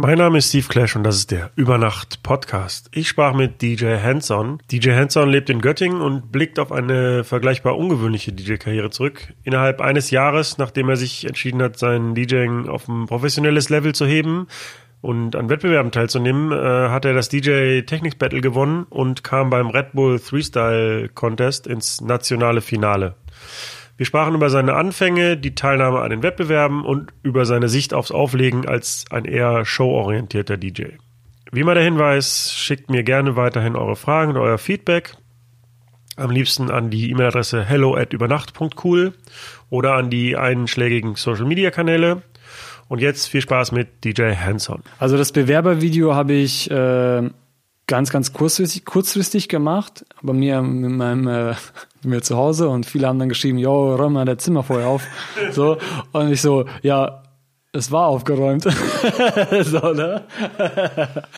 Mein 0.00 0.18
Name 0.18 0.38
ist 0.38 0.50
Steve 0.50 0.68
Clash 0.68 0.94
und 0.94 1.02
das 1.02 1.16
ist 1.16 1.32
der 1.32 1.50
Übernacht 1.56 2.22
Podcast. 2.22 2.88
Ich 2.92 3.08
sprach 3.08 3.34
mit 3.34 3.62
DJ 3.62 3.96
Hanson. 3.96 4.62
DJ 4.70 4.92
Hanson 4.92 5.28
lebt 5.28 5.50
in 5.50 5.60
Göttingen 5.60 6.00
und 6.02 6.30
blickt 6.30 6.60
auf 6.60 6.70
eine 6.70 7.24
vergleichbar 7.24 7.76
ungewöhnliche 7.76 8.32
DJ-Karriere 8.32 8.90
zurück. 8.90 9.34
Innerhalb 9.42 9.80
eines 9.80 10.12
Jahres, 10.12 10.56
nachdem 10.56 10.88
er 10.88 10.96
sich 10.96 11.26
entschieden 11.26 11.60
hat, 11.60 11.80
sein 11.80 12.14
DJing 12.14 12.68
auf 12.68 12.86
ein 12.86 13.06
professionelles 13.06 13.70
Level 13.70 13.92
zu 13.92 14.06
heben 14.06 14.46
und 15.00 15.34
an 15.34 15.50
Wettbewerben 15.50 15.90
teilzunehmen, 15.90 16.52
äh, 16.52 16.90
hat 16.90 17.04
er 17.04 17.12
das 17.12 17.28
DJ 17.28 17.80
Technics 17.80 18.14
Battle 18.14 18.40
gewonnen 18.40 18.86
und 18.90 19.24
kam 19.24 19.50
beim 19.50 19.66
Red 19.66 19.94
Bull 19.94 20.20
Freestyle 20.20 21.08
Contest 21.08 21.66
ins 21.66 22.00
nationale 22.00 22.60
Finale. 22.60 23.16
Wir 23.98 24.06
sprachen 24.06 24.36
über 24.36 24.48
seine 24.48 24.74
Anfänge, 24.74 25.36
die 25.36 25.56
Teilnahme 25.56 25.98
an 25.98 26.10
den 26.10 26.22
Wettbewerben 26.22 26.84
und 26.84 27.12
über 27.24 27.44
seine 27.44 27.68
Sicht 27.68 27.92
aufs 27.92 28.12
Auflegen 28.12 28.64
als 28.64 29.04
ein 29.10 29.24
eher 29.24 29.64
showorientierter 29.64 30.56
DJ. 30.56 30.84
Wie 31.50 31.60
immer 31.60 31.74
der 31.74 31.82
Hinweis, 31.82 32.54
schickt 32.54 32.90
mir 32.90 33.02
gerne 33.02 33.34
weiterhin 33.34 33.74
eure 33.74 33.96
Fragen 33.96 34.30
und 34.30 34.36
euer 34.36 34.56
Feedback. 34.56 35.14
Am 36.14 36.30
liebsten 36.30 36.70
an 36.70 36.90
die 36.90 37.10
E-Mail-Adresse 37.10 37.64
hello 37.64 37.96
at 37.96 38.12
übernacht.cool 38.12 39.14
oder 39.68 39.94
an 39.94 40.10
die 40.10 40.36
einschlägigen 40.36 41.16
Social-Media-Kanäle. 41.16 42.22
Und 42.86 43.00
jetzt 43.00 43.26
viel 43.26 43.40
Spaß 43.40 43.72
mit 43.72 44.04
DJ 44.04 44.34
Hanson. 44.36 44.84
Also 45.00 45.16
das 45.16 45.32
Bewerbervideo 45.32 46.14
habe 46.14 46.34
ich 46.34 46.70
äh, 46.70 47.30
ganz, 47.88 48.10
ganz 48.10 48.32
kurzfristig, 48.32 48.84
kurzfristig 48.84 49.48
gemacht, 49.48 50.04
bei 50.22 50.32
mir 50.32 50.62
mit 50.62 50.92
meinem 50.92 51.26
äh, 51.26 51.54
mir 52.04 52.22
zu 52.22 52.36
Hause 52.36 52.68
und 52.68 52.86
viele 52.86 53.08
haben 53.08 53.18
dann 53.18 53.28
geschrieben, 53.28 53.58
yo, 53.58 53.96
räum 53.96 54.12
mal 54.12 54.24
das 54.24 54.44
Zimmer 54.44 54.62
vorher 54.62 54.86
auf. 54.86 55.02
So, 55.50 55.78
und 56.12 56.30
ich 56.30 56.42
so, 56.42 56.66
ja, 56.82 57.22
es 57.72 57.90
war 57.90 58.06
aufgeräumt. 58.06 58.62
so, 59.62 59.92
ne? 59.92 60.24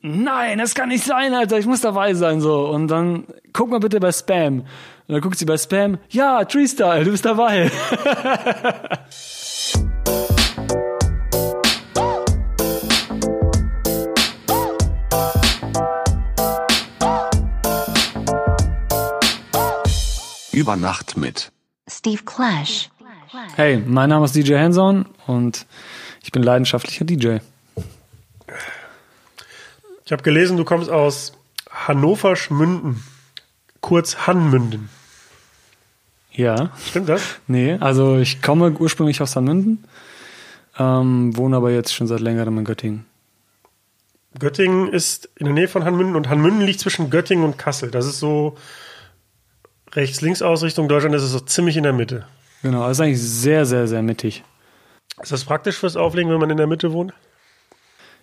Nein, 0.03 0.59
das 0.59 0.75
kann 0.75 0.89
nicht 0.89 1.05
sein, 1.05 1.33
Alter, 1.33 1.59
ich 1.59 1.67
muss 1.67 1.81
dabei 1.81 2.15
sein, 2.15 2.41
so. 2.41 2.69
Und 2.69 2.89
dann 2.89 3.25
guck 3.53 3.71
mal 3.71 3.79
bitte 3.81 4.01
bei 4.01 4.11
Spam. 4.11 4.61
Und 4.61 4.67
dann 5.07 5.21
guckt 5.21 5.39
sie 5.39 5.45
bei 5.45 5.57
Spam, 5.59 5.99
ja, 6.09 6.45
Treestyle, 6.45 7.05
du 7.05 7.13
bist 7.13 7.25
dabei. 7.25 7.71
Über 20.53 20.75
Nacht 20.75 21.17
mit 21.17 21.53
Steve 21.89 22.23
Clash. 22.25 22.91
Hey, 23.55 23.79
mein 23.87 24.09
Name 24.09 24.25
ist 24.25 24.35
DJ 24.35 24.57
Hanson 24.57 25.07
und 25.29 25.65
ich 26.23 26.33
bin 26.33 26.43
leidenschaftlicher 26.43 27.05
DJ. 27.05 27.39
Ich 30.05 30.11
habe 30.11 30.23
gelesen, 30.25 30.57
du 30.57 30.65
kommst 30.65 30.91
aus 30.91 31.35
Hannover 31.71 32.35
Schmünden, 32.35 33.05
kurz 33.81 34.27
Hanmünden. 34.27 34.89
Ja. 36.33 36.73
Stimmt 36.85 37.09
das? 37.09 37.23
Nee, 37.47 37.75
also 37.75 38.19
ich 38.19 38.43
komme 38.43 38.73
ursprünglich 38.73 39.23
aus 39.23 39.37
Hanmünden, 39.37 39.85
ähm, 40.79 41.37
wohne 41.37 41.57
aber 41.57 41.71
jetzt 41.71 41.95
schon 41.95 42.09
seit 42.09 42.21
längerem 42.21 42.59
in 42.59 42.65
Göttingen. 42.65 43.07
Göttingen 44.37 44.93
ist 44.93 45.29
in 45.37 45.47
der 45.47 45.55
Nähe 45.55 45.69
von 45.69 45.85
Hanmünden 45.85 46.17
und 46.17 46.29
Hanmünden 46.29 46.63
liegt 46.63 46.81
zwischen 46.81 47.09
Göttingen 47.11 47.45
und 47.45 47.57
Kassel. 47.57 47.93
Das 47.93 48.07
ist 48.07 48.19
so 48.19 48.57
Rechts-Links-Ausrichtung 49.93 50.89
Deutschland 50.89 51.15
ist 51.15 51.23
es 51.23 51.33
so 51.33 51.41
ziemlich 51.41 51.77
in 51.77 51.83
der 51.83 51.93
Mitte. 51.93 52.27
Genau, 52.63 52.87
das 52.87 52.99
ist 52.99 53.01
eigentlich 53.01 53.23
sehr, 53.23 53.67
sehr, 53.67 53.89
sehr 53.89 54.03
mittig. 54.03 54.45
Ist 55.21 55.33
das 55.33 55.45
praktisch 55.45 55.77
fürs 55.77 55.97
Auflegen, 55.97 56.31
wenn 56.31 56.39
man 56.39 56.51
in 56.51 56.57
der 56.57 56.67
Mitte 56.67 56.93
wohnt? 56.93 57.13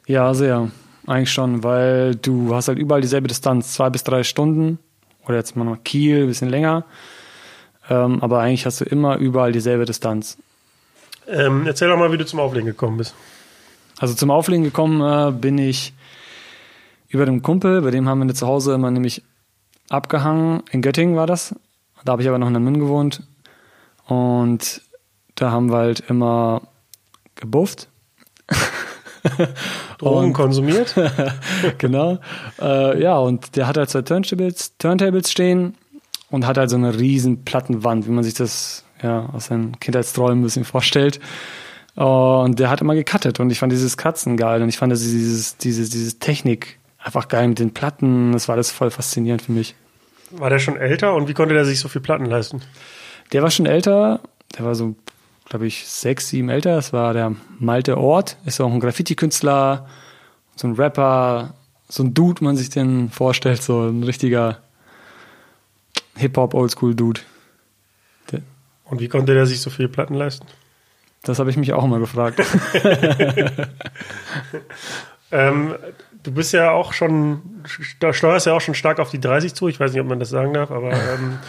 Ja, 0.06 0.34
sehr. 0.34 0.72
Eigentlich 1.06 1.32
schon, 1.32 1.64
weil 1.64 2.16
du 2.16 2.56
hast 2.56 2.68
halt 2.68 2.80
überall 2.80 3.02
dieselbe 3.02 3.28
Distanz, 3.28 3.74
zwei 3.74 3.90
bis 3.90 4.04
drei 4.04 4.24
Stunden. 4.24 4.80
Oder 5.26 5.36
jetzt 5.38 5.56
mal 5.56 5.78
Kiel, 5.84 6.22
ein 6.22 6.28
bisschen 6.28 6.50
länger. 6.50 6.86
Ähm, 7.90 8.22
aber 8.22 8.40
eigentlich 8.40 8.66
hast 8.66 8.82
du 8.82 8.86
immer 8.86 9.18
überall 9.18 9.52
dieselbe 9.52 9.86
Distanz. 9.86 10.38
Ähm, 11.28 11.68
erzähl 11.68 11.90
doch 11.90 11.98
mal, 11.98 12.12
wie 12.12 12.18
du 12.18 12.26
zum 12.26 12.40
Auflegen 12.40 12.68
gekommen 12.68 12.98
bist. 12.98 13.14
Also 14.00 14.14
zum 14.14 14.32
Auflegen 14.32 14.64
gekommen 14.64 15.02
äh, 15.02 15.32
bin 15.32 15.58
ich 15.58 15.94
über 17.10 17.26
den 17.26 17.42
Kumpel, 17.42 17.82
bei 17.82 17.92
dem 17.92 18.08
haben 18.08 18.26
wir 18.26 18.36
zu 18.36 18.48
Hause 18.48 18.74
immer 18.74 18.92
nämlich 18.92 19.24
abgehangen. 19.90 20.64
In 20.72 20.82
Göttingen 20.82 21.16
war 21.16 21.28
das. 21.28 21.56
Da 22.06 22.14
habe 22.14 22.22
ich 22.22 22.28
aber 22.28 22.38
noch 22.38 22.48
in 22.48 22.54
der 22.54 22.62
Münn 22.62 22.80
gewohnt. 22.80 23.24
Und 24.06 24.82
da 25.36 25.52
haben 25.52 25.70
wir 25.70 25.78
halt 25.78 26.04
immer 26.10 26.62
gebufft. 27.36 27.90
Drogen 29.98 30.34
konsumiert. 30.34 30.96
genau. 31.78 32.20
Äh, 32.62 33.02
ja, 33.02 33.18
und 33.18 33.56
der 33.56 33.68
hat 33.68 33.78
halt 33.78 33.90
zwei 33.90 34.02
Turntables, 34.02 34.78
Turntables 34.78 35.32
stehen 35.32 35.76
und 36.30 36.46
hat 36.46 36.58
halt 36.58 36.70
so 36.70 36.76
eine 36.76 36.98
riesen 36.98 37.44
Plattenwand, 37.44 38.08
wie 38.08 38.12
man 38.12 38.24
sich 38.24 38.36
das 38.36 38.84
ja 39.02 39.30
aus 39.34 39.48
seinen 39.48 39.80
Kindheitsträumen 39.80 40.40
ein 40.40 40.44
bisschen 40.44 40.66
vorstellt. 40.66 41.20
Und 41.96 42.60
der 42.60 42.70
hat 42.70 42.82
immer 42.82 42.96
gecuttet 42.96 43.40
und 43.40 43.50
ich 43.50 43.60
fand 43.60 43.72
dieses 43.72 43.98
Kratzen 43.98 44.38
geil 44.38 44.62
und 44.62 44.70
ich 44.70 44.78
fand 44.78 44.94
dieses, 44.94 45.58
dieses, 45.58 45.90
dieses 45.90 46.20
Technik 46.20 46.80
einfach 47.00 47.28
geil 47.28 47.48
mit 47.48 47.60
den 47.60 47.74
Platten. 47.74 48.32
Das 48.34 48.48
war 48.48 48.56
alles 48.56 48.72
voll 48.72 48.92
faszinierend 48.92 49.42
für 49.42 49.52
mich. 49.52 49.76
War 50.32 50.50
der 50.50 50.60
schon 50.60 50.78
älter 50.78 51.14
und 51.16 51.28
wie 51.28 51.34
konnte 51.34 51.54
der 51.54 51.66
sich 51.66 51.80
so 51.80 51.88
viel 51.88 52.02
Platten 52.02 52.26
leisten? 52.26 52.62
Der 53.32 53.44
war 53.44 53.52
schon 53.52 53.66
älter. 53.66 54.20
Der 54.58 54.66
war 54.66 54.76
so, 54.76 54.96
glaube 55.46 55.68
ich, 55.68 55.88
sechs, 55.88 56.30
sieben 56.30 56.50
älter. 56.50 56.76
Das 56.76 56.94
war 56.94 57.14
der 57.14 57.36
Malte 57.60 57.98
Ort. 57.98 58.38
Ist 58.46 58.60
auch 58.60 58.72
ein 58.72 58.80
Graffiti-Künstler, 58.80 59.88
so 60.56 60.68
ein 60.68 60.74
Rapper, 60.76 61.54
so 61.88 62.04
ein 62.04 62.14
Dude, 62.14 62.44
man 62.44 62.58
sich 62.58 62.70
den 62.70 63.10
vorstellt, 63.10 63.62
so 63.62 63.88
ein 63.88 64.04
richtiger 64.04 64.60
Hip-Hop, 66.16 66.54
Oldschool-Dude. 66.54 67.22
Und 68.90 69.02
wie 69.02 69.10
konnte 69.10 69.34
der 69.34 69.46
sich 69.46 69.62
so 69.62 69.70
viele 69.70 69.90
Platten 69.90 70.14
leisten? 70.14 70.48
Das 71.24 71.40
habe 71.40 71.50
ich 71.50 71.58
mich 71.58 71.74
auch 71.74 71.84
immer 71.84 72.00
gefragt. 72.00 72.40
ähm, 75.32 75.76
du 76.28 76.34
bist 76.34 76.52
ja 76.52 76.72
auch 76.72 76.92
schon, 76.92 77.64
da 78.02 78.12
steuerst 78.12 78.46
ja 78.46 78.54
auch 78.54 78.60
schon 78.60 78.76
stark 78.76 79.00
auf 79.00 79.10
die 79.10 79.20
30 79.22 79.54
zu. 79.54 79.70
Ich 79.70 79.80
weiß 79.80 79.94
nicht, 79.94 80.02
ob 80.02 80.08
man 80.08 80.20
das 80.20 80.30
sagen 80.30 80.54
darf, 80.54 80.72
aber 80.72 80.92
ähm, 80.92 81.40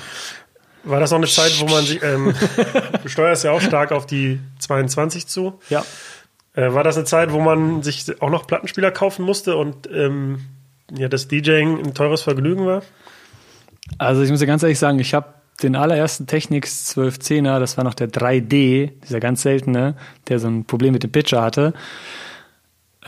war 0.84 1.00
das 1.00 1.10
noch 1.10 1.18
eine 1.18 1.26
Zeit, 1.26 1.58
wo 1.58 1.66
man 1.66 1.84
sich, 1.84 2.00
ähm, 2.04 2.32
du 3.02 3.08
steuerst 3.08 3.42
ja 3.42 3.50
auch 3.50 3.60
stark 3.60 3.90
auf 3.90 4.06
die 4.06 4.38
22 4.60 5.26
zu. 5.26 5.58
Ja. 5.68 5.84
Äh, 6.54 6.72
war 6.74 6.84
das 6.84 6.96
eine 6.96 7.06
Zeit, 7.06 7.32
wo 7.32 7.40
man 7.40 7.82
sich 7.82 8.06
auch 8.22 8.30
noch 8.30 8.46
Plattenspieler 8.46 8.92
kaufen 8.92 9.24
musste 9.24 9.56
und 9.56 9.88
ähm, 9.92 10.46
ja, 10.96 11.08
das 11.08 11.26
DJing 11.26 11.84
ein 11.84 11.94
teures 11.94 12.22
Vergnügen 12.22 12.64
war? 12.64 12.82
Also 13.98 14.22
ich 14.22 14.30
muss 14.30 14.40
ja 14.40 14.46
ganz 14.46 14.62
ehrlich 14.62 14.78
sagen, 14.78 15.00
ich 15.00 15.12
habe 15.12 15.34
den 15.60 15.74
allerersten 15.74 16.28
Technics 16.28 16.96
1210er, 16.96 17.58
das 17.58 17.76
war 17.76 17.82
noch 17.82 17.94
der 17.94 18.08
3D, 18.08 18.92
dieser 19.08 19.18
ganz 19.18 19.42
seltene, 19.42 19.96
der 20.28 20.38
so 20.38 20.46
ein 20.46 20.66
Problem 20.66 20.92
mit 20.92 21.02
dem 21.02 21.10
Pitcher 21.10 21.42
hatte 21.42 21.74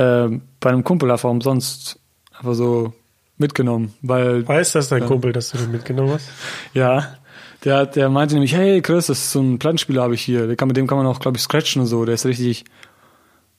äh, 0.00 0.40
bei 0.60 0.70
einem 0.70 0.84
Kumpel 0.84 1.10
einfach 1.10 1.30
umsonst 1.30 1.98
einfach 2.32 2.54
so 2.54 2.92
mitgenommen. 3.36 3.94
Weil, 4.02 4.46
Weiß 4.46 4.72
das 4.72 4.88
dein 4.88 5.02
äh, 5.02 5.06
Kumpel, 5.06 5.32
dass 5.32 5.50
du 5.50 5.58
den 5.58 5.70
mitgenommen 5.70 6.12
hast? 6.14 6.28
Ja. 6.74 7.16
Der, 7.64 7.84
der 7.84 8.08
meinte 8.08 8.34
nämlich, 8.34 8.54
hey 8.54 8.80
Chris, 8.80 9.08
das 9.08 9.18
ist 9.18 9.32
so 9.32 9.40
ein 9.40 9.58
Plattenspieler 9.58 10.02
habe 10.02 10.14
ich 10.14 10.22
hier. 10.22 10.46
Der 10.46 10.56
kann, 10.56 10.68
mit 10.68 10.78
dem 10.78 10.86
kann 10.86 10.96
man 10.96 11.06
auch, 11.06 11.20
glaube 11.20 11.36
ich, 11.36 11.42
scratchen 11.42 11.82
und 11.82 11.88
so. 11.88 12.06
Der 12.06 12.14
ist 12.14 12.24
richtig 12.24 12.64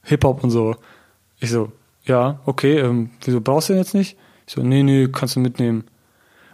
Hip-Hop 0.06 0.44
und 0.44 0.50
so. 0.50 0.76
Ich 1.40 1.52
so, 1.52 1.72
ja, 2.06 2.40
okay, 2.46 2.80
ähm, 2.80 3.12
wieso 3.24 3.42
brauchst 3.42 3.70
du 3.70 3.74
den 3.74 3.84
jetzt 3.84 3.94
nicht? 3.94 4.18
Ich 4.48 4.54
so, 4.54 4.64
nee, 4.64 4.82
nee, 4.82 5.08
kannst 5.08 5.36
du 5.36 5.40
mitnehmen. 5.40 5.84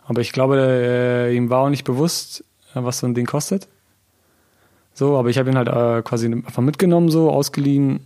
Aber 0.06 0.20
ich 0.20 0.34
glaube, 0.34 0.58
äh, 0.60 1.34
ihm 1.34 1.50
war 1.50 1.60
auch 1.60 1.70
nicht 1.70 1.86
bewusst, 1.86 2.44
äh, 2.76 2.84
was 2.84 3.00
so 3.00 3.08
ein 3.08 3.14
Ding 3.14 3.26
kostet. 3.26 3.70
So, 4.94 5.18
aber 5.18 5.30
ich 5.30 5.38
habe 5.38 5.50
ihn 5.50 5.58
halt 5.58 5.70
äh, 5.70 6.02
quasi 6.02 6.26
einfach 6.28 6.62
mitgenommen, 6.62 7.10
so 7.10 7.32
ausgeliehen 7.32 8.02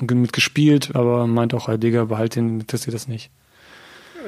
mitgespielt, 0.00 0.94
aber 0.94 1.26
meint 1.26 1.54
auch, 1.54 1.68
hey 1.68 1.78
Digga, 1.78 2.04
behalt 2.04 2.36
den, 2.36 2.60
interessiert 2.60 2.94
das 2.94 3.08
nicht. 3.08 3.30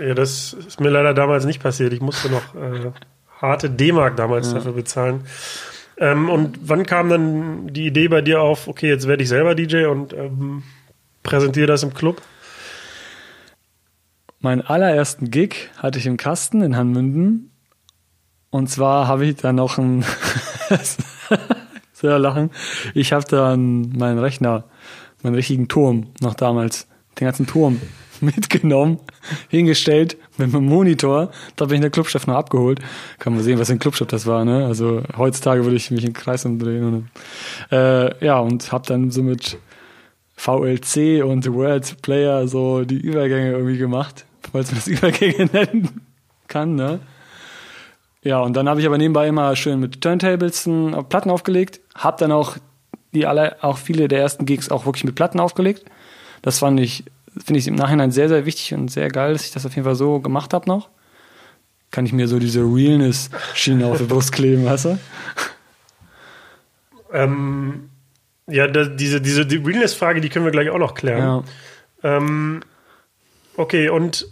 Ja, 0.00 0.14
das 0.14 0.52
ist 0.52 0.80
mir 0.80 0.90
leider 0.90 1.14
damals 1.14 1.44
nicht 1.44 1.62
passiert. 1.62 1.92
Ich 1.92 2.00
musste 2.00 2.30
noch 2.30 2.54
äh, 2.54 2.92
harte 3.40 3.70
D-Mark 3.70 4.16
damals 4.16 4.48
ja. 4.48 4.54
dafür 4.54 4.72
bezahlen. 4.72 5.22
Ähm, 5.98 6.28
und 6.28 6.58
wann 6.62 6.84
kam 6.84 7.08
dann 7.08 7.68
die 7.68 7.86
Idee 7.86 8.08
bei 8.08 8.20
dir 8.20 8.42
auf, 8.42 8.68
okay, 8.68 8.88
jetzt 8.88 9.08
werde 9.08 9.22
ich 9.22 9.28
selber 9.28 9.54
DJ 9.54 9.86
und 9.86 10.12
ähm, 10.12 10.62
präsentiere 11.22 11.66
das 11.66 11.82
im 11.82 11.94
Club? 11.94 12.20
Meinen 14.40 14.60
allerersten 14.60 15.30
Gig 15.30 15.70
hatte 15.78 15.98
ich 15.98 16.06
im 16.06 16.18
Kasten 16.18 16.60
in 16.60 16.76
Hanmünden. 16.76 17.50
Und 18.50 18.68
zwar 18.68 19.08
habe 19.08 19.26
ich 19.26 19.36
da 19.36 19.52
noch 19.52 19.78
ein 19.78 20.04
sehr 21.92 22.18
lachen. 22.18 22.50
Ich 22.94 23.12
habe 23.12 23.24
dann 23.26 23.90
meinen 23.96 24.18
Rechner 24.18 24.64
meinen 25.26 25.34
richtigen 25.34 25.68
Turm 25.68 26.08
noch 26.20 26.34
damals, 26.34 26.86
den 27.18 27.26
ganzen 27.26 27.46
Turm 27.46 27.80
mitgenommen, 28.20 28.98
hingestellt 29.48 30.16
mit 30.38 30.52
meinem 30.52 30.66
Monitor. 30.66 31.30
Da 31.56 31.66
bin 31.66 31.74
ich 31.74 31.78
in 31.78 31.82
der 31.82 31.90
Clubchef 31.90 32.26
noch 32.26 32.36
abgeholt. 32.36 32.80
Kann 33.18 33.34
man 33.34 33.42
sehen, 33.42 33.58
was 33.58 33.70
ein 33.70 33.78
Clubchef 33.78 34.06
das 34.06 34.26
war. 34.26 34.44
Ne? 34.44 34.64
Also 34.64 35.02
heutzutage 35.16 35.64
würde 35.64 35.76
ich 35.76 35.90
mich 35.90 36.04
im 36.04 36.12
Kreis 36.12 36.44
umdrehen. 36.44 36.84
Und, 36.84 37.76
äh, 37.76 38.24
ja, 38.24 38.38
und 38.38 38.72
habe 38.72 38.86
dann 38.86 39.10
so 39.10 39.22
mit 39.22 39.58
VLC 40.36 41.24
und 41.24 41.52
Word 41.52 42.00
Player 42.02 42.46
so 42.46 42.84
die 42.84 43.00
Übergänge 43.00 43.52
irgendwie 43.52 43.78
gemacht, 43.78 44.26
falls 44.52 44.70
man 44.70 44.76
das 44.76 44.86
Übergänge 44.86 45.50
nennen 45.52 46.02
kann, 46.46 46.74
ne? 46.74 47.00
Ja, 48.22 48.40
und 48.40 48.56
dann 48.56 48.68
habe 48.68 48.80
ich 48.80 48.86
aber 48.86 48.98
nebenbei 48.98 49.28
immer 49.28 49.54
schön 49.54 49.78
mit 49.78 50.00
Turntables 50.00 50.66
auf 50.66 51.08
Platten 51.08 51.30
aufgelegt, 51.30 51.80
hab 51.94 52.18
dann 52.18 52.32
auch 52.32 52.56
die 53.16 53.26
alle 53.26 53.62
auch 53.62 53.78
viele 53.78 54.08
der 54.08 54.20
ersten 54.20 54.46
Gigs 54.46 54.70
auch 54.70 54.86
wirklich 54.86 55.04
mit 55.04 55.14
Platten 55.14 55.40
aufgelegt. 55.40 55.84
Das 56.42 56.58
fand 56.58 56.78
ich 56.80 57.04
finde 57.44 57.58
ich 57.58 57.66
im 57.66 57.74
Nachhinein 57.74 58.10
sehr 58.10 58.28
sehr 58.28 58.46
wichtig 58.46 58.74
und 58.74 58.90
sehr 58.90 59.08
geil, 59.08 59.32
dass 59.32 59.44
ich 59.44 59.52
das 59.52 59.66
auf 59.66 59.74
jeden 59.74 59.84
Fall 59.84 59.94
so 59.94 60.20
gemacht 60.20 60.54
habe 60.54 60.68
noch. 60.68 60.88
Kann 61.90 62.06
ich 62.06 62.12
mir 62.12 62.28
so 62.28 62.38
diese 62.38 62.60
Realness 62.60 63.30
Schiene 63.54 63.86
auf 63.86 63.98
die 63.98 64.04
Brust 64.04 64.32
kleben, 64.32 64.64
weißt 64.64 64.84
du? 64.86 64.98
Ähm, 67.12 67.90
ja, 68.48 68.66
da, 68.66 68.84
diese, 68.84 69.20
diese 69.20 69.46
die 69.46 69.56
Realness-Frage, 69.56 70.20
die 70.20 70.28
können 70.28 70.44
wir 70.44 70.52
gleich 70.52 70.70
auch 70.70 70.78
noch 70.78 70.94
klären. 70.94 71.44
Ja. 72.02 72.16
Ähm, 72.16 72.60
okay, 73.56 73.88
und 73.88 74.28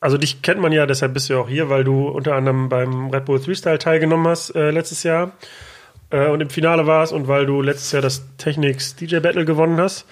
also 0.00 0.18
dich 0.18 0.42
kennt 0.42 0.60
man 0.60 0.72
ja, 0.72 0.86
deshalb 0.86 1.14
bist 1.14 1.28
du 1.28 1.34
ja 1.34 1.40
auch 1.40 1.48
hier, 1.48 1.68
weil 1.68 1.82
du 1.82 2.08
unter 2.08 2.34
anderem 2.34 2.68
beim 2.68 3.10
Red 3.10 3.24
Bull 3.24 3.40
Freestyle 3.40 3.78
teilgenommen 3.78 4.28
hast 4.28 4.50
äh, 4.50 4.70
letztes 4.70 5.02
Jahr 5.02 5.32
äh, 6.10 6.28
und 6.28 6.40
im 6.40 6.50
Finale 6.50 6.86
warst 6.86 7.12
und 7.12 7.28
weil 7.28 7.46
du 7.46 7.62
letztes 7.62 7.92
Jahr 7.92 8.02
das 8.02 8.22
Technics 8.38 8.96
DJ 8.96 9.18
Battle 9.18 9.44
gewonnen 9.44 9.78
hast. 9.80 10.06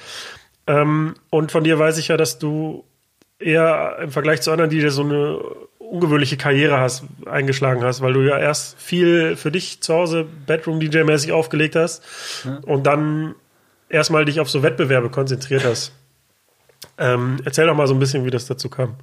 Ähm, 0.66 1.14
und 1.30 1.52
von 1.52 1.64
dir 1.64 1.78
weiß 1.78 1.98
ich 1.98 2.08
ja, 2.08 2.16
dass 2.16 2.38
du 2.38 2.84
eher 3.38 3.98
im 4.02 4.10
Vergleich 4.10 4.40
zu 4.40 4.50
anderen 4.50 4.70
DJs 4.70 4.94
so 4.94 5.02
eine 5.02 5.38
ungewöhnliche 5.78 6.36
Karriere 6.36 6.78
hast, 6.78 7.04
eingeschlagen 7.26 7.82
hast, 7.84 8.00
weil 8.00 8.14
du 8.14 8.22
ja 8.22 8.38
erst 8.38 8.80
viel 8.80 9.36
für 9.36 9.50
dich 9.50 9.80
zu 9.82 9.94
Hause 9.94 10.26
Bedroom-DJ-mäßig 10.46 11.32
aufgelegt 11.32 11.76
hast 11.76 12.02
Ja. 12.44 12.58
und 12.62 12.86
dann 12.86 13.34
erstmal 13.90 14.24
dich 14.24 14.40
auf 14.40 14.48
so 14.48 14.62
Wettbewerbe 14.62 15.10
konzentriert 15.10 15.64
hast. 15.64 15.92
Ähm, 16.96 17.36
erzähl 17.44 17.66
doch 17.66 17.74
mal 17.76 17.86
so 17.86 17.94
ein 17.94 18.00
bisschen, 18.00 18.24
wie 18.24 18.30
das 18.30 18.46
dazu 18.46 18.68
kam. 18.70 18.94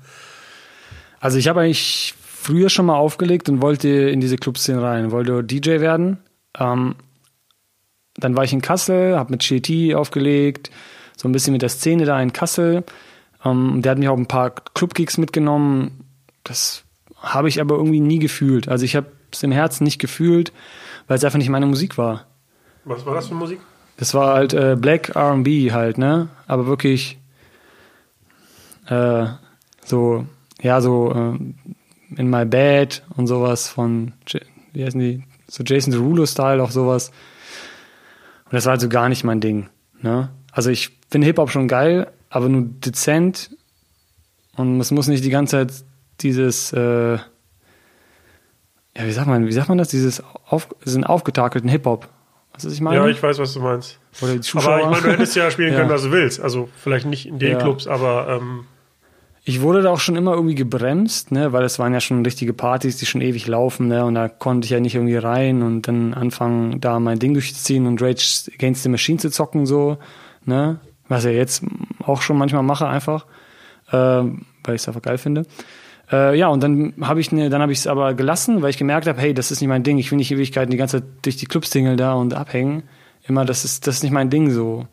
Also 1.19 1.37
ich 1.37 1.47
habe 1.47 1.61
eigentlich 1.61 2.15
früher 2.25 2.69
schon 2.69 2.87
mal 2.87 2.95
aufgelegt 2.95 3.47
und 3.47 3.61
wollte 3.61 3.87
in 3.87 4.19
diese 4.19 4.37
Clubszene 4.37 4.81
rein, 4.81 5.11
wollte 5.11 5.43
DJ 5.43 5.79
werden. 5.81 6.17
Ähm, 6.57 6.95
dann 8.15 8.35
war 8.35 8.43
ich 8.43 8.53
in 8.53 8.61
Kassel, 8.61 9.17
habe 9.17 9.31
mit 9.31 9.41
GT 9.41 9.95
aufgelegt, 9.95 10.71
so 11.15 11.27
ein 11.27 11.31
bisschen 11.31 11.53
mit 11.53 11.61
der 11.61 11.69
Szene 11.69 12.05
da 12.05 12.21
in 12.21 12.33
Kassel. 12.33 12.83
Ähm, 13.43 13.81
der 13.81 13.91
hat 13.91 13.99
mich 13.99 14.09
auch 14.09 14.17
ein 14.17 14.27
paar 14.27 14.51
Clubgigs 14.51 15.17
mitgenommen. 15.17 16.05
Das 16.43 16.83
habe 17.15 17.47
ich 17.47 17.61
aber 17.61 17.75
irgendwie 17.75 17.99
nie 17.99 18.19
gefühlt. 18.19 18.67
Also 18.67 18.85
ich 18.85 18.95
habe 18.95 19.07
es 19.31 19.43
im 19.43 19.51
Herzen 19.51 19.83
nicht 19.83 19.99
gefühlt, 19.99 20.51
weil 21.07 21.17
es 21.17 21.23
einfach 21.23 21.37
nicht 21.37 21.49
meine 21.49 21.65
Musik 21.65 21.97
war. 21.97 22.25
Was 22.83 23.05
war 23.05 23.15
das 23.15 23.27
für 23.27 23.35
Musik? 23.35 23.59
Das 23.97 24.13
war 24.13 24.33
halt 24.33 24.53
äh, 24.53 24.75
Black 24.79 25.09
R&B 25.15 25.71
halt, 25.71 25.97
ne? 25.97 26.29
Aber 26.47 26.65
wirklich 26.65 27.19
äh, 28.87 29.27
so, 29.85 30.25
ja, 30.61 30.81
so 30.81 31.13
äh, 31.13 32.19
in 32.19 32.29
my 32.29 32.45
bed 32.45 33.03
und 33.15 33.27
sowas 33.27 33.69
von, 33.69 34.13
wie 34.73 34.83
heißen 34.83 34.99
die? 34.99 35.23
So 35.51 35.63
Jason 35.65 35.91
Derulo-Style, 35.91 36.63
auch 36.63 36.71
sowas. 36.71 37.09
Und 38.45 38.53
das 38.53 38.65
war 38.65 38.71
also 38.73 38.87
gar 38.87 39.09
nicht 39.09 39.25
mein 39.25 39.41
Ding, 39.41 39.69
ne? 40.01 40.29
Also 40.53 40.69
ich 40.69 40.97
finde 41.09 41.27
Hip-Hop 41.27 41.49
schon 41.51 41.67
geil, 41.67 42.07
aber 42.29 42.47
nur 42.47 42.63
dezent 42.63 43.49
und 44.55 44.79
es 44.79 44.91
muss 44.91 45.07
nicht 45.07 45.25
die 45.25 45.29
ganze 45.29 45.67
Zeit 45.67 45.83
dieses, 46.21 46.71
äh, 46.71 47.13
ja, 47.17 47.21
wie 48.95 49.11
sagt 49.11 49.27
man, 49.27 49.45
wie 49.45 49.51
sagt 49.51 49.67
man 49.69 49.77
das? 49.77 49.89
Dieses 49.89 50.23
auf, 50.45 50.69
diesen 50.85 51.03
aufgetakelten 51.03 51.69
Hip-Hop. 51.69 52.07
Was 52.53 52.65
ich 52.65 52.79
meine? 52.81 52.97
Ja, 52.97 53.07
ich 53.07 53.21
weiß, 53.21 53.37
was 53.39 53.53
du 53.53 53.59
meinst. 53.59 53.99
Oder 54.21 54.35
die 54.37 54.57
Aber 54.57 54.79
ich 54.79 54.85
meine, 54.85 55.01
du 55.01 55.11
hättest 55.11 55.35
ja 55.35 55.49
spielen 55.51 55.71
Ja. 55.73 55.79
können, 55.79 55.89
was 55.89 56.03
du 56.03 56.11
willst. 56.11 56.39
Also 56.41 56.69
vielleicht 56.77 57.05
nicht 57.05 57.25
in 57.25 57.39
den 57.39 57.53
Ja. 57.53 57.57
Clubs, 57.59 57.87
aber 57.87 58.27
ähm, 58.41 58.65
Ich 59.43 59.61
wurde 59.61 59.81
da 59.81 59.89
auch 59.89 59.99
schon 59.99 60.15
immer 60.15 60.33
irgendwie 60.33 60.55
gebremst, 60.55 61.31
ne, 61.31 61.51
weil 61.51 61.63
es 61.63 61.79
waren 61.79 61.93
ja 61.93 61.99
schon 61.99 62.23
richtige 62.23 62.53
Partys, 62.53 62.97
die 62.97 63.07
schon 63.07 63.21
ewig 63.21 63.47
laufen, 63.47 63.87
ne, 63.87 64.05
und 64.05 64.13
da 64.13 64.29
konnte 64.29 64.65
ich 64.65 64.71
ja 64.71 64.79
nicht 64.79 64.93
irgendwie 64.93 65.15
rein 65.15 65.63
und 65.63 65.87
dann 65.87 66.13
anfangen, 66.13 66.79
da 66.79 66.99
mein 66.99 67.17
Ding 67.17 67.33
durchzuziehen 67.33 67.87
und 67.87 68.01
Rage 68.01 68.51
Against 68.53 68.83
the 68.83 68.89
Machine 68.89 69.17
zu 69.17 69.31
zocken, 69.31 69.65
so, 69.65 69.97
ne, 70.45 70.79
was 71.07 71.25
ich 71.25 71.35
jetzt 71.35 71.63
auch 72.03 72.21
schon 72.21 72.37
manchmal 72.37 72.61
mache, 72.61 72.87
einfach, 72.87 73.25
ähm, 73.91 74.45
weil 74.63 74.75
ich 74.75 74.81
es 74.81 74.87
einfach 74.87 75.01
geil 75.01 75.17
finde. 75.17 75.45
Äh, 76.11 76.37
ja, 76.37 76.47
und 76.47 76.61
dann 76.61 76.93
habe 77.01 77.19
ich 77.19 77.31
ne, 77.31 77.49
dann 77.49 77.61
habe 77.61 77.71
ich 77.71 77.79
es 77.79 77.87
aber 77.87 78.13
gelassen, 78.13 78.61
weil 78.61 78.69
ich 78.69 78.77
gemerkt 78.77 79.07
habe, 79.07 79.19
hey, 79.19 79.33
das 79.33 79.51
ist 79.51 79.61
nicht 79.61 79.69
mein 79.69 79.83
Ding. 79.83 79.97
Ich 79.97 80.11
will 80.11 80.17
nicht 80.17 80.31
Ewigkeiten 80.31 80.71
die 80.71 80.77
ganze 80.77 81.01
Zeit 81.01 81.09
durch 81.21 81.37
die 81.37 81.45
Clubs 81.45 81.69
tingeln 81.69 81.97
da 81.97 82.13
und 82.13 82.33
abhängen. 82.33 82.83
Immer, 83.27 83.45
das 83.45 83.65
ist 83.65 83.87
das 83.87 83.95
ist 83.95 84.03
nicht 84.03 84.11
mein 84.11 84.29
Ding 84.29 84.51
so. 84.51 84.87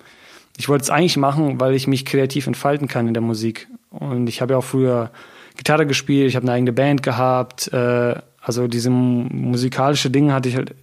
Ich 0.56 0.68
wollte 0.68 0.82
es 0.82 0.90
eigentlich 0.90 1.16
machen, 1.16 1.60
weil 1.60 1.74
ich 1.74 1.86
mich 1.86 2.04
kreativ 2.04 2.46
entfalten 2.46 2.88
kann 2.88 3.08
in 3.08 3.14
der 3.14 3.22
Musik. 3.22 3.68
Und 3.90 4.28
ich 4.28 4.40
habe 4.40 4.54
ja 4.54 4.58
auch 4.58 4.64
früher 4.64 5.10
Gitarre 5.56 5.86
gespielt, 5.86 6.28
ich 6.28 6.36
habe 6.36 6.44
eine 6.44 6.52
eigene 6.52 6.72
Band 6.72 7.02
gehabt. 7.02 7.72
Äh, 7.72 8.14
also 8.40 8.68
diese 8.68 8.90
mu- 8.90 9.28
musikalische 9.30 10.10
Dinge 10.10 10.32
hatte 10.32 10.48
ich 10.48 10.56
halt 10.56 10.74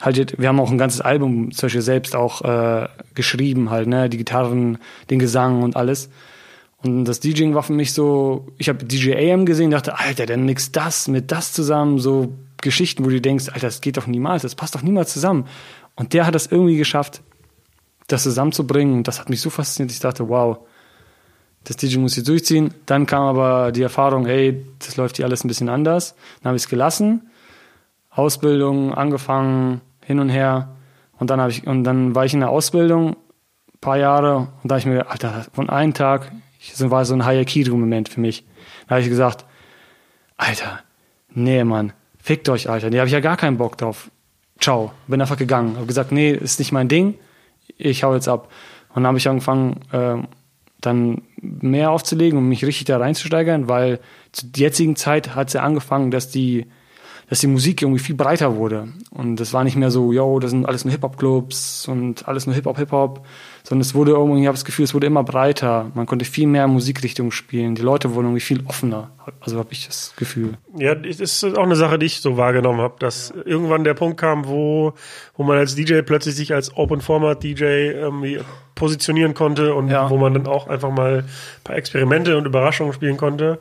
halt, 0.00 0.38
wir 0.38 0.48
haben 0.48 0.60
auch 0.60 0.70
ein 0.70 0.78
ganzes 0.78 1.00
Album 1.00 1.52
zum 1.52 1.66
Beispiel 1.66 1.82
selbst 1.82 2.16
auch 2.16 2.42
äh, 2.42 2.88
geschrieben 3.14 3.70
halt, 3.70 3.86
ne, 3.86 4.08
die 4.08 4.16
Gitarren, 4.16 4.78
den 5.10 5.18
Gesang 5.18 5.62
und 5.62 5.76
alles. 5.76 6.08
Und 6.82 7.04
das 7.04 7.20
DJing 7.20 7.54
war 7.54 7.62
für 7.62 7.74
mich 7.74 7.92
so, 7.92 8.48
ich 8.56 8.70
habe 8.70 8.84
DJ 8.84 9.12
AM 9.14 9.44
gesehen, 9.44 9.70
dachte, 9.70 9.98
Alter, 9.98 10.24
der 10.24 10.38
mixt 10.38 10.74
das 10.76 11.08
mit 11.08 11.30
das 11.30 11.52
zusammen, 11.52 11.98
so 11.98 12.32
Geschichten, 12.62 13.04
wo 13.04 13.10
du 13.10 13.20
denkst, 13.20 13.48
Alter, 13.48 13.66
das 13.66 13.82
geht 13.82 13.98
doch 13.98 14.06
niemals, 14.06 14.42
das 14.42 14.54
passt 14.54 14.74
doch 14.74 14.82
niemals 14.82 15.12
zusammen. 15.12 15.46
Und 15.96 16.14
der 16.14 16.26
hat 16.26 16.34
das 16.34 16.46
irgendwie 16.46 16.78
geschafft, 16.78 17.20
das 18.06 18.22
zusammenzubringen. 18.22 19.02
Das 19.02 19.20
hat 19.20 19.28
mich 19.28 19.42
so 19.42 19.50
fasziniert, 19.50 19.92
ich 19.92 20.00
dachte, 20.00 20.28
wow, 20.28 20.58
das 21.64 21.76
DJ 21.76 21.98
muss 21.98 22.16
ich 22.16 22.24
durchziehen. 22.24 22.72
Dann 22.86 23.06
kam 23.06 23.22
aber 23.24 23.72
die 23.72 23.82
Erfahrung, 23.82 24.26
hey, 24.26 24.64
das 24.78 24.96
läuft 24.96 25.16
hier 25.16 25.26
alles 25.26 25.44
ein 25.44 25.48
bisschen 25.48 25.68
anders. 25.68 26.14
Dann 26.42 26.50
habe 26.50 26.56
ich 26.56 26.64
es 26.64 26.68
gelassen, 26.68 27.30
Ausbildung 28.10 28.94
angefangen, 28.94 29.80
hin 30.04 30.18
und 30.18 30.28
her. 30.28 30.76
Und 31.18 31.30
dann 31.30 31.40
habe 31.40 31.50
ich, 31.50 31.66
und 31.66 31.84
dann 31.84 32.14
war 32.14 32.24
ich 32.24 32.34
in 32.34 32.40
der 32.40 32.50
Ausbildung, 32.50 33.10
ein 33.10 33.78
paar 33.80 33.98
Jahre, 33.98 34.48
und 34.62 34.70
da 34.70 34.74
habe 34.74 34.78
ich 34.80 34.86
mir, 34.86 34.92
gedacht, 34.94 35.10
Alter, 35.10 35.46
von 35.52 35.68
einem 35.68 35.94
Tag, 35.94 36.32
ich, 36.58 36.74
so 36.74 36.90
war 36.90 37.04
so 37.04 37.14
ein 37.14 37.24
Hayakiri-Moment 37.24 38.08
für 38.08 38.20
mich. 38.20 38.44
Da 38.86 38.96
habe 38.96 39.02
ich 39.02 39.08
gesagt, 39.08 39.44
Alter, 40.36 40.80
nee, 41.28 41.62
Mann, 41.64 41.92
fickt 42.18 42.48
euch, 42.48 42.68
Alter. 42.68 42.90
Nee, 42.90 42.98
habe 42.98 43.06
ich 43.06 43.12
ja 43.12 43.20
gar 43.20 43.36
keinen 43.36 43.58
Bock 43.58 43.76
drauf. 43.76 44.10
Ciao. 44.60 44.92
Bin 45.06 45.20
einfach 45.20 45.38
gegangen. 45.38 45.76
Habe 45.76 45.86
gesagt, 45.86 46.12
nee, 46.12 46.32
ist 46.32 46.58
nicht 46.58 46.72
mein 46.72 46.88
Ding. 46.88 47.14
Ich 47.78 48.04
hau 48.04 48.14
jetzt 48.14 48.28
ab. 48.28 48.48
Und 48.90 48.96
dann 48.96 49.06
habe 49.08 49.18
ich 49.18 49.28
angefangen, 49.28 49.80
ähm, 49.92 50.28
dann 50.80 51.22
mehr 51.40 51.90
aufzulegen 51.90 52.38
und 52.38 52.48
mich 52.48 52.64
richtig 52.64 52.86
da 52.86 52.98
reinzusteigern, 52.98 53.68
weil 53.68 54.00
zu 54.32 54.46
jetzigen 54.54 54.96
Zeit 54.96 55.34
hat 55.34 55.48
es 55.48 55.54
ja 55.54 55.62
angefangen, 55.62 56.10
dass 56.10 56.30
die, 56.30 56.66
dass 57.30 57.38
die 57.38 57.46
Musik 57.46 57.80
irgendwie 57.80 58.00
viel 58.00 58.16
breiter 58.16 58.56
wurde. 58.56 58.88
Und 59.12 59.36
das 59.36 59.52
war 59.52 59.62
nicht 59.62 59.76
mehr 59.76 59.92
so, 59.92 60.12
yo, 60.12 60.40
das 60.40 60.50
sind 60.50 60.66
alles 60.66 60.84
nur 60.84 60.90
Hip-Hop-Clubs 60.92 61.86
und 61.88 62.26
alles 62.26 62.46
nur 62.46 62.56
Hip-Hop, 62.56 62.76
Hip-Hop, 62.76 63.24
sondern 63.62 63.82
es 63.82 63.94
wurde 63.94 64.10
irgendwie, 64.12 64.40
ich 64.40 64.46
habe 64.48 64.56
das 64.56 64.64
Gefühl, 64.64 64.84
es 64.84 64.94
wurde 64.94 65.06
immer 65.06 65.22
breiter. 65.22 65.92
Man 65.94 66.06
konnte 66.06 66.24
viel 66.24 66.48
mehr 66.48 66.66
Musikrichtungen 66.66 67.30
spielen. 67.30 67.76
Die 67.76 67.82
Leute 67.82 68.14
wurden 68.14 68.26
irgendwie 68.26 68.40
viel 68.40 68.64
offener. 68.66 69.12
Also 69.40 69.58
habe 69.58 69.68
ich 69.72 69.86
das 69.86 70.12
Gefühl. 70.16 70.54
Ja, 70.76 70.96
das 70.96 71.20
ist 71.20 71.44
auch 71.44 71.62
eine 71.62 71.76
Sache, 71.76 72.00
die 72.00 72.06
ich 72.06 72.20
so 72.20 72.36
wahrgenommen 72.36 72.80
habe, 72.80 72.96
dass 72.98 73.32
irgendwann 73.44 73.84
der 73.84 73.94
Punkt 73.94 74.18
kam, 74.18 74.48
wo, 74.48 74.94
wo 75.36 75.44
man 75.44 75.56
als 75.56 75.76
DJ 75.76 76.00
plötzlich 76.02 76.34
sich 76.34 76.52
als 76.52 76.76
Open-Format-DJ 76.76 77.62
irgendwie 77.92 78.40
positionieren 78.74 79.34
konnte 79.34 79.74
und 79.74 79.88
Ja. 79.88 80.10
wo 80.10 80.16
man 80.16 80.34
dann 80.34 80.46
auch 80.48 80.66
einfach 80.66 80.90
mal 80.90 81.18
ein 81.18 81.24
paar 81.62 81.76
Experimente 81.76 82.36
und 82.36 82.46
Überraschungen 82.46 82.92
spielen 82.92 83.18
konnte. 83.18 83.60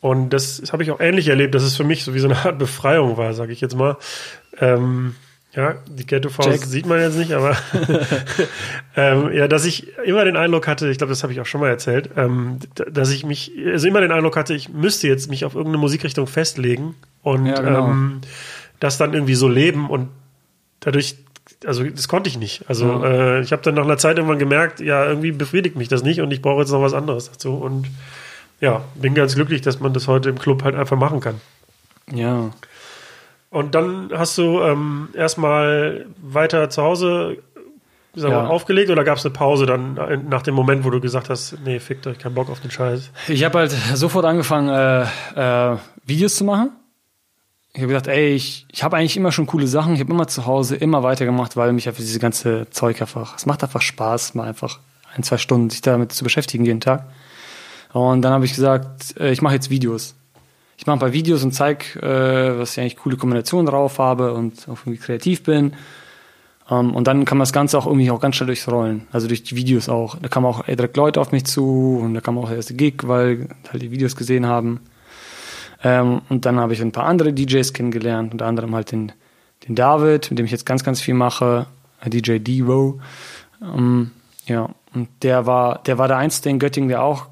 Und 0.00 0.30
das, 0.30 0.62
habe 0.72 0.82
ich 0.82 0.90
auch 0.90 1.00
ähnlich 1.00 1.28
erlebt, 1.28 1.54
dass 1.54 1.62
es 1.62 1.76
für 1.76 1.84
mich 1.84 2.04
so 2.04 2.14
wie 2.14 2.20
so 2.20 2.28
eine 2.28 2.38
Art 2.44 2.58
Befreiung 2.58 3.16
war, 3.16 3.34
sage 3.34 3.52
ich 3.52 3.60
jetzt 3.60 3.76
mal. 3.76 3.96
Ähm, 4.58 5.14
ja, 5.52 5.74
die 5.88 6.06
Ghetto-Faust 6.06 6.70
sieht 6.70 6.86
man 6.86 7.00
jetzt 7.00 7.16
nicht, 7.18 7.32
aber 7.32 7.56
ähm, 8.96 9.32
ja, 9.32 9.48
dass 9.48 9.64
ich 9.64 9.88
immer 10.04 10.24
den 10.24 10.36
Eindruck 10.36 10.66
hatte, 10.68 10.88
ich 10.90 10.98
glaube, 10.98 11.10
das 11.10 11.22
habe 11.22 11.32
ich 11.32 11.40
auch 11.40 11.46
schon 11.46 11.60
mal 11.60 11.68
erzählt, 11.68 12.10
ähm, 12.16 12.58
dass 12.90 13.10
ich 13.10 13.24
mich, 13.26 13.52
also 13.66 13.88
immer 13.88 14.00
den 14.00 14.12
Eindruck 14.12 14.36
hatte, 14.36 14.54
ich 14.54 14.68
müsste 14.68 15.08
jetzt 15.08 15.28
mich 15.28 15.44
auf 15.44 15.54
irgendeine 15.54 15.78
Musikrichtung 15.78 16.26
festlegen 16.28 16.94
und 17.22 17.46
Ja, 17.46 17.60
genau. 17.60 17.88
ähm, 17.90 18.20
das 18.78 18.96
dann 18.96 19.12
irgendwie 19.12 19.34
so 19.34 19.48
leben 19.48 19.90
und 19.90 20.08
dadurch, 20.78 21.16
also 21.66 21.82
das 21.84 22.06
konnte 22.08 22.28
ich 22.30 22.38
nicht. 22.38 22.62
Also 22.68 22.86
Ja. 22.86 23.38
äh, 23.38 23.40
ich 23.40 23.50
habe 23.52 23.62
dann 23.62 23.74
nach 23.74 23.84
einer 23.84 23.98
Zeit 23.98 24.16
irgendwann 24.18 24.38
gemerkt, 24.38 24.78
ja, 24.80 25.04
irgendwie 25.04 25.32
befriedigt 25.32 25.74
mich 25.76 25.88
das 25.88 26.02
nicht 26.04 26.20
und 26.20 26.30
ich 26.30 26.42
brauche 26.42 26.60
jetzt 26.60 26.70
noch 26.70 26.80
was 26.80 26.94
anderes 26.94 27.28
dazu 27.30 27.54
und 27.54 27.86
ja, 28.60 28.82
bin 28.94 29.14
ganz 29.14 29.34
glücklich, 29.34 29.62
dass 29.62 29.80
man 29.80 29.92
das 29.92 30.06
heute 30.08 30.28
im 30.28 30.38
Club 30.38 30.62
halt 30.64 30.74
einfach 30.74 30.96
machen 30.96 31.20
kann. 31.20 31.40
Ja. 32.12 32.50
Und 33.50 33.74
dann 33.74 34.10
hast 34.14 34.38
du 34.38 34.60
ähm, 34.60 35.08
erstmal 35.14 36.06
weiter 36.22 36.70
zu 36.70 36.82
Hause 36.82 37.38
sagen 38.14 38.32
Ja. 38.32 38.46
aufgelegt 38.46 38.90
oder 38.90 39.04
gab 39.04 39.18
es 39.18 39.24
eine 39.24 39.32
Pause 39.32 39.66
dann 39.66 39.96
äh, 39.96 40.16
nach 40.16 40.42
dem 40.42 40.54
Moment, 40.54 40.84
wo 40.84 40.90
du 40.90 41.00
gesagt 41.00 41.30
hast, 41.30 41.56
nee, 41.64 41.78
fickt 41.78 42.06
euch, 42.06 42.18
kein 42.18 42.34
Bock 42.34 42.50
auf 42.50 42.60
den 42.60 42.70
Scheiß? 42.70 43.10
Ich 43.28 43.44
habe 43.44 43.58
halt 43.58 43.70
sofort 43.94 44.24
angefangen, 44.24 44.68
äh, 44.68 45.72
äh, 45.72 45.76
Videos 46.04 46.36
zu 46.36 46.44
machen. 46.44 46.70
Ich 47.72 47.78
habe 47.82 47.88
gedacht, 47.88 48.08
ey, 48.08 48.34
ich, 48.34 48.66
ich 48.72 48.82
habe 48.82 48.96
eigentlich 48.96 49.16
immer 49.16 49.30
schon 49.30 49.46
coole 49.46 49.68
Sachen. 49.68 49.94
Ich 49.94 50.00
habe 50.00 50.12
immer 50.12 50.26
zu 50.26 50.44
Hause 50.46 50.74
immer 50.74 51.04
weitergemacht, 51.04 51.56
weil 51.56 51.72
mich 51.72 51.86
einfach 51.86 52.00
diese 52.00 52.18
ganze 52.18 52.68
Zeug 52.70 53.00
einfach, 53.00 53.36
es 53.36 53.46
macht 53.46 53.62
einfach 53.62 53.80
Spaß, 53.80 54.34
mal 54.34 54.48
einfach 54.48 54.80
ein, 55.14 55.22
zwei 55.22 55.38
Stunden 55.38 55.70
sich 55.70 55.80
damit 55.80 56.12
zu 56.12 56.24
beschäftigen 56.24 56.64
jeden 56.64 56.80
Tag. 56.80 57.04
Und 57.92 58.22
dann 58.22 58.32
habe 58.32 58.44
ich 58.44 58.54
gesagt, 58.54 59.18
äh, 59.18 59.32
ich 59.32 59.42
mache 59.42 59.54
jetzt 59.54 59.70
Videos. 59.70 60.14
Ich 60.76 60.86
mache 60.86 60.96
ein 60.96 61.00
paar 61.00 61.12
Videos 61.12 61.44
und 61.44 61.52
zeige, 61.52 62.00
äh, 62.00 62.58
was 62.58 62.72
ich 62.72 62.80
eigentlich 62.80 62.96
coole 62.96 63.16
Kombinationen 63.16 63.66
drauf 63.66 63.98
habe 63.98 64.32
und 64.32 64.68
auch 64.68 64.78
irgendwie 64.86 64.98
kreativ 64.98 65.42
bin. 65.42 65.74
Um, 66.70 66.94
und 66.94 67.08
dann 67.08 67.24
kam 67.24 67.40
das 67.40 67.52
Ganze 67.52 67.76
auch 67.76 67.86
irgendwie 67.86 68.12
auch 68.12 68.20
ganz 68.20 68.36
schnell 68.36 68.46
durchs 68.46 68.68
Rollen. 68.70 69.08
Also 69.10 69.26
durch 69.26 69.42
die 69.42 69.56
Videos 69.56 69.88
auch. 69.88 70.16
Da 70.22 70.28
kamen 70.28 70.46
auch 70.46 70.64
direkt 70.64 70.96
Leute 70.96 71.20
auf 71.20 71.32
mich 71.32 71.44
zu 71.44 72.00
und 72.00 72.14
da 72.14 72.20
kam 72.20 72.38
auch 72.38 72.46
der 72.46 72.58
erste 72.58 72.74
Gig, 72.74 73.08
weil 73.08 73.48
halt 73.72 73.82
die 73.82 73.90
Videos 73.90 74.14
gesehen 74.14 74.46
haben. 74.46 74.78
Ähm, 75.82 76.22
und 76.28 76.46
dann 76.46 76.60
habe 76.60 76.72
ich 76.72 76.80
ein 76.80 76.92
paar 76.92 77.06
andere 77.06 77.32
DJs 77.32 77.72
kennengelernt, 77.72 78.30
unter 78.32 78.46
anderem 78.46 78.72
halt 78.74 78.92
den, 78.92 79.10
den 79.66 79.74
David, 79.74 80.30
mit 80.30 80.38
dem 80.38 80.46
ich 80.46 80.52
jetzt 80.52 80.64
ganz, 80.64 80.84
ganz 80.84 81.00
viel 81.00 81.14
mache, 81.14 81.66
DJ 82.06 82.38
D-Row. 82.38 83.00
Ähm, 83.60 84.12
ja, 84.46 84.70
und 84.94 85.08
der 85.22 85.46
war, 85.46 85.82
der 85.82 85.98
war 85.98 86.06
der 86.06 86.18
Einzige 86.18 86.50
in 86.50 86.60
Göttingen, 86.60 86.88
der 86.88 87.02
auch 87.02 87.26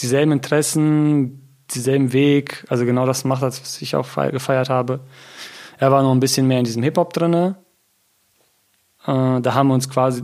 dieselben 0.00 0.32
Interessen, 0.32 1.48
dieselben 1.70 2.12
Weg, 2.12 2.64
also 2.68 2.84
genau 2.84 3.06
das 3.06 3.24
macht, 3.24 3.42
was 3.42 3.80
ich 3.80 3.96
auch 3.96 4.08
gefeiert 4.30 4.70
habe. 4.70 5.00
Er 5.78 5.90
war 5.90 6.02
noch 6.02 6.12
ein 6.12 6.20
bisschen 6.20 6.46
mehr 6.46 6.58
in 6.58 6.64
diesem 6.64 6.82
Hip-Hop 6.82 7.12
drinne 7.12 7.56
äh, 9.06 9.40
da 9.40 9.54
haben 9.54 9.68
wir 9.68 9.74
uns 9.74 9.88
quasi, 9.88 10.22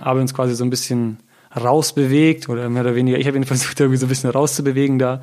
haben 0.00 0.20
uns 0.20 0.34
quasi 0.34 0.54
so 0.54 0.64
ein 0.64 0.70
bisschen 0.70 1.18
rausbewegt 1.54 2.48
oder 2.48 2.68
mehr 2.68 2.82
oder 2.82 2.94
weniger. 2.94 3.18
Ich 3.18 3.26
habe 3.26 3.36
ihn 3.36 3.44
versucht, 3.46 3.80
irgendwie 3.80 3.98
so 3.98 4.06
ein 4.06 4.08
bisschen 4.08 4.30
rauszubewegen 4.30 4.98
da, 4.98 5.22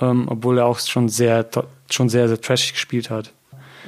ähm, 0.00 0.26
obwohl 0.28 0.58
er 0.58 0.66
auch 0.66 0.78
schon 0.78 1.08
sehr, 1.08 1.46
schon 1.90 2.08
sehr, 2.08 2.28
sehr 2.28 2.40
trashig 2.40 2.74
gespielt 2.74 3.10
hat. 3.10 3.32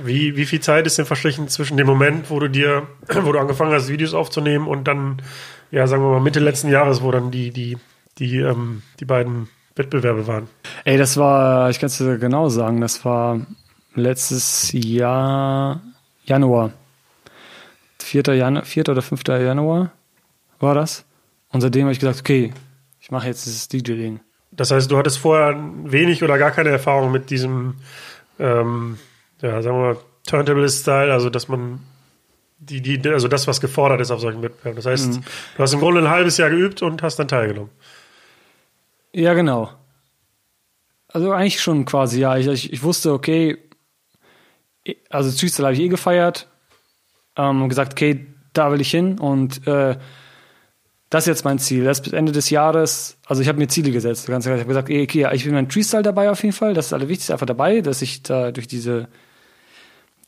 Wie, 0.04 0.36
wie 0.36 0.44
viel 0.44 0.60
Zeit 0.60 0.86
ist 0.86 0.98
denn 0.98 1.06
verstrichen 1.06 1.48
zwischen 1.48 1.78
dem 1.78 1.86
Moment, 1.86 2.30
wo 2.30 2.38
du 2.38 2.48
dir, 2.48 2.86
wo 3.22 3.32
du 3.32 3.38
angefangen 3.38 3.72
hast, 3.72 3.88
Videos 3.88 4.14
aufzunehmen 4.14 4.66
und 4.66 4.84
dann, 4.84 5.22
ja, 5.70 5.86
sagen 5.86 6.02
wir 6.02 6.10
mal, 6.10 6.20
Mitte 6.20 6.40
letzten 6.40 6.68
Jahres, 6.68 7.02
wo 7.02 7.10
dann 7.10 7.30
die, 7.30 7.50
die, 7.50 7.78
die, 8.18 8.38
ähm, 8.38 8.82
die 9.00 9.04
beiden 9.04 9.48
Wettbewerbe 9.74 10.26
waren? 10.26 10.48
Ey, 10.84 10.98
das 10.98 11.16
war, 11.16 11.70
ich 11.70 11.78
kann 11.78 11.88
es 11.88 11.98
dir 11.98 12.18
genau 12.18 12.48
sagen, 12.48 12.80
das 12.80 13.04
war 13.04 13.40
letztes 13.94 14.70
Jahr 14.72 15.80
Januar. 16.24 16.72
4. 17.98 18.22
Jan 18.34 18.64
4. 18.64 18.88
oder 18.88 19.02
5. 19.02 19.22
Januar 19.26 19.90
war 20.60 20.74
das. 20.74 21.04
Und 21.50 21.60
seitdem 21.60 21.82
habe 21.82 21.92
ich 21.92 22.00
gesagt, 22.00 22.20
okay, 22.20 22.52
ich 23.00 23.10
mache 23.10 23.26
jetzt 23.26 23.46
dieses 23.46 23.68
DJ-Ding. 23.68 24.20
Das 24.52 24.70
heißt, 24.70 24.90
du 24.90 24.96
hattest 24.96 25.18
vorher 25.18 25.58
wenig 25.84 26.22
oder 26.22 26.38
gar 26.38 26.50
keine 26.50 26.70
Erfahrung 26.70 27.12
mit 27.12 27.30
diesem, 27.30 27.74
ähm, 28.38 28.98
ja, 29.42 29.60
sagen 29.62 29.76
wir 29.76 29.94
mal, 29.94 29.96
Turntable-Style, 30.26 31.12
also 31.12 31.30
dass 31.30 31.48
man 31.48 31.80
die, 32.58 32.80
die, 32.80 33.08
also 33.08 33.28
das, 33.28 33.46
was 33.46 33.60
gefordert 33.60 34.00
ist 34.00 34.10
auf 34.10 34.20
solchen 34.20 34.42
Wettbewerben. 34.42 34.76
Das 34.76 34.86
heißt, 34.86 35.14
mhm. 35.14 35.22
du 35.56 35.62
hast 35.62 35.74
im 35.74 35.80
Grunde 35.80 36.00
ein 36.00 36.08
halbes 36.08 36.38
Jahr 36.38 36.50
geübt 36.50 36.82
und 36.82 37.02
hast 37.02 37.18
dann 37.18 37.28
teilgenommen. 37.28 37.70
Ja, 39.16 39.32
genau. 39.32 39.70
Also 41.08 41.32
eigentlich 41.32 41.62
schon 41.62 41.86
quasi, 41.86 42.20
ja. 42.20 42.36
Ich, 42.36 42.46
ich, 42.48 42.70
ich 42.70 42.82
wusste, 42.82 43.14
okay, 43.14 43.56
also 45.08 45.30
Freestyle 45.30 45.68
habe 45.68 45.74
ich 45.74 45.80
eh 45.80 45.88
gefeiert, 45.88 46.48
ähm, 47.34 47.66
gesagt, 47.70 47.92
okay, 47.92 48.26
da 48.52 48.70
will 48.70 48.82
ich 48.82 48.90
hin 48.90 49.18
und 49.18 49.66
äh, 49.66 49.96
das 51.08 51.24
ist 51.24 51.28
jetzt 51.28 51.44
mein 51.46 51.58
Ziel. 51.58 51.84
Das 51.84 52.02
bis 52.02 52.12
Ende 52.12 52.30
des 52.32 52.50
Jahres, 52.50 53.16
also 53.24 53.40
ich 53.40 53.48
habe 53.48 53.56
mir 53.58 53.68
Ziele 53.68 53.90
gesetzt. 53.90 54.26
Ganz 54.26 54.44
Ich 54.44 54.52
habe 54.52 54.66
gesagt, 54.66 54.90
okay, 54.90 55.28
ich 55.32 55.46
will 55.46 55.52
mein 55.52 55.70
Freestyle 55.70 56.02
dabei 56.02 56.30
auf 56.30 56.42
jeden 56.42 56.54
Fall. 56.54 56.74
Das 56.74 56.84
ist 56.84 56.92
das 56.92 56.98
Allerwichtigste 56.98 57.32
einfach 57.32 57.46
dabei, 57.46 57.80
dass 57.80 58.02
ich 58.02 58.22
da 58.22 58.52
durch 58.52 58.68
diese 58.68 59.08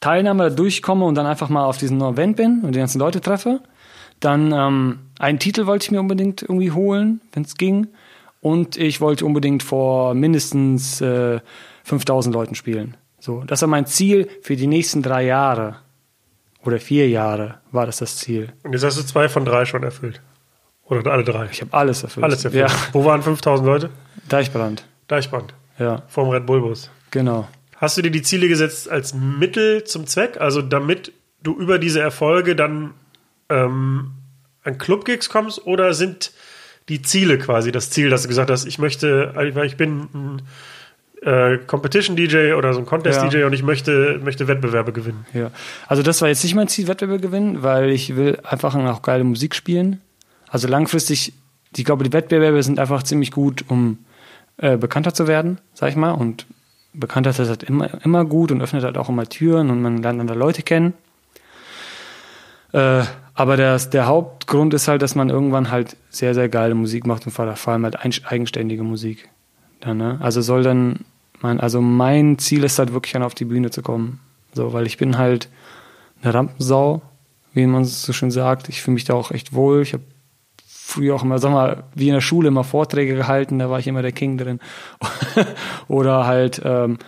Teilnahme 0.00 0.50
durchkomme 0.50 1.04
und 1.04 1.14
dann 1.14 1.26
einfach 1.26 1.50
mal 1.50 1.66
auf 1.66 1.76
diesen 1.76 2.00
Event 2.00 2.38
bin 2.38 2.62
und 2.62 2.74
die 2.74 2.78
ganzen 2.78 3.00
Leute 3.00 3.20
treffe. 3.20 3.60
Dann 4.20 4.50
ähm, 4.52 5.00
einen 5.18 5.38
Titel 5.38 5.66
wollte 5.66 5.84
ich 5.84 5.90
mir 5.90 6.00
unbedingt 6.00 6.40
irgendwie 6.40 6.70
holen, 6.70 7.20
wenn 7.34 7.42
es 7.42 7.54
ging. 7.56 7.88
Und 8.40 8.76
ich 8.76 9.00
wollte 9.00 9.26
unbedingt 9.26 9.62
vor 9.62 10.14
mindestens 10.14 11.00
äh, 11.00 11.40
5000 11.84 12.34
Leuten 12.34 12.54
spielen. 12.54 12.96
So, 13.18 13.42
das 13.42 13.62
war 13.62 13.68
mein 13.68 13.86
Ziel 13.86 14.28
für 14.42 14.56
die 14.56 14.66
nächsten 14.66 15.02
drei 15.02 15.24
Jahre 15.24 15.76
oder 16.64 16.78
vier 16.78 17.08
Jahre 17.08 17.60
war 17.72 17.86
das 17.86 17.98
das 17.98 18.16
Ziel. 18.16 18.52
Und 18.62 18.72
jetzt 18.72 18.84
hast 18.84 18.98
du 18.98 19.02
zwei 19.02 19.28
von 19.28 19.44
drei 19.44 19.64
schon 19.64 19.82
erfüllt. 19.82 20.20
Oder 20.84 21.10
alle 21.12 21.24
drei? 21.24 21.48
Ich 21.50 21.60
habe 21.60 21.72
alles 21.72 22.02
erfüllt. 22.02 22.24
Alles 22.24 22.44
erfüllt. 22.44 22.70
Ja. 22.70 22.76
Wo 22.92 23.04
waren 23.04 23.22
5000 23.22 23.66
Leute? 23.66 23.90
Deichbrand. 24.28 24.84
Deichbrand. 25.06 25.54
Ja. 25.78 26.02
Vom 26.08 26.28
Red 26.28 26.46
Bull 26.46 26.60
Bus. 26.60 26.90
Genau. 27.10 27.48
Hast 27.76 27.96
du 27.96 28.02
dir 28.02 28.10
die 28.10 28.22
Ziele 28.22 28.48
gesetzt 28.48 28.88
als 28.88 29.14
Mittel 29.14 29.84
zum 29.84 30.06
Zweck? 30.06 30.40
Also 30.40 30.62
damit 30.62 31.12
du 31.42 31.56
über 31.56 31.78
diese 31.78 32.00
Erfolge 32.00 32.56
dann 32.56 32.94
ähm, 33.48 34.12
an 34.62 34.78
Clubgigs 34.78 35.28
kommst? 35.28 35.66
Oder 35.66 35.94
sind 35.94 36.32
die 36.88 37.02
Ziele 37.02 37.38
quasi 37.38 37.72
das 37.72 37.90
Ziel, 37.90 38.10
dass 38.10 38.22
du 38.22 38.28
gesagt 38.28 38.50
hast, 38.50 38.66
ich 38.66 38.78
möchte, 38.78 39.34
ich 39.64 39.76
bin 39.76 40.08
ein 40.14 40.42
äh, 41.22 41.58
Competition-DJ 41.58 42.54
oder 42.54 42.72
so 42.72 42.80
ein 42.80 42.86
Contest-DJ 42.86 43.38
ja. 43.38 43.46
und 43.46 43.52
ich 43.52 43.62
möchte, 43.62 44.20
möchte 44.22 44.48
Wettbewerbe 44.48 44.92
gewinnen. 44.92 45.26
Ja, 45.34 45.50
also 45.86 46.02
das 46.02 46.20
war 46.22 46.28
jetzt 46.28 46.44
nicht 46.44 46.54
mein 46.54 46.68
Ziel, 46.68 46.88
Wettbewerbe 46.88 47.20
gewinnen, 47.20 47.62
weil 47.62 47.90
ich 47.90 48.16
will 48.16 48.38
einfach 48.44 48.74
auch 48.74 49.02
geile 49.02 49.24
Musik 49.24 49.54
spielen. 49.54 50.00
Also 50.48 50.68
langfristig, 50.68 51.34
ich 51.76 51.84
glaube, 51.84 52.04
die 52.04 52.12
Wettbewerbe 52.12 52.62
sind 52.62 52.78
einfach 52.78 53.02
ziemlich 53.02 53.32
gut, 53.32 53.64
um 53.68 53.98
äh, 54.56 54.76
bekannter 54.76 55.12
zu 55.12 55.26
werden, 55.26 55.58
sag 55.74 55.90
ich 55.90 55.96
mal. 55.96 56.12
Und 56.12 56.46
Bekanntheit 56.94 57.38
ist 57.38 57.48
halt 57.48 57.62
immer, 57.64 57.90
immer 58.04 58.24
gut 58.24 58.50
und 58.50 58.62
öffnet 58.62 58.84
halt 58.84 58.96
auch 58.96 59.08
immer 59.08 59.28
Türen 59.28 59.70
und 59.70 59.82
man 59.82 60.02
lernt 60.02 60.20
andere 60.20 60.38
Leute 60.38 60.62
kennen. 60.62 60.94
Äh, 62.72 63.02
aber 63.38 63.56
der, 63.56 63.78
der 63.78 64.06
Hauptgrund 64.06 64.74
ist 64.74 64.88
halt, 64.88 65.00
dass 65.00 65.14
man 65.14 65.30
irgendwann 65.30 65.70
halt 65.70 65.96
sehr, 66.10 66.34
sehr 66.34 66.48
geile 66.48 66.74
Musik 66.74 67.06
macht 67.06 67.24
und 67.24 67.30
vor 67.30 67.46
allem 67.68 67.84
halt 67.84 67.96
eigenständige 68.26 68.82
Musik. 68.82 69.28
Dann, 69.78 69.98
ne? 69.98 70.18
Also 70.20 70.40
soll 70.40 70.64
dann, 70.64 71.04
mein, 71.40 71.60
also 71.60 71.80
mein 71.80 72.38
Ziel 72.38 72.64
ist 72.64 72.80
halt 72.80 72.92
wirklich 72.92 73.12
dann 73.12 73.22
auf 73.22 73.36
die 73.36 73.44
Bühne 73.44 73.70
zu 73.70 73.80
kommen. 73.80 74.18
So, 74.54 74.72
weil 74.72 74.88
ich 74.88 74.96
bin 74.96 75.18
halt 75.18 75.48
eine 76.20 76.34
Rampensau, 76.34 77.00
wie 77.52 77.64
man 77.68 77.82
es 77.82 78.02
so 78.02 78.12
schön 78.12 78.32
sagt. 78.32 78.68
Ich 78.70 78.82
fühle 78.82 78.94
mich 78.94 79.04
da 79.04 79.14
auch 79.14 79.30
echt 79.30 79.52
wohl. 79.52 79.82
Ich 79.82 79.92
habe 79.92 80.02
früher 80.66 81.14
auch 81.14 81.22
immer, 81.22 81.38
sag 81.38 81.52
mal, 81.52 81.84
wie 81.94 82.08
in 82.08 82.14
der 82.14 82.20
Schule 82.20 82.48
immer 82.48 82.64
Vorträge 82.64 83.14
gehalten, 83.14 83.60
da 83.60 83.70
war 83.70 83.78
ich 83.78 83.86
immer 83.86 84.02
der 84.02 84.10
King 84.10 84.36
drin. 84.36 84.58
Oder 85.86 86.26
halt 86.26 86.60
ähm, 86.64 86.98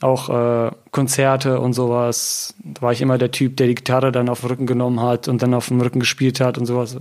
auch 0.00 0.28
äh, 0.30 0.70
Konzerte 0.90 1.60
und 1.60 1.74
sowas. 1.74 2.54
Da 2.64 2.82
war 2.82 2.92
ich 2.92 3.02
immer 3.02 3.18
der 3.18 3.30
Typ, 3.30 3.56
der 3.56 3.66
die 3.66 3.74
Gitarre 3.74 4.12
dann 4.12 4.28
auf 4.28 4.40
den 4.40 4.48
Rücken 4.48 4.66
genommen 4.66 5.00
hat 5.00 5.28
und 5.28 5.42
dann 5.42 5.54
auf 5.54 5.68
dem 5.68 5.80
Rücken 5.80 6.00
gespielt 6.00 6.40
hat 6.40 6.58
und 6.58 6.66
sowas. 6.66 6.98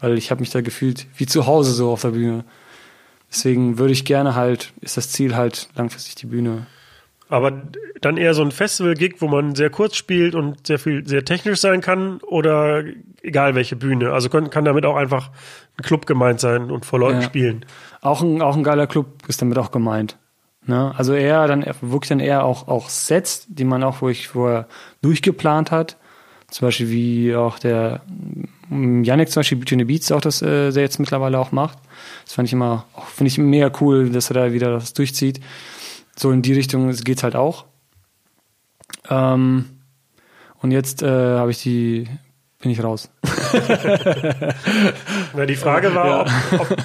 Weil 0.00 0.18
ich 0.18 0.30
habe 0.30 0.40
mich 0.40 0.50
da 0.50 0.60
gefühlt 0.60 1.06
wie 1.16 1.26
zu 1.26 1.46
Hause 1.46 1.72
so 1.72 1.90
auf 1.90 2.02
der 2.02 2.10
Bühne. 2.10 2.44
Deswegen 3.30 3.78
würde 3.78 3.92
ich 3.92 4.04
gerne 4.04 4.34
halt, 4.34 4.72
ist 4.82 4.98
das 4.98 5.10
Ziel 5.10 5.34
halt 5.34 5.70
langfristig 5.74 6.16
die 6.16 6.26
Bühne. 6.26 6.66
Aber 7.30 7.62
dann 8.02 8.18
eher 8.18 8.34
so 8.34 8.42
ein 8.42 8.50
Festival-Gig, 8.50 9.16
wo 9.20 9.28
man 9.28 9.54
sehr 9.54 9.70
kurz 9.70 9.96
spielt 9.96 10.34
und 10.34 10.66
sehr 10.66 10.78
viel, 10.78 11.06
sehr 11.06 11.24
technisch 11.24 11.60
sein 11.60 11.80
kann 11.80 12.18
oder 12.18 12.84
egal 13.22 13.54
welche 13.54 13.74
Bühne. 13.74 14.12
Also 14.12 14.28
kann, 14.28 14.50
kann 14.50 14.66
damit 14.66 14.84
auch 14.84 14.96
einfach 14.96 15.30
ein 15.78 15.82
Club 15.82 16.04
gemeint 16.04 16.40
sein 16.40 16.70
und 16.70 16.84
vor 16.84 16.98
Leuten 16.98 17.20
ja. 17.20 17.26
spielen. 17.26 17.64
Auch 18.02 18.20
ein, 18.20 18.42
auch 18.42 18.54
ein 18.54 18.64
geiler 18.64 18.86
Club 18.86 19.06
ist 19.28 19.40
damit 19.40 19.56
auch 19.56 19.70
gemeint. 19.70 20.18
Ne? 20.64 20.94
Also 20.96 21.14
eher 21.14 21.46
dann 21.48 21.64
wirklich 21.80 22.08
dann 22.08 22.20
eher 22.20 22.44
auch, 22.44 22.68
auch 22.68 22.88
Sets, 22.88 23.46
die 23.48 23.64
man 23.64 23.82
auch 23.82 24.02
ruhig 24.02 24.28
vorher 24.28 24.66
durchgeplant 25.00 25.70
hat. 25.70 25.96
Zum 26.48 26.68
Beispiel 26.68 26.90
wie 26.90 27.34
auch 27.34 27.58
der 27.58 28.02
Yannick 28.70 29.30
zum 29.30 29.40
Beispiel 29.40 29.60
the 29.66 29.84
Beats 29.84 30.12
auch 30.12 30.20
das 30.20 30.42
äh, 30.42 30.70
der 30.70 30.82
jetzt 30.82 30.98
mittlerweile 30.98 31.38
auch 31.38 31.50
macht. 31.50 31.78
Das 32.24 32.34
fand 32.34 32.48
ich 32.48 32.52
immer, 32.52 32.84
finde 33.14 33.28
ich 33.28 33.38
mega 33.38 33.72
cool, 33.80 34.10
dass 34.10 34.30
er 34.30 34.34
da 34.34 34.52
wieder 34.52 34.70
das 34.70 34.92
durchzieht. 34.92 35.40
So 36.14 36.30
in 36.30 36.42
die 36.42 36.52
Richtung 36.52 36.90
geht's 36.90 37.22
halt 37.22 37.36
auch. 37.36 37.64
Ähm, 39.08 39.64
und 40.60 40.70
jetzt 40.70 41.02
äh, 41.02 41.08
habe 41.08 41.50
ich 41.50 41.62
die, 41.62 42.06
bin 42.60 42.70
ich 42.70 42.82
raus. 42.84 43.10
Na, 45.34 45.46
die 45.46 45.56
Frage 45.56 45.94
war, 45.94 46.06
ja. 46.06 46.20
ob, 46.52 46.70
ob, 46.70 46.76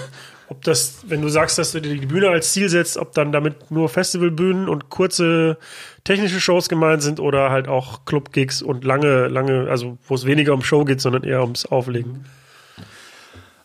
ob, 0.50 0.62
das, 0.64 1.00
wenn 1.08 1.22
du 1.22 1.30
sagst, 1.30 1.58
dass 1.58 1.72
du 1.72 1.82
dir 1.82 1.98
die 1.98 2.06
Bühne 2.06 2.30
als 2.30 2.54
Ziel 2.54 2.70
setzt, 2.70 2.98
ob 2.98 3.14
dann 3.14 3.32
damit 3.32 3.70
nur 3.72 3.90
Festivalbühnen 3.90 4.70
und 4.70 4.90
kurze 4.90 5.58
technische 6.04 6.40
Shows 6.40 6.70
gemeint 6.70 7.02
sind 7.02 7.20
oder 7.20 7.50
halt 7.50 7.68
auch 7.68 8.06
Clubgigs 8.06 8.62
und 8.62 8.84
lange, 8.84 9.28
lange, 9.28 9.70
also 9.70 9.98
wo 10.08 10.16
es 10.16 10.26
weniger 10.26 10.54
um 10.54 10.64
Show 10.64 10.86
geht, 10.86 11.02
sondern 11.02 11.24
eher 11.24 11.42
ums 11.42 11.66
Auflegen. 11.66 12.26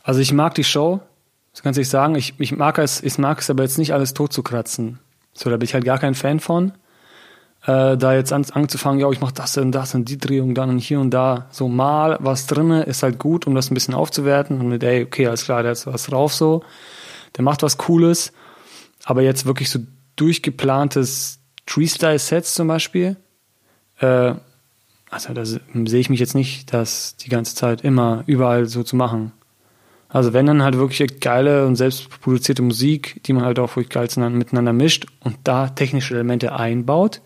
Also 0.02 0.20
ich 0.20 0.32
mag 0.32 0.54
die 0.54 0.64
Show, 0.64 1.00
das 1.52 1.62
kannst 1.62 1.78
du 1.78 1.84
sagen. 1.84 2.14
Ich, 2.16 2.34
ich 2.38 2.52
mag 2.52 2.78
es, 2.78 3.02
ich 3.02 3.18
mag 3.18 3.38
es 3.38 3.50
aber 3.50 3.62
jetzt 3.62 3.78
nicht 3.78 3.92
alles 3.92 4.14
tot 4.14 4.32
zu 4.32 4.42
kratzen. 4.42 4.98
So, 5.34 5.50
da 5.50 5.56
bin 5.56 5.64
ich 5.64 5.74
halt 5.74 5.84
gar 5.84 5.98
kein 5.98 6.14
Fan 6.14 6.40
von. 6.40 6.72
Äh, 7.64 7.96
da 7.96 8.14
jetzt 8.14 8.32
an, 8.32 8.44
anzufangen, 8.52 8.98
ja, 8.98 9.10
ich 9.10 9.20
mach 9.20 9.32
das 9.32 9.56
und 9.56 9.72
das 9.72 9.94
und 9.94 10.08
die 10.08 10.18
Drehung 10.18 10.54
dann 10.54 10.70
und 10.70 10.78
hier 10.78 11.00
und 11.00 11.10
da. 11.10 11.46
So 11.50 11.68
mal 11.68 12.18
was 12.20 12.46
drinne 12.46 12.82
ist 12.82 13.02
halt 13.02 13.18
gut, 13.18 13.46
um 13.46 13.54
das 13.54 13.70
ein 13.70 13.74
bisschen 13.74 13.94
aufzuwerten. 13.94 14.60
Und 14.60 14.68
mit, 14.68 14.82
ey, 14.82 15.04
okay, 15.04 15.26
alles 15.26 15.44
klar, 15.44 15.62
der 15.62 15.72
hat 15.72 15.86
was 15.86 16.04
drauf 16.04 16.34
so. 16.34 16.64
Der 17.36 17.44
macht 17.44 17.62
was 17.62 17.78
Cooles. 17.78 18.32
Aber 19.04 19.22
jetzt 19.22 19.46
wirklich 19.46 19.70
so 19.70 19.80
durchgeplantes 20.16 21.38
Tree-Style-Sets 21.66 22.54
zum 22.54 22.68
Beispiel. 22.68 23.16
Äh, 24.00 24.34
also 25.10 25.34
da 25.34 25.44
sehe 25.44 25.60
ich 26.00 26.10
mich 26.10 26.20
jetzt 26.20 26.34
nicht, 26.34 26.72
das 26.72 27.16
die 27.16 27.28
ganze 27.28 27.54
Zeit 27.54 27.82
immer 27.82 28.24
überall 28.26 28.66
so 28.66 28.82
zu 28.82 28.96
machen. 28.96 29.32
Also 30.08 30.32
wenn 30.32 30.46
dann 30.46 30.62
halt 30.62 30.76
wirklich 30.76 31.20
geile 31.20 31.66
und 31.66 31.76
selbst 31.76 32.08
produzierte 32.20 32.62
Musik, 32.62 33.22
die 33.24 33.32
man 33.32 33.44
halt 33.44 33.58
auch 33.58 33.76
wirklich 33.76 33.90
geil 33.90 34.08
miteinander 34.30 34.72
mischt 34.72 35.06
und 35.20 35.36
da 35.44 35.68
technische 35.68 36.14
Elemente 36.14 36.54
einbaut. 36.54 37.20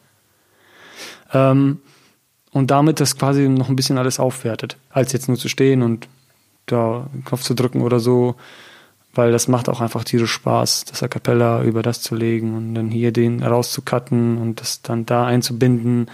Ähm, 1.33 1.81
und 2.53 2.71
damit 2.71 3.01
das 3.01 3.19
quasi 3.19 3.49
noch 3.49 3.69
ein 3.69 3.77
bisschen 3.77 3.99
alles 3.99 4.19
aufwertet, 4.19 4.77
als 4.91 5.13
jetzt 5.13 5.29
nur 5.29 5.37
zu 5.37 5.49
stehen 5.49 5.83
und 5.83 6.09
da 6.67 7.09
den 7.13 7.25
Knopf 7.25 7.43
zu 7.43 7.55
drücken 7.55 7.83
oder 7.83 8.01
so, 8.01 8.37
weil 9.15 9.33
das 9.33 9.49
macht 9.49 9.69
auch 9.69 9.81
einfach 9.81 10.05
tierisch 10.05 10.33
Spaß, 10.33 10.87
das 10.87 11.03
A 11.03 11.09
Cappella 11.09 11.63
über 11.63 11.83
das 11.83 12.03
zu 12.03 12.15
legen 12.15 12.57
und 12.57 12.75
dann 12.75 12.91
hier 12.91 13.13
den 13.13 13.43
rauszucutten 13.43 14.39
und 14.39 14.61
das 14.61 14.83
dann 14.83 15.07
da 15.07 15.27
einzubinden, 15.27 16.11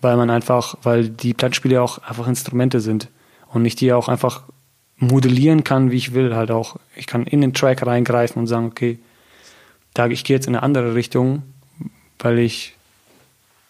weil 0.00 0.16
man 0.16 0.30
einfach, 0.30 0.76
weil 0.82 1.08
die 1.08 1.34
Plattenspiele 1.34 1.80
auch 1.80 1.98
einfach 1.98 2.26
Instrumente 2.26 2.80
sind 2.80 3.08
und 3.52 3.62
nicht 3.62 3.80
die 3.80 3.92
auch 3.92 4.08
einfach 4.08 4.44
modellieren 4.96 5.64
kann, 5.64 5.90
wie 5.90 5.96
ich 5.96 6.14
will, 6.14 6.34
halt 6.34 6.50
auch. 6.50 6.76
Ich 6.96 7.06
kann 7.06 7.26
in 7.26 7.40
den 7.40 7.54
Track 7.54 7.84
reingreifen 7.84 8.40
und 8.40 8.46
sagen, 8.46 8.66
okay, 8.66 8.98
da 9.94 10.06
ich 10.06 10.24
gehe 10.24 10.36
jetzt 10.36 10.46
in 10.46 10.54
eine 10.54 10.62
andere 10.62 10.94
Richtung, 10.94 11.42
weil 12.18 12.38
ich 12.38 12.76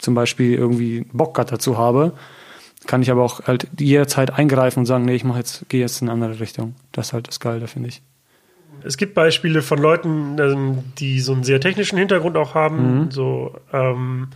zum 0.02 0.14
Beispiel 0.14 0.54
irgendwie 0.54 1.06
Bock 1.12 1.34
dazu 1.34 1.78
habe, 1.78 2.12
kann 2.86 3.02
ich 3.02 3.10
aber 3.10 3.22
auch 3.22 3.46
halt 3.46 3.68
jederzeit 3.78 4.32
eingreifen 4.32 4.80
und 4.80 4.86
sagen, 4.86 5.04
nee, 5.04 5.14
ich 5.14 5.24
mache 5.24 5.38
jetzt, 5.38 5.68
gehe 5.68 5.80
jetzt 5.80 6.02
in 6.02 6.08
eine 6.08 6.14
andere 6.14 6.40
Richtung. 6.40 6.74
Das 6.90 7.08
ist 7.08 7.12
halt 7.12 7.28
das 7.28 7.40
Geile, 7.40 7.68
finde 7.68 7.88
ich. 7.88 8.02
Es 8.84 8.96
gibt 8.96 9.14
Beispiele 9.14 9.62
von 9.62 9.78
Leuten, 9.78 10.36
ähm, 10.40 10.78
die 10.98 11.20
so 11.20 11.32
einen 11.32 11.44
sehr 11.44 11.60
technischen 11.60 11.98
Hintergrund 11.98 12.36
auch 12.36 12.54
haben, 12.54 13.04
mhm. 13.04 13.10
so 13.12 13.54
ähm, 13.72 14.28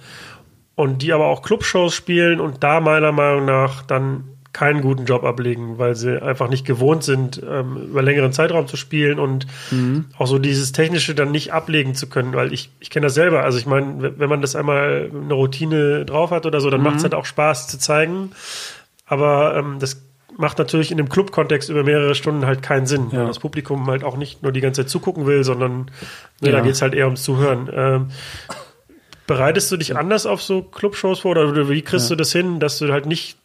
und 0.77 1.03
die 1.03 1.13
aber 1.13 1.27
auch 1.27 1.43
Clubshows 1.43 1.95
spielen 1.95 2.39
und 2.39 2.63
da 2.63 2.81
meiner 2.81 3.11
Meinung 3.11 3.47
nach 3.47 3.83
dann 3.83 4.25
keinen 4.57 4.81
guten 4.81 5.05
Job 5.05 5.23
ablegen, 5.23 5.77
weil 5.77 5.95
sie 5.97 6.23
einfach 6.23 6.49
nicht 6.49 6.65
gewohnt 6.65 7.05
sind, 7.05 7.43
ähm, 7.47 7.89
über 7.91 8.01
längeren 8.01 8.33
Zeitraum 8.33 8.67
zu 8.67 8.79
spielen 8.79 9.19
und 9.19 9.47
mhm. 9.71 10.07
auch 10.17 10.27
so 10.27 10.39
dieses 10.39 10.73
Technische 10.73 11.15
dann 11.15 11.31
nicht 11.31 11.53
ablegen 11.53 11.95
zu 11.95 12.09
können, 12.09 12.33
weil 12.33 12.55
ich, 12.55 12.71
ich 12.81 12.89
kenne 12.89 13.05
das 13.05 13.13
selber. 13.13 13.43
Also 13.43 13.59
ich 13.59 13.67
meine, 13.67 14.19
wenn 14.19 14.31
man 14.31 14.41
das 14.41 14.57
einmal 14.57 15.11
eine 15.13 15.35
Routine 15.35 16.07
drauf 16.07 16.31
hat 16.31 16.47
oder 16.47 16.63
so, 16.63 16.71
dann 16.71 16.81
mhm. 16.81 16.85
macht 16.85 16.97
es 16.97 17.03
halt 17.03 17.15
auch 17.15 17.27
Spaß 17.27 17.69
zu 17.69 17.79
zeigen. 17.79 18.31
Aber 19.05 19.59
ähm, 19.59 19.77
das 19.79 20.03
macht 20.39 20.57
natürlich 20.57 20.91
in 20.91 20.97
dem 20.97 21.11
Club-Kontext 21.11 21.69
über 21.69 21.85
mehrere 21.85 22.15
Stunden 22.15 22.47
halt 22.47 22.63
keinen 22.63 22.87
Sinn, 22.87 23.09
ja. 23.13 23.19
weil 23.19 23.27
das 23.27 23.41
Publikum 23.41 23.87
halt 23.89 24.05
auch 24.05 24.17
nicht 24.17 24.43
nur 24.43 24.53
die 24.53 24.63
ganze 24.63 24.81
Zeit 24.83 24.89
zugucken 24.89 25.27
will, 25.27 25.45
sondern 25.45 25.91
ne, 26.41 26.49
ja. 26.49 26.53
da 26.53 26.61
geht 26.61 26.73
es 26.73 26.81
halt 26.81 26.95
eher 26.95 27.05
ums 27.05 27.23
Zuhören. 27.23 27.69
Ähm, 27.71 28.09
bereitest 29.27 29.71
du 29.71 29.77
dich 29.77 29.99
anders 29.99 30.25
auf 30.25 30.43
so 30.43 30.63
Clubshows 30.63 31.21
vor 31.21 31.33
oder 31.33 31.69
wie 31.69 31.83
kriegst 31.83 32.09
ja. 32.09 32.17
du 32.17 32.21
das 32.21 32.33
hin, 32.33 32.59
dass 32.59 32.79
du 32.79 32.91
halt 32.91 33.05
nicht 33.05 33.37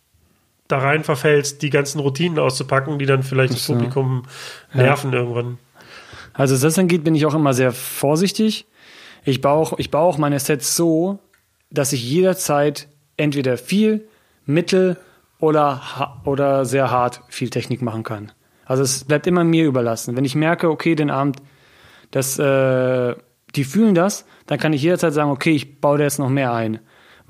da 0.71 0.79
rein 0.79 1.03
verfällst, 1.03 1.61
die 1.61 1.69
ganzen 1.69 1.99
Routinen 1.99 2.39
auszupacken, 2.39 2.99
die 2.99 3.05
dann 3.05 3.23
vielleicht 3.23 3.53
das, 3.53 3.65
das 3.65 3.75
Publikum 3.75 4.23
nerven 4.73 5.11
ja. 5.11 5.19
irgendwann. 5.19 5.57
Also 6.33 6.55
was 6.55 6.61
das 6.61 6.79
angeht, 6.79 7.03
bin 7.03 7.15
ich 7.15 7.25
auch 7.25 7.33
immer 7.33 7.53
sehr 7.53 7.71
vorsichtig. 7.71 8.65
Ich 9.23 9.41
baue, 9.41 9.75
ich 9.77 9.91
baue 9.91 10.03
auch 10.03 10.17
meine 10.17 10.39
Sets 10.39 10.75
so, 10.75 11.19
dass 11.69 11.93
ich 11.93 12.09
jederzeit 12.09 12.87
entweder 13.17 13.57
viel, 13.57 14.07
mittel 14.45 14.97
oder, 15.39 16.21
oder 16.25 16.65
sehr 16.65 16.89
hart 16.89 17.21
viel 17.27 17.49
Technik 17.49 17.81
machen 17.81 18.03
kann. 18.03 18.31
Also 18.65 18.83
es 18.83 19.03
bleibt 19.03 19.27
immer 19.27 19.43
mir 19.43 19.65
überlassen. 19.65 20.15
Wenn 20.15 20.25
ich 20.25 20.35
merke, 20.35 20.69
okay, 20.69 20.95
den 20.95 21.09
Abend, 21.09 21.37
dass 22.11 22.39
äh, 22.39 23.15
die 23.55 23.63
fühlen 23.63 23.95
das, 23.95 24.25
dann 24.47 24.59
kann 24.59 24.73
ich 24.73 24.81
jederzeit 24.81 25.13
sagen, 25.13 25.31
okay, 25.31 25.51
ich 25.51 25.81
baue 25.81 25.97
da 25.97 26.05
jetzt 26.05 26.19
noch 26.19 26.29
mehr 26.29 26.53
ein 26.53 26.79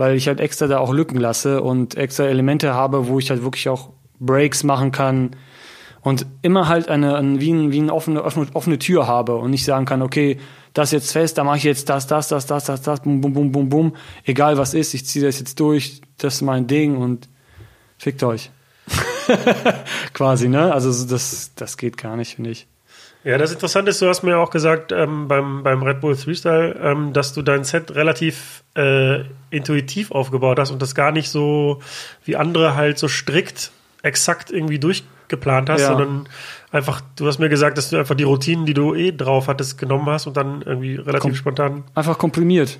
weil 0.02 0.16
ich 0.16 0.28
halt 0.28 0.40
extra 0.40 0.66
da 0.66 0.80
auch 0.80 0.92
Lücken 0.92 1.20
lasse 1.20 1.62
und 1.62 1.96
extra 1.96 2.24
Elemente 2.24 2.74
habe, 2.74 3.08
wo 3.08 3.20
ich 3.20 3.30
halt 3.30 3.44
wirklich 3.44 3.70
auch 3.70 3.90
Breaks 4.20 4.64
machen 4.64 4.92
kann 4.92 5.36
und 6.02 6.26
immer 6.42 6.68
halt 6.68 6.90
eine, 6.90 7.16
eine 7.18 7.40
wie, 7.40 7.52
ein, 7.52 7.72
wie 7.72 7.82
eine 7.82 7.94
offene, 7.94 8.24
offene, 8.24 8.48
offene 8.56 8.80
Tür 8.80 9.06
habe 9.06 9.36
und 9.36 9.52
nicht 9.52 9.64
sagen 9.64 9.86
kann, 9.86 10.02
okay, 10.02 10.40
das 10.74 10.90
jetzt 10.90 11.12
fest, 11.12 11.38
da 11.38 11.44
mache 11.44 11.58
ich 11.58 11.66
jetzt 11.66 11.88
das, 11.88 12.08
das, 12.08 12.30
das, 12.30 12.48
das, 12.48 12.66
das, 12.66 12.82
das, 12.82 13.02
bum, 13.02 13.22
bum, 13.22 13.34
bum, 13.34 13.52
bum, 13.52 13.70
bum, 13.70 13.96
egal 14.26 14.58
was 14.58 14.74
ist, 14.74 14.96
ich 14.96 15.06
ziehe 15.06 15.24
das 15.24 15.38
jetzt 15.38 15.60
durch, 15.60 16.02
das 16.18 16.34
ist 16.34 16.42
mein 16.42 16.66
Ding 16.66 16.98
und 16.98 17.30
fickt 18.00 18.24
euch. 18.24 18.50
Quasi, 20.16 20.50
ne? 20.50 20.74
Also 20.74 21.06
das, 21.06 21.52
das 21.56 21.78
geht 21.78 21.98
gar 22.00 22.18
nicht, 22.18 22.38
finde 22.38 22.50
ich. 22.50 22.66
Ja, 23.24 23.38
das 23.38 23.54
Interessante 23.54 23.92
ist, 23.92 24.02
du 24.02 24.08
hast 24.08 24.24
mir 24.24 24.38
auch 24.40 24.50
gesagt 24.50 24.92
ähm, 24.92 25.28
beim, 25.28 25.62
beim 25.62 25.84
Red 25.84 26.02
Bull 26.02 26.16
Freestyle, 26.16 26.76
ähm, 26.82 27.14
dass 27.14 27.34
du 27.34 27.44
dein 27.44 27.64
Set 27.64 27.94
relativ 27.94 28.64
äh, 28.76 29.24
intuitiv 29.52 30.12
aufgebaut 30.12 30.58
hast 30.58 30.72
und 30.72 30.82
das 30.82 30.96
gar 30.96 31.12
nicht 31.12 31.30
so 31.30 31.80
wie 32.26 32.36
andere 32.36 32.76
halt 32.76 32.98
so 32.98 33.08
strikt 33.08 33.72
exakt 34.02 34.50
irgendwie 34.50 34.80
durchgeplant 34.80 35.70
hast, 35.70 35.82
ja. 35.82 35.88
sondern 35.90 36.28
einfach, 36.72 37.02
du 37.16 37.28
hast 37.28 37.38
mir 37.38 37.50
gesagt, 37.50 37.78
dass 37.78 37.92
du 37.92 37.98
einfach 37.98 38.16
die 38.16 38.24
Routinen, 38.24 38.66
die 38.66 38.74
du 38.74 38.96
eh 38.96 39.12
drauf 39.12 39.48
hattest, 39.48 39.78
genommen 39.78 40.08
hast 40.08 40.26
und 40.26 40.36
dann 40.36 40.64
irgendwie 40.64 40.96
relativ 40.96 41.22
Kom 41.22 41.36
spontan. 41.36 41.84
Einfach 41.94 42.18
komprimiert. 42.18 42.80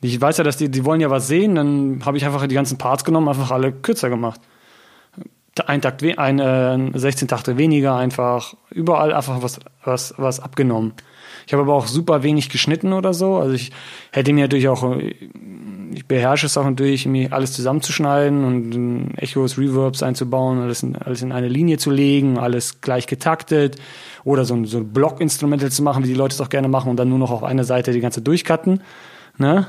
Ich 0.00 0.20
weiß 0.20 0.38
ja, 0.38 0.44
dass 0.44 0.56
die, 0.56 0.68
die 0.68 0.84
wollen 0.84 1.00
ja 1.00 1.10
was 1.10 1.28
sehen, 1.28 1.54
dann 1.54 2.02
habe 2.04 2.16
ich 2.16 2.26
einfach 2.26 2.44
die 2.48 2.54
ganzen 2.54 2.78
Parts 2.78 3.04
genommen, 3.04 3.28
einfach 3.28 3.52
alle 3.52 3.70
kürzer 3.70 4.10
gemacht 4.10 4.40
ein 5.66 5.80
Takt, 5.80 6.02
ein, 6.18 6.38
äh, 6.38 6.98
16 6.98 7.28
Takte 7.28 7.58
weniger 7.58 7.96
einfach, 7.96 8.54
überall 8.70 9.12
einfach 9.12 9.42
was, 9.42 9.60
was, 9.84 10.14
was 10.16 10.40
abgenommen. 10.40 10.92
Ich 11.46 11.52
habe 11.52 11.62
aber 11.62 11.74
auch 11.74 11.86
super 11.86 12.22
wenig 12.22 12.48
geschnitten 12.48 12.92
oder 12.92 13.14
so. 13.14 13.36
Also 13.36 13.54
ich 13.54 13.70
hätte 14.10 14.32
mir 14.32 14.42
natürlich 14.42 14.68
auch, 14.68 14.96
ich 14.96 16.06
beherrsche 16.06 16.46
es 16.46 16.56
auch 16.58 16.64
natürlich, 16.64 17.06
mir 17.06 17.32
alles 17.32 17.52
zusammenzuschneiden 17.52 18.44
und 18.44 19.14
Echos, 19.16 19.56
Reverbs 19.56 20.02
einzubauen, 20.02 20.58
alles 20.58 20.82
in, 20.82 20.96
alles 20.96 21.22
in 21.22 21.30
eine 21.30 21.48
Linie 21.48 21.78
zu 21.78 21.90
legen, 21.90 22.38
alles 22.38 22.80
gleich 22.80 23.06
getaktet 23.06 23.76
oder 24.24 24.44
so, 24.44 24.64
so 24.64 24.82
Block-Instrumental 24.82 25.70
zu 25.70 25.84
machen, 25.84 26.02
wie 26.02 26.08
die 26.08 26.14
Leute 26.14 26.34
es 26.34 26.40
auch 26.40 26.48
gerne 26.48 26.68
machen 26.68 26.90
und 26.90 26.96
dann 26.96 27.08
nur 27.08 27.18
noch 27.18 27.30
auf 27.30 27.44
einer 27.44 27.64
Seite 27.64 27.92
die 27.92 28.00
ganze 28.00 28.22
durchcutten. 28.22 28.82
Ne? 29.38 29.68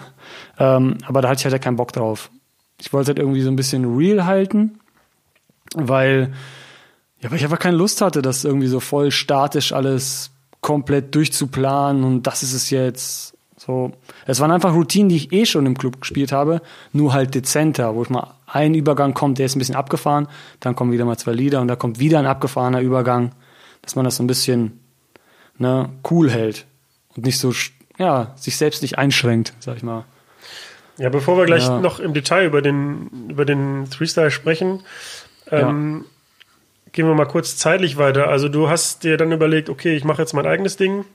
Ähm, 0.58 0.97
aber 1.06 1.21
da 1.21 1.30
hatte 1.30 1.47
ich 1.47 1.52
halt 1.52 1.62
keinen 1.62 1.76
Bock 1.76 1.93
drauf. 1.93 2.32
Ich 2.80 2.91
wollte 2.91 3.10
halt 3.10 3.19
irgendwie 3.19 3.41
so 3.41 3.50
ein 3.50 3.56
bisschen 3.56 3.95
real 3.95 4.26
halten 4.26 4.80
weil, 5.75 6.34
ja, 7.19 7.30
weil 7.30 7.38
ich 7.38 7.43
einfach 7.43 7.60
keine 7.60 7.77
Lust 7.77 8.01
hatte, 8.01 8.21
das 8.21 8.43
irgendwie 8.43 8.67
so 8.67 8.80
voll 8.80 9.12
statisch 9.12 9.73
alles 9.73 10.32
komplett 10.62 11.13
durchzuplanen 11.15 12.03
und 12.03 12.23
das 12.23 12.43
ist 12.43 12.53
es 12.53 12.69
jetzt. 12.69 13.34
So, 13.58 13.91
es 14.25 14.39
waren 14.39 14.51
einfach 14.51 14.73
Routinen, 14.73 15.10
die 15.10 15.15
ich 15.15 15.34
eh 15.34 15.45
schon 15.45 15.65
im 15.65 15.77
Club 15.77 15.99
gespielt 15.99 16.32
habe, 16.32 16.62
nur 16.93 17.13
halt 17.13 17.34
dezenter, 17.34 17.95
wo 17.95 18.03
ich 18.03 18.10
mal 18.10 18.36
ein 18.45 18.75
Übergang 18.75 19.13
kommt, 19.13 19.39
der 19.39 19.47
ist 19.47 19.56
ein 19.56 19.60
bisschen 19.60 19.75
abgefahren, 19.75 20.27
dann 20.60 20.75
kommen 20.75 20.91
wieder 20.91 21.06
mal 21.06 21.17
zwei 21.17 21.34
Lieder 21.34 21.60
und 21.62 21.67
da 21.67 21.75
kommt 21.75 21.99
wieder 21.99 22.19
ein 22.19 22.27
abgefahrener 22.27 22.82
Übergang, 22.82 23.32
dass 23.82 23.95
man 23.95 24.06
das 24.06 24.17
so 24.17 24.23
ein 24.23 24.27
bisschen 24.27 24.80
ne, 25.58 25.89
cool 26.10 26.30
hält 26.30 26.65
und 27.15 27.25
nicht 27.25 27.39
so, 27.39 27.51
ja, 27.97 28.34
sich 28.36 28.58
selbst 28.58 28.84
nicht 28.84 28.97
einschränkt, 28.97 29.53
sag 29.60 29.77
ich 29.77 29.84
mal. 29.84 30.06
Ja, 30.97 31.10
bevor 31.10 31.38
wir 31.38 31.45
gleich 31.45 31.63
ja. 31.63 31.80
noch 31.80 31.99
im 31.99 32.13
Detail 32.13 32.45
über 32.45 32.62
den, 32.62 33.27
über 33.30 33.45
den 33.45 33.86
Freestyle 33.88 34.32
sprechen, 34.32 34.82
ähm, 35.51 36.03
ja. 36.03 36.12
Gehen 36.93 37.07
wir 37.07 37.15
mal 37.15 37.25
kurz 37.25 37.57
zeitlich 37.57 37.97
weiter. 37.97 38.27
Also 38.27 38.49
du 38.49 38.69
hast 38.69 39.03
dir 39.03 39.17
dann 39.17 39.31
überlegt, 39.31 39.69
okay, 39.69 39.95
ich 39.95 40.03
mache 40.03 40.21
jetzt 40.21 40.33
mein 40.33 40.47
eigenes 40.47 40.77
Ding 40.77 41.05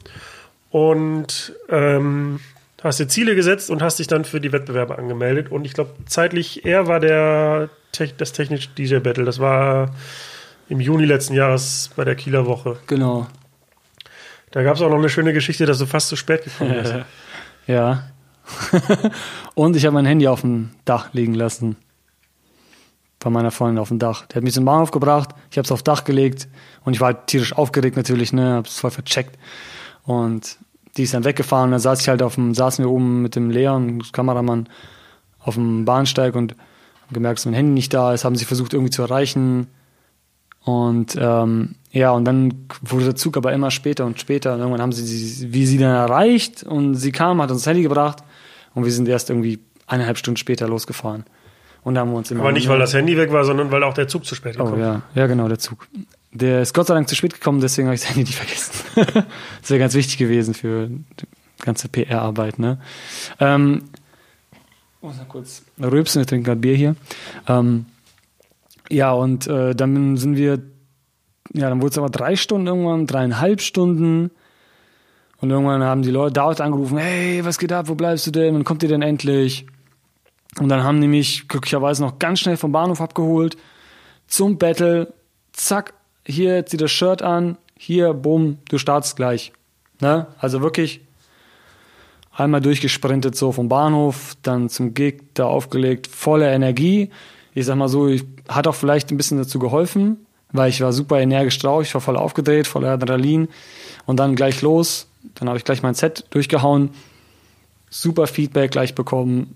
und 0.70 1.54
ähm, 1.68 2.40
hast 2.82 3.00
dir 3.00 3.08
Ziele 3.08 3.34
gesetzt 3.34 3.70
und 3.70 3.82
hast 3.82 3.98
dich 3.98 4.06
dann 4.06 4.24
für 4.24 4.40
die 4.40 4.52
Wettbewerbe 4.52 4.96
angemeldet. 4.98 5.50
Und 5.50 5.64
ich 5.64 5.72
glaube, 5.72 5.90
zeitlich 6.06 6.64
eher 6.64 6.86
war 6.86 7.00
der 7.00 7.68
das 8.16 8.32
technische 8.32 8.68
DJ 8.70 8.98
Battle. 8.98 9.24
Das 9.24 9.38
war 9.38 9.94
im 10.68 10.80
Juni 10.80 11.04
letzten 11.04 11.34
Jahres 11.34 11.90
bei 11.96 12.04
der 12.04 12.14
Kieler 12.14 12.46
Woche. 12.46 12.78
Genau. 12.86 13.26
Da 14.50 14.62
gab 14.62 14.76
es 14.76 14.82
auch 14.82 14.90
noch 14.90 14.98
eine 14.98 15.08
schöne 15.08 15.32
Geschichte, 15.32 15.66
dass 15.66 15.78
du 15.78 15.86
fast 15.86 16.08
zu 16.08 16.16
spät 16.16 16.44
gekommen 16.44 16.74
bist. 16.74 16.94
ja. 17.66 18.04
und 19.54 19.76
ich 19.76 19.84
habe 19.84 19.94
mein 19.94 20.06
Handy 20.06 20.28
auf 20.28 20.42
dem 20.42 20.70
Dach 20.84 21.12
liegen 21.12 21.34
lassen 21.34 21.76
bei 23.22 23.30
meiner 23.30 23.50
Freundin 23.50 23.78
auf 23.78 23.88
dem 23.88 23.98
Dach. 23.98 24.26
Der 24.26 24.36
hat 24.36 24.44
mich 24.44 24.54
zum 24.54 24.64
Bahnhof 24.64 24.90
gebracht, 24.90 25.30
ich 25.50 25.58
habe 25.58 25.64
es 25.64 25.72
aufs 25.72 25.84
Dach 25.84 26.04
gelegt 26.04 26.48
und 26.84 26.94
ich 26.94 27.00
war 27.00 27.14
halt 27.14 27.26
tierisch 27.26 27.52
aufgeregt 27.54 27.96
natürlich, 27.96 28.32
ne, 28.32 28.54
hab's 28.54 28.78
voll 28.78 28.90
vercheckt. 28.90 29.38
Und 30.04 30.58
die 30.96 31.04
ist 31.04 31.14
dann 31.14 31.24
weggefahren 31.24 31.66
und 31.66 31.70
dann 31.72 31.80
saß 31.80 32.00
ich 32.00 32.08
halt 32.08 32.22
auf 32.22 32.34
dem, 32.34 32.54
saßen 32.54 32.84
wir 32.84 32.90
oben 32.90 33.22
mit 33.22 33.36
dem 33.36 33.50
Leon, 33.50 34.02
Kameramann, 34.12 34.68
auf 35.38 35.54
dem 35.54 35.84
Bahnsteig 35.84 36.34
und 36.34 36.52
haben 36.52 37.14
gemerkt, 37.14 37.38
dass 37.38 37.46
mein 37.46 37.54
Handy 37.54 37.72
nicht 37.72 37.94
da 37.94 38.12
ist, 38.12 38.24
haben 38.24 38.36
sie 38.36 38.44
versucht 38.44 38.74
irgendwie 38.74 38.90
zu 38.90 39.02
erreichen. 39.02 39.68
Und 40.64 41.16
ähm, 41.18 41.74
ja, 41.90 42.12
und 42.12 42.24
dann 42.24 42.68
wurde 42.82 43.06
der 43.06 43.16
Zug 43.16 43.36
aber 43.36 43.52
immer 43.52 43.70
später 43.70 44.06
und 44.06 44.20
später. 44.20 44.54
Und 44.54 44.60
irgendwann 44.60 44.80
haben 44.80 44.92
sie, 44.92 45.04
sie 45.04 45.52
wie 45.52 45.66
sie 45.66 45.78
dann 45.78 45.94
erreicht 45.94 46.62
und 46.62 46.94
sie 46.94 47.10
kam, 47.10 47.42
hat 47.42 47.50
uns 47.50 47.62
das 47.62 47.66
Handy 47.66 47.82
gebracht 47.82 48.22
und 48.74 48.84
wir 48.84 48.92
sind 48.92 49.08
erst 49.08 49.30
irgendwie 49.30 49.58
eineinhalb 49.86 50.18
Stunden 50.18 50.36
später 50.36 50.68
losgefahren. 50.68 51.24
Und 51.84 51.98
haben 51.98 52.10
wir 52.10 52.18
uns 52.18 52.30
immer. 52.30 52.42
Aber 52.42 52.52
nicht, 52.52 52.68
weil 52.68 52.78
das 52.78 52.94
Handy 52.94 53.16
weg 53.16 53.32
war, 53.32 53.44
sondern 53.44 53.70
weil 53.70 53.82
auch 53.82 53.94
der 53.94 54.06
Zug 54.06 54.24
zu 54.24 54.34
spät 54.34 54.52
gekommen 54.52 54.74
ist. 54.74 54.80
Oh 54.80 54.82
ja, 54.82 55.02
ja 55.14 55.26
genau, 55.26 55.48
der 55.48 55.58
Zug. 55.58 55.88
Der 56.32 56.62
ist 56.62 56.72
Gott 56.72 56.86
sei 56.86 56.94
Dank 56.94 57.08
zu 57.08 57.16
spät 57.16 57.34
gekommen, 57.34 57.60
deswegen 57.60 57.88
habe 57.88 57.94
ich 57.94 58.02
das 58.02 58.10
Handy 58.10 58.22
nicht 58.22 58.36
vergessen. 58.36 58.72
das 59.60 59.70
wäre 59.70 59.80
ganz 59.80 59.94
wichtig 59.94 60.16
gewesen 60.16 60.54
für 60.54 60.86
die 60.88 61.26
ganze 61.60 61.88
PR-Arbeit. 61.88 62.58
Ne? 62.58 62.78
Ähm, 63.40 63.82
oh, 65.00 65.08
mal 65.08 65.26
kurz 65.28 65.62
rülpsen, 65.80 66.22
wir 66.22 66.26
trinken 66.26 66.44
gerade 66.44 66.60
Bier 66.60 66.76
hier. 66.76 66.96
Ähm, 67.48 67.86
ja, 68.88 69.12
und 69.12 69.46
äh, 69.46 69.74
dann 69.74 70.16
sind 70.16 70.36
wir 70.36 70.60
ja, 71.54 71.68
dann 71.68 71.82
wurde 71.82 71.90
es 71.90 71.98
aber 71.98 72.10
drei 72.10 72.36
Stunden 72.36 72.66
irgendwann, 72.66 73.06
dreieinhalb 73.06 73.60
Stunden. 73.60 74.30
Und 75.40 75.50
irgendwann 75.50 75.82
haben 75.82 76.02
die 76.02 76.10
Leute 76.10 76.34
dort 76.34 76.60
angerufen, 76.60 76.98
hey, 76.98 77.44
was 77.44 77.58
geht 77.58 77.72
ab, 77.72 77.88
wo 77.88 77.94
bleibst 77.94 78.26
du 78.26 78.30
denn, 78.30 78.54
wann 78.54 78.64
kommt 78.64 78.82
ihr 78.82 78.88
denn 78.88 79.02
endlich? 79.02 79.66
Und 80.58 80.68
dann 80.68 80.82
haben 80.82 81.00
die 81.00 81.08
mich 81.08 81.48
glücklicherweise 81.48 82.02
noch 82.02 82.18
ganz 82.18 82.40
schnell 82.40 82.56
vom 82.56 82.72
Bahnhof 82.72 83.00
abgeholt, 83.00 83.56
zum 84.26 84.58
Battle, 84.58 85.12
zack, 85.52 85.94
hier, 86.26 86.64
zieh 86.66 86.76
das 86.76 86.90
Shirt 86.90 87.22
an, 87.22 87.58
hier, 87.76 88.12
bumm, 88.14 88.58
du 88.68 88.78
startest 88.78 89.16
gleich. 89.16 89.52
Ne? 90.00 90.26
Also 90.38 90.60
wirklich 90.60 91.00
einmal 92.32 92.60
durchgesprintet 92.60 93.36
so 93.36 93.52
vom 93.52 93.68
Bahnhof, 93.68 94.36
dann 94.42 94.68
zum 94.68 94.94
Gig, 94.94 95.22
da 95.34 95.46
aufgelegt, 95.46 96.06
voller 96.06 96.50
Energie. 96.52 97.10
Ich 97.54 97.66
sag 97.66 97.76
mal 97.76 97.88
so, 97.88 98.08
ich, 98.08 98.24
hat 98.48 98.66
auch 98.66 98.74
vielleicht 98.74 99.10
ein 99.10 99.16
bisschen 99.16 99.38
dazu 99.38 99.58
geholfen, 99.58 100.26
weil 100.52 100.70
ich 100.70 100.80
war 100.80 100.92
super 100.92 101.20
energisch 101.20 101.58
drauf, 101.58 101.82
ich 101.82 101.94
war 101.94 102.00
voll 102.00 102.16
aufgedreht, 102.16 102.66
voller 102.66 102.92
Adrenalin 102.92 103.48
und 104.06 104.18
dann 104.18 104.36
gleich 104.36 104.62
los. 104.62 105.08
Dann 105.34 105.48
habe 105.48 105.58
ich 105.58 105.64
gleich 105.64 105.82
mein 105.82 105.94
Set 105.94 106.24
durchgehauen, 106.30 106.90
super 107.90 108.26
Feedback 108.26 108.70
gleich 108.70 108.94
bekommen. 108.94 109.54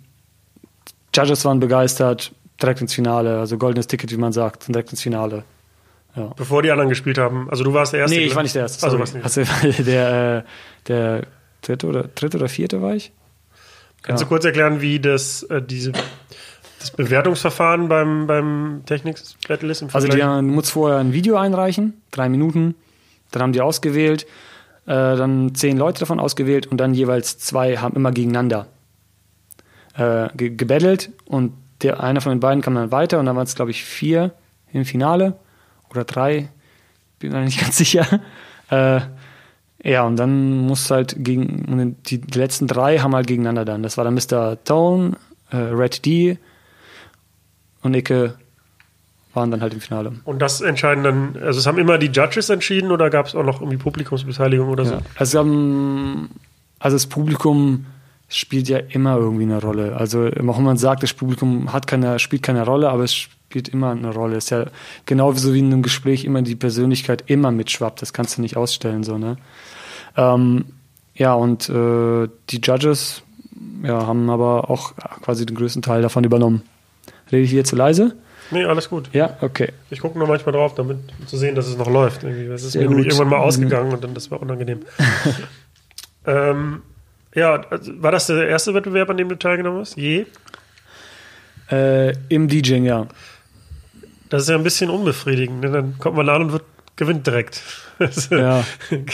Judges 1.16 1.44
waren 1.44 1.60
begeistert, 1.60 2.32
direkt 2.60 2.80
ins 2.80 2.94
Finale, 2.94 3.38
also 3.38 3.58
goldenes 3.58 3.86
Ticket, 3.86 4.10
wie 4.12 4.16
man 4.16 4.32
sagt, 4.32 4.68
direkt 4.68 4.90
ins 4.90 5.02
Finale. 5.02 5.44
Ja. 6.14 6.32
Bevor 6.36 6.62
die 6.62 6.70
anderen 6.70 6.88
gespielt 6.88 7.18
haben. 7.18 7.50
Also 7.50 7.62
du 7.64 7.74
warst 7.74 7.92
der 7.92 8.00
Erste. 8.00 8.16
Nee, 8.16 8.24
ich 8.24 8.34
war 8.34 8.42
nicht 8.42 8.54
der 8.54 8.62
Erste. 8.62 8.84
Also, 8.86 8.96
sorry. 8.96 9.00
warst 9.22 9.36
nicht. 9.36 9.62
Also, 9.66 9.82
der, 9.82 10.36
äh, 10.38 10.42
der 10.88 11.22
dritte 11.62 11.86
oder, 11.86 12.04
dritte 12.14 12.38
oder 12.38 12.48
vierte 12.48 12.80
war 12.80 12.94
ich. 12.94 13.12
Kannst 14.02 14.22
Ja. 14.22 14.24
du 14.24 14.28
kurz 14.28 14.44
erklären, 14.44 14.80
wie 14.80 14.98
das, 15.00 15.42
äh, 15.44 15.60
diese, 15.60 15.92
das 16.80 16.90
Bewertungsverfahren 16.92 17.88
beim, 17.88 18.26
beim 18.26 18.82
Technics-Battle 18.86 19.70
ist 19.70 19.82
im 19.82 19.88
Also 19.92 20.08
die, 20.08 20.22
haben- 20.22 20.48
du 20.48 20.54
musst 20.54 20.70
vorher 20.70 20.98
ein 20.98 21.12
Video 21.12 21.36
einreichen, 21.36 22.00
drei 22.12 22.28
Minuten. 22.28 22.74
Dann 23.32 23.42
haben 23.42 23.52
die 23.52 23.60
ausgewählt, 23.60 24.22
äh, 24.86 24.92
dann 25.16 25.54
zehn 25.54 25.76
Leute 25.76 26.00
davon 26.00 26.20
ausgewählt 26.20 26.66
und 26.68 26.78
dann 26.78 26.94
jeweils 26.94 27.38
zwei 27.38 27.76
haben 27.78 27.94
immer 27.96 28.12
gegeneinander 28.12 28.68
äh, 29.96 30.28
ge 30.36 30.50
gebettelt 30.50 31.10
und 31.26 31.52
der 31.82 32.02
einer 32.02 32.20
von 32.20 32.32
den 32.32 32.40
beiden 32.40 32.62
kam 32.62 32.74
dann 32.74 32.90
weiter 32.90 33.18
und 33.18 33.26
dann 33.26 33.36
waren 33.36 33.44
es 33.44 33.54
glaube 33.54 33.70
ich 33.70 33.84
vier 33.84 34.32
im 34.72 34.84
Finale 34.84 35.36
oder 35.90 36.04
drei, 36.04 36.48
bin 37.18 37.32
mir 37.32 37.40
nicht 37.40 37.60
ganz 37.62 37.76
sicher. 37.76 38.20
Äh, 38.70 39.00
ja 39.82 40.04
und 40.04 40.16
dann 40.16 40.66
muss 40.66 40.90
halt 40.90 41.16
gegen 41.18 41.64
und 41.66 41.96
die, 42.10 42.20
die 42.20 42.38
letzten 42.38 42.66
drei 42.66 42.98
haben 42.98 43.14
halt 43.14 43.26
gegeneinander 43.26 43.64
dann. 43.64 43.82
Das 43.82 43.96
war 43.96 44.04
dann 44.04 44.14
Mr. 44.14 44.62
Tone, 44.64 45.16
äh, 45.50 45.56
Red 45.56 46.04
D 46.04 46.38
und 47.82 47.94
Icke 47.94 48.34
waren 49.36 49.50
dann 49.50 49.60
halt 49.60 49.74
im 49.74 49.80
Finale. 49.80 50.12
Und 50.24 50.40
das 50.40 50.62
entscheiden 50.62 51.04
dann, 51.04 51.36
also 51.40 51.60
es 51.60 51.66
haben 51.66 51.78
immer 51.78 51.98
die 51.98 52.06
Judges 52.06 52.48
entschieden 52.48 52.90
oder 52.90 53.10
gab 53.10 53.26
es 53.26 53.34
auch 53.34 53.44
noch 53.44 53.60
irgendwie 53.60 53.76
Publikumsbeteiligung 53.76 54.68
oder 54.68 54.84
so? 54.86 54.94
Ja. 54.94 55.00
Also, 55.16 55.40
ähm, 55.40 56.30
also 56.78 56.96
das 56.96 57.06
Publikum 57.06 57.84
spielt 58.28 58.68
ja 58.68 58.78
immer 58.78 59.16
irgendwie 59.16 59.44
eine 59.44 59.60
Rolle. 59.60 59.96
Also 59.96 60.26
auch 60.26 60.56
wenn 60.58 60.64
man 60.64 60.76
sagt, 60.76 61.02
das 61.02 61.12
Publikum 61.12 61.72
hat 61.72 61.86
keine, 61.86 62.18
spielt 62.18 62.42
keine 62.42 62.64
Rolle, 62.64 62.88
aber 62.90 63.04
es 63.04 63.14
spielt 63.14 63.68
immer 63.68 63.90
eine 63.92 64.12
Rolle. 64.12 64.36
Es 64.36 64.44
ist 64.44 64.50
ja 64.50 64.66
genau 65.06 65.32
so 65.32 65.54
wie 65.54 65.60
in 65.60 65.66
einem 65.72 65.82
Gespräch 65.82 66.24
immer 66.24 66.42
die 66.42 66.56
Persönlichkeit 66.56 67.24
immer 67.26 67.50
mitschwappt. 67.52 68.02
Das 68.02 68.12
kannst 68.12 68.36
du 68.36 68.42
nicht 68.42 68.56
ausstellen 68.56 69.04
so 69.04 69.16
ne. 69.18 69.36
Ähm, 70.16 70.64
ja 71.14 71.34
und 71.34 71.68
äh, 71.68 72.28
die 72.50 72.60
Judges 72.62 73.22
ja, 73.82 74.06
haben 74.06 74.28
aber 74.30 74.70
auch 74.70 74.94
quasi 75.22 75.46
den 75.46 75.56
größten 75.56 75.82
Teil 75.82 76.02
davon 76.02 76.24
übernommen. 76.24 76.62
Rede 77.30 77.42
ich 77.44 77.50
hier 77.50 77.64
zu 77.64 77.76
leise? 77.76 78.16
Nee, 78.50 78.64
alles 78.64 78.88
gut. 78.88 79.10
Ja, 79.12 79.36
okay. 79.40 79.72
Ich 79.90 80.00
gucke 80.00 80.18
nur 80.18 80.28
manchmal 80.28 80.52
drauf, 80.52 80.74
damit 80.74 80.98
um 81.18 81.26
zu 81.26 81.36
sehen, 81.36 81.54
dass 81.56 81.66
es 81.66 81.76
noch 81.76 81.90
läuft. 81.90 82.22
Es 82.22 82.62
ist 82.62 82.72
Sehr 82.72 82.82
mir 82.82 82.88
nämlich 82.90 83.06
gut. 83.08 83.14
irgendwann 83.14 83.30
mal 83.30 83.38
Mhm. 83.38 83.48
ausgegangen 83.48 83.92
und 83.92 84.04
dann 84.04 84.14
das 84.14 84.30
war 84.30 84.40
unangenehm. 84.40 84.80
ähm, 86.26 86.82
ja, 87.36 87.60
also, 87.70 87.92
war 88.02 88.10
das 88.10 88.26
der 88.26 88.48
erste 88.48 88.74
Wettbewerb, 88.74 89.08
an 89.10 89.16
dem 89.16 89.28
du 89.28 89.36
teilgenommen 89.36 89.80
hast? 89.80 89.96
Je? 89.96 90.26
Äh, 91.70 92.12
Im 92.28 92.48
DJing, 92.48 92.84
ja. 92.84 93.06
Das 94.28 94.42
ist 94.42 94.48
ja 94.48 94.56
ein 94.56 94.62
bisschen 94.64 94.90
unbefriedigend. 94.90 95.60
Ne? 95.60 95.70
Dann 95.70 95.98
kommt 95.98 96.16
man 96.16 96.28
an 96.28 96.42
und 96.42 96.52
wird, 96.52 96.64
gewinnt 96.96 97.26
direkt. 97.26 97.62
Ja. 98.30 98.62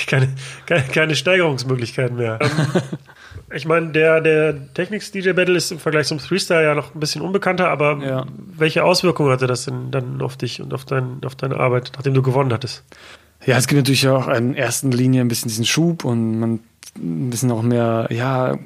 keine, 0.09 0.29
keine, 0.67 0.83
keine 0.83 1.15
Steigerungsmöglichkeiten 1.15 2.17
mehr. 2.17 2.41
ähm, 2.41 2.51
ich 3.55 3.65
meine, 3.65 3.93
der, 3.93 4.21
der 4.21 4.75
Technics-DJ-Battle 4.75 5.57
ist 5.57 5.71
im 5.71 5.79
Vergleich 5.79 6.09
zum 6.09 6.19
Freestyle 6.19 6.65
ja 6.65 6.75
noch 6.75 6.93
ein 6.93 6.99
bisschen 6.99 7.23
unbekannter, 7.23 7.69
aber 7.69 8.03
Ja. 8.05 8.27
welche 8.57 8.83
Auswirkungen 8.83 9.31
hatte 9.31 9.47
das 9.47 9.67
denn 9.67 9.93
dann 9.93 10.21
auf 10.21 10.37
dich 10.37 10.61
und 10.61 10.75
auf, 10.75 10.85
dein, 10.85 11.21
auf 11.25 11.37
deine 11.37 11.59
Arbeit, 11.59 11.93
nachdem 11.95 12.13
du 12.15 12.23
gewonnen 12.23 12.53
hattest? 12.53 12.83
Ja, 13.47 13.57
es 13.57 13.69
gibt 13.69 13.79
natürlich 13.79 14.09
auch 14.09 14.27
in 14.27 14.55
erster 14.55 14.89
Linie 14.89 15.21
ein 15.21 15.29
bisschen 15.29 15.49
diesen 15.49 15.65
Schub 15.65 16.05
und 16.05 16.41
man 16.41 16.61
ein 16.97 17.31
bisschen 17.31 17.51
auch 17.51 17.63
mehr, 17.63 18.09
ja, 18.11 18.59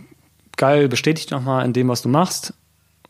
geil 0.56 0.88
bestätigt 0.88 1.30
nochmal 1.30 1.64
in 1.64 1.72
dem, 1.72 1.88
was 1.88 2.02
du 2.02 2.08
machst. 2.08 2.54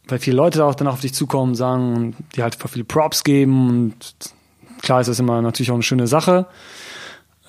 Weil 0.09 0.19
viele 0.19 0.37
Leute 0.37 0.65
auch 0.65 0.75
danach 0.75 0.95
auf 0.95 1.01
dich 1.01 1.15
zukommen, 1.15 1.55
sagen 1.55 1.95
und 1.95 2.17
dir 2.35 2.45
halt 2.45 2.55
voll 2.55 2.71
viele 2.71 2.85
Props 2.85 3.25
geben 3.25 3.69
und 3.69 4.15
klar 4.83 5.01
ist 5.01 5.09
das 5.09 5.19
immer 5.19 5.43
natürlich 5.43 5.71
auch 5.71 5.75
eine 5.75 5.83
schöne 5.83 6.07
Sache. 6.07 6.47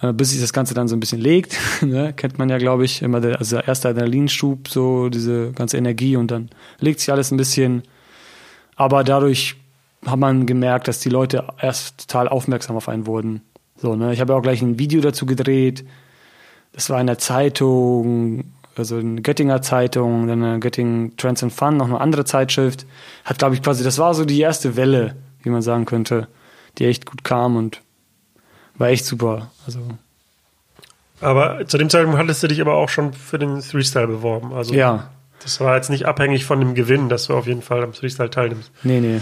Äh, 0.01 0.13
bis 0.13 0.29
sich 0.29 0.41
das 0.41 0.53
Ganze 0.53 0.75
dann 0.75 0.87
so 0.87 0.95
ein 0.95 0.99
bisschen 0.99 1.21
legt, 1.21 1.57
ne? 1.81 2.13
kennt 2.13 2.37
man 2.37 2.49
ja, 2.49 2.59
glaube 2.59 2.85
ich, 2.85 3.01
immer 3.01 3.19
der, 3.19 3.39
also 3.39 3.55
der 3.57 3.67
erste 3.67 3.89
Adrenalinschub, 3.89 4.67
so 4.67 5.09
diese 5.09 5.51
ganze 5.53 5.77
Energie 5.77 6.15
und 6.15 6.29
dann 6.29 6.49
legt 6.79 6.99
sich 6.99 7.11
alles 7.11 7.31
ein 7.31 7.37
bisschen. 7.37 7.81
Aber 8.75 9.03
dadurch 9.03 9.55
hat 10.05 10.19
man 10.19 10.45
gemerkt, 10.45 10.87
dass 10.87 10.99
die 10.99 11.09
Leute 11.09 11.47
erst 11.59 12.07
total 12.07 12.27
aufmerksam 12.27 12.75
auf 12.75 12.89
einen 12.89 13.07
wurden. 13.07 13.41
So, 13.75 13.95
ne? 13.95 14.13
Ich 14.13 14.21
habe 14.21 14.33
ja 14.33 14.39
auch 14.39 14.43
gleich 14.43 14.61
ein 14.61 14.77
Video 14.77 15.01
dazu 15.01 15.25
gedreht. 15.25 15.83
Das 16.77 16.91
war 16.91 17.01
in 17.01 17.07
der 17.07 17.17
Zeitung, 17.17 18.43
also 18.75 18.99
in 18.99 19.15
der 19.15 19.23
Göttinger 19.23 19.63
Zeitung, 19.63 20.27
dann 20.27 20.43
in 20.43 20.49
der 20.51 20.59
Göttingen 20.59 21.17
Trends 21.17 21.41
and 21.41 21.51
Fun, 21.51 21.75
noch 21.75 21.87
eine 21.87 21.99
andere 21.99 22.23
Zeitschrift. 22.23 22.85
Hat, 23.25 23.39
glaube 23.39 23.55
ich, 23.55 23.63
quasi, 23.63 23.83
das 23.83 23.97
war 23.97 24.13
so 24.13 24.25
die 24.25 24.39
erste 24.39 24.75
Welle, 24.75 25.15
wie 25.41 25.49
man 25.49 25.63
sagen 25.63 25.85
könnte, 25.85 26.27
die 26.77 26.85
echt 26.85 27.07
gut 27.07 27.23
kam 27.23 27.55
und 27.55 27.81
war 28.75 28.89
echt 28.89 29.05
super. 29.05 29.49
Also, 29.65 29.79
Aber 31.19 31.65
zu 31.65 31.79
dem 31.79 31.89
Zeitpunkt 31.89 32.19
hattest 32.19 32.43
du 32.43 32.47
dich 32.47 32.61
aber 32.61 32.75
auch 32.75 32.89
schon 32.89 33.11
für 33.11 33.39
den 33.39 33.63
Freestyle 33.63 34.05
beworben. 34.05 34.53
Also 34.53 34.75
ja, 34.75 35.09
das 35.41 35.59
war 35.59 35.77
jetzt 35.77 35.89
nicht 35.89 36.05
abhängig 36.05 36.45
von 36.45 36.59
dem 36.59 36.75
Gewinn, 36.75 37.09
dass 37.09 37.25
du 37.25 37.33
auf 37.33 37.47
jeden 37.47 37.63
Fall 37.63 37.83
am 37.83 37.93
Freestyle 37.93 38.29
teilnimmst. 38.29 38.71
nee, 38.83 38.99
nee. 38.99 39.19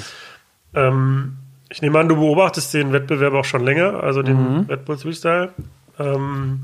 Ähm, 0.74 1.38
ich 1.70 1.82
nehme 1.82 2.00
an, 2.00 2.10
du 2.10 2.18
beobachtest 2.18 2.74
den 2.74 2.92
Wettbewerb 2.92 3.34
auch 3.34 3.46
schon 3.46 3.64
länger, 3.64 4.04
also 4.04 4.22
den 4.22 4.66
Red 4.70 4.84
Bull 4.84 4.98
Freestyle. 4.98 5.54
Ähm, 5.98 6.64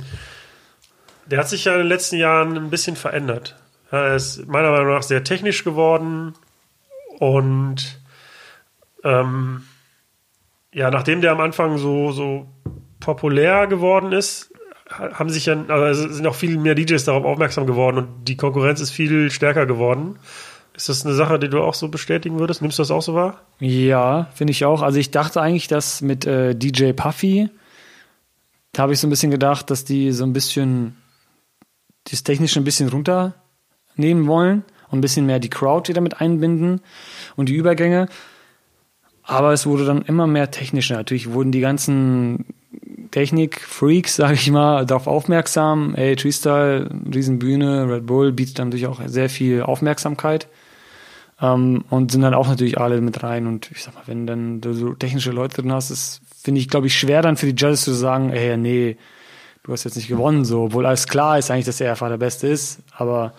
der 1.26 1.40
hat 1.40 1.50
sich 1.50 1.66
ja 1.66 1.74
in 1.74 1.80
den 1.80 1.88
letzten 1.88 2.18
Jahren 2.18 2.58
ein 2.58 2.70
bisschen 2.70 2.96
verändert. 2.96 3.56
Er 3.92 4.16
ist 4.16 4.48
meiner 4.48 4.72
Meinung 4.72 4.94
nach 4.94 5.04
sehr 5.04 5.24
technisch 5.24 5.64
geworden 5.64 6.34
und 7.20 8.00
ähm, 9.04 9.64
ja, 10.74 10.90
nachdem 10.90 11.22
der 11.22 11.32
am 11.34 11.42
Anfang 11.42 11.78
so, 11.78 12.12
so 12.12 12.48
populär 13.00 13.68
geworden 13.68 14.12
ist, 14.14 14.52
ha- 14.90 15.14
haben 15.20 15.30
sich 15.30 15.48
ja, 15.48 15.62
also 15.68 16.08
sind 16.08 16.26
auch 16.28 16.36
viel 16.36 16.58
mehr 16.58 16.76
DJs 16.76 17.04
darauf 17.04 17.26
aufmerksam 17.26 17.68
geworden 17.68 17.98
und 17.98 18.26
die 18.26 18.38
Konkurrenz 18.38 18.80
ist 18.80 18.92
viel 18.92 19.30
stärker 19.32 19.66
geworden. 19.66 20.18
Ist 20.74 20.88
das 20.88 21.06
eine 21.06 21.14
Sache, 21.14 21.38
die 21.38 21.50
du 21.50 21.62
auch 21.62 21.74
so 21.74 21.90
bestätigen 21.90 22.40
würdest? 22.40 22.62
Nimmst 22.62 22.80
du 22.80 22.84
das 22.84 22.92
auch 22.92 23.02
so 23.02 23.14
wahr? 23.14 23.42
Ja, 23.60 24.30
finde 24.34 24.52
ich 24.52 24.64
auch. 24.64 24.82
Also 24.82 25.00
ich 25.00 25.12
dachte 25.12 25.42
eigentlich, 25.42 25.68
dass 25.68 26.02
mit 26.02 26.26
äh, 26.26 26.56
DJ 26.56 26.94
Puffy, 26.94 27.50
da 28.72 28.84
habe 28.84 28.94
ich 28.94 29.00
so 29.00 29.08
ein 29.08 29.10
bisschen 29.10 29.32
gedacht, 29.32 29.70
dass 29.70 29.84
die 29.84 30.14
so 30.14 30.24
ein 30.24 30.32
bisschen 30.32 30.96
das 32.06 32.24
Technische 32.24 32.60
ein 32.60 32.64
bisschen 32.64 32.90
runternehmen 32.90 34.28
wollen 34.28 34.64
und 34.90 35.00
ein 35.00 35.02
bisschen 35.02 35.26
mehr 35.26 35.40
die 35.40 35.50
Crowd 35.50 35.90
wieder 35.90 36.02
mit 36.02 36.20
einbinden 36.22 36.82
und 37.36 37.50
die 37.50 37.56
Übergänge. 37.56 38.08
Aber 39.24 39.54
es 39.54 39.66
wurde 39.66 39.86
dann 39.86 40.02
immer 40.02 40.28
mehr 40.28 40.52
technischer. 40.52 40.96
Natürlich 40.96 41.32
wurden 41.32 41.52
die 41.52 41.62
ganzen 41.62 42.46
Technik-Freaks, 43.12 44.16
sage 44.16 44.34
ich 44.34 44.50
mal, 44.52 44.86
darauf 44.86 45.08
aufmerksam. 45.08 45.96
Ey, 45.96 46.18
Freestyle, 46.18 46.90
Riesenbühne, 47.14 47.88
Red 47.90 48.06
Bull 48.06 48.32
bietet 48.32 48.60
dann 48.60 48.70
natürlich 48.70 48.88
auch 48.88 49.02
sehr 49.06 49.30
viel 49.30 49.62
Aufmerksamkeit. 49.62 50.48
Ähm, 51.42 51.84
und 51.90 52.12
sind 52.12 52.22
dann 52.22 52.34
auch 52.34 52.48
natürlich 52.48 52.80
alle 52.80 53.02
mit 53.02 53.24
rein. 53.24 53.48
Und 53.48 53.72
ich 53.72 53.84
sag 53.84 53.96
mal, 53.96 54.04
wenn 54.06 54.28
dann 54.28 54.62
du 54.62 54.74
so 54.74 54.94
technische 54.94 55.32
Leute 55.32 55.62
drin 55.62 55.72
hast, 55.72 55.92
ist, 55.92 56.22
finde 56.42 56.60
ich, 56.60 56.70
glaube 56.70 56.88
ich, 56.88 56.98
schwer 56.98 57.22
dann 57.22 57.38
für 57.38 57.52
die 57.52 57.60
Judges 57.60 57.84
zu 57.84 57.94
sagen, 57.94 58.32
ey, 58.32 58.58
nee, 58.58 58.98
du 59.72 59.74
hast 59.74 59.86
jetzt 59.86 59.96
nicht 59.96 60.10
gewonnen, 60.10 60.44
so, 60.46 60.64
obwohl 60.64 60.86
alles 60.86 61.08
klar 61.08 61.40
ist 61.40 61.50
eigentlich, 61.50 61.66
dass 61.66 61.82
er 61.82 61.92
einfach 61.92 62.10
der 62.10 62.18
Beste 62.18 62.48
ist. 62.48 62.80
Aber 62.98 63.34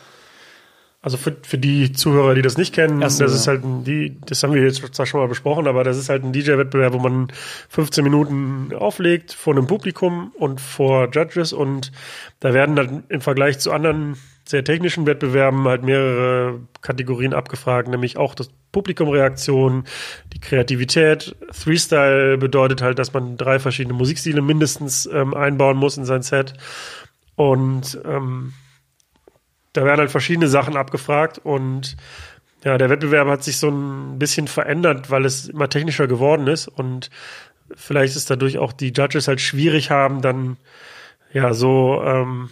Also 1.05 1.17
für, 1.17 1.37
für 1.43 1.59
die 1.59 1.93
Zuhörer, 1.93 2.35
die 2.35 2.43
das 2.43 2.57
nicht 2.57 2.73
kennen, 2.73 3.01
das 3.01 3.19
ja. 3.19 3.27
ist 3.27 3.49
halt 3.49 3.65
ein, 3.65 3.83
die, 3.85 4.21
das 4.25 4.43
haben 4.43 4.55
wir 4.55 4.63
jetzt 4.63 4.95
zwar 4.95 5.05
schon 5.05 5.21
mal 5.21 5.27
besprochen, 5.27 5.67
aber 5.67 5.83
das 5.83 5.99
ist 5.99 6.09
halt 6.09 6.23
ein 6.25 6.33
DJ-Wettbewerb, 6.33 6.93
wo 6.93 7.01
man 7.01 7.29
15 7.71 8.05
Minuten 8.05 8.73
auflegt 8.73 9.33
vor 9.33 9.53
einem 9.53 9.67
Publikum 9.67 10.33
und 10.39 10.61
vor 10.61 11.11
Judges 11.13 11.53
und 11.53 11.91
da 12.41 12.55
werden 12.55 12.77
dann 12.77 13.03
im 13.09 13.21
Vergleich 13.21 13.59
zu 13.59 13.73
anderen 13.73 14.17
sehr 14.49 14.63
technischen 14.65 15.05
Wettbewerben 15.05 15.65
halt 15.65 15.83
mehrere 15.83 16.61
Kategorien 16.81 17.35
abgefragt, 17.35 17.89
nämlich 17.89 18.17
auch 18.17 18.35
das 18.35 18.51
Publikumreaktion, 18.73 19.85
die 20.33 20.41
Kreativität. 20.41 21.37
Freestyle 21.51 22.39
bedeutet 22.39 22.83
halt, 22.83 22.99
dass 22.99 23.13
man 23.13 23.37
drei 23.37 23.59
verschiedene 23.59 23.95
Musikstile 23.95 24.43
mindestens 24.43 25.07
ähm, 25.07 25.35
einbauen 25.35 25.77
muss 25.77 25.99
in 25.99 26.05
sein 26.05 26.23
Set. 26.23 26.55
Und 27.37 28.01
ähm, 28.05 28.55
da 29.73 29.85
werden 29.85 30.01
halt 30.01 30.11
verschiedene 30.11 30.49
Sachen 30.49 30.77
abgefragt 30.77 31.39
und 31.39 31.97
ja, 32.65 32.79
der 32.79 32.91
Wettbewerb 32.91 33.29
hat 33.29 33.43
sich 33.43 33.57
so 33.57 33.69
ein 33.69 34.19
bisschen 34.19 34.47
verändert, 34.47 35.11
weil 35.11 35.25
es 35.25 35.49
immer 35.49 35.69
technischer 35.69 36.07
geworden 36.07 36.47
ist 36.47 36.69
und 36.69 37.11
vielleicht 37.75 38.17
ist 38.17 38.31
dadurch 38.31 38.59
auch 38.59 38.73
die 38.73 38.93
Judges 38.93 39.29
halt 39.29 39.41
schwierig 39.41 39.91
haben, 39.91 40.23
dann 40.23 40.59
ja 41.33 41.55
so 41.55 42.03
ähm, 42.05 42.51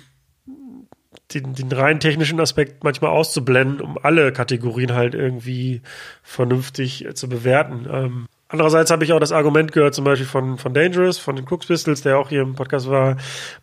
den, 1.34 1.54
den 1.54 1.72
rein 1.72 2.00
technischen 2.00 2.40
Aspekt 2.40 2.84
manchmal 2.84 3.10
auszublenden, 3.10 3.80
um 3.80 3.98
alle 4.02 4.32
Kategorien 4.32 4.94
halt 4.94 5.14
irgendwie 5.14 5.82
vernünftig 6.22 7.04
äh, 7.04 7.14
zu 7.14 7.28
bewerten. 7.28 7.86
Ähm, 7.90 8.26
andererseits 8.48 8.90
habe 8.90 9.04
ich 9.04 9.12
auch 9.12 9.20
das 9.20 9.32
Argument 9.32 9.72
gehört, 9.72 9.94
zum 9.94 10.04
Beispiel 10.04 10.26
von, 10.26 10.58
von 10.58 10.74
Dangerous, 10.74 11.18
von 11.18 11.36
den 11.36 11.46
Cooks 11.46 11.66
Pistols, 11.66 12.02
der 12.02 12.18
auch 12.18 12.28
hier 12.28 12.42
im 12.42 12.54
Podcast 12.54 12.88
war, 12.88 13.16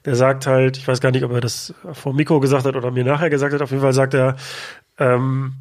der 0.06 0.16
sagt 0.16 0.48
halt, 0.48 0.78
ich 0.78 0.88
weiß 0.88 1.02
gar 1.02 1.12
nicht, 1.12 1.24
ob 1.24 1.32
er 1.32 1.42
das 1.42 1.74
vor 1.94 2.14
Mikro 2.14 2.40
gesagt 2.40 2.66
hat 2.66 2.76
oder 2.76 2.92
mir 2.92 3.04
nachher 3.04 3.30
gesagt 3.30 3.54
hat, 3.54 3.62
auf 3.62 3.72
jeden 3.72 3.84
Fall 3.84 3.94
sagt 3.94 4.14
er, 4.14 4.36
ähm, 4.98 5.54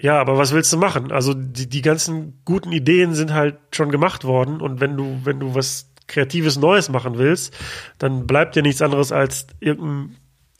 ja, 0.00 0.20
aber 0.20 0.36
was 0.36 0.52
willst 0.52 0.72
du 0.72 0.76
machen? 0.76 1.10
Also 1.10 1.32
die, 1.32 1.68
die 1.68 1.82
ganzen 1.82 2.40
guten 2.44 2.70
Ideen 2.72 3.14
sind 3.14 3.32
halt 3.32 3.56
schon 3.72 3.90
gemacht 3.90 4.24
worden 4.24 4.60
und 4.60 4.80
wenn 4.80 4.96
du, 4.96 5.20
wenn 5.24 5.40
du 5.40 5.54
was 5.54 5.90
Kreatives 6.06 6.56
Neues 6.56 6.88
machen 6.88 7.18
willst, 7.18 7.56
dann 7.98 8.26
bleibt 8.26 8.54
dir 8.54 8.62
nichts 8.62 8.82
anderes 8.82 9.10
als 9.10 9.46
irgendein 9.58 10.16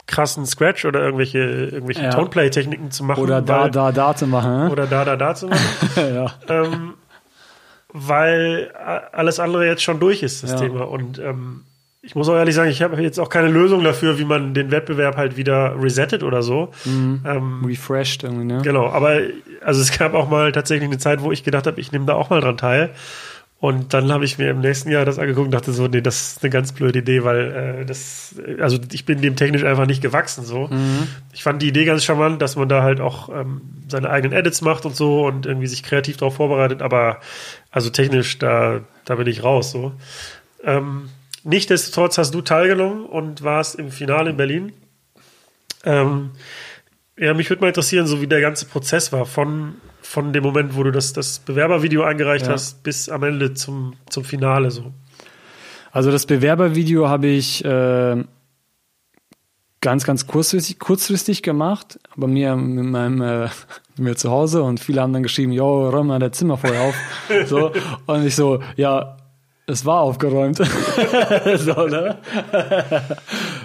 krassen 0.07 0.45
Scratch 0.45 0.85
oder 0.85 1.01
irgendwelche, 1.01 1.39
irgendwelche 1.39 2.03
Ja. 2.03 2.09
Toneplay-Techniken 2.11 2.91
zu 2.91 3.03
machen. 3.03 3.21
Oder 3.21 3.41
da, 3.41 3.63
weil- 3.63 3.71
da, 3.71 3.91
da 3.91 4.15
zu 4.15 4.25
machen. 4.27 4.57
ne? 4.65 4.69
Oder 4.71 4.87
da, 4.87 5.03
da, 5.05 5.15
da 5.15 5.35
zu 5.35 5.47
machen. 5.47 5.59
ja. 5.97 6.31
ähm, 6.49 6.93
weil 7.93 8.71
a- 8.75 9.01
alles 9.13 9.39
andere 9.39 9.65
jetzt 9.65 9.83
schon 9.83 9.99
durch 9.99 10.23
ist, 10.23 10.43
das 10.43 10.51
Ja. 10.51 10.57
Thema. 10.57 10.81
Und 10.87 11.19
ähm, 11.19 11.63
ich 12.01 12.15
muss 12.15 12.29
auch 12.29 12.35
ehrlich 12.35 12.55
sagen, 12.55 12.69
ich 12.69 12.81
habe 12.81 13.01
jetzt 13.01 13.19
auch 13.19 13.29
keine 13.29 13.49
Lösung 13.49 13.83
dafür, 13.83 14.17
wie 14.17 14.23
man 14.25 14.53
den 14.53 14.71
Wettbewerb 14.71 15.17
halt 15.17 15.35
wieder 15.35 15.75
resettet 15.81 16.23
oder 16.23 16.41
so. 16.41 16.69
Ähm, 16.85 17.63
Refreshed 17.65 18.23
irgendwie, 18.23 18.45
ne? 18.45 18.61
Genau, 18.63 18.87
aber 18.89 19.19
also 19.63 19.81
es 19.81 19.97
gab 19.97 20.13
auch 20.13 20.29
mal 20.29 20.51
tatsächlich 20.53 20.87
eine 20.87 20.99
Zeit, 20.99 21.21
wo 21.21 21.31
ich 21.33 21.43
gedacht 21.43 21.67
habe, 21.67 21.81
ich 21.81 21.91
nehme 21.91 22.05
da 22.05 22.13
auch 22.13 22.29
mal 22.29 22.39
dran 22.39 22.55
teil. 22.57 22.91
Und 23.59 23.93
dann 23.95 24.11
habe 24.11 24.23
ich 24.23 24.37
mir 24.37 24.51
im 24.51 24.59
nächsten 24.59 24.91
Jahr 24.91 25.03
das 25.03 25.17
angeguckt 25.17 25.45
und 25.45 25.51
dachte 25.51 25.71
so, 25.71 25.87
nee, 25.87 26.01
das 26.01 26.33
ist 26.33 26.43
eine 26.43 26.51
ganz 26.51 26.73
blöde 26.73 26.99
Idee, 26.99 27.23
weil 27.23 27.79
äh, 27.81 27.85
das, 27.85 28.35
also 28.59 28.77
ich 28.91 29.05
bin 29.05 29.19
dem 29.21 29.35
technisch 29.35 29.63
einfach 29.63 29.87
nicht 29.87 30.01
gewachsen 30.01 30.45
so. 30.45 30.69
Ich 31.33 31.41
fand 31.41 31.63
die 31.63 31.69
Idee 31.69 31.85
ganz 31.85 32.03
charmant, 32.03 32.39
dass 32.39 32.55
man 32.55 32.69
da 32.69 32.83
halt 32.83 33.01
auch 33.01 33.29
ähm, 33.29 33.61
seine 33.87 34.11
eigenen 34.11 34.37
Edits 34.37 34.61
macht 34.61 34.85
und 34.85 34.95
so 34.95 35.25
und 35.25 35.47
irgendwie 35.47 35.65
sich 35.65 35.81
kreativ 35.81 36.17
darauf 36.17 36.35
vorbereitet, 36.35 36.83
aber 36.83 37.19
also 37.71 37.89
technisch, 37.89 38.37
da, 38.37 38.81
da 39.05 39.15
bin 39.15 39.25
ich 39.25 39.43
raus 39.43 39.71
so. 39.71 39.93
Ähm, 40.63 41.09
Nichtsdestotrotz 41.47 42.17
hast 42.17 42.33
du 42.33 42.41
teilgenommen 42.41 43.05
und 43.05 43.41
warst 43.41 43.75
im 43.75 43.89
Finale 43.89 44.31
in 44.31 44.37
Berlin. 44.37 44.73
Ähm, 45.85 46.31
ja, 47.17 47.33
mich 47.33 47.49
würde 47.49 47.61
mal 47.61 47.67
interessieren, 47.69 48.07
so 48.07 48.21
wie 48.21 48.27
der 48.27 48.41
ganze 48.41 48.65
Prozess 48.65 49.11
war, 49.11 49.25
von, 49.25 49.75
von 50.01 50.33
dem 50.33 50.43
Moment, 50.43 50.75
wo 50.75 50.83
du 50.83 50.91
das, 50.91 51.13
das 51.13 51.39
Bewerbervideo 51.39 52.03
eingereicht 52.03 52.45
Ja. 52.45 52.53
hast, 52.53 52.83
bis 52.83 53.09
am 53.09 53.23
Ende 53.23 53.53
zum, 53.53 53.95
zum 54.09 54.23
Finale 54.23 54.71
so. 54.71 54.93
Also 55.91 56.11
das 56.11 56.25
Bewerbervideo 56.27 57.09
habe 57.09 57.27
ich 57.27 57.65
äh, 57.65 58.23
ganz, 59.81 60.03
ganz 60.03 60.27
kurzfristig, 60.27 60.79
kurzfristig 60.79 61.41
gemacht, 61.41 61.99
bei 62.15 62.27
mir 62.27 62.55
mit 62.55 62.85
meinem 62.85 63.21
äh, 63.21 63.49
mir 63.97 64.15
zu 64.15 64.29
Hause 64.29 64.61
und 64.61 64.79
viele 64.79 65.01
haben 65.01 65.13
dann 65.13 65.23
geschrieben, 65.23 65.51
yo, 65.51 65.89
räum 65.89 66.07
mal 66.07 66.19
das 66.19 66.33
Zimmer 66.33 66.57
vorher 66.57 66.81
auf. 66.81 66.95
so, 67.47 67.71
und 68.05 68.25
ich 68.25 68.35
so, 68.35 68.61
ja, 68.75 69.17
es 69.65 69.85
war 69.85 70.01
aufgeräumt. 70.01 70.57
so, 71.57 71.87
ne? 71.87 72.17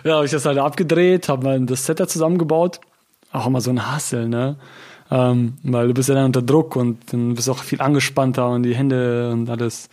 ja, 0.04 0.14
habe 0.14 0.24
ich 0.24 0.30
das 0.30 0.46
halt 0.46 0.58
abgedreht, 0.58 1.28
habe 1.28 1.44
mal 1.44 1.60
das 1.66 1.84
Setup 1.84 2.08
zusammengebaut. 2.08 2.80
Auch 3.32 3.46
immer 3.46 3.60
so 3.60 3.70
ein 3.70 3.90
Hassel, 3.90 4.28
ne? 4.28 4.56
Ähm, 5.10 5.54
weil 5.62 5.88
du 5.88 5.94
bist 5.94 6.08
ja 6.08 6.14
dann 6.14 6.26
unter 6.26 6.42
Druck 6.42 6.76
und 6.76 7.12
dann 7.12 7.34
bist 7.34 7.48
du 7.48 7.52
auch 7.52 7.58
viel 7.58 7.80
angespannter 7.82 8.48
und 8.50 8.62
die 8.62 8.74
Hände 8.74 9.30
und 9.32 9.48
alles. 9.50 9.88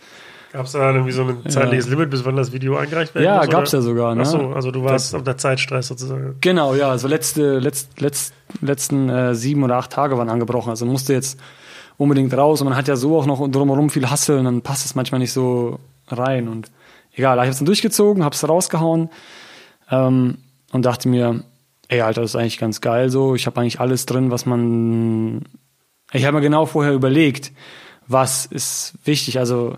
Gab 0.52 0.66
es 0.66 0.72
da 0.72 0.90
irgendwie 0.92 1.12
so 1.12 1.22
ein 1.24 1.48
zeitliches 1.48 1.88
Limit, 1.88 2.10
bis 2.10 2.24
wann 2.24 2.34
das 2.36 2.52
Video 2.52 2.76
eingereicht 2.76 3.14
werden 3.14 3.24
Ja, 3.24 3.44
gab's 3.46 3.72
oder? 3.72 3.82
ja 3.82 3.86
sogar, 3.86 4.14
ne? 4.14 4.22
Ach 4.22 4.26
so, 4.26 4.38
also 4.48 4.70
du 4.70 4.82
warst 4.82 5.12
Das- 5.12 5.18
unter 5.20 5.36
Zeitstress 5.36 5.88
sozusagen. 5.88 6.36
Genau, 6.40 6.74
ja, 6.74 6.88
also 6.90 7.06
letzte, 7.06 7.58
letzt, 7.60 8.00
letzt, 8.00 8.34
letzten 8.60 9.08
äh, 9.08 9.34
sieben 9.34 9.62
oder 9.62 9.76
acht 9.76 9.92
Tage 9.92 10.16
waren 10.18 10.28
angebrochen. 10.28 10.70
Also 10.70 10.86
musste 10.86 11.12
jetzt 11.12 11.38
unbedingt 11.98 12.34
raus 12.34 12.60
und 12.62 12.68
man 12.68 12.76
hat 12.76 12.88
ja 12.88 12.96
so 12.96 13.16
auch 13.18 13.26
noch 13.26 13.46
drumherum 13.48 13.90
viel 13.90 14.08
Hassel 14.10 14.38
und 14.38 14.44
dann 14.46 14.62
passt 14.62 14.86
es 14.86 14.94
manchmal 14.94 15.20
nicht 15.20 15.32
so 15.32 15.78
rein. 16.08 16.48
Und 16.48 16.70
egal, 17.14 17.36
ich 17.36 17.40
habe 17.42 17.50
es 17.50 17.58
dann 17.58 17.66
durchgezogen, 17.66 18.24
habe 18.24 18.34
es 18.34 18.48
rausgehauen 18.48 19.10
ähm, 19.90 20.38
und 20.72 20.84
dachte 20.84 21.08
mir, 21.08 21.44
ey, 21.90 22.00
Alter, 22.00 22.22
das 22.22 22.30
ist 22.30 22.36
eigentlich 22.36 22.58
ganz 22.58 22.80
geil 22.80 23.10
so. 23.10 23.34
Ich 23.34 23.46
habe 23.46 23.60
eigentlich 23.60 23.80
alles 23.80 24.06
drin, 24.06 24.30
was 24.30 24.46
man. 24.46 25.42
Ich 26.12 26.24
habe 26.24 26.36
mir 26.36 26.42
genau 26.42 26.66
vorher 26.66 26.92
überlegt, 26.92 27.52
was 28.06 28.46
ist 28.46 28.94
wichtig. 29.04 29.38
Also 29.38 29.76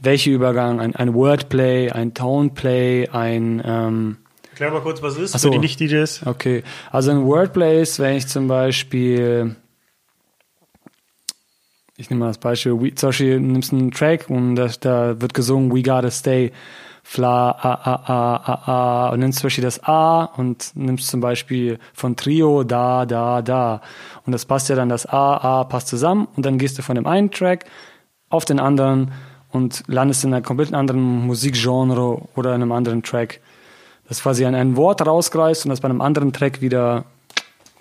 welche 0.00 0.30
Übergang, 0.30 0.80
ein, 0.80 0.96
ein 0.96 1.14
Wordplay, 1.14 1.90
ein 1.90 2.14
Toneplay, 2.14 3.08
ein 3.08 3.62
ähm, 3.64 4.16
Erklär 4.50 4.70
mal 4.70 4.80
kurz, 4.80 5.00
was 5.02 5.14
es 5.14 5.20
ist 5.20 5.34
Ach 5.34 5.38
so. 5.38 5.48
für 5.48 5.52
die 5.54 5.60
Nicht-DJs. 5.60 6.26
Okay, 6.26 6.62
also 6.90 7.10
in 7.10 7.24
Wordplays, 7.24 7.98
wenn 7.98 8.16
ich 8.16 8.26
zum 8.26 8.48
Beispiel, 8.48 9.56
ich 11.96 12.10
nehme 12.10 12.20
mal 12.20 12.26
das 12.28 12.38
Beispiel, 12.38 12.78
we, 12.78 12.94
zum 12.94 13.08
Beispiel 13.08 13.40
nimmst 13.40 13.72
einen 13.72 13.92
Track 13.92 14.28
und 14.28 14.56
da, 14.56 14.68
da 14.80 15.20
wird 15.20 15.32
gesungen 15.32 15.74
We 15.74 15.82
Gotta 15.82 16.10
Stay, 16.10 16.52
Fla, 17.04 17.50
A, 17.50 17.74
A, 17.74 17.94
A, 18.06 18.36
A, 18.36 19.06
A, 19.06 19.08
und 19.12 19.20
nimmst 19.20 19.40
zum 19.40 19.46
Beispiel 19.46 19.64
das 19.64 19.82
A 19.84 20.24
und 20.36 20.70
nimmst 20.74 21.08
zum 21.08 21.20
Beispiel 21.20 21.78
von 21.92 22.16
Trio 22.16 22.62
Da, 22.64 23.04
Da, 23.06 23.42
Da. 23.42 23.80
Und 24.24 24.32
das 24.32 24.44
passt 24.46 24.68
ja 24.68 24.76
dann, 24.76 24.88
das 24.88 25.06
A, 25.06 25.36
A 25.60 25.64
passt 25.64 25.88
zusammen 25.88 26.28
und 26.36 26.46
dann 26.46 26.58
gehst 26.58 26.78
du 26.78 26.82
von 26.82 26.94
dem 26.94 27.06
einen 27.06 27.30
Track 27.30 27.64
auf 28.30 28.44
den 28.44 28.60
anderen 28.60 29.10
und 29.50 29.82
landest 29.88 30.24
in 30.24 30.32
einer 30.32 30.42
komplett 30.42 30.72
anderen 30.72 31.26
Musikgenre 31.26 32.22
oder 32.36 32.54
in 32.54 32.62
einem 32.62 32.72
anderen 32.72 33.02
Track 33.02 33.40
das 34.08 34.22
quasi 34.22 34.44
an 34.44 34.54
ein 34.54 34.76
Wort 34.76 35.06
rausgreifst 35.06 35.64
und 35.64 35.70
das 35.70 35.80
bei 35.80 35.88
einem 35.88 36.00
anderen 36.00 36.32
Track 36.32 36.60
wieder 36.60 37.04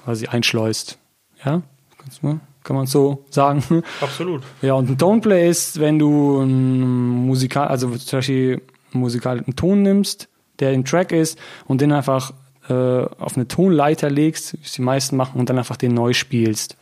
quasi 0.03 0.27
einschleust. 0.27 0.97
Ja? 1.45 1.61
Kannst 1.97 2.23
du- 2.23 2.39
Kann 2.63 2.75
man 2.75 2.85
so 2.87 3.25
sagen? 3.29 3.63
Absolut. 4.01 4.43
Ja, 4.61 4.73
und 4.75 4.89
ein 4.89 4.97
Toneplay 4.97 5.49
ist, 5.49 5.79
wenn 5.79 5.97
du 5.99 6.41
einen 6.41 7.25
Musikal, 7.25 7.67
also 7.67 7.89
zum 7.95 8.19
Beispiel 8.19 8.61
einen 8.93 9.01
musikalischen 9.01 9.55
Ton 9.55 9.81
nimmst, 9.81 10.27
der 10.59 10.73
im 10.73 10.85
Track 10.85 11.11
ist 11.11 11.39
und 11.65 11.81
den 11.81 11.91
einfach 11.91 12.33
äh, 12.69 12.73
auf 12.73 13.35
eine 13.35 13.47
Tonleiter 13.47 14.09
legst, 14.09 14.53
wie 14.53 14.63
es 14.63 14.73
die 14.73 14.81
meisten 14.81 15.15
machen, 15.17 15.39
und 15.39 15.49
dann 15.49 15.57
einfach 15.57 15.77
den 15.77 15.93
neu 15.93 16.13
spielst. 16.13 16.77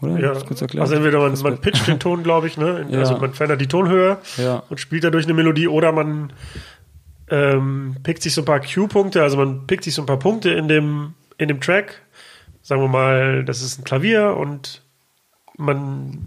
Oder? 0.00 0.18
Ja. 0.18 0.32
Kurz 0.32 0.60
erklärt? 0.62 0.82
Also 0.82 0.94
entweder 0.94 1.20
man, 1.20 1.38
man 1.40 1.58
pitcht 1.60 1.86
den 1.86 2.00
Ton, 2.00 2.22
glaube 2.22 2.46
ich, 2.48 2.56
ne? 2.56 2.86
Ja. 2.90 3.00
Also 3.00 3.16
man 3.18 3.34
verändert 3.34 3.60
die 3.60 3.68
Tonhöhe 3.68 4.18
Ja. 4.36 4.62
und 4.68 4.80
spielt 4.80 5.04
dadurch 5.04 5.24
eine 5.26 5.34
Melodie 5.34 5.68
oder 5.68 5.92
man 5.92 6.32
ähm, 7.30 7.96
pickt 8.02 8.22
sich 8.22 8.34
so 8.34 8.42
ein 8.42 8.44
paar 8.44 8.60
Cue-Punkte, 8.60 9.22
also 9.22 9.36
man 9.36 9.66
pickt 9.66 9.84
sich 9.84 9.94
so 9.94 10.02
ein 10.02 10.06
paar 10.06 10.18
Punkte 10.18 10.50
in 10.50 10.68
dem, 10.68 11.14
in 11.38 11.48
dem 11.48 11.60
Track. 11.60 12.02
Sagen 12.62 12.80
wir 12.82 12.88
mal, 12.88 13.44
das 13.44 13.62
ist 13.62 13.78
ein 13.78 13.84
Klavier 13.84 14.36
und 14.36 14.82
man 15.56 16.18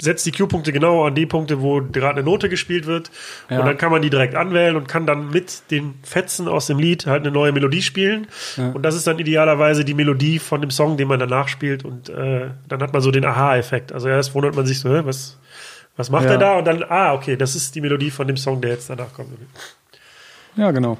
setzt 0.00 0.24
die 0.26 0.32
Cue-Punkte 0.32 0.72
genau 0.72 1.04
an 1.06 1.14
die 1.14 1.26
Punkte, 1.26 1.60
wo 1.60 1.80
gerade 1.82 2.16
eine 2.16 2.22
Note 2.22 2.48
gespielt 2.48 2.86
wird. 2.86 3.10
Ja. 3.48 3.60
Und 3.60 3.66
dann 3.66 3.76
kann 3.76 3.90
man 3.90 4.02
die 4.02 4.10
direkt 4.10 4.34
anwählen 4.34 4.76
und 4.76 4.88
kann 4.88 5.06
dann 5.06 5.30
mit 5.30 5.70
den 5.70 5.94
Fetzen 6.02 6.48
aus 6.48 6.66
dem 6.66 6.78
Lied 6.78 7.06
halt 7.06 7.22
eine 7.22 7.30
neue 7.30 7.52
Melodie 7.52 7.82
spielen. 7.82 8.26
Ja. 8.56 8.70
Und 8.70 8.82
das 8.82 8.94
ist 8.94 9.06
dann 9.06 9.18
idealerweise 9.18 9.84
die 9.84 9.94
Melodie 9.94 10.38
von 10.38 10.60
dem 10.60 10.70
Song, 10.70 10.96
den 10.96 11.08
man 11.08 11.18
danach 11.18 11.48
spielt. 11.48 11.84
Und 11.84 12.08
äh, 12.08 12.50
dann 12.68 12.82
hat 12.82 12.92
man 12.92 13.02
so 13.02 13.10
den 13.10 13.24
Aha-Effekt. 13.24 13.92
Also 13.92 14.08
erst 14.08 14.34
wundert 14.34 14.56
man 14.56 14.66
sich 14.66 14.80
so, 14.80 14.88
hä, 14.88 15.02
was, 15.04 15.38
was 15.96 16.10
macht 16.10 16.24
Ja. 16.24 16.32
er 16.32 16.38
da? 16.38 16.58
Und 16.58 16.64
dann, 16.66 16.82
ah, 16.88 17.12
okay, 17.14 17.36
das 17.36 17.54
ist 17.54 17.74
die 17.74 17.80
Melodie 17.80 18.10
von 18.10 18.26
dem 18.26 18.36
Song, 18.36 18.60
der 18.60 18.70
jetzt 18.70 18.88
danach 18.90 19.12
kommt. 19.12 19.28
Ja, 20.56 20.70
genau. 20.70 20.98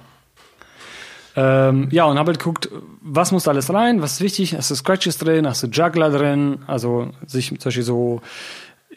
Ähm, 1.36 1.88
ja, 1.92 2.04
und 2.06 2.18
habe 2.18 2.30
halt 2.30 2.38
geguckt, 2.40 2.68
was 3.00 3.30
muss 3.30 3.44
da 3.44 3.52
alles 3.52 3.72
rein, 3.72 4.02
was 4.02 4.14
ist 4.14 4.20
wichtig, 4.20 4.56
hast 4.56 4.70
du 4.70 4.74
Scratches 4.74 5.16
drin, 5.16 5.46
hast 5.46 5.62
du 5.62 5.68
Juggler 5.68 6.10
drin, 6.10 6.58
also 6.66 7.10
sich 7.24 7.48
zum 7.50 7.58
Beispiel 7.58 7.84
so 7.84 8.20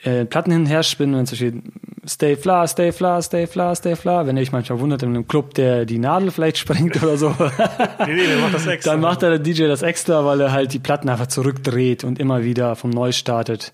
äh, 0.04 0.26
Platten 0.26 0.52
hin 0.52 0.62
und 0.62 0.68
her 0.68 0.84
spinnen, 0.84 1.16
wenn 1.16 1.26
zum 1.26 1.38
Beispiel 1.38 1.62
Stay 2.06 2.36
Fla, 2.36 2.68
Stay 2.68 2.92
Fla, 2.92 3.22
Stay 3.22 3.48
Fla, 3.48 3.74
Stay 3.76 3.96
Fla, 3.96 4.28
wenn 4.28 4.36
ihr 4.36 4.42
euch 4.42 4.52
manchmal 4.52 4.80
wundert 4.80 5.04
in 5.04 5.10
einem 5.10 5.28
Club, 5.28 5.54
der 5.54 5.86
die 5.86 6.00
Nadel 6.00 6.32
vielleicht 6.32 6.58
sprengt 6.58 7.02
oder 7.02 7.18
so, 7.18 7.30
Nee, 7.30 8.13
nee, 8.13 8.28
der 8.28 8.38
macht 8.39 8.54
das 8.54 8.68
extra. 8.68 8.92
dann 8.92 9.02
macht 9.02 9.22
der 9.22 9.39
DJ 9.39 9.68
das 9.68 9.82
extra, 9.82 10.26
weil 10.26 10.42
er 10.42 10.52
halt 10.52 10.74
die 10.74 10.80
Platten 10.80 11.08
einfach 11.10 11.28
zurückdreht 11.28 12.04
und 12.04 12.20
immer 12.20 12.44
wieder 12.44 12.76
vom 12.76 12.89
Neu 12.89 13.12
startet. 13.13 13.74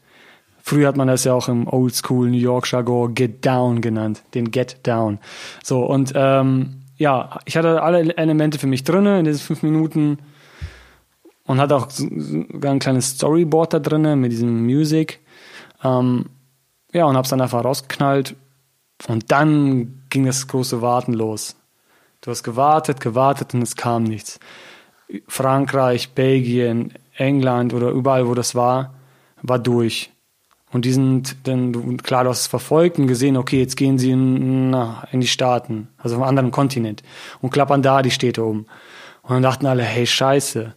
Früher 0.62 0.88
hat 0.88 0.98
man 0.98 1.08
das 1.08 1.24
ja 1.24 1.34
auch 1.34 1.48
im 1.48 1.68
Oldschool 1.68 2.30
New 2.30 2.38
York 2.38 2.72
Jargon 2.72 3.16
Get 3.16 3.44
Down 3.44 3.82
genannt, 3.82 4.22
den 4.36 4.52
Get 4.52 4.78
Down. 4.84 5.18
So, 5.64 5.84
und 5.84 6.12
ähm, 6.14 6.82
ja, 6.98 7.40
ich 7.46 7.58
hatte 7.58 7.82
alle 7.82 8.16
Elemente 8.18 8.60
für 8.60 8.68
mich 8.68 8.84
drinne 8.84 9.18
in 9.18 9.26
diesen 9.26 9.40
fünf 9.40 9.64
Minuten 9.64 10.20
und 11.46 11.60
hatte 11.60 11.76
auch 11.76 11.90
sogar 11.90 12.72
ein 12.72 12.78
kleines 12.80 13.12
Storyboard 13.12 13.74
da 13.74 13.80
drin 13.80 14.20
mit 14.20 14.32
diesem 14.32 14.64
Music. 14.66 15.20
Ähm, 15.84 16.26
ja, 16.94 17.06
und 17.06 17.16
hab's 17.16 17.30
dann 17.30 17.42
einfach 17.42 17.64
rausgeknallt. 17.64 18.36
Und 19.08 19.32
dann 19.32 20.04
ging 20.10 20.26
das 20.26 20.48
große 20.48 20.82
Warten 20.82 21.14
los. 21.14 21.56
Du 22.22 22.32
hast 22.32 22.44
gewartet, 22.44 23.00
gewartet 23.00 23.54
und 23.54 23.62
es 23.62 23.76
kam 23.76 24.04
nichts. 24.04 24.40
Frankreich, 25.28 26.10
Belgien, 26.12 26.94
England 27.16 27.74
oder 27.74 27.90
überall, 27.90 28.28
wo 28.28 28.34
das 28.34 28.56
war, 28.56 28.94
war 29.42 29.60
durch. 29.60 30.12
Und 30.72 30.86
die 30.86 30.92
sind 30.92 31.48
dann, 31.48 31.98
klar, 31.98 32.26
du 32.26 32.30
hast 32.30 32.42
es 32.42 32.48
verfolgt 32.48 33.00
und 33.00 33.08
gesehen, 33.08 33.38
okay, 33.38 33.60
jetzt 33.60 33.76
gehen 33.76 33.98
sie 33.98 34.12
in, 34.12 34.70
na, 34.70 35.08
in 35.12 35.22
die 35.22 35.28
Staaten, 35.28 35.88
also 35.98 36.16
auf 36.16 36.22
einem 36.22 36.30
anderen 36.30 36.52
Kontinent 36.52 37.02
und 37.42 37.50
klappern 37.50 37.82
da 37.82 38.02
die 38.02 38.12
Städte 38.12 38.44
um. 38.44 38.68
Und 39.24 39.32
dann 39.32 39.42
dachten 39.44 39.66
alle, 39.66 39.84
hey, 39.84 40.06
scheiße. 40.06 40.76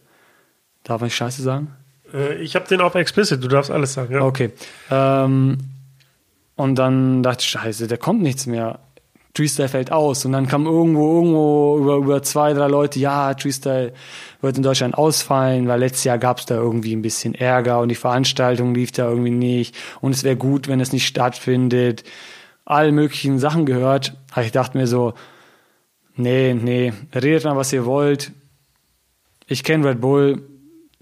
Darf 0.83 1.01
ich 1.03 1.15
scheiße 1.15 1.41
sagen? 1.41 1.75
Äh, 2.13 2.35
ich 2.35 2.55
habe 2.55 2.67
den 2.67 2.81
auf 2.81 2.95
explicit, 2.95 3.43
du 3.43 3.47
darfst 3.47 3.71
alles 3.71 3.93
sagen. 3.93 4.13
Ja. 4.13 4.21
Okay. 4.21 4.51
Ähm, 4.91 5.57
und 6.55 6.75
dann 6.75 7.23
dachte 7.23 7.41
ich, 7.41 7.49
scheiße, 7.49 7.87
der 7.87 7.97
kommt 7.97 8.21
nichts 8.21 8.45
mehr. 8.45 8.79
Treestyle 9.33 9.67
fällt 9.67 9.91
aus. 9.91 10.25
Und 10.25 10.33
dann 10.33 10.47
kam 10.47 10.67
irgendwo, 10.67 11.15
irgendwo 11.15 11.77
über, 11.79 11.95
über 11.95 12.23
zwei, 12.23 12.53
drei 12.53 12.67
Leute, 12.67 12.99
ja, 12.99 13.33
Treestyle 13.33 13.93
wird 14.41 14.57
in 14.57 14.63
Deutschland 14.63 14.95
ausfallen, 14.95 15.67
weil 15.67 15.79
letztes 15.79 16.03
Jahr 16.03 16.19
gab 16.19 16.37
es 16.37 16.45
da 16.45 16.55
irgendwie 16.55 16.95
ein 16.95 17.01
bisschen 17.01 17.33
Ärger 17.33 17.79
und 17.79 17.89
die 17.89 17.95
Veranstaltung 17.95 18.75
lief 18.75 18.91
da 18.91 19.09
irgendwie 19.09 19.31
nicht. 19.31 19.75
Und 20.01 20.13
es 20.13 20.23
wäre 20.23 20.35
gut, 20.35 20.67
wenn 20.67 20.79
es 20.79 20.91
nicht 20.91 21.07
stattfindet. 21.07 22.03
All 22.65 22.91
möglichen 22.91 23.39
Sachen 23.39 23.65
gehört. 23.65 24.15
Aber 24.31 24.45
ich 24.45 24.51
dachte 24.51 24.77
mir 24.77 24.85
so, 24.85 25.13
nee, 26.15 26.53
nee, 26.53 26.93
redet 27.13 27.45
mal, 27.45 27.57
was 27.57 27.73
ihr 27.73 27.85
wollt. 27.85 28.31
Ich 29.47 29.63
kenne 29.63 29.89
Red 29.89 29.99
Bull, 29.99 30.43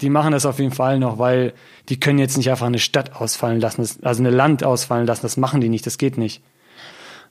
die 0.02 0.10
machen 0.10 0.32
das 0.32 0.44
auf 0.44 0.58
jeden 0.58 0.72
Fall 0.72 0.98
noch, 0.98 1.18
weil 1.18 1.54
die 1.88 1.98
können 1.98 2.18
jetzt 2.18 2.36
nicht 2.36 2.50
einfach 2.50 2.66
eine 2.66 2.78
Stadt 2.78 3.16
ausfallen 3.16 3.60
lassen, 3.60 3.88
also 4.02 4.22
eine 4.22 4.30
Land 4.30 4.64
ausfallen 4.64 5.06
lassen. 5.06 5.22
Das 5.22 5.36
machen 5.36 5.60
die 5.60 5.68
nicht, 5.68 5.86
das 5.86 5.96
geht 5.96 6.18
nicht. 6.18 6.42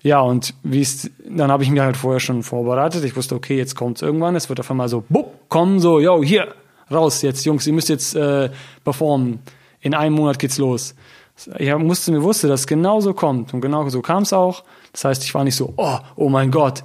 Ja, 0.03 0.21
und 0.21 0.55
wie 0.63 0.81
es, 0.81 1.11
dann 1.29 1.51
habe 1.51 1.63
ich 1.63 1.69
mich 1.69 1.79
halt 1.79 1.97
vorher 1.97 2.19
schon 2.19 2.41
vorbereitet. 2.41 3.03
Ich 3.03 3.15
wusste, 3.15 3.35
okay, 3.35 3.57
jetzt 3.57 3.75
kommt's 3.75 4.01
irgendwann. 4.01 4.35
Es 4.35 4.49
wird 4.49 4.59
auf 4.59 4.71
einmal 4.71 4.89
so, 4.89 5.03
bupp, 5.07 5.49
kommen 5.49 5.79
so, 5.79 5.99
yo, 5.99 6.23
hier, 6.23 6.55
raus 6.89 7.21
jetzt, 7.21 7.45
Jungs, 7.45 7.67
ihr 7.67 7.73
müsst 7.73 7.89
jetzt 7.89 8.15
äh, 8.15 8.49
performen. 8.83 9.39
In 9.81 9.93
einem 9.93 10.15
Monat 10.15 10.39
geht's 10.39 10.57
los. 10.57 10.95
Ich 11.57 11.75
musste 11.75 12.11
mir 12.11 12.23
wusste, 12.23 12.47
dass 12.47 12.61
es 12.61 12.67
genau 12.67 12.99
so 12.99 13.13
kommt. 13.13 13.53
Und 13.53 13.61
genau 13.61 13.87
so 13.89 14.01
kam 14.01 14.23
es 14.23 14.33
auch. 14.33 14.63
Das 14.91 15.05
heißt, 15.05 15.23
ich 15.23 15.33
war 15.33 15.43
nicht 15.43 15.55
so, 15.55 15.73
oh, 15.77 15.97
oh 16.15 16.29
mein 16.29 16.51
Gott, 16.51 16.83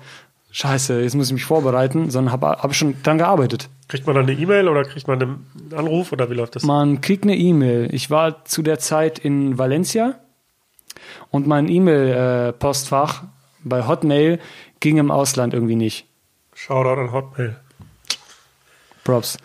scheiße, 0.51 1.01
jetzt 1.01 1.15
muss 1.15 1.29
ich 1.29 1.35
mich 1.35 1.45
vorbereiten, 1.45 2.11
sondern 2.11 2.33
habe 2.33 2.47
hab 2.49 2.75
schon 2.75 3.03
dran 3.03 3.19
gearbeitet. 3.19 3.69
Kriegt 3.89 4.07
man 4.07 4.17
dann 4.17 4.29
eine 4.29 4.39
E-Mail 4.39 4.69
oder 4.69 4.85
kriegt 4.85 5.07
man 5.07 5.23
einen 5.23 5.47
Anruf 5.75 6.13
oder 6.13 6.29
wie 6.31 6.35
läuft 6.35 6.57
das? 6.57 6.65
Man 6.65 7.01
kriegt 7.01 7.25
eine 7.25 7.37
E-Mail. 7.37 7.89
Ich 7.93 8.11
war 8.11 8.45
zu 8.45 8.63
der 8.63 8.79
Zeit 8.79 9.19
in 9.19 9.59
Valencia 9.59 10.19
und 11.31 11.47
mein 11.47 11.69
E-Mail-Postfach 11.69 13.25
bei 13.63 13.87
Hotmail 13.87 14.41
ging 14.81 14.99
im 14.99 15.11
Ausland 15.11 15.55
irgendwie 15.55 15.77
nicht. 15.77 16.07
Shoutout 16.55 17.01
an 17.01 17.13
Hotmail. 17.13 17.57
Props. 19.05 19.39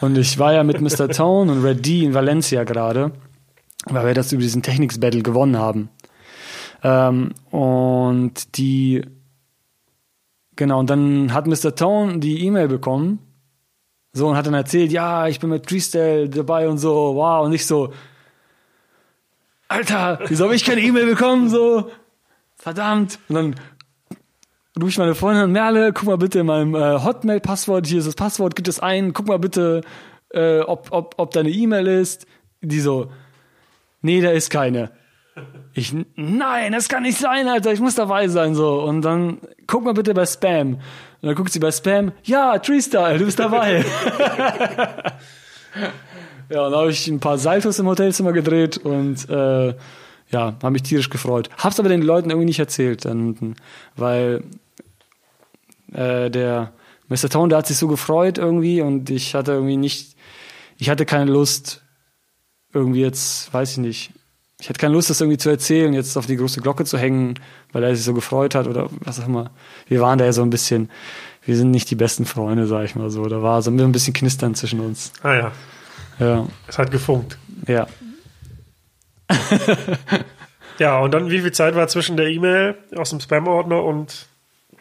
Und 0.00 0.18
ich 0.18 0.38
war 0.38 0.52
ja 0.52 0.64
mit 0.64 0.80
Mr. 0.80 1.08
Tone 1.10 1.52
und 1.52 1.64
Red 1.64 1.86
D 1.86 2.04
in 2.04 2.14
Valencia 2.14 2.64
gerade, 2.64 3.12
weil 3.86 4.06
wir 4.06 4.14
das 4.14 4.32
über 4.32 4.42
diesen 4.42 4.62
Technics-Battle 4.62 5.22
gewonnen 5.22 5.56
haben. 5.56 5.88
Ähm, 6.82 7.32
und 7.50 8.58
die, 8.58 9.02
genau, 10.56 10.80
und 10.80 10.90
dann 10.90 11.32
hat 11.32 11.46
Mr. 11.46 11.74
Tone 11.76 12.18
die 12.18 12.44
E-Mail 12.44 12.68
bekommen, 12.68 13.20
so, 14.14 14.28
und 14.28 14.36
hat 14.36 14.46
dann 14.46 14.54
erzählt, 14.54 14.92
ja, 14.92 15.26
ich 15.26 15.40
bin 15.40 15.50
mit 15.50 15.68
Freestyle 15.68 16.28
dabei 16.28 16.68
und 16.68 16.78
so, 16.78 17.16
wow, 17.16 17.44
und 17.44 17.52
ich 17.52 17.66
so, 17.66 17.92
Alter, 19.66 20.20
wieso 20.28 20.44
habe 20.44 20.54
ich 20.54 20.64
keine 20.64 20.80
E-Mail 20.82 21.06
bekommen? 21.06 21.48
So, 21.48 21.90
verdammt. 22.54 23.18
Und 23.28 23.34
dann 23.34 23.54
rufe 24.78 24.90
ich 24.90 24.98
meine 24.98 25.16
Freundin 25.16 25.50
Merle, 25.50 25.92
guck 25.92 26.04
mal 26.04 26.16
bitte 26.16 26.38
in 26.38 26.46
meinem 26.46 26.76
äh, 26.76 27.02
Hotmail-Passwort, 27.02 27.88
hier 27.88 27.98
ist 27.98 28.06
das 28.06 28.14
Passwort, 28.14 28.54
gib 28.54 28.68
es 28.68 28.78
ein, 28.78 29.12
guck 29.12 29.26
mal 29.26 29.40
bitte, 29.40 29.80
äh, 30.30 30.60
ob, 30.60 30.92
ob, 30.92 31.14
ob 31.18 31.32
deine 31.32 31.50
E-Mail 31.50 31.88
ist. 31.88 32.26
Die 32.60 32.80
so, 32.80 33.10
nee, 34.00 34.20
da 34.20 34.30
ist 34.30 34.48
keine. 34.48 34.92
Ich, 35.72 35.92
nein, 36.14 36.70
das 36.70 36.88
kann 36.88 37.02
nicht 37.02 37.18
sein, 37.18 37.48
Alter, 37.48 37.72
ich 37.72 37.80
muss 37.80 37.96
dabei 37.96 38.28
sein, 38.28 38.54
so. 38.54 38.80
Und 38.82 39.02
dann, 39.02 39.38
guck 39.66 39.82
mal 39.82 39.94
bitte 39.94 40.14
bei 40.14 40.24
Spam. 40.24 40.78
Und 41.24 41.28
dann 41.28 41.36
guckt 41.36 41.52
sie 41.54 41.58
bei 41.58 41.72
Spam, 41.72 42.12
ja, 42.24 42.58
Treestyle, 42.58 43.16
du 43.18 43.24
bist 43.24 43.38
dabei. 43.38 43.82
Ja, 46.50 46.66
und 46.66 46.72
dann 46.72 46.80
habe 46.80 46.90
ich 46.90 47.08
ein 47.08 47.20
paar 47.20 47.38
Saltos 47.38 47.78
im 47.78 47.86
Hotelzimmer 47.86 48.32
gedreht 48.32 48.76
und 48.76 49.28
äh, 49.30 49.68
ja, 50.30 50.54
habe 50.62 50.70
mich 50.70 50.82
tierisch 50.82 51.08
gefreut. 51.08 51.48
Hab's 51.56 51.80
aber 51.80 51.88
den 51.88 52.02
Leuten 52.02 52.28
irgendwie 52.28 52.44
nicht 52.44 52.58
erzählt, 52.58 53.06
dann, 53.06 53.56
weil 53.96 54.44
äh, 55.94 56.30
der 56.30 56.72
Mr. 57.08 57.30
Tone, 57.30 57.48
der 57.48 57.58
hat 57.58 57.66
sich 57.66 57.78
so 57.78 57.88
gefreut 57.88 58.36
irgendwie 58.36 58.82
und 58.82 59.08
ich 59.08 59.34
hatte 59.34 59.52
irgendwie 59.52 59.78
nicht, 59.78 60.16
ich 60.76 60.90
hatte 60.90 61.06
keine 61.06 61.30
Lust, 61.30 61.82
irgendwie 62.74 63.00
jetzt, 63.00 63.52
weiß 63.54 63.72
ich 63.72 63.78
nicht, 63.78 64.12
ich 64.64 64.70
hatte 64.70 64.80
keine 64.80 64.94
Lust, 64.94 65.10
das 65.10 65.20
irgendwie 65.20 65.36
zu 65.36 65.50
erzählen, 65.50 65.92
jetzt 65.92 66.16
auf 66.16 66.24
die 66.24 66.38
große 66.38 66.62
Glocke 66.62 66.86
zu 66.86 66.96
hängen, 66.96 67.38
weil 67.72 67.84
er 67.84 67.94
sich 67.94 68.02
so 68.02 68.14
gefreut 68.14 68.54
hat 68.54 68.66
oder 68.66 68.88
was 69.00 69.20
auch 69.20 69.26
immer. 69.26 69.50
Wir 69.88 70.00
waren 70.00 70.18
da 70.18 70.24
ja 70.24 70.32
so 70.32 70.40
ein 70.40 70.48
bisschen, 70.48 70.90
wir 71.44 71.54
sind 71.54 71.70
nicht 71.70 71.90
die 71.90 71.96
besten 71.96 72.24
Freunde, 72.24 72.66
sag 72.66 72.86
ich 72.86 72.94
mal 72.94 73.10
so. 73.10 73.26
Da 73.26 73.42
war 73.42 73.60
so 73.60 73.70
ein 73.70 73.92
bisschen 73.92 74.14
Knistern 74.14 74.54
zwischen 74.54 74.80
uns. 74.80 75.12
Ah 75.22 75.34
ja. 75.34 75.52
Ja. 76.18 76.48
Es 76.66 76.78
hat 76.78 76.90
gefunkt. 76.90 77.36
Ja. 77.68 77.86
ja, 80.78 80.98
und 80.98 81.12
dann 81.12 81.28
wie 81.28 81.40
viel 81.40 81.52
Zeit 81.52 81.74
war 81.74 81.86
zwischen 81.88 82.16
der 82.16 82.28
E-Mail 82.28 82.74
aus 82.96 83.10
dem 83.10 83.20
Spam-Ordner 83.20 83.84
und 83.84 84.28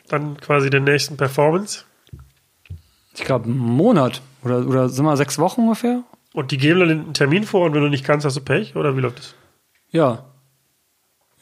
dann 0.07 0.37
quasi 0.37 0.69
der 0.69 0.79
nächsten 0.79 1.17
Performance? 1.17 1.83
Ich 3.15 3.25
glaube, 3.25 3.49
einen 3.49 3.57
Monat 3.57 4.21
oder, 4.45 4.65
oder 4.65 4.87
sind 4.87 5.03
wir 5.03 5.17
sechs 5.17 5.37
Wochen 5.39 5.63
ungefähr? 5.63 6.03
Und 6.31 6.51
die 6.51 6.57
geben 6.57 6.79
dann 6.79 6.89
einen 6.89 7.13
Termin 7.13 7.43
vor 7.43 7.65
und 7.65 7.73
wenn 7.73 7.81
du 7.81 7.89
nicht 7.89 8.05
kannst, 8.05 8.25
hast 8.25 8.37
du 8.37 8.41
Pech 8.41 8.77
oder 8.77 8.95
wie 8.95 9.01
läuft 9.01 9.19
das? 9.19 9.35
Ja. 9.93 10.25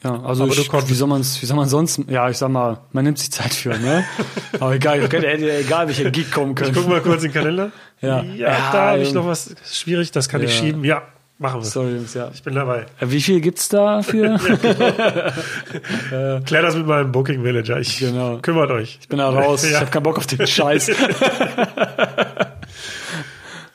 Ja, 0.04 0.20
also 0.24 0.46
ich, 0.48 0.58
wie 0.88 0.94
soll 0.94 1.06
man 1.08 1.20
wie 1.22 1.46
soll 1.46 1.56
man 1.56 1.68
sonst, 1.68 2.00
ja, 2.08 2.28
ich 2.28 2.36
sag 2.36 2.48
mal, 2.50 2.78
man 2.90 3.04
nimmt 3.04 3.20
sich 3.20 3.30
Zeit 3.30 3.54
für, 3.54 3.78
ne? 3.78 4.04
Aber 4.60 4.74
egal, 4.74 5.00
hätte, 5.00 5.18
hätte 5.18 5.56
egal 5.58 5.86
welcher 5.86 6.10
Gig 6.10 6.28
kommen 6.32 6.50
Ich 6.52 6.56
können. 6.56 6.74
guck 6.74 6.88
mal 6.88 7.00
kurz 7.00 7.22
in 7.22 7.30
den 7.30 7.34
Kalender. 7.34 7.70
Ja. 8.00 8.20
ja, 8.20 8.34
Ja, 8.34 8.72
da 8.72 8.90
habe 8.90 8.98
ich 9.02 9.12
noch 9.14 9.24
was 9.26 9.54
schwierig, 9.64 10.10
das 10.10 10.28
kann 10.28 10.42
ich 10.42 10.50
ja. 10.52 10.56
schieben. 10.60 10.82
Ja, 10.82 11.02
machen 11.38 11.60
wir. 11.60 11.64
Sorry, 11.66 11.92
Jungs, 11.94 12.14
ja. 12.14 12.32
Ich 12.34 12.42
bin 12.42 12.56
dabei. 12.56 12.80
Äh, 12.98 13.06
Wie 13.10 13.20
viel 13.22 13.40
gibt's 13.40 13.68
da 13.68 14.02
für? 14.02 14.40
Klär 16.44 16.62
das 16.62 16.74
mit 16.74 16.88
meinem 16.88 17.12
Booking 17.12 17.44
Villager. 17.44 17.78
Ich 17.78 18.00
Genau. 18.00 18.38
kümmert 18.38 18.72
euch. 18.72 18.98
Ich 19.00 19.08
bin 19.08 19.18
da 19.18 19.30
raus, 19.30 19.62
ich 19.62 19.70
Ja. 19.70 19.78
habe 19.82 19.90
keinen 19.92 20.02
Bock 20.02 20.18
auf 20.18 20.26
den 20.26 20.44
Scheiß. 20.44 20.90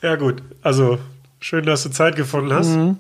Ja, 0.02 0.16
gut. 0.18 0.44
Also, 0.62 1.00
schön, 1.40 1.66
dass 1.66 1.84
du 1.84 1.90
Zeit 1.90 2.18
gefunden 2.18 2.52
hast. 2.54 2.68
Mhm. 2.76 2.98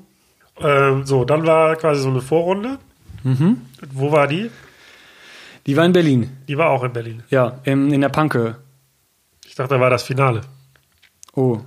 Ähm, 0.59 1.05
so, 1.05 1.25
dann 1.25 1.45
war 1.45 1.75
quasi 1.75 2.01
so 2.01 2.09
eine 2.09 2.21
Vorrunde. 2.21 2.79
Mhm. 3.23 3.61
Wo 3.91 4.11
war 4.11 4.27
die? 4.27 4.49
Die 5.65 5.75
war 5.75 5.85
in 5.85 5.93
Berlin. 5.93 6.37
Die 6.47 6.57
war 6.57 6.69
auch 6.69 6.83
in 6.83 6.93
Berlin. 6.93 7.23
Ja, 7.29 7.59
in, 7.63 7.91
in 7.91 8.01
der 8.01 8.09
Panke. 8.09 8.55
Ich 9.45 9.55
dachte, 9.55 9.75
da 9.75 9.81
war 9.81 9.89
das 9.89 10.03
Finale. 10.03 10.41
Oh. 11.35 11.59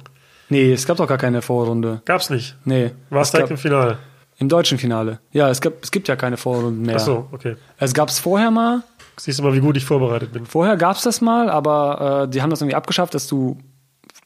Nee, 0.48 0.72
es 0.72 0.87
gab 0.87 0.96
doch 0.96 1.07
gar 1.07 1.18
keine 1.18 1.42
Vorrunde. 1.42 2.03
Gab's 2.05 2.31
nicht. 2.31 2.57
Nee. 2.64 2.90
War 3.11 3.22
es 3.22 3.31
direkt 3.31 3.50
im 3.50 3.59
Finale? 3.59 3.98
Im 4.38 4.48
deutschen 4.48 4.79
Finale. 4.79 5.20
Ja, 5.33 5.50
es, 5.50 5.61
gab, 5.61 5.74
es 5.83 5.90
gibt 5.90 6.09
ja 6.09 6.16
keine 6.16 6.38
Vorrunden 6.38 6.83
mehr. 6.83 6.96
Ach 6.96 7.00
so, 7.00 7.29
okay. 7.31 7.57
Es 7.79 7.92
gab's 7.92 8.18
vorher 8.18 8.50
mal. 8.50 8.83
Siehst 9.18 9.38
du 9.38 9.42
mal, 9.42 9.53
wie 9.53 9.61
gut 9.61 9.76
ich 9.76 9.85
vorbereitet 9.85 10.33
bin. 10.33 10.46
Vorher 10.46 10.79
gab's 10.79 11.03
das 11.03 11.20
mal, 11.20 11.50
aber 11.50 12.24
äh, 12.24 12.29
die 12.29 12.40
haben 12.40 12.48
das 12.48 12.62
irgendwie 12.62 12.74
abgeschafft, 12.74 13.14
dass 13.14 13.26
du 13.26 13.59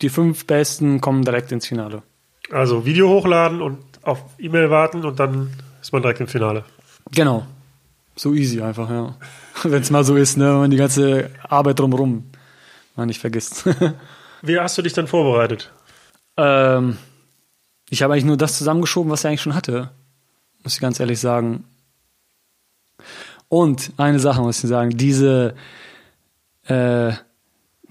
die 0.02 0.08
fünf 0.08 0.46
Besten 0.46 1.00
kommen 1.00 1.24
direkt 1.24 1.50
ins 1.50 1.66
Finale. 1.66 2.02
Also, 2.50 2.86
Video 2.86 3.08
hochladen 3.08 3.60
und 3.60 3.78
auf 4.04 4.22
E-Mail 4.38 4.70
warten 4.70 5.04
und 5.04 5.18
dann 5.18 5.52
ist 5.80 5.92
man 5.92 6.02
direkt 6.02 6.20
im 6.20 6.26
Finale. 6.26 6.64
Genau. 7.10 7.46
So 8.16 8.32
easy 8.32 8.60
einfach, 8.60 8.88
ja. 8.90 9.16
Wenn 9.62 9.82
es 9.82 9.90
mal 9.90 10.04
so 10.04 10.16
ist, 10.16 10.36
ne, 10.36 10.46
wenn 10.46 10.58
man 10.58 10.70
die 10.70 10.76
ganze 10.76 11.30
Arbeit 11.48 11.78
drumherum 11.78 12.30
mal 12.96 13.06
nicht 13.06 13.20
vergisst. 13.20 13.64
Wie 14.42 14.58
hast 14.58 14.76
du 14.76 14.82
dich 14.82 14.92
dann 14.92 15.06
vorbereitet? 15.06 15.72
ähm, 16.36 16.98
ich 17.90 18.02
habe 18.02 18.12
eigentlich 18.12 18.24
nur 18.24 18.36
das 18.36 18.58
zusammengeschoben, 18.58 19.10
was 19.10 19.20
ich 19.20 19.26
eigentlich 19.28 19.42
schon 19.42 19.54
hatte. 19.54 19.90
Muss 20.62 20.74
ich 20.74 20.80
ganz 20.80 20.98
ehrlich 20.98 21.20
sagen. 21.20 21.64
Und 23.48 23.92
eine 23.98 24.18
Sache 24.18 24.40
muss 24.40 24.62
ich 24.62 24.68
sagen, 24.68 24.90
diese 24.90 25.54
äh, 26.66 27.12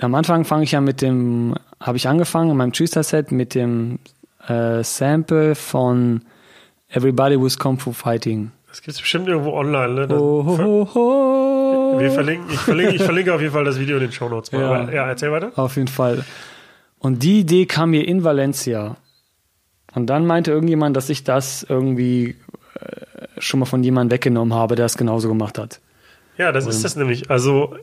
am 0.01 0.16
Anfang 0.16 0.45
fange 0.45 0.64
ich 0.64 0.72
ja 0.72 0.82
mit 0.82 1.01
dem, 1.01 1.55
habe 1.80 1.97
ich 1.97 2.07
angefangen 2.07 2.49
in 2.49 2.57
meinem 2.57 2.74
Treestyle-Set 2.74 3.32
mit 3.32 3.55
dem 3.55 3.99
äh, 4.47 4.83
Sample 4.83 5.55
von 5.55 6.21
Everybody 6.89 7.39
Was 7.41 7.57
Kung 7.57 7.79
Fu 7.79 7.91
Fighting. 7.91 8.51
Das 8.69 8.81
gibt's 8.81 8.99
bestimmt 8.99 9.27
irgendwo 9.27 9.51
online, 9.53 9.93
ne? 9.93 10.07
Dann 10.07 10.17
Oh, 10.19 10.43
ho, 10.45 10.55
ver- 10.55 10.63
ho, 10.65 10.89
ho. 10.95 11.99
Wir 11.99 12.11
verlinken, 12.11 12.49
ich, 12.51 12.59
verlinke, 12.59 12.95
ich 12.95 13.03
verlinke 13.03 13.33
auf 13.33 13.39
jeden 13.41 13.53
Fall 13.53 13.63
das 13.65 13.79
Video 13.79 13.97
in 13.97 14.01
den 14.03 14.11
Shownotes 14.11 14.51
mal. 14.51 14.61
Ja. 14.61 14.71
Aber, 14.71 14.93
ja, 14.93 15.05
erzähl 15.07 15.31
weiter. 15.31 15.51
Auf 15.55 15.75
jeden 15.75 15.87
Fall. 15.87 16.23
Und 16.99 17.21
die 17.21 17.41
Idee 17.41 17.65
kam 17.67 17.91
mir 17.91 18.07
in 18.07 18.23
Valencia. 18.23 18.95
Und 19.93 20.07
dann 20.07 20.25
meinte 20.25 20.51
irgendjemand, 20.51 20.97
dass 20.97 21.09
ich 21.09 21.23
das 21.23 21.63
irgendwie 21.69 22.29
äh, 22.79 23.27
schon 23.37 23.59
mal 23.59 23.67
von 23.67 23.83
jemandem 23.83 24.15
weggenommen 24.15 24.53
habe, 24.55 24.75
der 24.75 24.85
es 24.85 24.97
genauso 24.97 25.27
gemacht 25.27 25.59
hat. 25.59 25.79
Ja, 26.39 26.51
das 26.51 26.65
ist 26.65 26.83
das 26.83 26.95
nämlich. 26.95 27.29
Also 27.29 27.75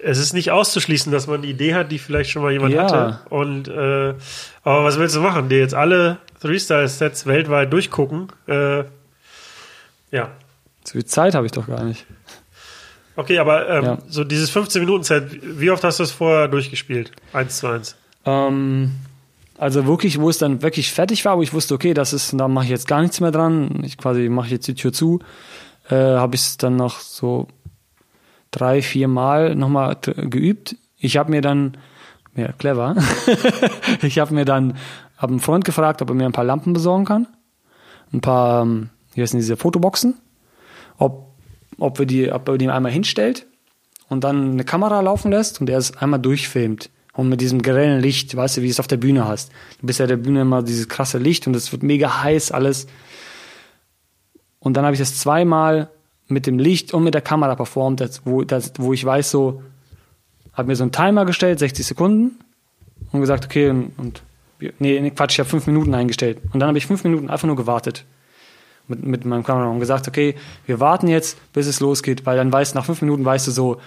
es 0.00 0.18
ist 0.18 0.32
nicht 0.32 0.50
auszuschließen, 0.50 1.10
dass 1.12 1.26
man 1.26 1.42
die 1.42 1.50
Idee 1.50 1.74
hat, 1.74 1.90
die 1.90 1.98
vielleicht 1.98 2.30
schon 2.30 2.42
mal 2.42 2.52
jemand 2.52 2.72
Ja. 2.74 2.82
hatte. 2.82 3.20
Und 3.30 3.68
äh, 3.68 4.14
aber 4.64 4.84
was 4.84 4.98
willst 4.98 5.16
du 5.16 5.20
machen? 5.20 5.48
Dir 5.48 5.58
jetzt 5.58 5.74
alle 5.74 6.18
Three-Style-Sets 6.40 7.26
weltweit 7.26 7.72
durchgucken? 7.72 8.28
Äh, 8.46 8.84
ja. 10.10 10.30
So 10.84 10.92
viel 10.92 11.04
Zeit 11.04 11.34
habe 11.34 11.46
ich 11.46 11.52
doch 11.52 11.66
gar 11.66 11.84
nicht. 11.84 12.06
Okay, 13.16 13.38
aber 13.38 13.68
ähm, 13.68 13.84
Ja. 13.84 13.98
so 14.08 14.22
dieses 14.24 14.54
15-Minuten-Set, 14.54 15.58
wie 15.60 15.70
oft 15.70 15.82
hast 15.84 15.98
du 15.98 16.04
das 16.04 16.12
vorher 16.12 16.48
durchgespielt? 16.48 17.10
Eins 17.32 17.58
zu 17.58 17.66
eins. 17.66 17.96
Ähm, 18.24 18.92
also 19.56 19.86
wirklich, 19.86 20.20
wo 20.20 20.30
es 20.30 20.38
dann 20.38 20.62
wirklich 20.62 20.92
fertig 20.92 21.24
war, 21.24 21.36
wo 21.36 21.42
ich 21.42 21.52
wusste, 21.52 21.74
okay, 21.74 21.94
das 21.94 22.12
ist, 22.12 22.32
da 22.38 22.46
mache 22.46 22.66
ich 22.66 22.70
jetzt 22.70 22.86
gar 22.86 23.02
nichts 23.02 23.20
mehr 23.20 23.32
dran. 23.32 23.82
Ich 23.84 23.98
quasi 23.98 24.28
mache 24.28 24.50
jetzt 24.50 24.68
die 24.68 24.74
Tür 24.74 24.92
zu. 24.92 25.18
Äh, 25.90 25.94
habe 25.96 26.36
ich 26.36 26.42
es 26.42 26.56
dann 26.58 26.76
noch 26.76 27.00
so 27.00 27.48
drei, 28.58 28.82
vier 28.82 29.08
Mal 29.08 29.54
nochmal 29.54 29.96
geübt. 30.02 30.76
Ich 30.96 31.16
habe 31.16 31.30
mir 31.30 31.40
dann, 31.40 31.76
ja, 32.34 32.52
clever, 32.52 32.96
ich 34.02 34.18
habe 34.18 34.34
mir 34.34 34.44
dann, 34.44 34.76
habe 35.16 35.32
einen 35.32 35.40
Freund 35.40 35.64
gefragt, 35.64 36.02
ob 36.02 36.10
er 36.10 36.14
mir 36.14 36.26
ein 36.26 36.32
paar 36.32 36.44
Lampen 36.44 36.72
besorgen 36.72 37.04
kann. 37.04 37.26
Ein 38.12 38.20
paar, 38.20 38.62
ähm, 38.62 38.90
hier 39.14 39.26
sind 39.26 39.38
diese 39.38 39.56
Fotoboxen. 39.56 40.14
Ob, 40.98 41.34
ob, 41.78 41.98
wir 41.98 42.06
die, 42.06 42.32
ob 42.32 42.48
er 42.48 42.58
die 42.58 42.68
einmal 42.68 42.92
hinstellt 42.92 43.46
und 44.08 44.24
dann 44.24 44.52
eine 44.52 44.64
Kamera 44.64 45.00
laufen 45.00 45.30
lässt 45.30 45.60
und 45.60 45.70
er 45.70 45.78
es 45.78 45.96
einmal 45.96 46.20
durchfilmt. 46.20 46.90
Und 47.12 47.28
mit 47.28 47.40
diesem 47.40 47.62
grellen 47.62 48.00
Licht, 48.00 48.36
weißt 48.36 48.58
du, 48.58 48.62
wie 48.62 48.66
du 48.66 48.70
es 48.70 48.80
auf 48.80 48.86
der 48.86 48.96
Bühne 48.96 49.26
hast. 49.26 49.50
Du 49.80 49.86
bist 49.86 49.98
ja 49.98 50.06
der 50.06 50.18
Bühne 50.18 50.42
immer 50.42 50.62
dieses 50.62 50.88
krasse 50.88 51.18
Licht 51.18 51.46
und 51.48 51.56
es 51.56 51.72
wird 51.72 51.82
mega 51.82 52.22
heiß 52.22 52.52
alles. 52.52 52.86
Und 54.60 54.76
dann 54.76 54.84
habe 54.84 54.94
ich 54.94 55.00
das 55.00 55.18
zweimal 55.18 55.90
mit 56.28 56.46
dem 56.46 56.58
Licht 56.58 56.94
und 56.94 57.04
mit 57.04 57.14
der 57.14 57.22
Kamera 57.22 57.54
performt, 57.54 58.00
das, 58.00 58.22
wo, 58.24 58.44
das, 58.44 58.72
wo 58.78 58.92
ich 58.92 59.04
weiß 59.04 59.30
so, 59.30 59.62
habe 60.52 60.68
mir 60.68 60.76
so 60.76 60.84
einen 60.84 60.92
Timer 60.92 61.24
gestellt, 61.24 61.58
60 61.58 61.86
Sekunden 61.86 62.38
und 63.12 63.20
gesagt, 63.20 63.46
okay, 63.46 63.70
und, 63.70 63.92
und 63.96 64.22
nee, 64.60 65.00
nee, 65.00 65.10
Quatsch, 65.10 65.34
ich 65.34 65.38
habe 65.38 65.48
fünf 65.48 65.66
Minuten 65.66 65.94
eingestellt. 65.94 66.38
Und 66.52 66.60
dann 66.60 66.68
habe 66.68 66.78
ich 66.78 66.86
fünf 66.86 67.04
Minuten 67.04 67.30
einfach 67.30 67.46
nur 67.46 67.56
gewartet 67.56 68.04
mit, 68.88 69.04
mit 69.04 69.24
meinem 69.24 69.44
Kameramann 69.44 69.74
und 69.74 69.80
gesagt, 69.80 70.08
okay, 70.08 70.34
wir 70.66 70.80
warten 70.80 71.08
jetzt, 71.08 71.38
bis 71.52 71.66
es 71.66 71.80
losgeht, 71.80 72.26
weil 72.26 72.36
dann 72.36 72.52
weißt 72.52 72.74
nach 72.74 72.84
fünf 72.84 73.00
Minuten 73.02 73.24
weißt 73.24 73.46
du 73.46 73.50
so, 73.50 73.80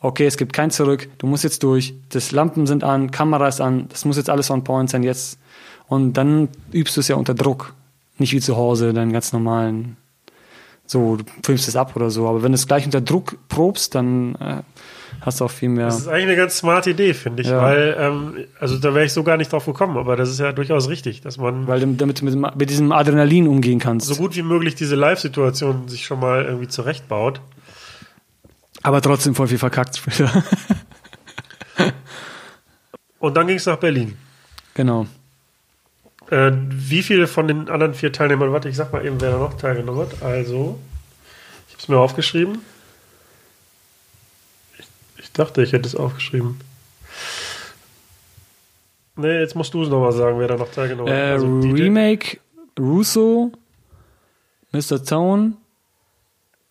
okay, 0.00 0.26
es 0.26 0.36
gibt 0.36 0.52
kein 0.52 0.70
Zurück, 0.70 1.08
du 1.18 1.26
musst 1.26 1.44
jetzt 1.44 1.62
durch, 1.62 1.94
das 2.10 2.32
Lampen 2.32 2.66
sind 2.66 2.84
an, 2.84 3.10
Kamera 3.10 3.48
ist 3.48 3.60
an, 3.60 3.86
das 3.88 4.04
muss 4.04 4.16
jetzt 4.16 4.30
alles 4.30 4.50
on 4.50 4.64
point 4.64 4.90
sein 4.90 5.02
jetzt. 5.02 5.38
Und 5.86 6.14
dann 6.14 6.48
übst 6.72 6.96
du 6.96 7.00
es 7.00 7.08
ja 7.08 7.16
unter 7.16 7.34
Druck. 7.34 7.74
Nicht 8.18 8.32
wie 8.32 8.40
zu 8.40 8.56
Hause, 8.56 8.92
deinen 8.92 9.12
ganz 9.12 9.32
normalen, 9.32 9.96
so, 10.92 11.16
du 11.16 11.24
filmst 11.44 11.66
es 11.68 11.74
ab 11.76 11.96
oder 11.96 12.10
so. 12.10 12.28
Aber 12.28 12.42
wenn 12.42 12.52
du 12.52 12.56
es 12.56 12.66
gleich 12.66 12.84
unter 12.84 13.00
Druck 13.00 13.36
probst, 13.48 13.94
dann 13.94 14.34
äh, 14.36 14.62
hast 15.20 15.40
du 15.40 15.44
auch 15.46 15.50
viel 15.50 15.68
mehr. 15.68 15.86
Das 15.86 15.98
ist 16.00 16.08
eigentlich 16.08 16.24
eine 16.26 16.36
ganz 16.36 16.58
smarte 16.58 16.90
Idee, 16.90 17.14
finde 17.14 17.42
ich, 17.42 17.48
Ja. 17.48 17.60
weil, 17.62 17.96
ähm, 17.98 18.36
also 18.60 18.78
da 18.78 18.94
wäre 18.94 19.04
ich 19.04 19.12
so 19.12 19.22
gar 19.24 19.36
nicht 19.36 19.52
drauf 19.52 19.66
gekommen, 19.66 19.96
aber 19.96 20.16
das 20.16 20.28
ist 20.30 20.38
ja 20.40 20.52
durchaus 20.52 20.88
richtig, 20.88 21.20
dass 21.22 21.36
man 21.38 21.66
Weil 21.66 21.80
du 21.80 21.86
damit 21.94 22.22
mit, 22.22 22.56
mit 22.56 22.70
diesem 22.70 22.92
Adrenalin 22.92 23.48
umgehen 23.48 23.78
kannst. 23.78 24.06
so 24.06 24.14
gut 24.16 24.36
wie 24.36 24.42
möglich 24.42 24.74
diese 24.74 24.94
Live-Situation 24.96 25.88
sich 25.88 26.04
schon 26.06 26.20
mal 26.20 26.44
irgendwie 26.44 26.68
zurechtbaut. 26.68 27.40
Aber 28.84 29.00
trotzdem 29.00 29.34
voll 29.34 29.46
viel 29.48 29.58
verkackt 29.58 29.96
später. 29.96 30.30
Und 33.18 33.36
dann 33.36 33.46
ging 33.46 33.56
es 33.56 33.66
nach 33.66 33.76
Berlin. 33.78 34.16
genau. 34.74 35.06
Äh, 36.32 36.52
wie 36.70 37.02
viele 37.02 37.26
von 37.26 37.46
den 37.46 37.68
anderen 37.68 37.92
vier 37.92 38.10
Teilnehmern, 38.10 38.52
warte, 38.52 38.70
ich 38.70 38.76
sag 38.76 38.90
mal 38.90 39.04
eben, 39.04 39.20
wer 39.20 39.32
da 39.32 39.38
noch 39.38 39.52
teilgenommen 39.52 40.00
hat. 40.00 40.22
Also, 40.22 40.78
ich 41.68 41.74
habe 41.74 41.82
es 41.82 41.88
mir 41.88 41.98
aufgeschrieben. 41.98 42.60
Ich, 44.78 44.86
ich 45.18 45.32
dachte, 45.32 45.62
ich 45.62 45.74
hätte 45.74 45.86
es 45.86 45.94
aufgeschrieben. 45.94 46.58
Nee, 49.16 49.40
jetzt 49.40 49.54
musst 49.54 49.74
du 49.74 49.82
es 49.82 49.90
nochmal 49.90 50.12
sagen, 50.12 50.38
wer 50.38 50.48
da 50.48 50.56
noch 50.56 50.70
teilgenommen 50.70 51.12
Äh, 51.12 51.16
hat. 51.16 51.32
Also, 51.34 51.60
DJ 51.60 51.82
Remake, 51.82 52.38
Russo, 52.80 53.52
Mr. 54.72 55.04
Tone, 55.04 55.52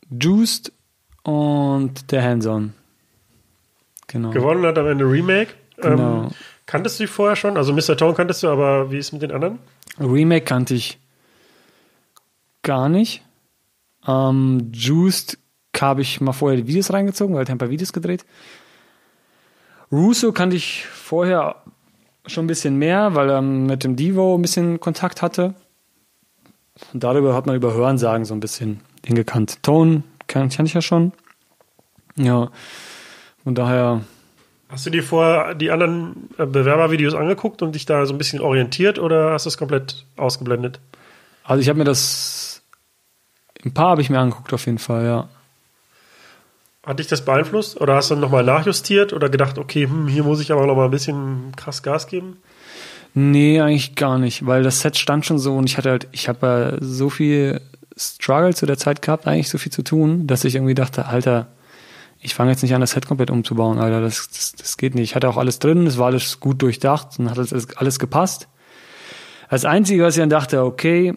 Juiced 0.09 0.71
und 1.21 2.11
der 2.11 2.23
Hands-On. 2.23 2.73
Genau. 4.07 4.31
Gewonnen 4.31 4.65
hat 4.65 4.79
am 4.79 4.87
Ende 4.87 5.05
Remake. 5.05 5.51
Genau. 5.77 6.23
Ähm, 6.23 6.31
kanntest 6.71 6.99
du 6.99 7.03
die 7.03 7.07
vorher 7.07 7.35
schon? 7.35 7.57
Also 7.57 7.73
Mr. 7.73 7.97
Tone 7.97 8.13
kanntest 8.13 8.43
du, 8.43 8.49
aber 8.49 8.91
wie 8.91 8.97
ist 8.97 9.11
mit 9.11 9.21
den 9.21 9.31
anderen? 9.31 9.59
Remake 9.99 10.45
kannte 10.45 10.73
ich 10.73 10.99
gar 12.63 12.87
nicht. 12.87 13.23
Ähm, 14.07 14.71
Juiced 14.73 15.37
habe 15.79 16.01
ich 16.01 16.21
mal 16.21 16.31
vorher 16.31 16.57
die 16.57 16.67
Videos 16.67 16.93
reingezogen, 16.93 17.35
weil 17.35 17.43
ich 17.43 17.49
habe 17.49 17.55
ein 17.55 17.59
paar 17.59 17.69
Videos 17.71 17.91
gedreht. 17.91 18.23
Russo 19.91 20.31
kannte 20.31 20.55
ich 20.55 20.85
vorher 20.85 21.55
schon 22.27 22.45
ein 22.45 22.47
bisschen 22.47 22.77
mehr, 22.77 23.15
weil 23.15 23.29
er 23.29 23.41
mit 23.41 23.83
dem 23.83 23.95
Devo 23.95 24.35
ein 24.35 24.41
bisschen 24.41 24.79
Kontakt 24.79 25.21
hatte. 25.21 25.55
Und 26.93 27.03
darüber 27.03 27.33
hat 27.33 27.47
man 27.47 27.55
über 27.55 27.73
Hörensagen 27.73 28.23
so 28.23 28.33
ein 28.33 28.39
bisschen 28.39 28.81
den 29.07 29.15
gekannt. 29.15 29.63
Tone 29.63 30.03
kann, 30.27 30.49
kann 30.49 30.65
ich 30.65 30.73
ja 30.73 30.81
schon. 30.81 31.11
Ja, 32.15 32.51
von 33.43 33.55
daher 33.55 34.01
Hast 34.71 34.85
du 34.85 34.89
dir 34.89 35.03
vorher 35.03 35.53
die 35.53 35.69
anderen 35.69 36.29
äh, 36.37 36.45
Bewerbervideos 36.45 37.13
angeguckt 37.13 37.61
und 37.61 37.75
dich 37.75 37.85
da 37.85 38.05
so 38.05 38.13
ein 38.13 38.17
bisschen 38.17 38.39
orientiert 38.39 38.99
oder 38.99 39.31
hast 39.33 39.45
du 39.45 39.49
es 39.49 39.57
komplett 39.57 40.05
ausgeblendet? 40.15 40.79
Also 41.43 41.61
ich 41.61 41.67
habe 41.67 41.77
mir 41.77 41.85
das 41.85 42.51
ein 43.65 43.73
paar 43.73 43.91
habe 43.91 44.01
ich 44.01 44.09
mir 44.09 44.19
angeguckt 44.19 44.53
auf 44.53 44.65
jeden 44.65 44.79
Fall, 44.79 45.05
ja. 45.05 45.29
Hat 46.83 46.97
dich 46.97 47.07
das 47.07 47.23
beeinflusst 47.23 47.79
oder 47.79 47.95
hast 47.95 48.09
du 48.09 48.15
nochmal 48.15 48.43
nachjustiert 48.43 49.13
oder 49.13 49.29
gedacht, 49.29 49.57
okay, 49.57 49.85
hm, 49.85 50.07
hier 50.07 50.23
muss 50.23 50.39
ich 50.39 50.51
aber 50.51 50.65
noch 50.65 50.75
mal 50.75 50.85
ein 50.85 50.91
bisschen 50.91 51.51
krass 51.55 51.83
Gas 51.83 52.07
geben? 52.07 52.37
Nee, 53.13 53.59
eigentlich 53.59 53.95
gar 53.95 54.17
nicht, 54.17 54.47
weil 54.47 54.63
das 54.63 54.79
Set 54.79 54.97
stand 54.97 55.25
schon 55.25 55.37
so 55.37 55.55
und 55.57 55.69
ich 55.69 55.77
hatte 55.77 55.91
halt, 55.91 56.07
ich 56.11 56.27
habe 56.27 56.77
so 56.79 57.09
viel 57.09 57.61
Struggle 57.97 58.55
zu 58.55 58.65
der 58.65 58.77
Zeit 58.77 59.01
gehabt, 59.01 59.27
eigentlich 59.27 59.49
so 59.49 59.57
viel 59.57 59.71
zu 59.71 59.83
tun, 59.83 60.25
dass 60.25 60.45
ich 60.45 60.55
irgendwie 60.55 60.73
dachte, 60.73 61.05
Alter, 61.05 61.47
ich 62.21 62.35
fange 62.35 62.51
jetzt 62.51 62.61
nicht 62.61 62.73
an, 62.73 62.81
das 62.81 62.91
Set 62.91 63.07
komplett 63.07 63.31
umzubauen, 63.31 63.79
Alter, 63.79 64.01
das, 64.01 64.29
das, 64.29 64.53
das 64.53 64.77
geht 64.77 64.95
nicht. 64.95 65.09
Ich 65.09 65.15
hatte 65.15 65.27
auch 65.27 65.37
alles 65.37 65.59
drin, 65.59 65.87
es 65.87 65.97
war 65.97 66.07
alles 66.07 66.39
gut 66.39 66.61
durchdacht 66.61 67.19
und 67.19 67.29
hat 67.29 67.37
alles, 67.37 67.75
alles 67.75 67.99
gepasst. 67.99 68.47
Das 69.49 69.65
Einzige, 69.65 70.03
was 70.03 70.15
ich 70.15 70.21
dann 70.21 70.29
dachte, 70.29 70.63
okay, 70.63 71.15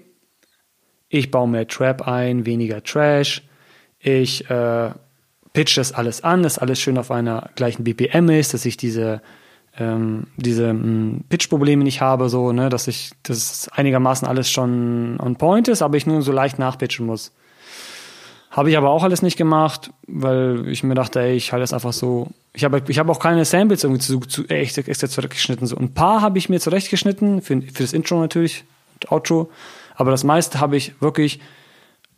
ich 1.08 1.30
baue 1.30 1.48
mehr 1.48 1.68
Trap 1.68 2.08
ein, 2.08 2.46
weniger 2.46 2.82
Trash, 2.82 3.42
ich 4.00 4.48
äh, 4.50 4.90
pitch 5.52 5.76
das 5.76 5.92
alles 5.92 6.24
an, 6.24 6.42
dass 6.42 6.58
alles 6.58 6.80
schön 6.80 6.98
auf 6.98 7.10
einer 7.10 7.50
gleichen 7.54 7.84
BPM 7.84 8.30
ist, 8.30 8.54
dass 8.54 8.64
ich 8.64 8.76
diese 8.76 9.22
ähm, 9.76 10.28
diese 10.36 10.72
mh, 10.72 11.22
Pitch-Probleme 11.28 11.82
nicht 11.82 12.00
habe, 12.00 12.28
so, 12.28 12.52
ne, 12.52 12.68
dass 12.68 12.86
ich, 12.86 13.10
dass 13.22 13.68
einigermaßen 13.72 14.26
alles 14.26 14.50
schon 14.50 15.18
on 15.20 15.36
point 15.36 15.68
ist, 15.68 15.82
aber 15.82 15.96
ich 15.96 16.06
nur 16.06 16.22
so 16.22 16.32
leicht 16.32 16.58
nachpitchen 16.58 17.06
muss. 17.06 17.32
Habe 18.54 18.70
ich 18.70 18.76
aber 18.76 18.90
auch 18.90 19.02
alles 19.02 19.20
nicht 19.20 19.36
gemacht, 19.36 19.90
weil 20.06 20.68
ich 20.68 20.84
mir 20.84 20.94
dachte, 20.94 21.20
ey, 21.20 21.34
ich 21.34 21.50
halte 21.50 21.62
das 21.62 21.72
einfach 21.72 21.92
so. 21.92 22.28
Ich 22.52 22.62
habe 22.62 22.80
ich 22.86 23.00
habe 23.00 23.10
auch 23.10 23.18
keine 23.18 23.44
Samples 23.44 23.82
irgendwie 23.82 24.00
zu, 24.00 24.20
zu 24.20 24.46
echt 24.46 24.78
extra 24.78 25.08
zurechtgeschnitten. 25.08 25.66
So. 25.66 25.76
Ein 25.76 25.92
paar 25.92 26.20
habe 26.20 26.38
ich 26.38 26.48
mir 26.48 26.60
zurechtgeschnitten, 26.60 27.42
für, 27.42 27.60
für 27.62 27.82
das 27.82 27.92
Intro 27.92 28.20
natürlich 28.20 28.62
Outro, 29.08 29.50
aber 29.96 30.12
das 30.12 30.22
meiste 30.22 30.60
habe 30.60 30.76
ich 30.76 30.92
wirklich 31.02 31.40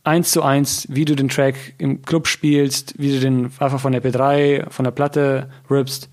eins 0.05 0.31
zu 0.31 0.43
eins, 0.43 0.87
wie 0.91 1.07
du 1.07 1.17
den 1.17 1.31
Track 1.31 1.57
im 1.79 2.03
Club 2.03 2.29
spielst, 2.29 2.93
wie 2.99 3.13
du 3.13 3.19
den 3.19 3.51
einfach 3.59 3.81
von 3.81 3.93
der 3.93 4.05
P3, 4.05 4.69
von 4.69 4.85
der 4.85 4.93
Platte 4.93 5.51
rippst. 5.71 6.11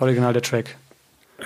Original 0.00 0.32
der 0.32 0.42
Track. 0.42 0.76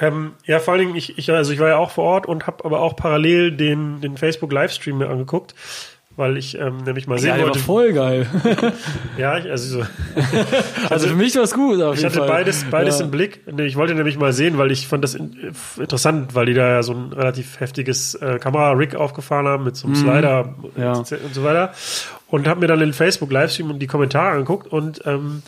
Ähm, 0.01 0.33
ja, 0.47 0.61
vor 0.61 0.73
allen 0.73 0.87
Dingen, 0.87 0.97
ich, 0.97 1.19
ich, 1.19 1.31
also 1.31 1.53
ich 1.53 1.59
war 1.59 1.69
ja 1.69 1.77
auch 1.77 1.91
vor 1.91 2.05
Ort 2.05 2.27
und 2.27 2.47
habe 2.47 2.65
aber 2.65 2.81
auch 2.81 2.97
parallel 2.97 3.53
den, 3.53 4.01
den 4.01 4.17
Facebook-Livestream 4.17 4.97
mir 4.97 5.11
angeguckt, 5.11 5.55
weil 6.21 6.37
ich 6.37 6.57
ähm, 6.57 6.77
nämlich 6.85 7.09
mal 7.09 7.19
sehen 7.19 7.37
Ja, 7.37 7.43
wollte. 7.43 7.59
voll 7.59 7.93
geil. 7.93 8.27
Ja, 9.19 9.37
ich, 9.39 9.51
also 9.51 9.81
so, 9.81 9.87
also 10.91 11.09
für 11.09 11.15
mich 11.15 11.35
war 11.35 11.43
es 11.43 11.53
gut. 11.55 11.79
Ich 11.95 12.05
hatte 12.05 12.19
Fall. 12.19 12.29
beides, 12.29 12.65
beides 12.71 12.99
ja. 13.01 13.05
im 13.05 13.11
Blick. 13.11 13.41
Ich 13.59 13.77
wollte 13.77 13.95
nämlich 13.95 14.17
mal 14.19 14.33
sehen, 14.33 14.57
weil 14.59 14.71
ich 14.71 14.87
fand 14.87 15.03
das 15.05 15.15
in, 15.15 15.53
interessant, 15.79 16.35
weil 16.35 16.47
die 16.47 16.55
da 16.55 16.69
ja 16.69 16.83
so 16.83 16.93
ein 16.93 17.13
relativ 17.13 17.59
heftiges 17.61 18.15
äh, 18.15 18.39
Kamera-Rig 18.39 18.95
aufgefahren 18.95 19.47
haben 19.47 19.65
mit 19.65 19.77
so 19.77 19.87
einem 19.89 19.97
Slider 19.97 20.55
Mhm. 20.77 20.83
Ja. 20.83 20.93
und 20.93 21.07
so 21.35 21.43
weiter. 21.45 21.73
Und 22.29 22.47
habe 22.47 22.61
mir 22.61 22.67
dann 22.69 22.79
den 22.79 22.93
Facebook-Livestream 22.93 23.71
und 23.71 23.81
die 23.81 23.87
Kommentare 23.89 24.31
angeguckt 24.31 24.69
und 24.73 25.03
ähm, 25.05 25.43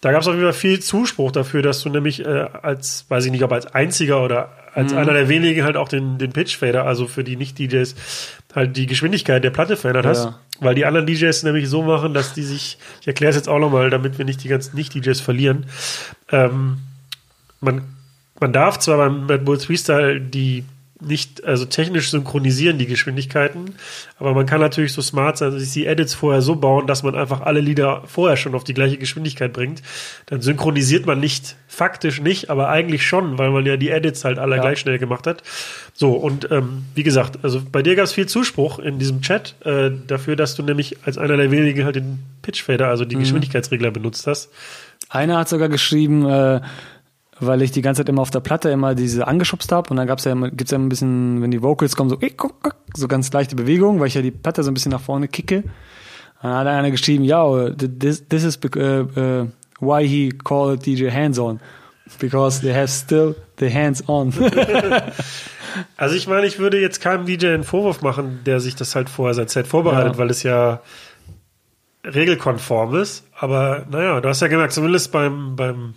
da 0.00 0.12
gab 0.12 0.22
es 0.22 0.28
auf 0.28 0.34
jeden 0.34 0.44
Fall 0.46 0.52
viel 0.52 0.80
Zuspruch 0.80 1.32
dafür, 1.32 1.62
dass 1.62 1.82
du 1.82 1.88
nämlich 1.88 2.24
äh, 2.24 2.46
als, 2.62 3.04
weiß 3.08 3.24
ich 3.24 3.32
nicht, 3.32 3.42
ob 3.42 3.52
als 3.52 3.66
einziger 3.66 4.22
oder 4.22 4.50
als 4.74 4.92
Mhm. 4.92 4.98
einer 4.98 5.12
der 5.12 5.28
wenigen 5.28 5.64
halt 5.64 5.76
auch 5.76 5.88
den, 5.88 6.18
den 6.18 6.32
Pitch-Fader, 6.32 6.84
also 6.84 7.06
für 7.06 7.24
die 7.24 7.36
Nicht-DJs, 7.36 7.94
halt 8.54 8.76
die 8.76 8.86
Geschwindigkeit 8.86 9.42
der 9.42 9.50
Platte 9.50 9.76
verändert 9.76 10.06
hast. 10.06 10.24
Ja. 10.26 10.38
Weil 10.60 10.74
die 10.74 10.86
anderen 10.86 11.06
DJs 11.06 11.42
nämlich 11.44 11.68
so 11.68 11.82
machen, 11.82 12.14
dass 12.14 12.34
die 12.34 12.42
sich, 12.42 12.78
ich 13.00 13.06
erkläre 13.06 13.30
es 13.30 13.36
jetzt 13.36 13.48
auch 13.48 13.58
nochmal, 13.58 13.90
damit 13.90 14.18
wir 14.18 14.24
nicht 14.24 14.42
die 14.44 14.48
ganzen 14.48 14.76
Nicht-DJs 14.76 15.20
verlieren. 15.20 15.66
Ähm, 16.30 16.78
man 17.60 17.82
man 18.40 18.52
darf 18.52 18.78
zwar 18.78 18.98
beim 18.98 19.26
Red 19.26 19.44
Bull 19.44 19.58
Freestyle 19.58 20.20
die 20.20 20.64
nicht, 21.00 21.44
also 21.44 21.64
technisch 21.64 22.10
synchronisieren 22.10 22.78
die 22.78 22.86
Geschwindigkeiten, 22.86 23.76
aber 24.18 24.34
man 24.34 24.46
kann 24.46 24.60
natürlich 24.60 24.92
so 24.92 25.02
smart 25.02 25.38
sein, 25.38 25.56
sich 25.58 25.72
die 25.72 25.86
Edits 25.86 26.14
vorher 26.14 26.42
so 26.42 26.56
bauen, 26.56 26.86
dass 26.86 27.02
man 27.02 27.14
einfach 27.14 27.40
alle 27.40 27.60
Lieder 27.60 28.02
vorher 28.06 28.36
schon 28.36 28.54
auf 28.54 28.64
die 28.64 28.74
gleiche 28.74 28.96
Geschwindigkeit 28.98 29.52
bringt. 29.52 29.82
Dann 30.26 30.40
synchronisiert 30.40 31.06
man 31.06 31.20
nicht, 31.20 31.56
faktisch 31.68 32.20
nicht, 32.20 32.50
aber 32.50 32.68
eigentlich 32.68 33.06
schon, 33.06 33.38
weil 33.38 33.50
man 33.50 33.64
ja 33.64 33.76
die 33.76 33.90
Edits 33.90 34.24
halt 34.24 34.38
alle 34.38 34.56
Ja. 34.56 34.62
gleich 34.62 34.80
schnell 34.80 34.98
gemacht 34.98 35.26
hat. 35.26 35.42
So, 35.94 36.12
und 36.12 36.50
ähm, 36.50 36.84
wie 36.94 37.02
gesagt, 37.04 37.38
also 37.44 37.60
bei 37.70 37.82
dir 37.82 37.94
gab 37.94 38.04
es 38.04 38.12
viel 38.12 38.26
Zuspruch 38.26 38.78
in 38.78 38.98
diesem 38.98 39.20
Chat 39.22 39.54
äh, 39.64 39.90
dafür, 40.06 40.34
dass 40.36 40.56
du 40.56 40.62
nämlich 40.62 40.96
als 41.04 41.18
einer 41.18 41.36
der 41.36 41.50
wenigen 41.50 41.84
halt 41.84 41.96
den 41.96 42.18
Pitchfader, 42.42 42.88
also 42.88 43.04
die 43.04 43.16
Geschwindigkeitsregler 43.16 43.90
benutzt 43.90 44.26
hast. 44.26 44.50
Einer 45.10 45.38
hat 45.38 45.48
sogar 45.48 45.68
geschrieben, 45.68 46.26
äh, 46.26 46.60
weil 47.40 47.62
ich 47.62 47.70
die 47.70 47.82
ganze 47.82 48.00
Zeit 48.00 48.08
immer 48.08 48.22
auf 48.22 48.30
der 48.30 48.40
Platte 48.40 48.70
immer 48.70 48.94
diese 48.94 49.26
angeschubst 49.26 49.70
habe 49.72 49.90
und 49.90 49.96
dann 49.96 50.06
gab's 50.06 50.24
ja 50.24 50.32
immer, 50.32 50.50
gibt's 50.50 50.70
ja 50.70 50.76
immer 50.76 50.86
ein 50.86 50.88
bisschen, 50.88 51.42
wenn 51.42 51.50
die 51.50 51.62
Vocals 51.62 51.96
kommen, 51.96 52.10
so, 52.10 52.18
so 52.94 53.08
ganz 53.08 53.32
leichte 53.32 53.56
Bewegung, 53.56 54.00
weil 54.00 54.08
ich 54.08 54.14
ja 54.14 54.22
die 54.22 54.30
Platte 54.30 54.62
so 54.62 54.70
ein 54.70 54.74
bisschen 54.74 54.92
nach 54.92 55.00
vorne 55.00 55.28
kicke. 55.28 55.64
Dann 56.42 56.52
hat 56.52 56.66
einer 56.66 56.90
geschrieben, 56.90 57.24
ja, 57.24 57.70
this, 57.70 58.26
this 58.28 58.44
is 58.44 58.58
uh, 58.64 58.78
uh, 58.78 59.46
why 59.80 60.06
he 60.06 60.30
called 60.30 60.84
DJ 60.84 61.10
hands 61.10 61.38
on. 61.38 61.60
Because 62.18 62.60
they 62.62 62.72
have 62.72 62.88
still 62.88 63.34
the 63.58 63.72
hands 63.72 64.08
on. 64.08 64.32
Also 65.96 66.16
ich 66.16 66.26
meine, 66.26 66.46
ich 66.46 66.58
würde 66.58 66.80
jetzt 66.80 67.00
keinem 67.00 67.26
DJ 67.26 67.48
einen 67.48 67.62
Vorwurf 67.62 68.00
machen, 68.02 68.40
der 68.46 68.58
sich 68.58 68.74
das 68.74 68.96
halt 68.96 69.08
vorher 69.08 69.34
sein 69.34 69.48
Set 69.48 69.66
vorbereitet, 69.66 70.14
Ja. 70.14 70.18
weil 70.18 70.30
es 70.30 70.42
ja 70.42 70.80
regelkonform 72.04 72.96
ist. 72.96 73.24
Aber 73.38 73.86
naja, 73.90 74.20
du 74.20 74.28
hast 74.28 74.40
ja 74.40 74.48
gemerkt, 74.48 74.72
zumindest 74.72 75.12
beim, 75.12 75.56
beim 75.56 75.94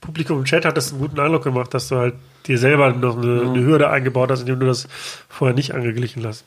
Publikum 0.00 0.38
im 0.38 0.44
Chat 0.44 0.64
hat 0.64 0.76
das 0.76 0.92
einen 0.92 1.00
guten 1.00 1.20
Eindruck 1.20 1.44
gemacht, 1.44 1.74
dass 1.74 1.88
du 1.88 1.96
halt 1.96 2.14
dir 2.46 2.58
selber 2.58 2.92
noch 2.92 3.18
eine, 3.18 3.42
eine 3.42 3.64
Hürde 3.64 3.90
eingebaut 3.90 4.30
hast, 4.30 4.40
indem 4.40 4.60
du 4.60 4.66
das 4.66 4.88
vorher 5.28 5.54
nicht 5.54 5.74
angeglichen 5.74 6.26
hast. 6.26 6.44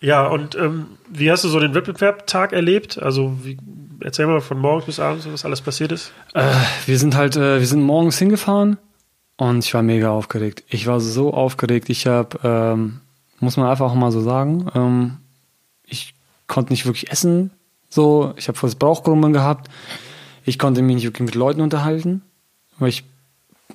Ja, 0.00 0.26
und 0.26 0.54
ähm, 0.54 0.86
wie 1.08 1.30
hast 1.30 1.44
du 1.44 1.48
so 1.48 1.58
den 1.58 1.74
Wettbewerbtag 1.74 2.52
erlebt? 2.52 3.02
Also 3.02 3.38
wie, 3.42 3.56
erzähl 4.00 4.26
mal 4.26 4.42
von 4.42 4.58
morgens 4.58 4.84
bis 4.84 5.00
abends, 5.00 5.26
was 5.30 5.46
alles 5.46 5.62
passiert 5.62 5.92
ist. 5.92 6.12
Äh, 6.34 6.44
wir 6.84 6.98
sind 6.98 7.16
halt, 7.16 7.36
äh, 7.36 7.58
wir 7.58 7.66
sind 7.66 7.82
morgens 7.82 8.18
hingefahren 8.18 8.76
und 9.38 9.64
ich 9.64 9.72
war 9.72 9.82
mega 9.82 10.10
aufgeregt. 10.10 10.62
Ich 10.68 10.86
war 10.86 11.00
so 11.00 11.32
aufgeregt. 11.32 11.88
Ich 11.88 12.06
habe, 12.06 12.38
ähm, 12.44 13.00
muss 13.40 13.56
man 13.56 13.66
einfach 13.66 13.90
auch 13.90 13.94
mal 13.94 14.12
so 14.12 14.20
sagen, 14.20 14.70
ähm, 14.74 15.16
ich 15.86 16.14
konnte 16.46 16.72
nicht 16.72 16.84
wirklich 16.84 17.10
essen. 17.10 17.50
So, 17.88 18.34
ich 18.36 18.48
habe 18.48 18.74
Bauchgrummeln 18.76 19.32
gehabt. 19.32 19.70
Ich 20.44 20.58
konnte 20.58 20.82
mich 20.82 20.96
nicht 20.96 21.04
wirklich 21.04 21.26
mit 21.26 21.34
Leuten 21.34 21.60
unterhalten, 21.60 22.22
weil 22.78 22.90
ich, 22.90 23.04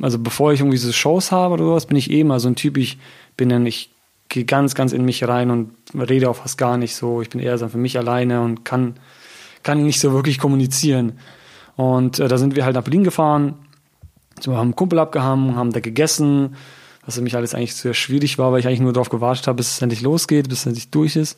also 0.01 0.20
bevor 0.20 0.53
ich 0.53 0.59
irgendwie 0.59 0.78
so 0.78 0.91
Shows 0.91 1.32
habe 1.32 1.55
oder 1.55 1.65
sowas, 1.65 1.88
bin 1.88 1.97
ich 1.97 2.11
eh 2.11 2.24
mal 2.24 2.39
so 2.39 2.47
ein 2.47 2.55
Typ. 2.55 2.78
Ich 2.78 2.97
bin 3.38 3.49
dann, 3.49 3.65
ich 3.65 3.91
gehe 4.30 4.45
ganz, 4.45 4.76
ganz 4.76 4.93
in 4.93 5.03
mich 5.03 5.28
rein 5.28 5.49
und 5.49 5.72
rede 5.95 6.30
auch 6.30 6.36
fast 6.36 6.57
gar 6.57 6.78
nicht 6.78 6.95
so. 6.95 7.22
Ich 7.22 7.30
bin 7.30 7.41
eher 7.41 7.57
so 7.57 7.67
für 7.67 7.78
mich 7.78 7.97
alleine 7.97 8.41
und 8.41 8.63
kann, 8.63 8.95
kann 9.63 9.84
nicht 9.84 9.99
so 9.99 10.13
wirklich 10.13 10.38
kommunizieren. 10.38 11.20
Und 11.76 12.20
äh, 12.20 12.28
da 12.28 12.38
sind 12.38 12.55
wir 12.55 12.65
halt 12.65 12.76
nach 12.76 12.84
Berlin 12.84 13.03
gefahren, 13.03 13.55
so, 14.39 14.55
haben 14.55 14.67
einen 14.67 14.76
Kumpel 14.76 14.99
abgehangen, 14.99 15.55
haben 15.55 15.72
da 15.72 15.80
gegessen, 15.80 16.55
was 17.05 17.15
für 17.15 17.22
mich 17.22 17.36
alles 17.36 17.53
eigentlich 17.53 17.76
sehr 17.76 17.93
schwierig 17.93 18.38
war, 18.38 18.51
weil 18.51 18.59
ich 18.59 18.67
eigentlich 18.67 18.80
nur 18.82 18.93
darauf 18.93 19.09
gewartet 19.09 19.47
habe, 19.47 19.57
bis 19.57 19.72
es 19.72 19.82
endlich 19.82 20.01
losgeht, 20.01 20.47
bis 20.47 20.59
es 20.59 20.65
endlich 20.65 20.91
durch 20.91 21.15
ist. 21.15 21.38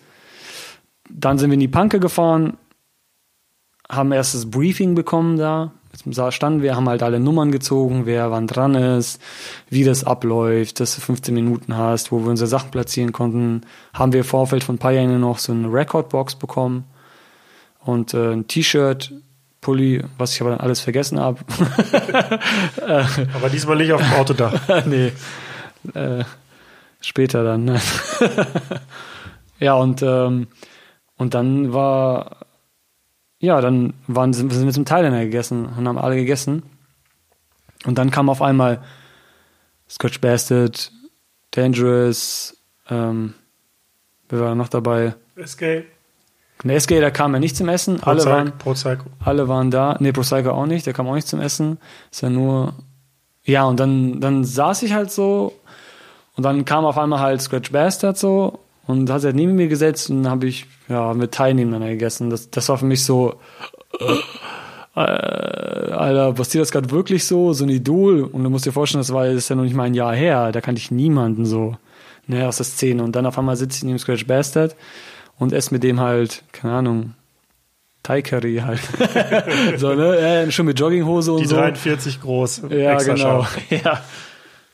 Dann 1.10 1.38
sind 1.38 1.50
wir 1.50 1.56
in 1.56 1.60
die 1.60 1.68
Panke 1.68 2.00
gefahren, 2.00 2.58
haben 3.92 4.12
erst 4.12 4.34
das 4.34 4.50
Briefing 4.50 4.96
bekommen 4.96 5.38
da. 5.38 5.72
Jetzt 5.92 6.34
standen 6.34 6.62
wir, 6.62 6.76
haben 6.76 6.88
halt 6.88 7.04
alle 7.04 7.20
Nummern 7.20 7.52
gezogen, 7.52 8.06
wer 8.06 8.32
wann 8.32 8.48
dran 8.48 8.76
ist, 8.76 9.22
wie 9.70 9.84
das 9.84 10.06
abläuft, 10.06 10.80
dass 10.80 10.96
du 10.96 11.02
15 11.02 11.34
Minuten 11.34 11.76
hast, 11.76 12.12
wo 12.12 12.20
wir 12.20 12.30
unsere 12.30 12.48
Sachen 12.48 12.72
platzieren 12.72 13.12
konnten. 13.12 13.62
Haben 13.94 14.14
wir 14.14 14.22
im 14.22 14.26
Vorfeld 14.26 14.64
von 14.64 14.76
ein 14.76 14.80
paar 14.80 14.94
Jahren 14.94 15.20
noch 15.20 15.38
so 15.38 15.52
eine 15.52 15.72
Recordbox 15.72 16.36
bekommen 16.36 16.86
und 17.84 18.14
äh, 18.14 18.32
ein 18.32 18.48
T-Shirt, 18.48 19.12
Pulli, 19.60 20.04
was 20.18 20.34
ich 20.34 20.42
aber 20.42 20.52
dann 20.52 20.60
alles 20.60 20.80
vergessen 20.80 21.20
habe. 21.20 21.40
Aber 23.36 23.50
diesmal 23.52 23.76
nicht 23.76 23.94
auf 23.94 24.02
dem 24.02 24.14
Autodach. 24.14 24.54
nee. 24.88 25.12
Äh, 25.94 26.24
später 27.00 27.44
dann. 27.44 27.66
Ne? 27.66 27.80
ja, 29.60 29.76
und, 29.76 30.02
ähm, 30.02 30.48
und 31.18 31.36
dann 31.36 31.74
war, 31.74 32.38
ja, 33.42 33.60
dann 33.60 33.94
waren, 34.08 34.34
sind, 34.34 34.54
sind 34.54 34.66
wir 34.66 34.74
zum 34.74 34.86
Thailänder 34.86 35.24
gegessen 35.26 35.66
und 35.66 35.88
haben 35.88 35.98
alle 35.98 36.16
gegessen. 36.16 36.64
Und 37.86 37.98
dann 37.98 38.12
kam 38.12 38.30
auf 38.30 38.42
einmal 38.42 38.82
Scotch 39.90 40.22
Bastard, 40.22 40.92
Dangerous, 41.50 42.56
ähm, 42.90 43.34
wer 44.30 44.40
war 44.40 44.56
noch 44.56 44.70
dabei? 44.70 45.16
SK, 45.44 45.84
Der 46.64 46.76
SG, 46.76 47.00
der 47.00 47.12
kam 47.12 47.34
ja 47.34 47.40
nicht 47.40 47.58
zum 47.58 47.68
Essen. 47.68 48.02
Alle 48.04 48.24
waren, 48.26 48.58
Pro 48.58 48.74
Psycho. 48.74 49.06
alle 49.26 49.48
waren 49.48 49.72
da. 49.72 49.98
Nee, 50.00 50.12
Pro 50.12 50.22
Psycho 50.22 50.52
auch 50.52 50.68
nicht, 50.68 50.86
der 50.86 50.94
kam 50.94 51.08
auch 51.08 51.16
nicht 51.16 51.28
zum 51.28 51.42
Essen. 51.42 51.80
Ist 52.12 52.22
ja 52.22 52.30
nur. 52.30 52.74
Ja, 53.44 53.64
und 53.66 53.80
dann, 53.80 54.22
dann 54.22 54.46
saß 54.46 54.84
ich 54.84 54.94
halt 54.94 55.12
so 55.12 55.54
und 56.36 56.44
dann 56.44 56.64
kam 56.64 56.86
auf 56.86 56.98
einmal 57.00 57.20
halt 57.20 57.42
Scratch 57.42 57.72
Bastard 57.72 58.18
so 58.18 58.60
und 58.92 59.10
hat 59.10 59.24
halt 59.24 59.36
neben 59.36 59.56
mir 59.56 59.68
gesetzt 59.68 60.10
und 60.10 60.24
dann 60.24 60.32
habe 60.32 60.48
ich 60.48 60.68
ja 60.88 61.14
mit 61.14 61.32
teilnehmen 61.32 61.72
dann 61.72 61.82
gegessen. 61.82 62.30
Das, 62.30 62.50
das 62.50 62.70
war 62.70 62.78
für 62.78 62.86
mich 62.86 63.04
so. 63.04 63.36
Äh, 64.96 65.00
Alter, 65.00 66.34
passiert 66.34 66.62
das 66.62 66.72
gerade 66.72 66.92
wirklich 66.92 67.26
so? 67.26 67.54
So 67.54 67.64
ein 67.64 67.70
Idol? 67.70 68.24
Und 68.24 68.44
du 68.44 68.50
musst 68.50 68.66
dir 68.66 68.72
vorstellen, 68.72 69.02
das 69.02 69.14
war 69.14 69.26
das 69.26 69.36
ist 69.36 69.50
ja 69.50 69.56
noch 69.56 69.64
nicht 69.64 69.76
mal 69.76 69.84
ein 69.84 69.94
Jahr 69.94 70.14
her. 70.14 70.52
Da 70.52 70.62
kannte 70.62 70.80
ich 70.80 70.92
niemanden 70.92 71.46
so 71.46 71.78
ne, 72.28 72.48
aus 72.48 72.58
der 72.58 72.66
Szene. 72.66 73.04
Und 73.04 73.16
dann 73.16 73.26
auf 73.26 73.38
einmal 73.38 73.56
sitze 73.56 73.78
ich 73.78 73.84
neben 73.84 74.00
Scratch 74.00 74.28
Bastard 74.28 74.76
und 75.38 75.54
esse 75.54 75.74
mit 75.74 75.84
dem 75.84 76.00
halt, 76.00 76.44
keine 76.52 76.74
Ahnung, 76.74 77.14
Thai 78.04 78.22
Curry 78.22 78.64
halt. 78.66 78.82
so, 79.78 79.94
ne? 79.94 80.46
Ja, 80.46 80.52
schon 80.52 80.66
mit 80.66 80.80
Jogginghose 80.80 81.34
und 81.34 81.42
Die 81.42 81.48
so. 81.48 81.56
43 81.56 82.22
groß. 82.22 82.64
Ja, 82.70 82.98
genau. 82.98 83.46
Ja. 83.70 84.02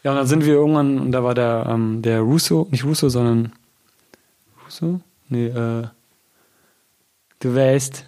ja, 0.03 0.11
und 0.11 0.17
dann 0.17 0.27
sind 0.27 0.45
wir 0.45 0.53
irgendwann, 0.53 0.99
und 0.99 1.11
da 1.11 1.23
war 1.23 1.35
der, 1.35 1.67
ähm, 1.69 2.01
der 2.01 2.21
Russo, 2.21 2.67
nicht 2.71 2.85
Russo, 2.85 3.09
sondern 3.09 3.51
Russo? 4.81 5.01
Nee, 5.29 5.47
äh, 5.47 5.83
du 7.39 7.55
weißt, 7.55 8.05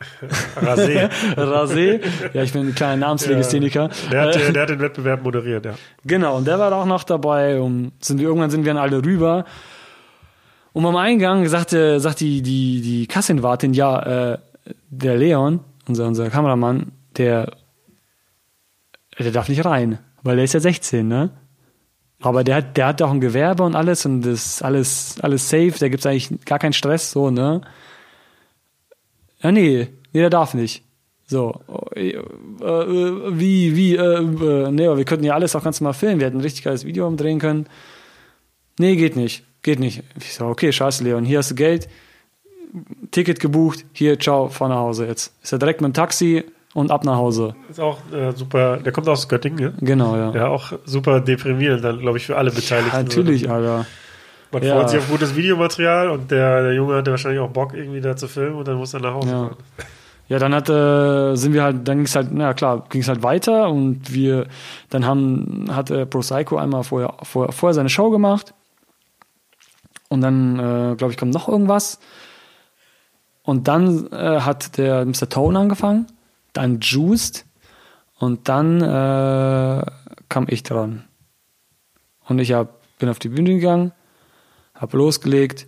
Rasé. 0.56 1.08
Rasé. 1.36 2.00
ja, 2.32 2.42
ich 2.42 2.52
bin 2.52 2.68
ein 2.68 2.74
kleiner 2.74 2.96
Namenslegastheniker. 3.06 3.88
Der 4.10 4.22
hat, 4.22 4.36
Äh, 4.36 4.52
der 4.52 4.62
hat 4.62 4.70
den 4.70 4.80
Wettbewerb 4.80 5.22
moderiert, 5.22 5.64
ja. 5.64 5.74
Genau, 6.04 6.36
und 6.36 6.46
der 6.46 6.58
war 6.58 6.72
auch 6.72 6.86
noch 6.86 7.04
dabei. 7.04 7.60
Und 7.60 7.92
sind 8.00 8.18
wir, 8.18 8.26
irgendwann 8.26 8.50
sind 8.50 8.64
wir 8.64 8.74
dann 8.74 8.82
alle 8.82 9.04
rüber. 9.04 9.44
Und 10.72 10.82
beim 10.82 10.96
Eingang 10.96 11.46
sagte, 11.48 12.00
sagt 12.00 12.20
die, 12.20 12.42
die, 12.42 12.80
die 12.80 13.06
Kassenwartin, 13.06 13.74
ja, 13.74 14.32
äh, 14.32 14.38
der 14.88 15.16
Leon, 15.16 15.60
unser, 15.86 16.06
unser 16.06 16.30
Kameramann, 16.30 16.92
der, 17.16 17.52
der 19.18 19.30
darf 19.32 19.48
nicht 19.48 19.64
rein, 19.64 19.98
weil 20.22 20.36
der 20.36 20.44
ist 20.46 20.54
ja 20.54 20.60
16, 20.60 21.06
ne? 21.06 21.30
Aber 22.22 22.44
der 22.44 22.56
hat, 22.56 22.76
der 22.76 22.86
hat 22.86 23.02
auch 23.02 23.10
ein 23.10 23.20
Gewerbe 23.20 23.64
und 23.64 23.74
alles 23.74 24.06
und 24.06 24.22
das 24.22 24.46
ist 24.46 24.62
alles, 24.62 25.16
alles 25.20 25.48
safe, 25.48 25.74
da 25.78 25.88
gibt's 25.88 26.06
eigentlich 26.06 26.30
gar 26.44 26.60
keinen 26.60 26.72
Stress, 26.72 27.10
so, 27.10 27.30
ne? 27.30 27.62
Ja, 29.42 29.50
nee, 29.50 29.88
nee, 30.12 30.20
der 30.20 30.30
darf 30.30 30.54
nicht. 30.54 30.84
So, 31.26 31.60
äh, 31.96 32.10
äh, 32.10 32.22
wie, 32.60 33.74
wie, 33.74 33.96
äh, 33.96 34.18
äh, 34.18 34.70
nee, 34.70 34.86
aber 34.86 34.98
wir 34.98 35.04
könnten 35.04 35.24
ja 35.24 35.34
alles 35.34 35.56
auch 35.56 35.64
ganz 35.64 35.80
normal 35.80 35.94
filmen, 35.94 36.20
wir 36.20 36.28
hätten 36.28 36.38
ein 36.38 36.42
richtig 36.42 36.62
geiles 36.62 36.84
Video 36.84 37.08
umdrehen 37.08 37.40
können. 37.40 37.66
Nee, 38.78 38.94
geht 38.94 39.16
nicht, 39.16 39.44
geht 39.62 39.80
nicht. 39.80 40.04
Ich 40.18 40.34
so, 40.34 40.46
okay, 40.46 40.70
scheiße, 40.70 41.02
Leon, 41.02 41.24
hier 41.24 41.38
hast 41.38 41.50
du 41.50 41.54
Geld, 41.56 41.88
Ticket 43.10 43.40
gebucht, 43.40 43.84
hier, 43.92 44.18
ciao, 44.20 44.48
fahr 44.48 44.68
nach 44.68 44.76
Hause 44.76 45.06
jetzt. 45.06 45.34
Ist 45.42 45.52
er 45.52 45.58
direkt 45.58 45.80
mit 45.80 45.88
dem 45.90 45.94
Taxi 45.94 46.44
und 46.74 46.90
ab 46.90 47.04
nach 47.04 47.16
Hause. 47.16 47.54
Ist 47.68 47.80
auch 47.80 47.98
äh, 48.12 48.32
super, 48.32 48.78
der 48.78 48.92
kommt 48.92 49.08
aus 49.08 49.28
Göttingen, 49.28 49.58
ja? 49.58 49.72
Genau, 49.80 50.16
ja. 50.16 50.30
Ja, 50.32 50.48
auch 50.48 50.72
super 50.84 51.20
deprimierend 51.20 51.84
dann, 51.84 51.98
glaube 51.98 52.18
ich, 52.18 52.26
für 52.26 52.36
alle 52.36 52.50
Beteiligten. 52.50 52.96
Ja, 52.96 53.02
natürlich, 53.02 53.50
Alter. 53.50 53.86
Man 54.50 54.62
Ja. 54.62 54.76
freut 54.76 54.90
sich 54.90 54.98
auf 54.98 55.08
gutes 55.08 55.34
Videomaterial 55.34 56.10
und 56.10 56.30
der, 56.30 56.62
der 56.62 56.74
Junge 56.74 56.96
hatte 56.96 57.10
wahrscheinlich 57.10 57.40
auch 57.40 57.50
Bock, 57.50 57.72
irgendwie 57.74 58.00
da 58.00 58.16
zu 58.16 58.28
filmen 58.28 58.56
und 58.56 58.68
dann 58.68 58.76
muss 58.76 58.92
er 58.94 59.00
nach 59.00 59.14
Hause 59.14 59.28
Ja. 59.30 59.38
fahren. 59.44 59.56
Ja, 60.28 60.38
dann 60.38 60.54
hat, 60.54 60.68
äh, 60.70 61.34
sind 61.36 61.52
wir 61.52 61.62
halt, 61.62 61.86
dann 61.88 61.98
ging 61.98 62.06
es 62.06 62.14
halt, 62.16 62.28
na 62.32 62.54
klar, 62.54 62.84
ging 62.88 63.02
es 63.02 63.08
halt 63.08 63.22
weiter 63.22 63.68
und 63.68 64.12
wir, 64.14 64.46
dann 64.88 65.04
haben, 65.04 65.66
hat 65.70 65.90
äh, 65.90 66.06
Pro 66.06 66.20
Psycho 66.20 66.56
einmal 66.56 66.84
vorher, 66.84 67.14
vorher, 67.22 67.52
vorher 67.52 67.74
seine 67.74 67.88
Show 67.90 68.10
gemacht 68.10 68.54
und 70.08 70.20
dann, 70.22 70.58
äh, 70.58 70.94
glaube 70.96 71.12
ich, 71.12 71.18
kommt 71.18 71.34
noch 71.34 71.48
irgendwas 71.48 71.98
und 73.42 73.68
dann 73.68 74.06
äh, 74.12 74.40
hat 74.40 74.78
der 74.78 75.04
Mr. 75.04 75.28
Tone 75.28 75.58
angefangen, 75.58 76.06
dann 76.52 76.80
Juiced 76.80 77.44
und 78.18 78.48
dann 78.48 78.80
äh, 78.80 79.84
kam 80.28 80.46
ich 80.48 80.62
dran. 80.62 81.04
Und 82.28 82.38
ich 82.38 82.52
hab, 82.52 82.80
bin 82.98 83.08
auf 83.08 83.18
die 83.18 83.28
Bühne 83.28 83.54
gegangen, 83.54 83.92
habe 84.74 84.96
losgelegt, 84.96 85.66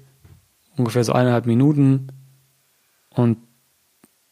ungefähr 0.76 1.04
so 1.04 1.12
eineinhalb 1.12 1.46
Minuten 1.46 2.08
und 3.10 3.38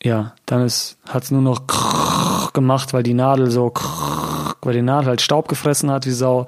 ja, 0.02 0.34
dann 0.46 0.62
ist, 0.62 0.98
hat's 1.08 1.30
nur 1.30 1.42
noch 1.42 2.52
gemacht, 2.52 2.92
weil 2.92 3.02
die 3.02 3.14
Nadel 3.14 3.50
so 3.50 3.72
weil 4.62 4.74
die 4.74 4.82
Nadel 4.82 5.08
halt 5.08 5.20
Staub 5.20 5.48
gefressen 5.48 5.90
hat 5.90 6.06
wie 6.06 6.10
Sau 6.10 6.46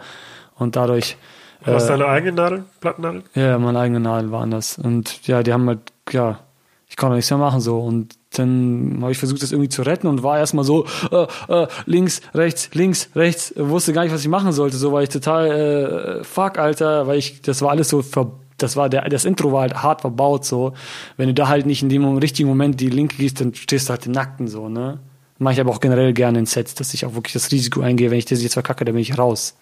und 0.56 0.76
dadurch 0.76 1.16
Du 1.64 1.72
hast 1.72 1.86
deine 1.86 2.06
eigene 2.06 2.32
Nadel, 2.32 2.64
Plattennadel? 2.80 3.22
ja, 3.34 3.58
meine 3.58 3.78
eigene 3.78 4.00
Nadel 4.00 4.30
war 4.30 4.42
anders. 4.42 4.76
Und 4.76 5.26
ja, 5.26 5.42
die 5.42 5.52
haben 5.52 5.66
halt, 5.66 5.80
ja, 6.10 6.40
ich 6.88 6.96
konnte 6.96 7.16
nichts 7.16 7.30
mehr 7.30 7.38
machen 7.38 7.60
so. 7.60 7.78
Und 7.78 8.14
dann 8.36 8.98
habe 9.00 9.12
ich 9.12 9.18
versucht, 9.18 9.42
das 9.42 9.52
irgendwie 9.52 9.68
zu 9.68 9.82
retten 9.82 10.06
und 10.06 10.22
war 10.22 10.38
erstmal 10.38 10.64
so, 10.64 10.86
äh, 11.10 11.26
äh, 11.48 11.66
links, 11.86 12.20
rechts, 12.34 12.70
links, 12.74 13.08
rechts, 13.14 13.52
wusste 13.56 13.92
gar 13.92 14.04
nicht, 14.04 14.12
was 14.12 14.20
ich 14.20 14.28
machen 14.28 14.52
sollte. 14.52 14.76
So 14.76 14.92
war 14.92 15.02
ich 15.02 15.08
total, 15.08 16.20
äh, 16.20 16.24
fuck, 16.24 16.58
Alter, 16.58 17.06
weil 17.06 17.18
ich, 17.18 17.42
das 17.42 17.62
war 17.62 17.70
alles 17.70 17.88
so 17.88 18.02
ver 18.02 18.32
das 18.56 18.76
war 18.76 18.88
der, 18.88 19.08
das 19.08 19.24
Intro 19.24 19.50
war 19.50 19.62
halt 19.62 19.82
hart 19.82 20.02
verbaut, 20.02 20.44
so. 20.44 20.74
Wenn 21.16 21.26
du 21.26 21.34
da 21.34 21.48
halt 21.48 21.66
nicht 21.66 21.82
in 21.82 21.88
dem 21.88 22.04
richtigen 22.18 22.48
Moment 22.48 22.80
die 22.80 22.88
Linke 22.88 23.16
gehst, 23.16 23.40
dann 23.40 23.52
stehst 23.52 23.88
du 23.88 23.90
halt 23.90 24.06
im 24.06 24.12
Nackten, 24.12 24.46
so, 24.46 24.68
ne? 24.68 25.00
Mache 25.38 25.54
ich 25.54 25.60
aber 25.60 25.72
auch 25.72 25.80
generell 25.80 26.12
gerne 26.12 26.38
in 26.38 26.46
Sets, 26.46 26.76
dass 26.76 26.94
ich 26.94 27.04
auch 27.04 27.14
wirklich 27.14 27.32
das 27.32 27.50
Risiko 27.50 27.80
eingehe, 27.80 28.12
wenn 28.12 28.18
ich 28.18 28.26
das 28.26 28.42
jetzt 28.42 28.52
verkacke, 28.52 28.84
dann 28.84 28.94
bin 28.94 29.02
ich 29.02 29.18
raus. 29.18 29.56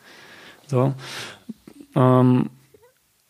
So. 0.66 0.92
Ähm, 1.96 2.50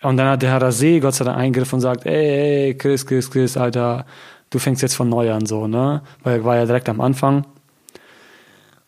und 0.02 0.16
dann 0.16 0.28
hat 0.28 0.42
der 0.42 0.50
Herr 0.50 0.62
Rasee 0.62 1.00
Gott 1.00 1.14
sei 1.14 1.24
Dank 1.24 1.38
eingegriffen 1.38 1.76
und 1.76 1.80
sagt, 1.80 2.06
ey, 2.06 2.66
ey, 2.66 2.74
Chris, 2.74 3.06
Chris, 3.06 3.30
Chris, 3.30 3.56
Alter, 3.56 4.04
du 4.50 4.58
fängst 4.58 4.82
jetzt 4.82 4.94
von 4.94 5.08
neu 5.08 5.32
an, 5.32 5.46
so, 5.46 5.66
ne? 5.66 6.02
Weil 6.22 6.40
er 6.40 6.44
war 6.44 6.56
ja 6.56 6.66
direkt 6.66 6.88
am 6.88 7.00
Anfang. 7.00 7.46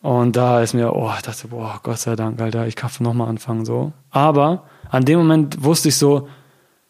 Und 0.01 0.35
da 0.35 0.61
ist 0.61 0.73
mir, 0.73 0.93
oh, 0.93 1.11
ich 1.15 1.23
dachte, 1.23 1.47
boah, 1.47 1.79
Gott 1.81 1.97
sei 1.99 2.15
Dank, 2.15 2.39
Alter, 2.39 2.67
ich 2.67 2.75
kann 2.75 2.91
nochmal 2.99 3.27
anfangen, 3.29 3.65
so. 3.65 3.91
Aber 4.11 4.65
an 4.89 5.03
dem 5.05 5.19
Moment 5.19 5.63
wusste 5.63 5.89
ich 5.89 5.95
so, 5.95 6.27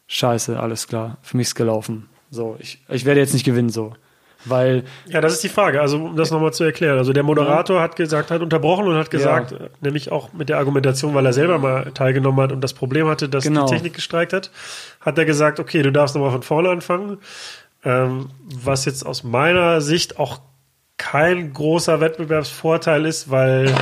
scheiße, 0.06 0.58
alles 0.60 0.86
klar, 0.86 1.18
für 1.22 1.36
mich 1.36 1.48
ist 1.48 1.54
gelaufen. 1.54 2.08
So, 2.30 2.56
ich, 2.58 2.84
ich 2.88 3.04
werde 3.04 3.20
jetzt 3.20 3.32
nicht 3.32 3.44
gewinnen, 3.44 3.70
so. 3.70 3.94
Weil, 4.48 4.84
Ja, 5.08 5.20
das 5.20 5.32
ist 5.34 5.42
die 5.44 5.48
Frage. 5.48 5.80
Also, 5.80 5.96
um 5.98 6.16
das 6.16 6.30
nochmal 6.30 6.52
zu 6.52 6.64
erklären. 6.64 6.98
Also, 6.98 7.12
der 7.12 7.22
Moderator 7.22 7.80
hat 7.80 7.96
gesagt, 7.96 8.30
hat 8.30 8.40
unterbrochen 8.42 8.86
und 8.86 8.94
hat 8.96 9.10
gesagt, 9.10 9.52
äh, 9.52 9.68
nämlich 9.80 10.12
auch 10.12 10.32
mit 10.32 10.48
der 10.48 10.58
Argumentation, 10.58 11.14
weil 11.14 11.26
er 11.26 11.32
selber 11.32 11.58
mal 11.58 11.90
teilgenommen 11.92 12.40
hat 12.40 12.52
und 12.52 12.60
das 12.62 12.72
Problem 12.74 13.08
hatte, 13.08 13.28
dass 13.28 13.44
Genau. 13.44 13.66
die 13.66 13.72
Technik 13.74 13.94
gestreikt 13.94 14.32
hat, 14.32 14.50
hat 15.00 15.18
er 15.18 15.24
gesagt, 15.24 15.60
okay, 15.60 15.82
du 15.82 15.90
darfst 15.92 16.14
nochmal 16.14 16.30
von 16.32 16.42
vorne 16.42 16.70
anfangen. 16.70 17.18
Ähm, 17.84 18.30
was 18.42 18.84
jetzt 18.84 19.04
aus 19.06 19.22
meiner 19.22 19.80
Sicht 19.80 20.18
auch 20.18 20.40
kein 20.98 21.52
großer 21.52 22.00
Wettbewerbsvorteil 22.00 23.04
ist, 23.04 23.30
weil 23.30 23.72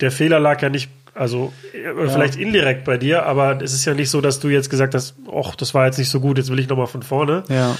der 0.00 0.10
Fehler 0.10 0.38
lag 0.38 0.60
ja 0.62 0.68
nicht, 0.68 0.90
also 1.14 1.52
äh, 1.72 2.08
vielleicht 2.08 2.36
indirekt 2.36 2.84
bei 2.84 2.96
dir, 2.98 3.24
aber 3.26 3.60
es 3.62 3.72
ist 3.72 3.84
ja 3.84 3.94
nicht 3.94 4.10
so, 4.10 4.20
dass 4.20 4.38
du 4.38 4.48
jetzt 4.48 4.70
gesagt 4.70 4.94
hast, 4.94 5.16
ach, 5.34 5.56
das 5.56 5.74
war 5.74 5.86
jetzt 5.86 5.98
nicht 5.98 6.10
so 6.10 6.20
gut, 6.20 6.38
jetzt 6.38 6.50
will 6.50 6.58
ich 6.58 6.68
nochmal 6.68 6.86
von 6.86 7.02
vorne. 7.02 7.42
ja, 7.48 7.74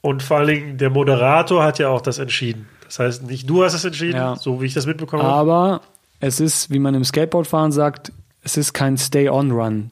Und 0.00 0.22
vor 0.22 0.38
allen 0.38 0.48
Dingen, 0.48 0.78
der 0.78 0.90
Moderator 0.90 1.62
hat 1.64 1.78
ja 1.78 1.88
auch 1.88 2.00
das 2.00 2.18
entschieden. 2.18 2.68
Das 2.84 2.98
heißt, 2.98 3.22
nicht 3.24 3.48
du 3.50 3.64
hast 3.64 3.74
es 3.74 3.84
entschieden, 3.84 4.16
Ja. 4.16 4.36
so 4.36 4.60
wie 4.62 4.66
ich 4.66 4.74
das 4.74 4.86
mitbekommen 4.86 5.22
habe. 5.22 5.34
aber 5.52 5.80
es 6.20 6.40
ist, 6.40 6.70
wie 6.70 6.78
man 6.78 6.94
im 6.94 7.04
Skateboardfahren 7.04 7.72
sagt, 7.72 8.12
es 8.42 8.56
ist 8.56 8.72
kein 8.72 8.96
Stay-on-Run. 8.96 9.90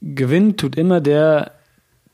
Gewinnen 0.00 0.56
tut 0.56 0.76
immer 0.76 1.00
der, 1.00 1.52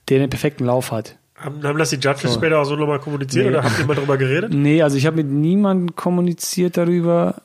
der 0.08 0.18
den 0.18 0.30
perfekten 0.30 0.64
Lauf 0.64 0.90
hat. 0.92 1.16
Haben, 1.36 1.62
haben 1.62 1.78
das 1.78 1.90
die 1.90 1.96
Judges 1.96 2.32
So. 2.32 2.38
später 2.38 2.58
auch 2.58 2.64
so 2.64 2.74
nochmal 2.76 2.98
kommuniziert 2.98 3.46
Nee. 3.46 3.50
oder 3.52 3.62
habt 3.64 3.78
ihr 3.78 3.86
mal 3.86 3.94
drüber 3.94 4.16
geredet? 4.16 4.52
Nee, 4.54 4.82
also 4.82 4.96
ich 4.96 5.06
habe 5.06 5.16
mit 5.16 5.28
niemandem 5.28 5.94
kommuniziert 5.94 6.76
darüber. 6.76 7.42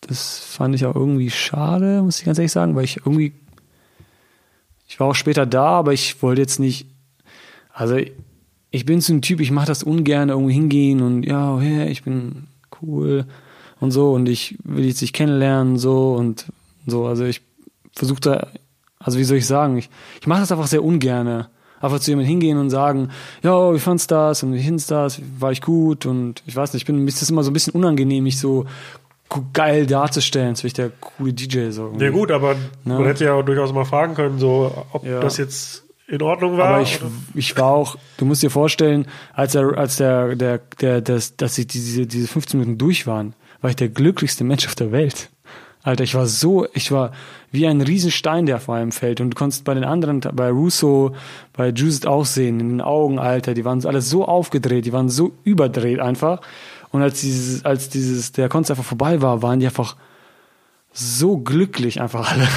Das 0.00 0.38
fand 0.40 0.74
ich 0.74 0.84
auch 0.84 0.94
irgendwie 0.94 1.30
schade, 1.30 2.02
muss 2.02 2.18
ich 2.18 2.24
ganz 2.24 2.38
ehrlich 2.38 2.52
sagen, 2.52 2.74
weil 2.74 2.84
ich 2.84 2.98
irgendwie. 2.98 3.32
Ich 4.88 5.00
war 5.00 5.08
auch 5.08 5.14
später 5.14 5.46
da, 5.46 5.64
aber 5.66 5.92
ich 5.92 6.22
wollte 6.22 6.40
jetzt 6.42 6.58
nicht. 6.60 6.86
Also 7.72 7.98
ich 8.76 8.84
bin 8.86 9.00
so 9.00 9.12
ein 9.12 9.22
Typ, 9.22 9.40
ich 9.40 9.50
mache 9.50 9.66
das 9.66 9.82
ungern, 9.82 10.28
irgendwo 10.28 10.50
hingehen 10.50 11.00
und 11.02 11.24
ja, 11.24 11.58
hey, 11.58 11.88
ich 11.88 12.02
bin 12.04 12.46
cool 12.82 13.24
und 13.80 13.90
so 13.90 14.12
und 14.12 14.28
ich 14.28 14.56
will 14.64 14.84
jetzt 14.84 15.00
dich 15.00 15.12
kennenlernen 15.12 15.78
so 15.78 16.14
und 16.14 16.46
so. 16.86 17.06
Also 17.06 17.24
ich 17.24 17.40
versuche 17.94 18.20
da, 18.20 18.46
also 18.98 19.18
wie 19.18 19.24
soll 19.24 19.38
ich 19.38 19.46
sagen, 19.46 19.76
ich, 19.78 19.88
ich 20.20 20.26
mache 20.26 20.40
das 20.40 20.52
einfach 20.52 20.66
sehr 20.66 20.84
ungerne. 20.84 21.48
Einfach 21.80 22.00
zu 22.00 22.10
jemandem 22.10 22.30
hingehen 22.30 22.58
und 22.58 22.70
sagen, 22.70 23.10
ja, 23.42 23.74
wie 23.74 23.78
fandst 23.78 24.10
das 24.10 24.42
und 24.42 24.54
wie 24.54 24.62
findest 24.62 24.90
das, 24.90 25.20
war 25.38 25.52
ich 25.52 25.60
gut 25.60 26.06
und 26.06 26.42
ich 26.46 26.56
weiß 26.56 26.72
nicht, 26.72 26.82
ich 26.82 26.86
bin, 26.86 26.98
mir 27.00 27.08
ist 27.08 27.20
das 27.20 27.28
immer 27.30 27.42
so 27.42 27.50
ein 27.50 27.52
bisschen 27.52 27.74
unangenehm, 27.74 28.24
mich 28.24 28.38
so 28.38 28.64
geil 29.52 29.86
darzustellen, 29.86 30.50
als 30.50 30.60
wäre 30.62 30.68
ich 30.68 30.72
der 30.74 30.90
coole 31.00 31.32
DJ 31.34 31.70
so. 31.70 31.92
Ja 31.98 32.10
gut, 32.10 32.30
aber 32.30 32.52
Ja. 32.52 32.58
man 32.94 33.04
hätte 33.04 33.24
ja 33.26 33.34
auch 33.34 33.42
durchaus 33.42 33.72
mal 33.74 33.84
fragen 33.84 34.14
können, 34.14 34.38
so 34.38 34.72
ob 34.92 35.04
Ja. 35.04 35.20
das 35.20 35.36
jetzt 35.36 35.84
in 36.08 36.22
Ordnung 36.22 36.56
war. 36.56 36.68
Aber 36.68 36.82
ich, 36.82 37.00
oder? 37.00 37.10
ich 37.34 37.56
war 37.56 37.66
auch, 37.72 37.96
du 38.16 38.24
musst 38.24 38.42
dir 38.42 38.50
vorstellen, 38.50 39.06
als 39.32 39.54
er, 39.54 39.76
als 39.76 39.96
der, 39.96 40.36
der, 40.36 40.60
der, 40.80 41.00
das, 41.00 41.36
dass 41.36 41.58
ich 41.58 41.66
diese, 41.66 42.06
diese 42.06 42.28
15 42.28 42.60
Minuten 42.60 42.78
durch 42.78 43.06
waren, 43.06 43.34
war 43.60 43.70
ich 43.70 43.76
der 43.76 43.88
glücklichste 43.88 44.44
Mensch 44.44 44.66
auf 44.66 44.74
der 44.74 44.92
Welt. 44.92 45.30
Alter, 45.82 46.02
ich 46.02 46.16
war 46.16 46.26
so, 46.26 46.66
ich 46.74 46.90
war 46.90 47.12
wie 47.52 47.66
ein 47.66 47.80
Riesenstein, 47.80 48.46
der 48.46 48.58
vor 48.58 48.74
einem 48.74 48.90
fällt. 48.90 49.20
Und 49.20 49.30
du 49.30 49.34
konntest 49.36 49.64
bei 49.64 49.72
den 49.72 49.84
anderen, 49.84 50.20
bei 50.20 50.50
Russo, 50.50 51.14
bei 51.52 51.68
Juiced 51.68 52.08
auch 52.08 52.24
sehen, 52.24 52.58
in 52.58 52.68
den 52.70 52.80
Augen, 52.80 53.20
Alter, 53.20 53.54
die 53.54 53.64
waren 53.64 53.84
alle 53.86 54.02
so 54.02 54.24
aufgedreht, 54.24 54.84
die 54.84 54.92
waren 54.92 55.08
so 55.08 55.32
überdreht 55.44 56.00
einfach. 56.00 56.40
Und 56.90 57.02
als 57.02 57.20
dieses, 57.20 57.64
als 57.64 57.88
dieses, 57.88 58.32
der 58.32 58.48
Konzert 58.48 58.78
einfach 58.78 58.88
vorbei 58.88 59.22
war, 59.22 59.42
waren 59.42 59.60
die 59.60 59.66
einfach 59.66 59.96
so 60.98 61.36
glücklich 61.36 62.00
einfach 62.00 62.32
alle. 62.32 62.48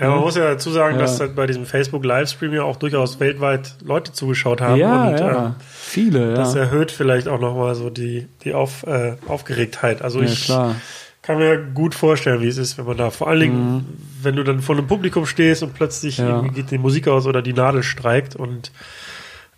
ja, 0.00 0.10
man 0.10 0.20
muss 0.20 0.36
ja 0.36 0.44
dazu 0.44 0.70
sagen, 0.70 0.94
Ja. 0.94 1.00
dass 1.02 1.18
halt 1.18 1.34
bei 1.34 1.48
diesem 1.48 1.66
Facebook-Livestream 1.66 2.52
ja 2.54 2.62
auch 2.62 2.76
durchaus 2.76 3.18
weltweit 3.18 3.74
Leute 3.82 4.12
zugeschaut 4.12 4.60
haben. 4.60 4.76
ja, 4.78 5.08
und, 5.08 5.18
ja, 5.18 5.46
ähm, 5.46 5.54
viele, 5.68 6.28
ja. 6.30 6.34
das 6.34 6.54
erhöht 6.54 6.92
vielleicht 6.92 7.26
auch 7.26 7.40
nochmal 7.40 7.74
so 7.74 7.90
die, 7.90 8.28
die 8.44 8.54
Auf, 8.54 8.84
äh, 8.86 9.16
Aufgeregtheit. 9.26 10.00
Also 10.00 10.20
ja, 10.20 10.26
ich 10.28 10.44
klar. 10.44 10.76
kann 11.22 11.38
mir 11.38 11.58
gut 11.58 11.96
vorstellen, 11.96 12.40
wie 12.40 12.46
es 12.46 12.56
ist, 12.56 12.78
wenn 12.78 12.84
man 12.86 12.96
da, 12.96 13.10
vor 13.10 13.26
allen 13.26 13.40
Dingen, 13.40 13.98
wenn 14.22 14.36
du 14.36 14.44
dann 14.44 14.60
vor 14.60 14.76
einem 14.76 14.86
Publikum 14.86 15.26
stehst 15.26 15.64
und 15.64 15.74
plötzlich 15.74 16.20
Mhm. 16.20 16.54
Geht 16.54 16.70
die 16.70 16.78
Musik 16.78 17.08
aus 17.08 17.26
oder 17.26 17.42
die 17.42 17.52
Nadel 17.52 17.82
streikt 17.82 18.36
und 18.36 18.70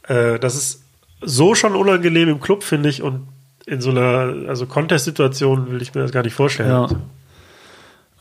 äh, 0.09 0.39
das 0.39 0.55
ist 0.55 0.83
so 1.21 1.55
schon 1.55 1.77
unangenehm 1.77 2.31
im 2.31 2.41
Club, 2.41 2.65
finde 2.65 2.89
ich, 2.89 3.03
und 3.03 3.29
in 3.67 3.81
so 3.83 3.91
einer, 3.91 4.49
also 4.49 4.65
Contest-Situation 4.67 5.71
will 5.71 5.83
ich 5.83 5.95
mir 5.95 6.01
das 6.01 6.11
gar 6.11 6.23
nicht 6.25 6.35
vorstellen. 6.35 6.71
Ja. 6.71 6.89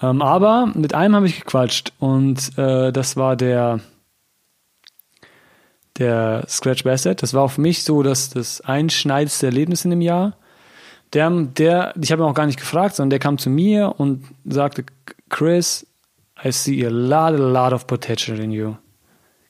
Ähm, 0.02 0.22
aber 0.22 0.72
mit 0.74 0.93
einem 0.93 1.16
habe 1.16 1.28
ich 1.28 1.39
gequatscht 1.41 1.93
und 1.99 2.58
äh, 2.58 2.91
das 2.91 3.18
war 3.18 3.36
der 3.36 3.80
der 5.97 6.45
Scratch 6.47 6.84
Bassett. 6.84 7.22
Das 7.22 7.34
war 7.34 7.49
für 7.49 7.62
mich 7.62 7.84
so 7.84 8.02
dass 8.02 8.30
das 8.30 8.62
einschneidendste 8.62 9.47
Erlebnis 9.47 9.86
in 9.86 9.91
dem 9.91 10.02
Jahr. 10.02 10.38
Der, 11.14 11.30
der, 11.30 11.93
ich 12.02 12.12
habe 12.12 12.24
ihn 12.24 12.26
auch 12.26 12.34
gar 12.34 12.45
nicht 12.45 12.60
gefragt, 12.60 12.95
sondern 12.95 13.10
der 13.10 13.20
kam 13.20 13.38
zu 13.38 13.49
mir 13.49 13.95
und 13.97 14.24
sagte, 14.45 14.86
Chris, 15.30 15.86
I 16.43 16.52
see 16.52 16.86
a 16.86 16.89
lot, 16.89 17.34
a 17.34 17.38
lot 17.38 17.74
of 17.74 17.86
potential 17.86 18.39
in 18.39 18.52
you. 18.52 18.76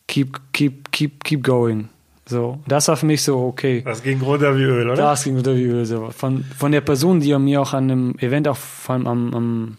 Keep, 0.07 0.39
keep, 0.53 0.91
keep, 0.91 1.23
keep 1.23 1.43
going. 1.43 1.89
So, 2.25 2.59
das 2.67 2.87
war 2.87 2.97
für 2.97 3.05
mich 3.05 3.23
so 3.23 3.39
okay. 3.39 3.81
Das 3.85 4.01
ging 4.01 4.21
runter 4.21 4.57
wie 4.57 4.63
Öl, 4.63 4.89
oder? 4.89 4.95
Das 4.95 5.23
ging 5.23 5.37
unter 5.37 5.53
die 5.53 5.63
Öl. 5.63 5.85
So. 5.85 6.09
Von, 6.09 6.43
von 6.43 6.71
der 6.71 6.81
Person, 6.81 7.19
die 7.19 7.37
mir 7.37 7.61
auch 7.61 7.73
an 7.73 7.87
dem 7.87 8.17
Event 8.19 8.47
auch 8.47 8.57
vor 8.57 8.95
allem 8.95 9.07
am, 9.07 9.33
am, 9.33 9.77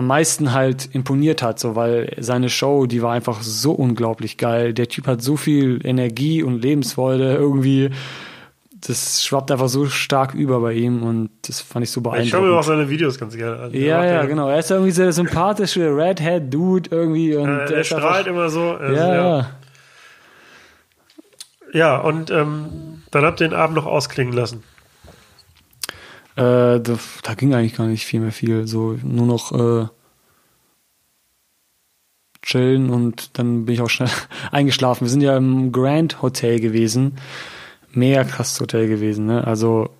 am 0.00 0.06
meisten 0.06 0.54
halt 0.54 0.88
imponiert 0.94 1.42
hat, 1.42 1.58
so, 1.58 1.76
weil 1.76 2.16
seine 2.18 2.48
Show, 2.48 2.86
die 2.86 3.02
war 3.02 3.12
einfach 3.12 3.42
so 3.42 3.72
unglaublich 3.72 4.38
geil. 4.38 4.72
Der 4.72 4.88
Typ 4.88 5.06
hat 5.06 5.20
so 5.20 5.36
viel 5.36 5.78
Energie 5.84 6.42
und 6.42 6.62
Lebensfreude 6.62 7.34
irgendwie. 7.34 7.90
Das 8.80 9.22
schwappt 9.22 9.50
einfach 9.50 9.68
so 9.68 9.84
stark 9.90 10.32
über 10.32 10.60
bei 10.60 10.72
ihm 10.72 11.02
und 11.02 11.28
das 11.46 11.60
fand 11.60 11.82
ich 11.84 11.90
so 11.90 12.00
ich 12.00 12.04
schaue 12.06 12.14
mir 12.14 12.22
auch 12.22 12.30
beeindruckend. 12.30 12.64
seine 12.64 12.88
Videos 12.88 13.18
ganz 13.18 13.36
gerne 13.36 13.58
an. 13.58 13.74
Ja, 13.74 14.02
ja, 14.02 14.24
genau. 14.24 14.48
Er 14.48 14.60
ist 14.60 14.70
irgendwie 14.70 14.90
so 14.90 15.02
der 15.02 15.12
sympathische 15.12 15.94
Redhead-Dude 15.94 16.88
irgendwie. 16.90 17.36
Und 17.36 17.50
Äh, 17.50 17.74
er 17.74 17.84
strahlt 17.84 18.26
immer 18.26 18.48
so. 18.48 18.70
Also, 18.70 18.94
Ja, 18.94 19.14
ja. 19.14 19.50
Ja, 21.74 21.98
und 21.98 22.30
ähm, 22.30 23.02
dann 23.10 23.26
habt 23.26 23.42
ihr 23.42 23.48
den 23.48 23.54
Abend 23.54 23.76
noch 23.76 23.84
ausklingen 23.84 24.32
lassen. 24.32 24.64
Äh, 26.40 26.80
da, 26.80 26.98
da 27.22 27.34
ging 27.34 27.52
eigentlich 27.52 27.76
gar 27.76 27.86
nicht 27.86 28.06
viel 28.06 28.20
mehr 28.20 28.32
viel. 28.32 28.66
So 28.66 28.96
nur 29.02 29.26
noch 29.26 29.52
äh, 29.52 29.88
chillen 32.40 32.88
und 32.88 33.38
dann 33.38 33.66
bin 33.66 33.74
ich 33.74 33.82
auch 33.82 33.90
schnell 33.90 34.08
eingeschlafen. 34.50 35.04
Wir 35.04 35.10
sind 35.10 35.20
ja 35.20 35.36
im 35.36 35.70
Grand 35.70 36.22
Hotel 36.22 36.58
gewesen. 36.58 37.18
Mega 37.92 38.24
krasses 38.24 38.58
Hotel 38.58 38.88
gewesen, 38.88 39.26
ne? 39.26 39.46
Also 39.46 39.90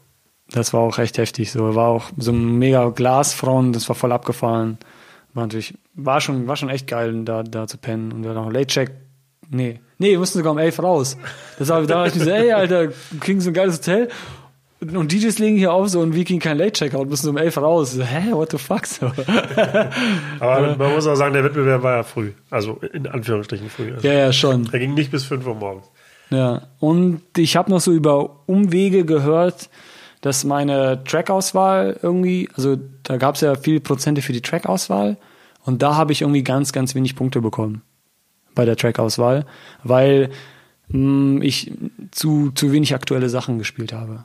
das 0.51 0.73
war 0.73 0.81
auch 0.81 0.99
echt 0.99 1.19
heftig. 1.19 1.53
So 1.53 1.75
war 1.75 1.89
auch 1.89 2.11
so 2.17 2.33
ein 2.33 2.59
mega 2.59 2.89
Glasfront, 2.89 3.77
das 3.77 3.87
war 3.91 3.95
voll 3.95 4.13
abgefahren. 4.13 4.79
War 5.35 5.45
natürlich, 5.45 5.75
war 5.93 6.23
schon, 6.23 6.47
war 6.47 6.57
schon 6.57 6.71
echt 6.71 6.87
geil, 6.87 7.23
da, 7.25 7.43
da 7.43 7.67
zu 7.67 7.77
pennen. 7.77 8.13
Und 8.13 8.23
wir 8.23 8.31
hatten 8.31 8.45
noch 8.45 8.51
Late 8.51 8.67
Check. 8.69 8.93
Nee. 9.51 9.81
Nee, 9.99 10.13
wir 10.13 10.19
mussten 10.19 10.39
sogar 10.39 10.53
um 10.53 10.59
elf 10.59 10.83
raus. 10.83 11.19
Das 11.59 11.69
war, 11.69 11.83
da 11.83 11.97
war 11.97 12.07
ich 12.07 12.15
mir 12.15 12.25
so, 12.25 12.31
ey, 12.31 12.53
Alter, 12.53 12.89
kriegen 13.21 13.43
so 13.43 13.51
ein 13.51 13.55
geiles 13.55 13.79
Hotel. 13.79 14.09
Und 14.81 15.13
DJs 15.13 15.39
legen 15.39 15.59
hier 15.59 15.73
auf 15.73 15.89
so 15.89 16.01
und 16.01 16.15
wir 16.15 16.25
kriegen 16.25 16.41
kein 16.41 16.57
Late 16.57 16.73
Checkout, 16.73 17.09
müssen 17.09 17.29
um 17.29 17.37
elf 17.37 17.59
raus. 17.59 17.99
Hä, 18.01 18.33
what 18.33 18.51
the 18.51 18.57
fuck? 18.57 18.87
So. 18.87 19.07
Aber 20.41 20.77
man 20.77 20.95
muss 20.95 21.07
auch 21.07 21.17
sagen, 21.17 21.35
der 21.35 21.45
Wettbewerb 21.45 21.83
war 21.83 21.97
ja 21.97 22.03
früh. 22.03 22.33
Also 22.49 22.81
in 22.93 23.07
Anführungsstrichen 23.07 23.69
früh. 23.69 23.93
Also 23.93 24.07
ja, 24.07 24.15
ja, 24.15 24.33
schon. 24.33 24.69
Er 24.73 24.79
ging 24.79 24.95
nicht 24.95 25.11
bis 25.11 25.25
5 25.25 25.47
Uhr 25.47 25.55
morgens. 25.55 25.91
Ja. 26.31 26.63
Und 26.79 27.21
ich 27.37 27.57
habe 27.57 27.71
noch 27.71 27.81
so 27.81 27.93
über 27.93 28.41
Umwege 28.47 29.05
gehört, 29.05 29.69
dass 30.23 30.45
meine 30.45 31.05
Track-Auswahl 31.05 31.99
irgendwie, 32.03 32.49
also 32.55 32.77
da 33.03 33.17
gab 33.17 33.35
es 33.35 33.43
ja 33.43 33.57
viele 33.57 33.81
Prozente 33.81 34.23
für 34.23 34.33
die 34.33 34.43
Track-Auswahl 34.43 35.19
und 35.65 35.83
da 35.83 35.97
habe 35.97 36.13
ich 36.13 36.23
irgendwie 36.23 36.43
ganz, 36.43 36.73
ganz 36.73 36.95
wenig 36.95 37.17
Punkte 37.17 37.41
bekommen 37.41 37.83
bei 38.55 38.65
der 38.65 38.77
Track-Auswahl, 38.77 39.47
weil 39.83 40.31
mh, 40.89 41.43
ich 41.45 41.73
zu, 42.11 42.51
zu 42.53 42.73
wenig 42.73 42.95
aktuelle 42.95 43.29
Sachen 43.29 43.59
gespielt 43.59 43.93
habe. 43.93 44.25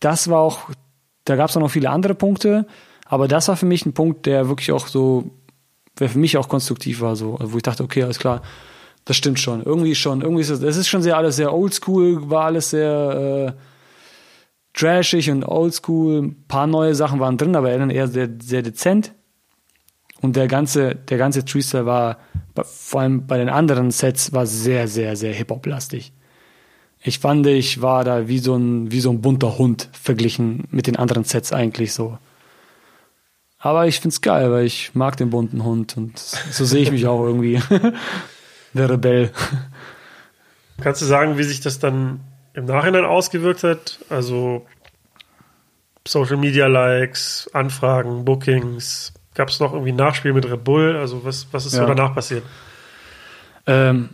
Das 0.00 0.28
war 0.28 0.40
auch, 0.40 0.70
da 1.24 1.36
gab 1.36 1.50
es 1.50 1.56
auch 1.56 1.60
noch 1.60 1.70
viele 1.70 1.90
andere 1.90 2.14
Punkte, 2.14 2.66
aber 3.06 3.28
das 3.28 3.48
war 3.48 3.56
für 3.56 3.66
mich 3.66 3.84
ein 3.86 3.92
Punkt, 3.92 4.26
der 4.26 4.48
wirklich 4.48 4.72
auch 4.72 4.86
so, 4.86 5.30
der 5.98 6.08
für 6.08 6.18
mich 6.18 6.36
auch 6.36 6.48
konstruktiv 6.48 7.00
war, 7.00 7.16
so, 7.16 7.38
wo 7.40 7.56
ich 7.56 7.62
dachte, 7.62 7.82
okay, 7.82 8.02
alles 8.02 8.18
klar, 8.18 8.42
das 9.04 9.16
stimmt 9.16 9.40
schon. 9.40 9.62
Irgendwie 9.62 9.94
schon. 9.94 10.22
Irgendwie 10.22 10.42
ist 10.42 10.50
es, 10.50 10.62
es 10.62 10.76
ist 10.76 10.88
schon 10.88 11.02
sehr 11.02 11.16
alles 11.16 11.36
sehr 11.36 11.52
oldschool, 11.52 12.30
war 12.30 12.46
alles 12.46 12.70
sehr 12.70 13.54
äh, 13.56 14.78
trashig 14.78 15.30
und 15.30 15.44
oldschool. 15.44 16.22
Ein 16.22 16.44
paar 16.46 16.66
neue 16.66 16.94
Sachen 16.94 17.20
waren 17.20 17.36
drin, 17.36 17.56
aber 17.56 17.76
dann 17.76 17.90
eher 17.90 18.08
sehr, 18.08 18.28
sehr 18.40 18.62
dezent. 18.62 19.12
Und 20.20 20.36
der 20.36 20.48
ganze, 20.48 20.94
der 20.94 21.18
ganze 21.18 21.44
Treestyle 21.44 21.86
war, 21.86 22.18
vor 22.62 23.00
allem 23.00 23.26
bei 23.26 23.38
den 23.38 23.48
anderen 23.48 23.90
Sets, 23.90 24.32
war 24.32 24.46
sehr, 24.46 24.86
sehr, 24.86 25.16
sehr 25.16 25.32
Hip-Hop-lastig. 25.32 26.12
Ich 27.02 27.18
fand, 27.18 27.46
ich 27.46 27.80
war 27.80 28.04
da 28.04 28.28
wie 28.28 28.38
so 28.38 28.54
ein, 28.56 28.92
wie 28.92 29.00
so 29.00 29.10
ein 29.10 29.22
bunter 29.22 29.56
Hund 29.58 29.88
verglichen 29.92 30.64
mit 30.70 30.86
den 30.86 30.96
anderen 30.96 31.24
Sets 31.24 31.52
eigentlich 31.52 31.94
so. 31.94 32.18
Aber 33.58 33.86
ich 33.86 34.00
find's 34.00 34.20
geil, 34.20 34.50
weil 34.50 34.64
ich 34.66 34.94
mag 34.94 35.16
den 35.16 35.30
bunten 35.30 35.64
Hund 35.64 35.96
und 35.96 36.18
so 36.18 36.64
sehe 36.64 36.82
ich 36.82 36.90
mich 36.90 37.06
auch 37.06 37.22
irgendwie. 37.24 37.60
Der 38.74 38.88
Rebell. 38.88 39.30
Kannst 40.80 41.02
du 41.02 41.06
sagen, 41.06 41.36
wie 41.38 41.42
sich 41.42 41.60
das 41.60 41.78
dann 41.78 42.20
im 42.54 42.64
Nachhinein 42.66 43.04
ausgewirkt 43.04 43.64
hat? 43.64 43.98
Also 44.08 44.66
Social 46.06 46.36
Media 46.36 46.66
Likes, 46.68 47.50
Anfragen, 47.52 48.24
Bookings. 48.24 49.12
Gab 49.34 49.48
es 49.48 49.60
noch 49.60 49.72
irgendwie 49.72 49.92
ein 49.92 49.96
Nachspiel 49.96 50.32
mit 50.32 50.48
Red 50.50 50.64
Bull? 50.64 50.96
Also 50.96 51.24
was, 51.24 51.46
was 51.52 51.66
ist 51.66 51.74
Ja. 51.74 51.80
so 51.80 51.86
danach 51.86 52.14
passiert? 52.14 52.44
Ähm, 53.66 54.10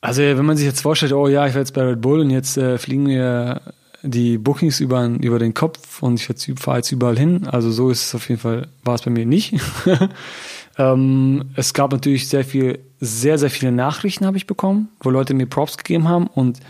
also 0.00 0.22
wenn 0.22 0.44
man 0.44 0.56
sich 0.56 0.66
jetzt 0.66 0.80
vorstellt, 0.80 1.12
oh 1.12 1.28
ja, 1.28 1.46
ich 1.46 1.54
war 1.54 1.60
jetzt 1.60 1.74
bei 1.74 1.82
Red 1.82 2.00
Bull 2.00 2.20
und 2.20 2.30
jetzt 2.30 2.56
äh, 2.56 2.78
fliegen 2.78 3.04
mir 3.04 3.60
die 4.02 4.38
Bookings 4.38 4.80
über, 4.80 5.04
über 5.06 5.38
den 5.38 5.52
Kopf 5.52 6.02
und 6.02 6.14
ich 6.14 6.58
fahre 6.58 6.78
jetzt 6.78 6.90
überall 6.90 7.18
hin. 7.18 7.46
Also 7.46 7.70
so 7.70 7.90
ist 7.90 8.06
es 8.06 8.14
auf 8.14 8.28
jeden 8.28 8.40
Fall, 8.40 8.68
war 8.82 8.94
es 8.94 9.02
bei 9.02 9.10
mir 9.10 9.26
nicht. 9.26 9.60
ähm, 10.78 11.50
es 11.54 11.74
gab 11.74 11.92
natürlich 11.92 12.28
sehr 12.28 12.44
viel, 12.44 12.78
sehr, 12.98 13.36
sehr 13.36 13.50
viele 13.50 13.72
Nachrichten 13.72 14.24
habe 14.24 14.38
ich 14.38 14.46
bekommen, 14.46 14.88
wo 15.00 15.10
Leute 15.10 15.34
mir 15.34 15.46
Props 15.46 15.76
gegeben 15.76 16.08
haben 16.08 16.26
und 16.28 16.60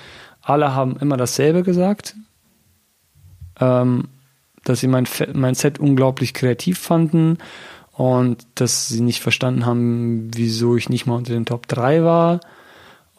alle 0.43 0.75
haben 0.75 0.97
immer 0.97 1.17
dasselbe 1.17 1.63
gesagt. 1.63 2.17
Ähm, 3.61 4.09
dass 4.65 4.81
sie 4.81 4.89
mein, 4.89 5.07
mein 5.33 5.55
Set 5.55 5.79
unglaublich 5.79 6.35
kreativ 6.35 6.79
fanden 6.79 7.39
und 7.93 8.47
dass 8.57 8.89
sie 8.89 9.01
nicht 9.01 9.21
verstanden 9.21 9.65
haben, 9.65 10.31
wieso 10.35 10.77
ich 10.77 10.89
nicht 10.89 11.07
mal 11.07 11.17
unter 11.17 11.33
den 11.33 11.47
Top 11.47 11.67
3 11.69 12.03
war. 12.05 12.41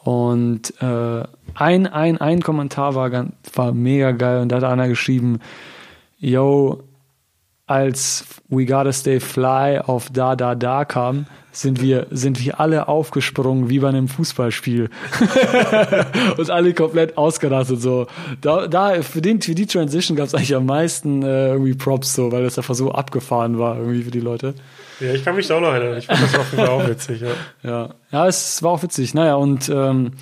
Und 0.04 0.74
äh, 0.82 1.22
ein, 1.54 1.86
ein, 1.86 2.18
ein 2.18 2.42
Kommentar 2.42 2.94
war, 2.94 3.10
war 3.54 3.72
mega 3.72 4.10
geil 4.12 4.42
und 4.42 4.50
da 4.50 4.56
hat 4.56 4.64
einer 4.64 4.88
geschrieben, 4.88 5.38
yo, 6.18 6.82
als 7.66 8.24
We 8.48 8.66
Gotta 8.66 8.92
Stay 8.92 9.20
Fly 9.20 9.78
auf 9.78 10.10
Da 10.12 10.34
Da 10.34 10.54
Da 10.56 10.84
kam, 10.84 11.26
sind 11.52 11.80
wir, 11.80 12.06
sind 12.10 12.44
wir 12.44 12.58
alle 12.58 12.88
aufgesprungen 12.88 13.68
wie 13.68 13.78
bei 13.78 13.88
einem 13.88 14.08
Fußballspiel. 14.08 14.90
und 16.36 16.50
alle 16.50 16.74
komplett 16.74 17.16
ausgerastet 17.16 17.80
so. 17.80 18.06
Da, 18.40 18.66
da 18.66 19.02
für, 19.02 19.22
den, 19.22 19.40
für 19.40 19.54
die 19.54 19.66
Transition 19.66 20.16
gab 20.16 20.26
es 20.26 20.34
eigentlich 20.34 20.56
am 20.56 20.66
meisten 20.66 21.22
äh, 21.22 21.50
irgendwie 21.50 21.74
Props 21.74 22.14
so, 22.14 22.32
weil 22.32 22.42
das 22.42 22.58
einfach 22.58 22.74
so 22.74 22.90
abgefahren 22.90 23.58
war 23.58 23.78
irgendwie 23.78 24.02
für 24.02 24.10
die 24.10 24.20
Leute. 24.20 24.54
Ja, 25.02 25.12
ich 25.12 25.24
kann 25.24 25.36
mich 25.36 25.46
da 25.48 25.56
auch 25.56 25.60
noch 25.60 25.72
erinnern. 25.72 25.98
Ich 25.98 26.06
fand 26.06 26.22
das 26.22 26.34
auf 26.34 26.52
jeden 26.52 26.64
Fall 26.64 26.74
auch 26.74 26.88
witzig. 26.88 27.20
Ja. 27.20 27.28
Ja, 27.62 27.94
ja, 28.10 28.26
es 28.26 28.62
war 28.62 28.70
auch 28.70 28.82
witzig. 28.82 29.14
Naja, 29.14 29.34
und 29.34 29.68
ähm, 29.68 30.12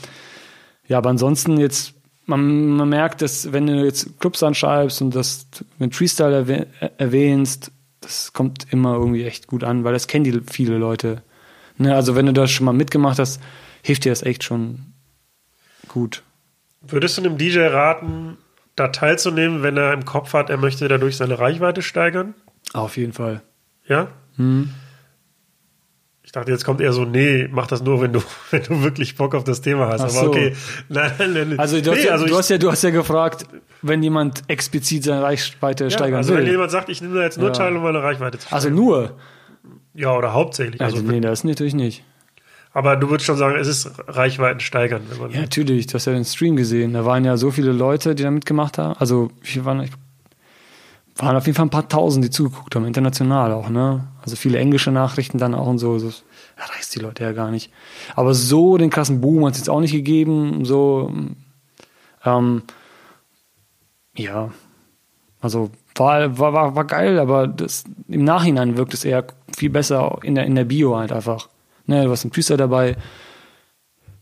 ja, 0.88 0.98
aber 0.98 1.10
ansonsten 1.10 1.58
jetzt, 1.58 1.94
man, 2.26 2.68
man 2.70 2.88
merkt, 2.88 3.22
dass 3.22 3.52
wenn 3.52 3.66
du 3.66 3.84
jetzt 3.84 4.18
Clubs 4.20 4.42
anschreibst 4.42 5.02
und 5.02 5.14
das 5.14 5.46
mit 5.78 5.94
Freestyle 5.94 6.34
erwäh 6.34 6.66
erwähnst, 6.98 7.72
das 8.00 8.32
kommt 8.32 8.72
immer 8.72 8.94
irgendwie 8.94 9.24
echt 9.24 9.46
gut 9.46 9.62
an, 9.62 9.84
weil 9.84 9.92
das 9.92 10.06
kennen 10.06 10.24
die 10.24 10.40
viele 10.50 10.78
Leute. 10.78 11.22
Ne, 11.76 11.94
also 11.94 12.16
wenn 12.16 12.26
du 12.26 12.32
das 12.32 12.50
schon 12.50 12.64
mal 12.64 12.72
mitgemacht 12.72 13.18
hast, 13.18 13.40
hilft 13.82 14.04
dir 14.04 14.12
das 14.12 14.22
echt 14.22 14.44
schon 14.44 14.92
gut. 15.88 16.22
Würdest 16.80 17.18
du 17.18 17.22
einem 17.22 17.36
DJ 17.36 17.60
raten, 17.60 18.38
da 18.76 18.88
teilzunehmen, 18.88 19.62
wenn 19.62 19.76
er 19.76 19.92
im 19.92 20.04
Kopf 20.04 20.32
hat, 20.32 20.48
er 20.48 20.56
möchte 20.56 20.88
dadurch 20.88 21.16
seine 21.16 21.38
Reichweite 21.38 21.82
steigern? 21.82 22.34
Auf 22.72 22.96
jeden 22.96 23.12
Fall. 23.12 23.42
Ja? 23.86 24.08
Hm. 24.40 24.70
Ich 26.22 26.32
dachte, 26.32 26.52
jetzt 26.52 26.64
kommt 26.64 26.80
eher 26.80 26.92
so, 26.92 27.04
nee, 27.04 27.48
mach 27.50 27.66
das 27.66 27.82
nur, 27.82 28.00
wenn 28.00 28.12
du, 28.12 28.20
wenn 28.50 28.62
du 28.62 28.82
wirklich 28.82 29.16
Bock 29.16 29.34
auf 29.34 29.42
das 29.44 29.60
Thema 29.62 29.88
hast. 29.88 30.00
Ach 30.00 30.04
Aber 30.04 30.10
so. 30.12 30.26
okay. 30.30 30.54
Nein, 30.88 31.12
nein, 31.18 31.32
nein. 31.32 31.58
Also, 31.58 31.80
du, 31.80 31.90
hast 31.90 31.98
nee, 31.98 32.04
ja, 32.06 32.12
also 32.12 32.24
du, 32.26 32.32
ich- 32.32 32.38
hast 32.38 32.50
ja, 32.50 32.58
du 32.58 32.70
hast 32.70 32.82
ja 32.82 32.90
gefragt, 32.90 33.46
wenn 33.82 34.02
jemand 34.02 34.42
explizit 34.48 35.04
seine 35.04 35.22
Reichweite 35.22 35.84
ja, 35.84 35.90
steigern 35.90 36.18
also 36.18 36.34
wenn 36.34 36.44
will. 36.44 36.52
jemand 36.52 36.70
sagt, 36.70 36.88
ich 36.88 37.00
nehme 37.00 37.14
da 37.16 37.22
jetzt 37.22 37.38
nur 37.38 37.48
Ja. 37.48 37.52
teil, 37.54 37.74
um 37.76 37.82
meine 37.82 38.02
Reichweite 38.02 38.38
zu 38.38 38.52
Also 38.52 38.68
steigern. 38.68 38.84
nur. 38.84 39.16
Ja, 39.94 40.16
oder 40.16 40.32
hauptsächlich. 40.32 40.80
Also, 40.80 40.98
Also, 40.98 41.10
nee, 41.10 41.20
das 41.20 41.42
natürlich 41.42 41.74
nicht. 41.74 42.04
Aber 42.72 42.94
du 42.96 43.10
würdest 43.10 43.26
schon 43.26 43.36
sagen, 43.36 43.56
es 43.58 43.66
ist 43.66 43.90
Reichweiten 44.06 44.60
steigern, 44.60 45.02
wenn. 45.20 45.32
Ja, 45.32 45.40
natürlich, 45.40 45.88
du 45.88 45.94
hast 45.94 46.04
ja 46.04 46.12
den 46.12 46.24
Stream 46.24 46.54
gesehen. 46.54 46.92
Da 46.92 47.04
waren 47.04 47.24
ja 47.24 47.36
so 47.36 47.50
viele 47.50 47.72
Leute, 47.72 48.14
die 48.14 48.22
da 48.22 48.30
mitgemacht 48.30 48.78
haben. 48.78 48.94
Also, 49.00 49.32
wie 49.42 49.64
waren, 49.64 49.88
waren 51.20 51.36
auf 51.36 51.46
jeden 51.46 51.56
Fall 51.56 51.66
ein 51.66 51.70
paar 51.70 51.88
tausend, 51.88 52.24
die 52.24 52.30
zugeguckt 52.30 52.74
haben, 52.74 52.86
international 52.86 53.52
auch, 53.52 53.68
ne? 53.68 54.06
Also 54.22 54.36
viele 54.36 54.58
englische 54.58 54.90
Nachrichten 54.90 55.38
dann 55.38 55.54
auch 55.54 55.66
und 55.66 55.78
so. 55.78 55.98
so 55.98 56.10
erreicht 56.56 56.94
die 56.94 57.00
Leute 57.00 57.24
ja 57.24 57.32
gar 57.32 57.50
nicht. 57.50 57.70
Aber 58.16 58.34
so 58.34 58.76
den 58.76 58.90
krassen 58.90 59.20
Boom 59.20 59.46
hat 59.46 59.52
es 59.52 59.58
jetzt 59.58 59.70
auch 59.70 59.80
nicht 59.80 59.92
gegeben. 59.92 60.64
So, 60.64 61.12
ähm, 62.24 62.62
ja, 64.14 64.50
also 65.40 65.70
war, 65.94 66.38
war, 66.38 66.52
war, 66.52 66.76
war 66.76 66.84
geil, 66.84 67.18
aber 67.18 67.46
das, 67.46 67.84
im 68.08 68.24
Nachhinein 68.24 68.76
wirkt 68.76 68.94
es 68.94 69.04
eher 69.04 69.24
viel 69.56 69.70
besser 69.70 70.18
in 70.22 70.34
der, 70.34 70.44
in 70.44 70.54
der 70.54 70.64
Bio 70.64 70.96
halt 70.96 71.12
einfach. 71.12 71.48
Ne, 71.86 72.04
du 72.04 72.10
hast 72.10 72.24
einen 72.24 72.30
Priester 72.30 72.56
dabei, 72.56 72.96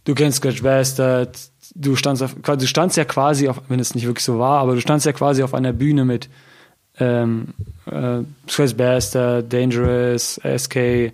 du 0.04 0.14
kennst 0.14 0.38
Scratch 0.38 0.62
Bastard, 0.62 1.38
du 1.74 1.96
standst, 1.96 2.22
auf, 2.22 2.34
du 2.34 2.66
standst 2.66 2.96
ja 2.96 3.04
quasi 3.04 3.48
auf, 3.48 3.60
wenn 3.68 3.80
es 3.80 3.94
nicht 3.94 4.06
wirklich 4.06 4.24
so 4.24 4.38
war, 4.38 4.60
aber 4.60 4.74
du 4.74 4.80
standst 4.80 5.06
ja 5.06 5.12
quasi 5.12 5.42
auf 5.42 5.54
einer 5.54 5.72
Bühne 5.72 6.04
mit 6.04 6.28
ähm, 7.00 7.48
äh, 7.90 8.20
Scratch 8.50 8.74
Bastard, 8.74 9.52
Dangerous, 9.52 10.40
SK, 10.56 11.12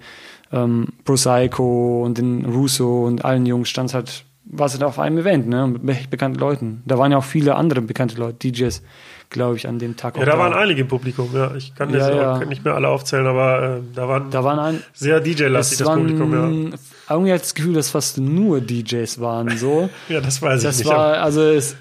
ähm, 0.53 0.89
Prosaico 1.05 2.03
und 2.05 2.19
den 2.19 2.45
Russo 2.45 3.05
und 3.07 3.25
allen 3.25 3.47
Jungs 3.47 3.69
standst 3.69 3.95
halt, 3.95 4.25
warst 4.45 4.75
halt 4.75 4.85
auf 4.85 4.99
einem 4.99 5.19
Event, 5.19 5.49
ne, 5.49 5.67
mit 5.67 6.11
bekannten 6.11 6.39
Leuten. 6.39 6.83
Da 6.87 6.99
waren 6.99 7.13
ja 7.13 7.19
auch 7.19 7.25
viele 7.25 7.57
andere 7.57 7.81
bekannte 7.81 8.17
Leute, 8.17 8.51
DJs, 8.51 8.83
glaube 9.31 9.57
ich, 9.57 9.67
an 9.67 9.79
dem 9.79 9.97
Tag. 9.97 10.17
Ja, 10.17 10.23
auch 10.23 10.27
da 10.27 10.39
waren 10.39 10.53
einige 10.53 10.83
im 10.83 10.89
Publikum, 10.89 11.31
ja. 11.35 11.55
Ich 11.57 11.75
kann 11.75 11.91
jetzt 11.91 12.09
Ja, 12.09 12.39
ja. 12.39 12.45
nicht 12.45 12.65
mehr 12.65 12.75
alle 12.75 12.89
aufzählen, 12.89 13.27
aber 13.27 13.79
äh, 13.79 13.81
da 13.95 14.09
waren, 14.09 14.31
Da 14.31 14.45
waren 14.45 14.59
ein, 14.59 14.83
sehr 14.93 15.21
DJ-lastig 15.21 15.79
das, 15.79 15.87
waren, 15.89 16.01
Publikum, 16.01 16.33
ja. 16.33 16.79
irgendwie 17.11 17.33
ich 17.33 17.41
das 17.41 17.55
Gefühl, 17.55 17.75
dass 17.75 17.91
fast 17.91 18.19
nur 18.19 18.61
DJs 18.61 19.21
waren, 19.21 19.57
so. 19.57 19.89
Ja, 20.09 20.21
das 20.21 20.41
weiß 20.41 20.61
ich 20.61 20.67
Das 20.69 20.79
nicht. 20.79 20.89
war, 20.89 21.15
also 21.21 21.43
es, 21.43 21.77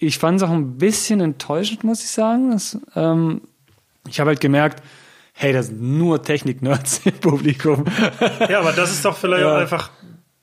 ich 0.00 0.18
fand 0.18 0.38
es 0.38 0.42
auch 0.42 0.50
ein 0.50 0.78
bisschen 0.78 1.20
enttäuschend, 1.20 1.84
muss 1.84 2.02
ich 2.02 2.10
sagen. 2.10 2.50
Das, 2.50 2.78
ähm, 2.96 3.42
ich 4.08 4.18
habe 4.18 4.28
halt 4.30 4.40
gemerkt, 4.40 4.82
hey, 5.34 5.52
das 5.52 5.66
sind 5.68 5.80
nur 5.80 6.22
Technik-Nerds 6.22 7.02
im 7.04 7.12
Publikum. 7.20 7.84
ja, 8.48 8.60
aber 8.60 8.72
das 8.72 8.90
ist 8.90 9.04
doch 9.04 9.16
vielleicht 9.16 9.42
Ja. 9.42 9.52
auch 9.54 9.58
einfach 9.60 9.90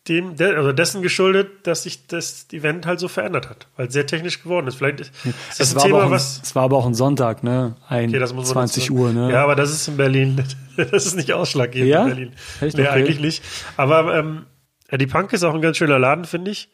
dem, 0.07 0.37
der, 0.37 0.55
also 0.55 0.71
dessen 0.71 1.01
geschuldet, 1.01 1.67
dass 1.67 1.83
sich 1.83 2.07
das 2.07 2.47
Event 2.53 2.85
halt 2.85 2.99
so 3.01 3.09
verändert 3.09 3.49
hat, 3.49 3.67
weil 3.75 3.87
es 3.87 3.93
sehr 3.93 4.05
technisch 4.05 4.41
geworden 4.41 4.65
ist. 4.67 4.75
Vielleicht 4.75 5.01
ist 5.01 5.11
Es 5.59 5.71
ein 5.71 5.75
war, 5.75 5.81
aber 5.83 5.87
Thema, 5.89 5.97
auch 5.99 6.05
ein, 6.05 6.11
was. 6.11 6.41
es 6.41 6.55
war 6.55 6.63
aber 6.63 6.77
auch 6.77 6.85
ein 6.85 6.93
Sonntag, 6.93 7.43
ne? 7.43 7.75
Ein 7.89 8.09
Okay, 8.11 8.19
das 8.19 8.33
muss 8.33 8.45
man 8.45 8.53
20 8.53 8.83
dazu- 8.85 8.93
Uhr, 8.93 9.11
ne? 9.11 9.31
Ja, 9.33 9.43
aber 9.43 9.55
das 9.57 9.71
ist 9.71 9.87
in 9.87 9.97
Berlin. 9.97 10.41
Das 10.77 11.07
ist 11.07 11.15
nicht 11.15 11.33
ausschlaggebend 11.33 11.89
Ja? 11.89 12.03
in 12.03 12.07
Berlin. 12.07 12.31
Echt? 12.61 12.77
Nee, 12.77 12.83
Okay. 12.83 12.91
eigentlich 12.91 13.19
nicht. 13.19 13.43
Aber 13.77 14.15
ähm, 14.15 14.45
ja, 14.91 14.97
die 14.99 15.07
Punk 15.07 15.33
ist 15.33 15.43
auch 15.43 15.55
ein 15.55 15.61
ganz 15.61 15.75
schöner 15.77 15.97
Laden, 15.97 16.23
finde 16.25 16.51
ich. 16.51 16.69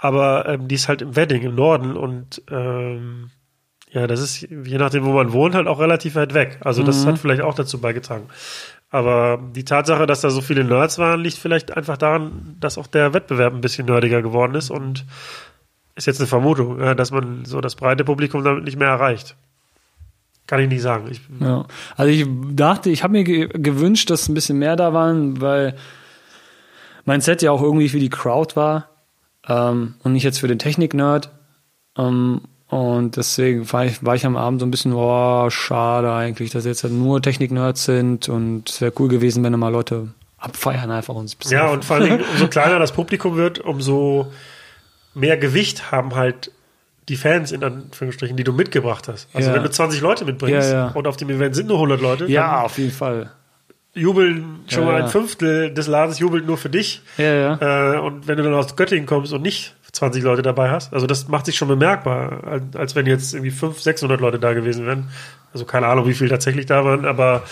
Aber 0.00 0.48
ähm, 0.48 0.68
die 0.68 0.74
ist 0.74 0.88
halt 0.88 1.02
im 1.02 1.16
Wedding 1.16 1.42
im 1.42 1.54
Norden 1.54 1.96
und 1.96 2.42
ähm, 2.50 3.30
ja, 3.90 4.06
das 4.06 4.20
ist 4.20 4.40
je 4.42 4.76
nachdem, 4.78 5.04
wo 5.04 5.12
man 5.12 5.32
wohnt, 5.32 5.54
halt 5.54 5.68
auch 5.68 5.78
relativ 5.80 6.16
weit 6.16 6.34
weg. 6.34 6.58
Also 6.62 6.82
das 6.82 7.04
Mhm. 7.04 7.08
hat 7.10 7.18
vielleicht 7.18 7.42
auch 7.42 7.54
dazu 7.54 7.80
beigetragen. 7.80 8.26
Aber 8.90 9.40
die 9.54 9.64
Tatsache, 9.64 10.06
dass 10.06 10.20
da 10.20 10.30
so 10.30 10.40
viele 10.40 10.64
Nerds 10.64 10.98
waren, 10.98 11.20
liegt 11.20 11.38
vielleicht 11.38 11.76
einfach 11.76 11.96
daran, 11.96 12.56
dass 12.60 12.78
auch 12.78 12.86
der 12.86 13.12
Wettbewerb 13.14 13.52
ein 13.54 13.60
bisschen 13.60 13.86
nerdiger 13.86 14.20
geworden 14.22 14.54
ist 14.54 14.70
und 14.70 15.04
ist 15.96 16.06
jetzt 16.06 16.20
eine 16.20 16.26
Vermutung, 16.26 16.80
ja, 16.80 16.94
dass 16.94 17.10
man 17.12 17.44
so 17.44 17.60
das 17.60 17.76
breite 17.76 18.04
Publikum 18.04 18.42
damit 18.44 18.64
nicht 18.64 18.78
mehr 18.78 18.88
erreicht. 18.88 19.36
Kann 20.46 20.60
ich 20.60 20.68
nicht 20.68 20.82
sagen. 20.82 21.08
Ich, 21.10 21.20
Ja. 21.40 21.64
Also 21.96 22.10
ich 22.12 22.26
dachte, 22.54 22.90
ich 22.90 23.02
habe 23.02 23.12
mir 23.12 23.24
ge 23.24 23.48
gewünscht, 23.52 24.10
dass 24.10 24.28
ein 24.28 24.34
bisschen 24.34 24.58
mehr 24.58 24.76
da 24.76 24.92
waren, 24.92 25.40
weil 25.40 25.74
mein 27.04 27.20
Set 27.20 27.42
ja 27.42 27.50
auch 27.52 27.62
irgendwie 27.62 27.88
für 27.88 27.98
die 28.00 28.10
Crowd 28.10 28.54
war 28.56 28.88
ähm, 29.48 29.94
und 30.02 30.12
nicht 30.12 30.22
jetzt 30.24 30.38
für 30.40 30.48
den 30.48 30.58
Technik-Nerd. 30.58 31.30
Ähm, 31.98 32.40
Und 32.68 33.16
deswegen 33.16 33.70
war 33.72 33.84
ich, 33.84 34.04
war 34.04 34.14
ich 34.16 34.26
am 34.26 34.36
Abend 34.36 34.60
so 34.60 34.66
ein 34.66 34.70
bisschen, 34.70 34.92
oh, 34.94 35.48
schade 35.50 36.12
eigentlich, 36.12 36.50
dass 36.50 36.64
jetzt 36.64 36.82
halt 36.82 36.92
nur 36.92 37.22
Technik-Nerds 37.22 37.84
sind 37.84 38.28
und 38.28 38.68
es 38.70 38.80
wäre 38.80 38.92
cool 38.98 39.08
gewesen, 39.08 39.44
wenn 39.44 39.52
da 39.52 39.58
mal 39.58 39.68
Leute 39.68 40.08
abfeiern 40.38 40.90
einfach 40.90 41.14
uns. 41.14 41.36
Ja, 41.50 41.68
und 41.68 41.84
vor 41.84 41.96
allen 41.96 42.04
Dingen, 42.10 42.24
umso 42.32 42.48
kleiner 42.48 42.78
das 42.78 42.92
Publikum 42.92 43.36
wird, 43.36 43.60
umso 43.60 44.32
mehr 45.14 45.36
Gewicht 45.36 45.92
haben 45.92 46.14
halt 46.16 46.50
die 47.08 47.16
Fans 47.16 47.52
in 47.52 47.62
Anführungsstrichen, 47.62 48.36
die 48.36 48.44
du 48.44 48.52
mitgebracht 48.52 49.08
hast. 49.08 49.28
Also 49.34 49.50
Ja. 49.50 49.54
wenn 49.56 49.62
du 49.62 49.70
20 49.70 50.00
Leute 50.00 50.24
mitbringst 50.24 50.70
Ja, 50.72 50.86
ja. 50.86 50.88
und 50.88 51.06
auf 51.06 51.16
dem 51.16 51.28
Event 51.30 51.54
sind 51.54 51.68
nur 51.68 51.76
100 51.76 52.00
Leute, 52.00 52.26
Ja, 52.26 52.62
auf 52.62 52.78
jeden 52.78 52.92
Fall. 52.92 53.30
Jubeln 53.94 54.64
schon 54.68 54.82
Ja, 54.84 54.90
mal 54.90 54.98
ja. 54.98 55.04
ein 55.04 55.10
Fünftel 55.10 55.72
des 55.72 55.86
Ladens 55.86 56.18
jubelt 56.18 56.46
nur 56.46 56.56
für 56.58 56.68
dich. 56.70 57.02
Ja, 57.16 57.34
ja. 57.58 57.94
Äh, 57.94 58.00
und 58.00 58.26
wenn 58.28 58.36
du 58.36 58.42
dann 58.42 58.54
aus 58.54 58.76
Göttingen 58.76 59.06
kommst 59.06 59.32
und 59.32 59.42
nicht 59.42 59.74
20 59.92 60.22
Leute 60.24 60.42
dabei 60.42 60.70
hast, 60.70 60.92
also 60.92 61.06
das 61.06 61.28
macht 61.28 61.46
sich 61.46 61.56
schon 61.56 61.68
bemerkbar, 61.68 62.60
als, 62.74 62.96
wenn 62.96 63.06
jetzt 63.06 63.32
irgendwie 63.34 63.52
500, 63.52 63.82
600 63.82 64.20
Leute 64.20 64.38
da 64.40 64.52
gewesen 64.52 64.86
wären. 64.86 65.08
Also 65.52 65.64
keine 65.64 65.86
Ahnung, 65.86 66.08
wie 66.08 66.14
viel 66.14 66.28
tatsächlich 66.28 66.66
da 66.66 66.84
waren, 66.84 67.04
aber 67.04 67.44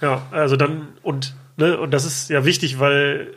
ja, 0.00 0.22
also 0.30 0.54
dann 0.56 0.86
und 1.02 1.34
ne, 1.56 1.76
und 1.78 1.92
das 1.92 2.04
ist 2.04 2.30
ja 2.30 2.44
wichtig, 2.44 2.78
weil 2.78 3.34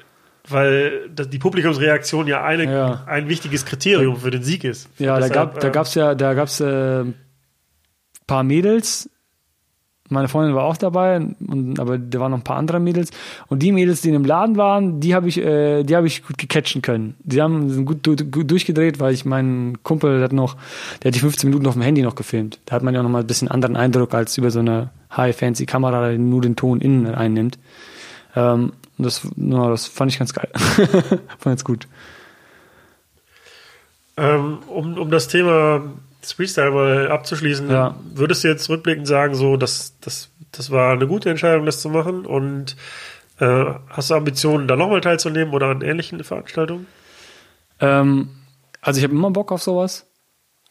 weil 0.47 1.09
die 1.09 1.39
Publikumsreaktion 1.39 2.27
ja, 2.27 2.43
eine, 2.43 2.65
Ja. 2.65 3.03
ein 3.07 3.29
wichtiges 3.29 3.65
Kriterium 3.65 4.17
für 4.17 4.29
den 4.29 4.43
Sieg 4.43 4.65
ist. 4.65 4.89
Ja, 4.99 5.15
da 5.19 5.27
Deshalb, 5.27 5.53
gab 5.53 5.59
da 5.61 5.67
äh, 5.69 5.71
gab's 5.71 5.95
ja, 5.95 6.13
da 6.15 6.33
gab's 6.33 6.59
äh, 6.59 7.05
paar 8.27 8.43
Mädels. 8.43 9.09
Meine 10.09 10.27
Freundin 10.27 10.53
war 10.53 10.65
auch 10.65 10.75
dabei, 10.77 11.21
und, 11.47 11.79
aber 11.79 11.97
da 11.97 12.19
waren 12.19 12.31
noch 12.31 12.39
ein 12.39 12.43
paar 12.43 12.57
andere 12.57 12.79
Mädels. 12.79 13.09
Und 13.47 13.63
die 13.63 13.71
Mädels, 13.71 14.01
die 14.01 14.09
in 14.09 14.13
dem 14.13 14.25
Laden 14.25 14.57
waren, 14.57 14.99
die 14.99 15.15
habe 15.15 15.29
ich, 15.29 15.37
äh, 15.39 15.83
die 15.83 15.95
ich 16.05 16.25
gut 16.25 16.37
gecatchen 16.37 16.81
können. 16.81 17.15
Die 17.23 17.41
haben 17.41 17.69
sind 17.69 17.85
gut, 17.85 18.05
du- 18.05 18.15
gut 18.17 18.51
durchgedreht, 18.51 18.99
weil 18.99 19.13
ich 19.13 19.23
meinen 19.25 19.81
Kumpel 19.81 20.15
der 20.15 20.25
hat 20.25 20.33
noch, 20.33 20.57
der 21.01 21.09
hat 21.09 21.15
die 21.15 21.19
15 21.19 21.49
Minuten 21.49 21.65
auf 21.67 21.73
dem 21.73 21.81
Handy 21.81 22.01
noch 22.01 22.15
gefilmt. 22.15 22.59
Da 22.65 22.75
hat 22.75 22.83
man 22.83 22.93
ja 22.93 23.01
noch 23.01 23.09
mal 23.09 23.21
ein 23.21 23.27
bisschen 23.27 23.47
anderen 23.47 23.77
Eindruck 23.77 24.13
als 24.13 24.37
über 24.37 24.51
so 24.51 24.59
eine 24.59 24.89
high 25.15 25.35
fancy 25.35 25.65
Kamera, 25.65 26.11
die 26.11 26.17
nur 26.17 26.41
den 26.41 26.55
Ton 26.57 26.81
innen 26.81 27.07
einnimmt. 27.15 27.57
Ähm, 28.35 28.73
das, 28.97 29.25
ja, 29.37 29.69
das 29.69 29.87
fand 29.87 30.11
ich 30.11 30.19
ganz 30.19 30.33
geil. 30.33 30.49
fand 31.39 31.59
ich 31.59 31.63
gut. 31.65 31.87
Ähm, 34.15 34.59
um, 34.67 34.97
um 34.97 35.09
das 35.09 35.27
Thema 35.27 35.81
Freestyle 36.31 36.71
mal 36.71 37.11
abzuschließen, 37.11 37.69
Ja. 37.69 37.95
würdest 38.13 38.43
du 38.43 38.47
jetzt 38.47 38.69
rückblickend 38.69 39.07
sagen, 39.07 39.35
so, 39.35 39.57
dass 39.57 39.99
das, 39.99 40.29
das 40.51 40.71
war 40.71 40.93
eine 40.93 41.07
gute 41.07 41.29
Entscheidung, 41.29 41.65
das 41.65 41.81
zu 41.81 41.89
machen? 41.89 42.25
Und 42.25 42.77
äh, 43.39 43.65
hast 43.89 44.09
du 44.09 44.15
Ambitionen, 44.15 44.67
da 44.67 44.75
nochmal 44.75 45.01
teilzunehmen 45.01 45.53
oder 45.53 45.67
an 45.67 45.81
ähnlichen 45.81 46.23
Veranstaltungen? 46.23 46.87
Ähm, 47.79 48.29
also 48.79 48.99
ich 48.99 49.03
habe 49.03 49.13
immer 49.13 49.31
Bock 49.31 49.51
auf 49.51 49.61
sowas. 49.61 50.05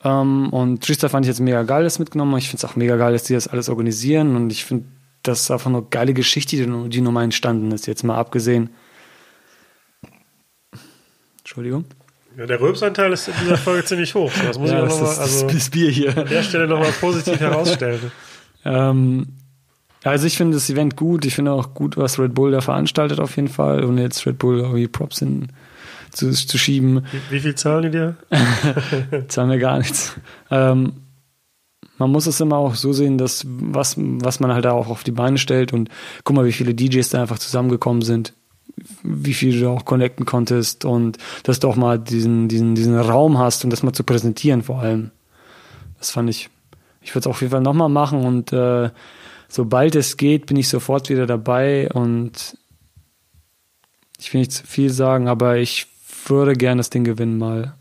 Ähm, 0.05 0.49
und 0.51 0.83
Tristan 0.85 1.11
fand 1.11 1.27
ich 1.27 1.29
jetzt 1.29 1.41
mega 1.41 1.63
geil, 1.65 1.85
das 1.85 1.99
mitgenommen. 1.99 2.37
Ich 2.39 2.49
finde 2.49 2.65
es 2.65 2.71
auch 2.71 2.77
mega 2.77 2.97
geil, 2.97 3.13
dass 3.13 3.25
die 3.25 3.35
das 3.35 3.49
alles 3.49 3.69
organisieren. 3.69 4.35
Und 4.37 4.51
ich 4.51 4.65
finde, 4.65 4.87
das 5.23 5.43
ist 5.43 5.51
einfach 5.51 5.71
eine 5.71 5.83
geile 5.83 6.15
Geschichte, 6.15 6.57
die, 6.57 6.89
die 6.89 7.01
nur 7.01 7.13
mal 7.13 7.25
entstanden 7.25 7.71
ist. 7.73 7.87
Jetzt 7.87 8.03
mal 8.05 8.17
abgesehen. 8.17 8.71
Entschuldigung. 11.39 11.85
Ja, 12.39 12.47
der 12.47 12.61
Röpsanteil 12.61 13.13
ist 13.13 13.29
in 13.29 13.35
dieser 13.43 13.57
Folge 13.59 13.85
ziemlich 13.87 14.15
hoch. 14.15 14.31
Das 14.47 14.59
muss 14.59 14.71
Ja, 14.71 14.79
ich 14.85 14.91
auch 14.91 15.01
nochmal 15.01 15.19
also, 15.19 15.47
das 15.47 15.71
Bier 15.71 15.91
hier. 15.91 16.17
an 16.17 16.29
der 16.29 16.43
Stelle 16.43 16.67
nochmal 16.67 16.93
positiv 16.93 17.39
herausstellen. 17.41 18.11
Ähm, 18.65 19.27
also 20.05 20.27
ich 20.27 20.37
finde 20.37 20.57
das 20.57 20.69
Event 20.71 20.97
gut. 20.97 21.25
Ich 21.25 21.35
finde 21.35 21.53
auch 21.53 21.75
gut, 21.75 21.97
was 21.97 22.19
Red 22.19 22.35
Bull 22.35 22.51
da 22.53 22.61
veranstaltet 22.61 23.21
auf 23.21 23.37
jeden 23.37 23.49
Fall. 23.49 23.85
Und 23.85 23.99
jetzt 23.99 24.27
Red 24.27 24.39
Bull 24.39 24.61
irgendwie 24.61 24.89
Props 24.89 25.21
hin 25.21 25.49
zu, 26.11 26.31
zu 26.31 26.59
schieben. 26.59 27.07
Wie, 27.29 27.37
wie 27.37 27.41
viel 27.41 27.55
zahlen 27.55 27.83
die 27.85 27.91
dir? 27.91 28.17
zahlen 29.29 29.51
wir 29.51 29.59
gar 29.59 29.79
nichts. 29.79 30.15
Ähm, 30.51 30.95
man 31.99 32.11
muss 32.11 32.27
es 32.27 32.41
immer 32.41 32.57
auch 32.57 32.75
so 32.75 32.93
sehen, 32.93 33.17
dass 33.19 33.45
was, 33.47 33.95
was 33.97 34.41
man 34.41 34.53
halt 34.53 34.65
da 34.65 34.73
auch 34.73 34.89
auf 34.89 35.05
die 35.05 35.13
Beine 35.13 35.39
stellt 35.39 35.73
und 35.73 35.89
guck 36.25 36.35
mal, 36.35 36.45
wie 36.45 36.53
viele 36.53 36.75
DJs 36.75 37.09
da 37.11 37.21
einfach 37.21 37.39
zusammengekommen 37.39 38.03
sind, 38.03 38.33
wie 39.03 39.35
viel 39.35 39.59
du 39.59 39.69
auch 39.69 39.85
connecten 39.85 40.25
konntest 40.25 40.85
und 40.85 41.19
dass 41.45 41.61
du 41.61 41.69
auch 41.69 41.77
mal 41.77 41.99
diesen, 41.99 42.49
diesen, 42.49 42.75
diesen 42.75 42.99
Raum 42.99 43.39
hast, 43.39 43.65
um 43.65 43.71
das 43.71 43.83
mal 43.83 43.93
zu 43.93 44.05
präsentieren 44.05 44.63
vor 44.63 44.81
allem. 44.81 45.11
Das 45.99 46.11
fand 46.11 46.31
ich, 46.31 46.49
ich 47.01 47.11
würde 47.15 47.21
es 47.21 47.27
auf 47.27 47.41
jeden 47.41 47.51
Fall 47.51 47.61
nochmal 47.61 47.89
machen 47.89 48.25
und 48.25 48.53
äh, 48.53 48.91
sobald 49.49 49.95
es 49.95 50.17
geht, 50.17 50.47
bin 50.47 50.57
ich 50.57 50.69
sofort 50.69 51.11
wieder 51.11 51.27
dabei 51.27 51.91
und 51.91 52.57
ich 54.19 54.33
will 54.33 54.41
nicht 54.41 54.53
zu 54.53 54.67
viel 54.67 54.91
sagen, 54.91 55.29
aber 55.29 55.59
ich 55.59 55.87
würde 56.27 56.55
gerne 56.55 56.79
das 56.79 56.91
Ding 56.91 57.05
gewinnen 57.05 57.39
mal. 57.39 57.75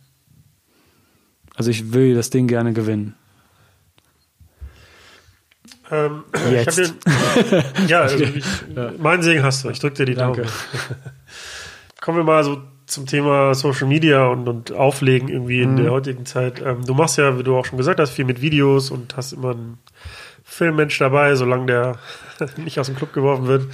Also 1.55 1.69
ich 1.69 1.93
will 1.93 2.15
das 2.15 2.29
Ding 2.29 2.47
gerne 2.47 2.73
gewinnen. 2.73 3.15
Ähm, 5.91 6.23
Jetzt. 6.51 6.77
Den, 6.77 6.93
ja, 7.87 8.01
also 8.01 8.17
ich, 8.23 8.45
meinen 8.97 9.23
Segen 9.23 9.43
hast 9.43 9.63
du. 9.63 9.69
Ich 9.69 9.79
drücke 9.79 9.97
dir 9.97 10.05
die 10.05 10.15
Danke. 10.15 10.43
Daumen. 10.43 10.53
Kommen 12.01 12.17
wir 12.17 12.23
mal 12.23 12.43
so 12.43 12.61
zum 12.87 13.05
Thema 13.05 13.53
Social 13.53 13.87
Media 13.87 14.25
und, 14.27 14.47
und 14.47 14.71
Auflegen 14.71 15.29
irgendwie 15.29 15.61
in 15.61 15.73
Mhm. 15.73 15.77
der 15.83 15.91
heutigen 15.91 16.25
Zeit. 16.25 16.61
Ähm, 16.61 16.85
du 16.85 16.93
machst 16.93 17.17
ja, 17.17 17.37
wie 17.37 17.43
du 17.43 17.55
auch 17.57 17.65
schon 17.65 17.77
gesagt 17.77 17.99
hast, 17.99 18.11
viel 18.11 18.25
mit 18.25 18.41
Videos 18.41 18.89
und 18.89 19.15
hast 19.15 19.33
immer 19.33 19.51
einen 19.51 19.77
Filmmensch 20.43 20.97
dabei, 20.97 21.35
solange 21.35 21.65
der 21.67 21.95
nicht 22.57 22.79
aus 22.79 22.87
dem 22.87 22.95
Club 22.95 23.13
geworfen 23.13 23.47
wird, 23.47 23.67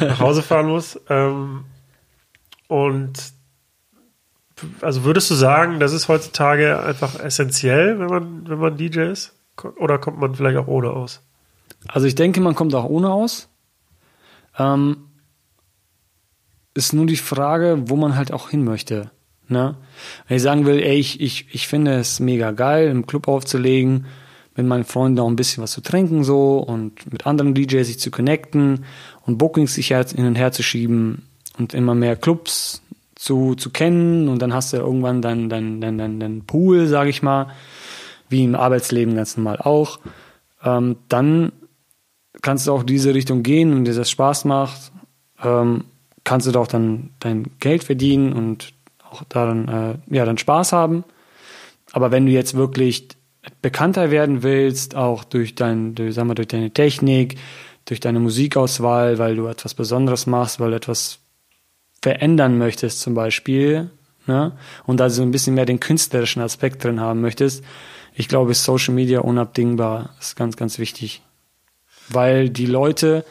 nach 0.00 0.20
Hause 0.20 0.42
fahren 0.42 0.66
muss. 0.66 1.00
Ähm, 1.08 1.64
und 2.66 3.12
also 4.82 5.04
würdest 5.04 5.30
du 5.30 5.34
sagen, 5.34 5.78
das 5.80 5.92
ist 5.92 6.08
heutzutage 6.08 6.82
einfach 6.82 7.18
essentiell, 7.20 7.98
wenn 8.00 8.08
man, 8.08 8.48
wenn 8.48 8.58
man 8.58 8.76
DJ 8.76 9.00
ist? 9.02 9.34
Oder 9.76 9.98
kommt 9.98 10.18
man 10.18 10.34
vielleicht 10.34 10.58
auch 10.58 10.66
ohne 10.66 10.90
aus? 10.90 11.22
Also 11.86 12.06
ich 12.06 12.14
denke, 12.14 12.40
man 12.40 12.54
kommt 12.54 12.74
auch 12.74 12.84
ohne 12.84 13.10
aus. 13.10 13.48
Ähm, 14.58 15.08
ist 16.74 16.92
nur 16.92 17.06
die 17.06 17.16
Frage, 17.16 17.82
wo 17.86 17.96
man 17.96 18.16
halt 18.16 18.32
auch 18.32 18.50
hin 18.50 18.64
möchte. 18.64 19.10
Ne? 19.48 19.76
Wenn 20.26 20.36
ich 20.36 20.42
sagen 20.42 20.66
will, 20.66 20.80
ey, 20.80 20.96
ich, 20.96 21.20
ich, 21.20 21.46
ich 21.52 21.68
finde 21.68 21.94
es 21.98 22.20
mega 22.20 22.52
geil, 22.52 22.88
im 22.88 23.06
Club 23.06 23.28
aufzulegen, 23.28 24.06
mit 24.56 24.66
meinen 24.66 24.84
Freunden 24.84 25.20
auch 25.20 25.28
ein 25.28 25.36
bisschen 25.36 25.62
was 25.62 25.70
zu 25.70 25.80
trinken 25.80 26.24
so 26.24 26.58
und 26.58 27.10
mit 27.12 27.26
anderen 27.26 27.54
DJs 27.54 27.86
sich 27.86 28.00
zu 28.00 28.10
connecten 28.10 28.84
und 29.24 29.38
Bookings 29.38 29.74
sich 29.74 29.88
hin 29.88 30.26
und 30.26 30.34
her 30.34 30.52
zu 30.52 30.62
schieben 30.62 31.28
und 31.58 31.74
immer 31.74 31.94
mehr 31.94 32.16
Clubs 32.16 32.82
zu, 33.14 33.54
zu 33.54 33.70
kennen 33.70 34.28
und 34.28 34.42
dann 34.42 34.52
hast 34.52 34.72
du 34.72 34.76
irgendwann 34.78 35.22
dein, 35.22 35.48
dein, 35.48 35.80
dein, 35.80 35.98
dein, 35.98 36.20
dein 36.20 36.42
Pool, 36.44 36.86
sag 36.86 37.08
ich 37.08 37.22
mal, 37.22 37.48
wie 38.28 38.44
im 38.44 38.54
Arbeitsleben 38.54 39.14
ganz 39.14 39.36
normal 39.36 39.58
auch. 39.58 40.00
Ähm, 40.64 40.96
dann 41.08 41.52
kannst 42.42 42.66
du 42.66 42.72
auch 42.72 42.82
diese 42.82 43.14
Richtung 43.14 43.42
gehen 43.42 43.72
und 43.72 43.84
dir 43.84 43.94
das 43.94 44.10
Spaß 44.10 44.44
macht, 44.44 44.92
ähm, 45.42 45.84
kannst 46.24 46.46
du 46.46 46.52
doch 46.52 46.66
dann 46.66 47.10
dein 47.20 47.50
Geld 47.60 47.84
verdienen 47.84 48.32
und 48.32 48.72
auch 49.10 49.24
daran 49.28 49.68
äh, 49.68 50.14
ja 50.14 50.24
dann 50.24 50.38
Spaß 50.38 50.72
haben. 50.72 51.04
Aber 51.92 52.10
wenn 52.10 52.26
du 52.26 52.32
jetzt 52.32 52.54
wirklich 52.54 53.08
bekannter 53.62 54.10
werden 54.10 54.42
willst, 54.42 54.94
auch 54.94 55.24
durch 55.24 55.54
dein, 55.54 55.94
durch, 55.94 56.14
sag 56.14 56.26
mal, 56.26 56.34
durch 56.34 56.48
deine 56.48 56.70
Technik, 56.70 57.36
durch 57.86 58.00
deine 58.00 58.20
Musikauswahl, 58.20 59.18
weil 59.18 59.36
du 59.36 59.46
etwas 59.46 59.74
Besonderes 59.74 60.26
machst, 60.26 60.60
weil 60.60 60.70
du 60.70 60.76
etwas 60.76 61.20
verändern 62.02 62.58
möchtest 62.58 63.00
zum 63.00 63.14
Beispiel, 63.14 63.90
ne? 64.26 64.52
und 64.86 65.00
da 65.00 65.08
so 65.08 65.22
ein 65.22 65.30
bisschen 65.30 65.54
mehr 65.54 65.64
den 65.64 65.80
künstlerischen 65.80 66.42
Aspekt 66.42 66.84
drin 66.84 67.00
haben 67.00 67.20
möchtest, 67.20 67.64
ich 68.14 68.28
glaube, 68.28 68.50
ist 68.50 68.64
Social 68.64 68.94
Media 68.94 69.20
unabdingbar, 69.20 70.10
ist 70.20 70.36
ganz, 70.36 70.56
ganz 70.56 70.78
wichtig. 70.78 71.22
Weil 72.08 72.50
die 72.50 72.66
Leute, 72.66 73.24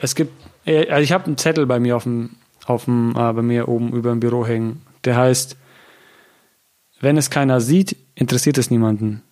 es 0.00 0.14
gibt, 0.14 0.32
also 0.66 1.02
ich 1.02 1.12
habe 1.12 1.26
einen 1.26 1.38
Zettel 1.38 1.66
bei 1.66 1.80
mir 1.80 1.96
auf 1.96 2.04
dem, 2.04 2.36
auf 2.66 2.84
dem, 2.84 3.10
äh, 3.10 3.32
bei 3.32 3.42
mir 3.42 3.68
oben 3.68 3.92
über 3.92 4.10
dem 4.10 4.20
Büro 4.20 4.46
hängen, 4.46 4.82
der 5.04 5.16
heißt, 5.16 5.56
wenn 7.00 7.16
es 7.16 7.30
keiner 7.30 7.60
sieht, 7.60 7.96
interessiert 8.14 8.58
es 8.58 8.70
niemanden. 8.70 9.22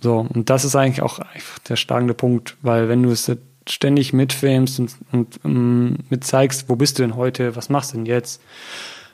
So, 0.00 0.26
und 0.32 0.50
das 0.50 0.64
ist 0.64 0.76
eigentlich 0.76 1.02
auch 1.02 1.20
der 1.68 1.76
starke 1.76 2.14
Punkt, 2.14 2.56
weil 2.62 2.88
wenn 2.88 3.02
du 3.02 3.10
es 3.10 3.30
ständig 3.68 4.12
mitfilmst 4.12 4.80
und, 4.80 4.96
und 5.12 5.40
ähm, 5.44 5.96
mit 6.08 6.24
zeigst, 6.24 6.68
wo 6.68 6.76
bist 6.76 6.98
du 6.98 7.02
denn 7.02 7.16
heute, 7.16 7.56
was 7.56 7.68
machst 7.68 7.92
du 7.92 7.96
denn 7.96 8.06
jetzt, 8.06 8.40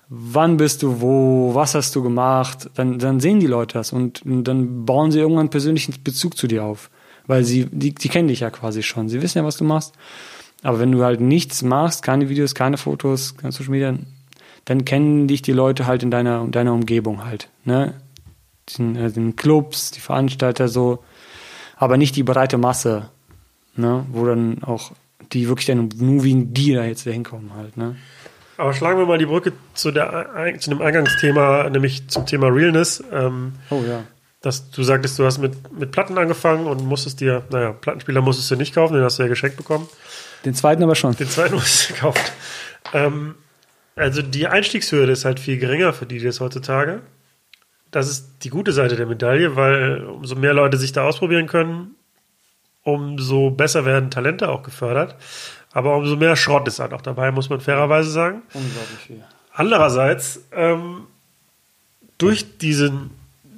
wann 0.08 0.56
bist 0.56 0.82
du 0.82 1.00
wo, 1.00 1.54
was 1.54 1.74
hast 1.74 1.94
du 1.94 2.02
gemacht, 2.02 2.70
dann, 2.74 2.98
dann 2.98 3.20
sehen 3.20 3.40
die 3.40 3.46
Leute 3.46 3.74
das 3.78 3.92
und, 3.92 4.22
und 4.22 4.44
dann 4.44 4.84
bauen 4.84 5.10
sie 5.10 5.18
irgendwann 5.18 5.40
einen 5.40 5.50
persönlichen 5.50 5.94
Bezug 6.02 6.36
zu 6.36 6.46
dir 6.46 6.64
auf. 6.64 6.90
Weil 7.28 7.44
sie, 7.44 7.66
die, 7.70 7.94
die 7.94 8.08
kennen 8.08 8.26
dich 8.26 8.40
ja 8.40 8.50
quasi 8.50 8.82
schon, 8.82 9.08
sie 9.08 9.22
wissen 9.22 9.38
ja, 9.38 9.44
was 9.44 9.56
du 9.56 9.64
machst. 9.64 9.94
Aber 10.64 10.80
wenn 10.80 10.90
du 10.90 11.04
halt 11.04 11.20
nichts 11.20 11.62
machst, 11.62 12.02
keine 12.02 12.28
Videos, 12.28 12.56
keine 12.56 12.78
Fotos, 12.78 13.36
keine 13.36 13.52
Social 13.52 13.70
Media, 13.70 13.94
dann 14.64 14.84
kennen 14.84 15.28
dich 15.28 15.42
die 15.42 15.52
Leute 15.52 15.86
halt 15.86 16.02
in 16.02 16.10
deiner, 16.10 16.42
in 16.42 16.50
deiner 16.50 16.72
Umgebung 16.72 17.24
halt. 17.24 17.48
Ne? 17.64 17.94
Den, 18.76 18.96
äh, 18.96 19.12
den 19.12 19.36
Clubs, 19.36 19.92
die 19.92 20.00
Veranstalter 20.00 20.68
so, 20.68 21.04
aber 21.76 21.96
nicht 21.96 22.16
die 22.16 22.24
breite 22.24 22.58
Masse, 22.58 23.10
ne? 23.76 24.04
wo 24.10 24.26
dann 24.26 24.64
auch 24.64 24.90
die 25.32 25.48
wirklich 25.48 25.66
dann 25.66 25.90
nur 25.96 26.24
wegen 26.24 26.52
dir 26.54 26.84
jetzt 26.86 27.06
da 27.06 27.10
hinkommen 27.10 27.52
halt. 27.54 27.76
Ne? 27.76 27.96
Aber 28.56 28.74
schlagen 28.74 28.98
wir 28.98 29.06
mal 29.06 29.18
die 29.18 29.26
Brücke 29.26 29.52
zu, 29.74 29.90
der, 29.92 30.56
zu 30.58 30.70
dem 30.70 30.82
Eingangsthema, 30.82 31.70
nämlich 31.70 32.08
zum 32.08 32.26
Thema 32.26 32.48
Realness. 32.48 33.02
Ähm, 33.12 33.52
Oh 33.70 33.82
ja. 33.86 34.02
Dass 34.40 34.70
du 34.70 34.82
sagtest, 34.82 35.18
du 35.18 35.24
hast 35.24 35.38
mit, 35.38 35.72
mit 35.72 35.90
Platten 35.90 36.16
angefangen 36.16 36.66
und 36.66 36.84
musstest 36.84 37.20
dir, 37.20 37.44
naja, 37.50 37.72
Plattenspieler 37.72 38.20
musstest 38.20 38.50
du 38.50 38.56
nicht 38.56 38.74
kaufen, 38.74 38.94
den 38.94 39.02
hast 39.02 39.18
du 39.18 39.22
ja 39.24 39.28
geschenkt 39.28 39.56
bekommen. 39.56 39.88
Den 40.44 40.54
zweiten 40.54 40.82
aber 40.82 40.94
schon. 40.94 41.16
Den 41.16 41.28
zweiten 41.28 41.54
musst 41.54 41.90
du 41.90 41.94
gekauft. 41.94 42.32
Ähm, 42.92 43.34
also 43.96 44.22
die 44.22 44.46
Einstiegshürde 44.46 45.12
ist 45.12 45.24
halt 45.24 45.40
viel 45.40 45.58
geringer 45.58 45.92
für 45.92 46.06
DJs 46.06 46.38
heutzutage. 46.40 47.00
Das 47.90 48.08
ist 48.08 48.44
die 48.44 48.50
gute 48.50 48.72
Seite 48.72 48.96
der 48.96 49.06
Medaille, 49.06 49.56
weil 49.56 50.04
umso 50.04 50.36
mehr 50.36 50.54
Leute 50.54 50.76
sich 50.76 50.92
da 50.92 51.04
ausprobieren 51.04 51.46
können, 51.46 51.96
umso 52.82 53.50
besser 53.50 53.84
werden 53.84 54.10
Talente 54.10 54.48
auch 54.48 54.62
gefördert. 54.62 55.16
Aber 55.72 55.96
umso 55.96 56.16
mehr 56.16 56.36
Schrott 56.36 56.68
ist 56.68 56.78
halt 56.78 56.92
auch 56.92 57.02
dabei, 57.02 57.30
muss 57.30 57.50
man 57.50 57.60
fairerweise 57.60 58.10
sagen. 58.10 58.42
Unglaublich 58.54 58.98
viel. 59.00 59.24
Andererseits, 59.52 60.46
ähm, 60.52 61.06
durch 62.18 62.58
diesen, 62.58 63.10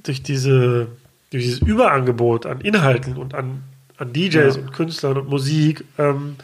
durch 0.02 0.22
diese, 0.22 0.88
durch 1.30 1.44
dieses 1.44 1.60
Überangebot 1.60 2.46
an 2.46 2.60
Inhalten 2.60 3.16
und 3.16 3.34
an, 3.34 3.62
an 3.96 4.12
DJs 4.12 4.56
Ja. 4.56 4.62
und 4.62 4.72
Künstlern 4.72 5.16
und 5.18 5.28
Musik, 5.28 5.84
ähm, 5.98 6.36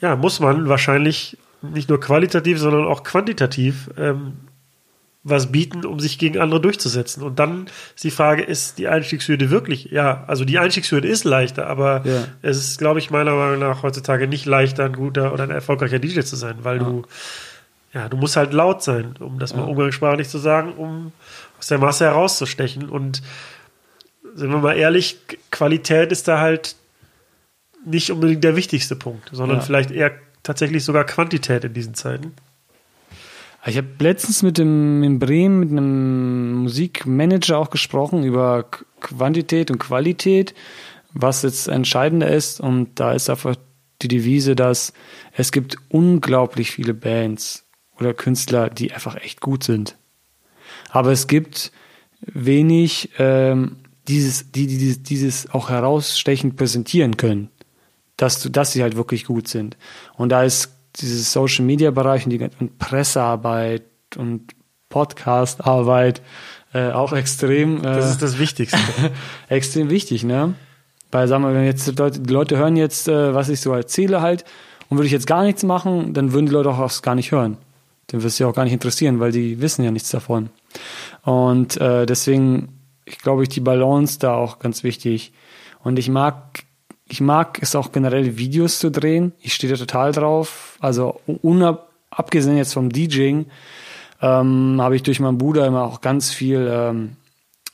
ja, 0.00 0.16
muss 0.16 0.40
man 0.40 0.68
wahrscheinlich 0.68 1.38
nicht 1.62 1.88
nur 1.88 2.00
qualitativ, 2.00 2.58
sondern 2.58 2.86
auch 2.86 3.04
quantitativ 3.04 3.88
ähm, 3.96 4.34
was 5.26 5.50
bieten, 5.50 5.86
um 5.86 6.00
sich 6.00 6.18
gegen 6.18 6.38
andere 6.38 6.60
durchzusetzen. 6.60 7.22
Und 7.22 7.38
dann 7.38 7.66
ist 7.94 8.04
die 8.04 8.10
Frage, 8.10 8.42
ist 8.42 8.76
die 8.76 8.88
Einstiegshürde 8.88 9.48
wirklich, 9.48 9.86
ja, 9.86 10.24
also 10.26 10.44
die 10.44 10.58
Einstiegshürde 10.58 11.08
ist 11.08 11.24
leichter, 11.24 11.66
aber 11.66 12.02
Ja. 12.04 12.26
es 12.42 12.58
ist, 12.58 12.78
glaube 12.78 12.98
ich, 12.98 13.10
meiner 13.10 13.34
Meinung 13.34 13.58
nach 13.60 13.82
heutzutage 13.82 14.28
nicht 14.28 14.44
leichter, 14.44 14.84
ein 14.84 14.92
guter 14.92 15.32
oder 15.32 15.44
ein 15.44 15.50
erfolgreicher 15.50 15.98
DJ 15.98 16.20
zu 16.20 16.36
sein, 16.36 16.56
weil 16.62 16.76
Ja. 16.78 16.84
du, 16.84 17.02
ja, 17.94 18.08
du 18.10 18.18
musst 18.18 18.36
halt 18.36 18.52
laut 18.52 18.82
sein, 18.82 19.14
um 19.18 19.38
das 19.38 19.54
mal 19.54 19.60
Ja. 19.62 19.68
umgangssprachlich 19.68 20.28
zu 20.28 20.36
sagen, 20.36 20.72
um 20.74 21.12
aus 21.64 21.68
der 21.68 21.78
Masse 21.78 22.04
herauszustechen. 22.04 22.90
Und 22.90 23.22
sind 24.34 24.50
wir 24.50 24.58
mal 24.58 24.76
ehrlich, 24.76 25.18
Qualität 25.50 26.12
ist 26.12 26.28
da 26.28 26.38
halt 26.38 26.76
nicht 27.86 28.10
unbedingt 28.10 28.44
der 28.44 28.54
wichtigste 28.54 28.96
Punkt, 28.96 29.30
sondern 29.32 29.58
Ja. 29.58 29.64
vielleicht 29.64 29.90
eher 29.90 30.12
tatsächlich 30.42 30.84
sogar 30.84 31.04
Quantität 31.04 31.64
in 31.64 31.72
diesen 31.72 31.94
Zeiten. 31.94 32.34
Ich 33.66 33.78
habe 33.78 33.88
letztens 33.98 34.42
mit 34.42 34.58
dem 34.58 35.02
in 35.02 35.18
Bremen 35.18 35.58
mit 35.60 35.70
einem 35.70 36.52
Musikmanager 36.64 37.56
auch 37.56 37.70
gesprochen 37.70 38.22
über 38.24 38.66
Qu- 38.70 38.84
Quantität 39.00 39.70
und 39.70 39.78
Qualität, 39.78 40.54
was 41.14 41.42
jetzt 41.42 41.68
entscheidender 41.68 42.28
ist. 42.30 42.60
Und 42.60 43.00
da 43.00 43.12
ist 43.14 43.30
einfach 43.30 43.56
die 44.02 44.08
Devise, 44.08 44.54
dass 44.54 44.92
es 45.32 45.50
gibt 45.50 45.78
unglaublich 45.88 46.72
viele 46.72 46.92
Bands 46.92 47.64
oder 47.98 48.12
Künstler, 48.12 48.68
die 48.68 48.92
einfach 48.92 49.16
echt 49.16 49.40
gut 49.40 49.64
sind. 49.64 49.96
Aber 50.90 51.12
es 51.12 51.26
gibt 51.26 51.72
wenig 52.20 53.10
ähm, 53.18 53.76
dieses, 54.08 54.50
die, 54.52 54.66
die 54.66 54.78
dieses, 54.78 55.02
dieses 55.02 55.50
auch 55.50 55.70
herausstechend 55.70 56.56
präsentieren 56.56 57.16
können, 57.16 57.50
dass 58.16 58.40
du, 58.40 58.48
dass 58.48 58.72
sie 58.72 58.82
halt 58.82 58.96
wirklich 58.96 59.24
gut 59.24 59.48
sind. 59.48 59.76
Und 60.16 60.30
da 60.30 60.42
ist 60.44 60.70
dieses 60.96 61.32
Social 61.32 61.64
Media 61.64 61.90
Bereich 61.90 62.24
und, 62.24 62.30
die, 62.30 62.48
und 62.60 62.78
Pressearbeit 62.78 63.82
und 64.16 64.52
Podcastarbeit 64.88 66.22
äh, 66.72 66.90
auch 66.90 67.12
extrem 67.12 67.78
äh, 67.78 67.82
Das 67.82 68.10
ist 68.10 68.22
das 68.22 68.38
Wichtigste. 68.38 68.78
extrem 69.48 69.90
wichtig, 69.90 70.24
ne? 70.24 70.54
Weil 71.10 71.28
sagen 71.28 71.44
wir, 71.44 71.54
wenn 71.54 71.64
jetzt 71.64 71.86
die 71.86 71.92
Leute, 71.92 72.20
die 72.20 72.32
Leute 72.32 72.56
hören 72.58 72.76
jetzt, 72.76 73.08
äh, 73.08 73.34
was 73.34 73.48
ich 73.48 73.60
so 73.60 73.72
erzähle 73.72 74.20
halt, 74.20 74.44
und 74.88 74.98
würde 74.98 75.06
ich 75.06 75.12
jetzt 75.12 75.26
gar 75.26 75.44
nichts 75.44 75.62
machen, 75.62 76.12
dann 76.12 76.32
würden 76.32 76.46
die 76.46 76.52
Leute 76.52 76.70
auch 76.70 77.02
gar 77.02 77.14
nicht 77.14 77.32
hören. 77.32 77.56
Dann 78.08 78.22
wird 78.22 78.32
es 78.32 78.38
ja 78.38 78.46
auch 78.46 78.54
gar 78.54 78.64
nicht 78.64 78.72
interessieren, 78.72 79.20
weil 79.20 79.32
die 79.32 79.60
wissen 79.60 79.84
ja 79.84 79.90
nichts 79.90 80.10
davon. 80.10 80.50
Und 81.22 81.80
äh, 81.80 82.06
deswegen, 82.06 82.80
ich 83.04 83.18
glaube, 83.18 83.42
ich 83.42 83.48
die 83.48 83.60
Balance 83.60 84.18
da 84.18 84.34
auch 84.34 84.58
ganz 84.58 84.84
wichtig. 84.84 85.32
Und 85.82 85.98
ich 85.98 86.08
mag, 86.08 86.64
ich 87.08 87.20
mag 87.20 87.58
es 87.62 87.74
auch 87.74 87.92
generell 87.92 88.36
Videos 88.36 88.78
zu 88.78 88.90
drehen. 88.90 89.32
Ich 89.40 89.54
stehe 89.54 89.72
da 89.72 89.78
total 89.78 90.12
drauf. 90.12 90.76
Also 90.80 91.20
unab, 91.26 91.92
abgesehen 92.10 92.56
jetzt 92.56 92.74
vom 92.74 92.90
DJing, 92.90 93.46
ähm, 94.20 94.78
habe 94.80 94.96
ich 94.96 95.02
durch 95.02 95.20
meinen 95.20 95.38
Bruder 95.38 95.66
immer 95.66 95.84
auch 95.84 96.00
ganz 96.00 96.32
viel 96.32 96.68
ähm, 96.70 97.16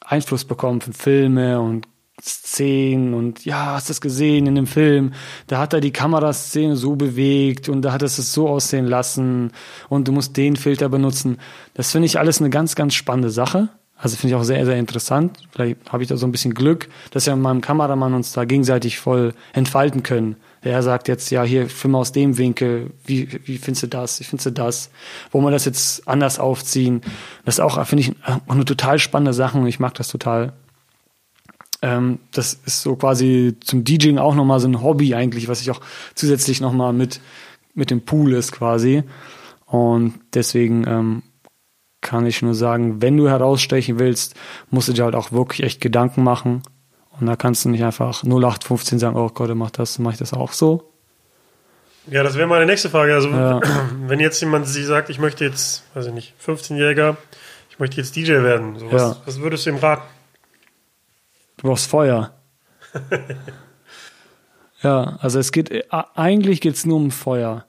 Einfluss 0.00 0.44
bekommen 0.44 0.80
von 0.80 0.92
Filme 0.92 1.60
und 1.60 1.86
Szenen 2.22 3.14
und 3.14 3.44
ja, 3.44 3.74
hast 3.74 3.88
du 3.88 3.92
das 3.92 4.00
gesehen 4.00 4.46
in 4.46 4.54
dem 4.54 4.66
Film? 4.66 5.12
Da 5.46 5.58
hat 5.58 5.72
er 5.72 5.80
die 5.80 5.92
Kameraszene 5.92 6.76
so 6.76 6.96
bewegt 6.96 7.68
und 7.68 7.82
da 7.82 7.92
hat 7.92 8.02
er 8.02 8.06
es 8.06 8.16
so 8.16 8.48
aussehen 8.48 8.86
lassen 8.86 9.52
und 9.88 10.08
du 10.08 10.12
musst 10.12 10.36
den 10.36 10.56
Filter 10.56 10.88
benutzen. 10.88 11.38
Das 11.74 11.92
finde 11.92 12.06
ich 12.06 12.18
alles 12.18 12.40
eine 12.40 12.50
ganz, 12.50 12.74
ganz 12.74 12.94
spannende 12.94 13.30
Sache. 13.30 13.68
Also 14.02 14.16
finde 14.16 14.34
ich 14.34 14.40
auch 14.40 14.44
sehr, 14.44 14.64
sehr 14.64 14.78
interessant. 14.78 15.38
Vielleicht 15.52 15.92
habe 15.92 16.02
ich 16.02 16.08
da 16.08 16.16
so 16.16 16.26
ein 16.26 16.32
bisschen 16.32 16.54
Glück, 16.54 16.88
dass 17.10 17.26
wir 17.26 17.36
mit 17.36 17.42
meinem 17.42 17.60
Kameramann 17.60 18.14
uns 18.14 18.32
da 18.32 18.46
gegenseitig 18.46 18.98
voll 18.98 19.34
entfalten 19.52 20.02
können. 20.02 20.36
Der 20.64 20.82
sagt 20.82 21.06
jetzt, 21.08 21.30
ja, 21.30 21.42
hier, 21.42 21.68
film 21.68 21.94
aus 21.94 22.10
dem 22.12 22.38
Winkel, 22.38 22.92
wie, 23.04 23.28
wie 23.46 23.58
findest 23.58 23.82
du 23.82 23.86
das, 23.88 24.20
wie 24.20 24.24
findest 24.24 24.46
du 24.46 24.52
das? 24.52 24.90
Wo 25.30 25.40
man 25.40 25.52
das 25.52 25.66
jetzt 25.66 26.08
anders 26.08 26.38
aufziehen? 26.38 27.02
Das 27.44 27.56
ist 27.56 27.60
auch, 27.60 27.84
finde 27.86 28.04
ich, 28.04 28.12
auch 28.24 28.54
eine 28.54 28.64
total 28.64 28.98
spannende 28.98 29.34
Sache 29.34 29.58
und 29.58 29.66
ich 29.66 29.80
mag 29.80 29.94
das 29.94 30.08
total. 30.08 30.54
Ähm, 31.82 32.18
das 32.32 32.54
ist 32.66 32.82
so 32.82 32.96
quasi 32.96 33.56
zum 33.60 33.84
DJing 33.84 34.18
auch 34.18 34.34
nochmal 34.34 34.60
so 34.60 34.68
ein 34.68 34.82
Hobby 34.82 35.14
eigentlich, 35.14 35.48
was 35.48 35.60
ich 35.62 35.70
auch 35.70 35.80
zusätzlich 36.14 36.60
nochmal 36.60 36.92
mit, 36.92 37.20
mit 37.74 37.90
dem 37.90 38.02
Pool 38.02 38.34
ist 38.34 38.52
quasi. 38.52 39.02
Und 39.66 40.14
deswegen 40.34 40.86
ähm, 40.86 41.22
kann 42.02 42.26
ich 42.26 42.42
nur 42.42 42.54
sagen, 42.54 43.00
wenn 43.00 43.16
du 43.16 43.28
herausstechen 43.28 43.98
willst, 43.98 44.34
musst 44.70 44.88
du 44.88 44.92
dir 44.92 45.04
halt 45.04 45.14
auch 45.14 45.32
wirklich 45.32 45.62
echt 45.62 45.80
Gedanken 45.80 46.22
machen. 46.22 46.62
Und 47.18 47.26
da 47.26 47.36
kannst 47.36 47.64
du 47.64 47.68
nicht 47.68 47.84
einfach 47.84 48.22
0815 48.24 48.98
sagen, 48.98 49.16
oh 49.16 49.28
Gott, 49.28 49.54
mach 49.54 49.70
das, 49.70 49.98
mach 49.98 50.12
ich 50.12 50.18
das 50.18 50.32
auch 50.32 50.52
so. 50.52 50.92
Ja, 52.06 52.22
das 52.22 52.34
wäre 52.36 52.48
meine 52.48 52.66
nächste 52.66 52.90
Frage. 52.90 53.14
Also, 53.14 53.28
Ja. 53.28 53.60
wenn 54.06 54.20
jetzt 54.20 54.40
jemand 54.40 54.66
sich 54.66 54.86
sagt, 54.86 55.10
ich 55.10 55.18
möchte 55.18 55.44
jetzt, 55.44 55.84
weiß 55.94 56.06
ich 56.06 56.12
nicht, 56.12 56.34
15-Jähriger, 56.44 57.16
ich 57.70 57.78
möchte 57.78 57.98
jetzt 57.98 58.16
DJ 58.16 58.32
werden, 58.42 58.78
so 58.78 58.90
was, 58.90 59.02
Ja. 59.02 59.16
was 59.26 59.40
würdest 59.40 59.66
du 59.66 59.70
ihm 59.70 59.76
raten? 59.76 60.02
Du 61.60 61.68
brauchst 61.68 61.88
Feuer. 61.88 62.32
ja, 64.82 65.18
also 65.20 65.38
es 65.38 65.52
geht, 65.52 65.70
äh, 65.70 65.82
eigentlich 66.14 66.62
geht's 66.62 66.86
nur 66.86 66.96
um 66.96 67.10
Feuer. 67.10 67.66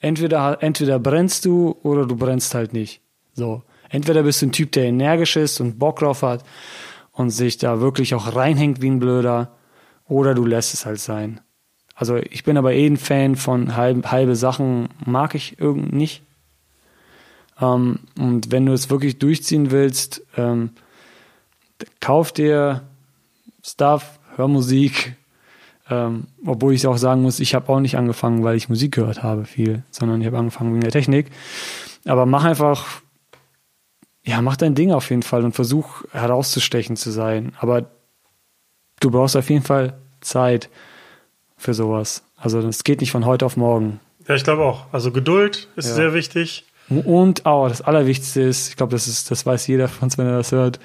Entweder, 0.00 0.62
entweder 0.62 0.98
brennst 0.98 1.44
du 1.44 1.76
oder 1.82 2.06
du 2.06 2.16
brennst 2.16 2.54
halt 2.54 2.72
nicht. 2.72 3.02
So. 3.34 3.62
Entweder 3.90 4.22
bist 4.22 4.40
du 4.40 4.46
ein 4.46 4.52
Typ, 4.52 4.72
der 4.72 4.84
energisch 4.84 5.36
ist 5.36 5.60
und 5.60 5.78
Bock 5.78 5.98
drauf 5.98 6.22
hat 6.22 6.42
und 7.12 7.30
sich 7.30 7.58
da 7.58 7.80
wirklich 7.80 8.14
auch 8.14 8.34
reinhängt 8.34 8.80
wie 8.80 8.90
ein 8.90 8.98
Blöder, 8.98 9.52
oder 10.06 10.34
du 10.34 10.44
lässt 10.44 10.74
es 10.74 10.86
halt 10.86 11.00
sein. 11.00 11.40
Also 11.94 12.16
ich 12.16 12.44
bin 12.44 12.56
aber 12.56 12.72
eh 12.72 12.86
ein 12.86 12.96
Fan 12.96 13.36
von 13.36 13.76
halb, 13.76 14.10
halbe 14.10 14.36
Sachen, 14.36 14.88
mag 15.04 15.34
ich 15.34 15.60
irgend 15.60 15.92
nicht. 15.92 16.22
Ähm, 17.60 18.00
und 18.18 18.50
wenn 18.50 18.66
du 18.66 18.72
es 18.72 18.90
wirklich 18.90 19.18
durchziehen 19.18 19.70
willst, 19.70 20.22
ähm, 20.36 20.70
kauf 22.00 22.32
dir 22.32 22.82
Stuff, 23.64 24.18
hör 24.36 24.48
Musik. 24.48 25.16
Ähm, 25.90 26.28
obwohl 26.46 26.72
ich 26.74 26.86
auch 26.86 26.96
sagen 26.96 27.22
muss, 27.22 27.40
ich 27.40 27.54
habe 27.54 27.68
auch 27.70 27.80
nicht 27.80 27.96
angefangen, 27.96 28.42
weil 28.42 28.56
ich 28.56 28.68
Musik 28.68 28.92
gehört 28.94 29.22
habe 29.22 29.44
viel, 29.44 29.82
sondern 29.90 30.20
ich 30.20 30.26
habe 30.26 30.38
angefangen 30.38 30.70
wegen 30.72 30.80
der 30.80 30.90
Technik. 30.92 31.30
Aber 32.06 32.24
mach 32.26 32.44
einfach, 32.44 32.86
ja, 34.22 34.40
mach 34.40 34.56
dein 34.56 34.74
Ding 34.74 34.92
auf 34.92 35.10
jeden 35.10 35.22
Fall 35.22 35.44
und 35.44 35.52
versuch 35.54 36.04
herauszustechen 36.12 36.96
zu 36.96 37.10
sein. 37.10 37.52
Aber 37.58 37.86
du 39.00 39.10
brauchst 39.10 39.36
auf 39.36 39.50
jeden 39.50 39.64
Fall 39.64 39.94
Zeit 40.20 40.70
für 41.56 41.74
sowas. 41.74 42.22
Also 42.36 42.62
das 42.62 42.82
geht 42.84 43.00
nicht 43.00 43.12
von 43.12 43.26
heute 43.26 43.44
auf 43.44 43.56
morgen. 43.56 44.00
Ja, 44.26 44.34
ich 44.34 44.44
glaube 44.44 44.62
auch. 44.64 44.86
Also 44.92 45.10
Geduld 45.12 45.68
ist 45.76 45.88
Ja. 45.88 45.94
sehr 45.94 46.14
wichtig. 46.14 46.64
Und 46.88 47.44
auch 47.46 47.68
das 47.68 47.80
Allerwichtigste 47.82 48.42
ist, 48.42 48.68
ich 48.68 48.76
glaube, 48.76 48.92
das 48.92 49.06
ist, 49.06 49.30
das 49.30 49.44
weiß 49.46 49.66
jeder 49.66 49.88
von 49.88 50.04
uns, 50.06 50.18
wenn 50.18 50.26
er 50.26 50.36
das 50.38 50.52
hört. 50.52 50.80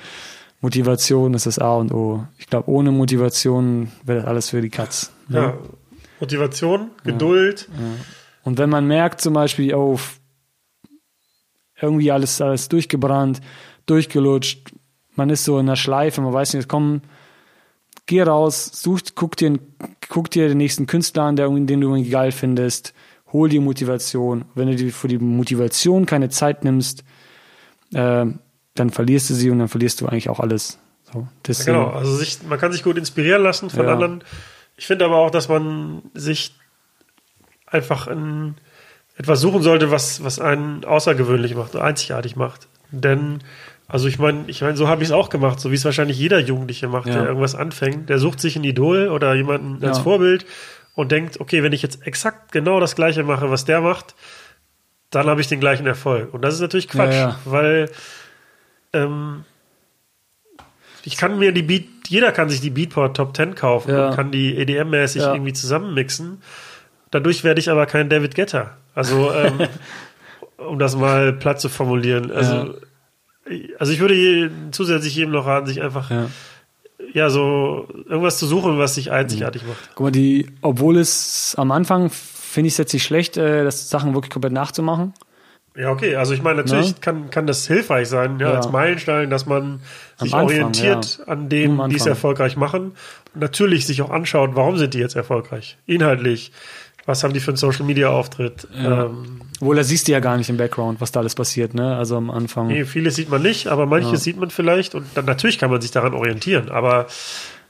Motivation 0.61 1.33
ist 1.33 1.45
das 1.45 1.59
A 1.59 1.75
und 1.75 1.93
O. 1.93 2.25
Ich 2.37 2.47
glaube, 2.47 2.69
ohne 2.69 2.91
Motivation 2.91 3.91
wäre 4.03 4.19
das 4.19 4.27
alles 4.27 4.49
für 4.49 4.61
die 4.61 4.69
Katz. 4.69 5.11
ne? 5.27 5.39
Ja. 5.39 5.57
Motivation, 6.19 6.91
Geduld. 7.03 7.69
Und 8.43 8.57
wenn 8.57 8.69
man 8.69 8.85
merkt 8.85 9.21
zum 9.21 9.33
Beispiel, 9.33 9.73
oh, 9.73 9.97
irgendwie 11.81 12.11
alles, 12.11 12.41
alles 12.41 12.67
durchgebrannt, 12.67 13.39
durchgelutscht, 13.85 14.73
man 15.15 15.29
ist 15.29 15.45
so 15.45 15.59
in 15.59 15.67
der 15.67 15.77
Schleife, 15.77 16.19
man 16.21 16.33
weiß 16.33 16.55
nicht, 16.55 16.67
komm, 16.67 17.01
geh 18.05 18.21
raus, 18.21 18.69
such, 18.73 19.15
guck 19.15 19.37
dir, 19.37 19.59
guck 20.09 20.29
dir 20.29 20.49
den 20.49 20.57
nächsten 20.57 20.87
Künstler 20.87 21.23
an, 21.23 21.35
der, 21.35 21.47
den 21.49 21.67
du 21.81 21.89
irgendwie 21.89 22.09
geil 22.09 22.31
findest, 22.31 22.93
hol 23.31 23.47
dir 23.47 23.61
Motivation. 23.61 24.45
Wenn 24.55 24.67
du 24.67 24.75
dir 24.75 24.91
für 24.91 25.07
die 25.07 25.19
Motivation 25.19 26.05
keine 26.05 26.29
Zeit 26.29 26.63
nimmst, 26.63 27.03
äh, 27.93 28.25
dann 28.79 28.89
verlierst 28.89 29.29
du 29.29 29.33
sie 29.33 29.49
und 29.49 29.59
dann 29.59 29.67
verlierst 29.67 30.01
du 30.01 30.07
eigentlich 30.07 30.29
auch 30.29 30.39
alles. 30.39 30.79
So, 31.11 31.27
Ja, 31.47 31.63
genau. 31.65 31.87
Also 31.89 32.15
sich, 32.15 32.39
man 32.47 32.59
kann 32.59 32.71
sich 32.71 32.83
gut 32.83 32.97
inspirieren 32.97 33.41
lassen 33.43 33.69
von 33.69 33.85
Ja. 33.85 33.93
anderen. 33.93 34.23
Ich 34.77 34.87
finde 34.87 35.05
aber 35.05 35.17
auch, 35.17 35.31
dass 35.31 35.49
man 35.49 36.01
sich 36.13 36.55
einfach 37.67 38.07
in 38.07 38.55
etwas 39.17 39.41
suchen 39.41 39.61
sollte, 39.61 39.91
was, 39.91 40.23
was 40.23 40.39
einen 40.39 40.85
außergewöhnlich 40.85 41.55
macht, 41.55 41.75
einzigartig 41.75 42.35
macht. 42.35 42.67
Denn 42.91 43.39
Also 43.91 44.07
ich 44.07 44.19
meine, 44.19 44.43
ich 44.47 44.61
meine, 44.61 44.77
so 44.77 44.87
habe 44.87 45.01
ich 45.01 45.09
es 45.09 45.11
auch 45.11 45.29
gemacht, 45.29 45.59
so 45.59 45.71
wie 45.71 45.75
es 45.75 45.83
wahrscheinlich 45.83 46.17
jeder 46.19 46.39
Jugendliche 46.39 46.87
macht, 46.87 47.07
Ja. 47.07 47.15
der 47.15 47.25
irgendwas 47.25 47.55
anfängt. 47.55 48.07
Der 48.07 48.19
sucht 48.19 48.39
sich 48.39 48.55
ein 48.55 48.63
Idol 48.63 49.07
oder 49.09 49.33
jemanden 49.33 49.83
als. 49.83 49.97
Vorbild 49.97 50.45
und 50.93 51.11
denkt, 51.11 51.39
okay, 51.39 51.63
wenn 51.63 51.73
ich 51.73 51.81
jetzt 51.81 52.05
exakt 52.05 52.51
genau 52.51 52.79
das 52.79 52.95
Gleiche 52.95 53.23
mache, 53.23 53.49
was 53.49 53.65
der 53.65 53.81
macht, 53.81 54.13
dann 55.09 55.25
habe 55.25 55.41
ich 55.41 55.47
den 55.47 55.59
gleichen 55.59 55.87
Erfolg. 55.87 56.31
Und 56.35 56.43
das 56.43 56.53
ist 56.53 56.59
natürlich 56.61 56.87
Quatsch, 56.87 57.15
weil 57.45 57.89
ähm, 58.93 59.43
ich 61.03 61.17
kann 61.17 61.39
mir 61.39 61.51
die 61.51 61.63
Beat, 61.63 61.85
jeder 62.07 62.31
kann 62.31 62.49
sich 62.49 62.61
die 62.61 62.69
Beatport 62.69 63.15
Top 63.17 63.35
10 63.35 63.55
kaufen 63.55 63.91
Ja. 63.91 64.09
und 64.09 64.15
kann 64.15 64.31
die 64.31 64.57
EDM-mäßig 64.57 65.21
Ja. 65.21 65.33
irgendwie 65.33 65.53
zusammenmixen. 65.53 66.41
Dadurch 67.11 67.43
werde 67.43 67.59
ich 67.59 67.69
aber 67.69 67.85
kein 67.85 68.09
David 68.09 68.35
Guetta. 68.35 68.77
Also, 68.95 69.31
ähm, 69.33 69.59
um 70.57 70.77
das 70.79 70.95
mal 70.95 71.33
platt 71.33 71.59
zu 71.61 71.69
formulieren. 71.69 72.31
Also, 72.31 72.75
also 73.79 73.93
ich 73.93 73.99
würde 73.99 74.51
zusätzlich 74.71 75.15
jedem 75.15 75.31
noch 75.31 75.45
raten, 75.47 75.67
sich 75.67 75.81
einfach 75.81 76.11
Ja. 76.11 76.29
ja 77.13 77.29
so 77.29 77.87
irgendwas 78.07 78.37
zu 78.37 78.45
suchen, 78.45 78.77
was 78.77 78.95
sich 78.95 79.11
einzigartig 79.11 79.63
macht. 79.65 79.89
Guck 79.95 80.05
mal, 80.07 80.11
die, 80.11 80.47
obwohl 80.61 80.97
es 80.97 81.55
am 81.57 81.71
Anfang 81.71 82.09
finde 82.11 82.67
ich 82.67 82.73
es 82.73 82.77
jetzt 82.77 82.93
nicht 82.93 83.03
schlecht, 83.05 83.37
äh, 83.37 83.63
das 83.63 83.89
Sachen 83.89 84.13
wirklich 84.13 84.31
komplett 84.31 84.53
nachzumachen. 84.53 85.13
Ja, 85.79 85.91
okay. 85.91 86.15
Also 86.17 86.33
ich 86.33 86.41
meine, 86.41 86.57
natürlich 86.63 86.89
Ne? 86.89 86.95
kann, 86.99 87.29
kann 87.29 87.47
das 87.47 87.65
hilfreich 87.67 88.09
sein, 88.09 88.39
ja, 88.39 88.49
Ja. 88.49 88.55
als 88.57 88.69
Meilenstein, 88.69 89.29
dass 89.29 89.45
man 89.45 89.79
sich 90.17 90.33
Anfang, 90.33 90.43
orientiert 90.47 91.19
an 91.25 91.39
Am 91.43 91.49
denen, 91.49 91.89
die 91.89 91.95
es 91.95 92.05
erfolgreich 92.05 92.57
machen. 92.57 92.93
Und 93.33 93.41
natürlich 93.41 93.85
sich 93.87 94.01
auch 94.01 94.09
anschaut, 94.09 94.51
warum 94.55 94.77
sind 94.77 94.93
die 94.93 94.99
jetzt 94.99 95.15
erfolgreich? 95.15 95.77
Inhaltlich. 95.85 96.51
Was 97.05 97.23
haben 97.23 97.33
die 97.33 97.39
für 97.39 97.51
einen 97.51 97.57
Social 97.57 97.85
Media 97.85 98.09
Auftritt? 98.09 98.67
Ja. 98.75 99.05
Ähm, 99.05 99.41
Obwohl, 99.61 99.75
da 99.77 99.83
siehst 99.83 100.07
du 100.07 100.11
ja 100.11 100.19
gar 100.19 100.37
nicht 100.37 100.49
im 100.49 100.57
Background, 100.57 101.01
was 101.01 101.11
da 101.11 101.21
alles 101.21 101.33
passiert, 101.33 101.73
ne? 101.73 101.95
Also 101.95 102.17
am 102.17 102.29
Anfang. 102.29 102.67
nee, 102.67 102.83
vieles 102.85 103.15
sieht 103.15 103.29
man 103.29 103.41
nicht, 103.41 103.67
aber 103.67 103.85
manches 103.85 104.11
Ja. 104.11 104.17
sieht 104.17 104.37
man 104.37 104.49
vielleicht. 104.51 104.93
Und 104.95 105.05
dann 105.15 105.25
natürlich 105.25 105.57
kann 105.57 105.71
man 105.71 105.81
sich 105.81 105.91
daran 105.91 106.13
orientieren. 106.13 106.69
Aber 106.69 107.07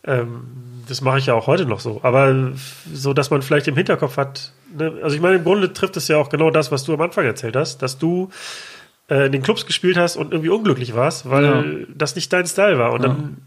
ähm, 0.05 0.41
das 0.89 1.01
mache 1.01 1.19
ich 1.19 1.25
ja 1.27 1.33
auch 1.33 1.47
heute 1.47 1.65
noch 1.65 1.79
so. 1.79 1.99
Aber 2.03 2.51
so, 2.93 3.13
dass 3.13 3.29
man 3.29 3.41
vielleicht 3.41 3.67
im 3.67 3.75
Hinterkopf 3.75 4.17
hat, 4.17 4.51
ne? 4.75 4.93
also 5.03 5.15
ich 5.15 5.21
meine, 5.21 5.35
im 5.37 5.43
Grunde 5.43 5.71
trifft 5.73 5.97
es 5.97 6.07
ja 6.07 6.17
auch 6.17 6.29
genau 6.29 6.49
das, 6.51 6.71
was 6.71 6.83
du 6.83 6.93
am 6.93 7.01
Anfang 7.01 7.25
erzählt 7.25 7.55
hast, 7.55 7.81
dass 7.81 7.97
du 7.97 8.29
äh, 9.09 9.25
in 9.27 9.31
den 9.31 9.41
Clubs 9.43 9.65
gespielt 9.65 9.97
hast 9.97 10.15
und 10.15 10.31
irgendwie 10.31 10.49
unglücklich 10.49 10.95
warst, 10.95 11.29
weil 11.29 11.43
Ja. 11.45 11.63
das 11.95 12.15
nicht 12.15 12.31
dein 12.33 12.45
Style 12.45 12.77
war. 12.79 12.91
Und 12.93 13.03
dann 13.03 13.37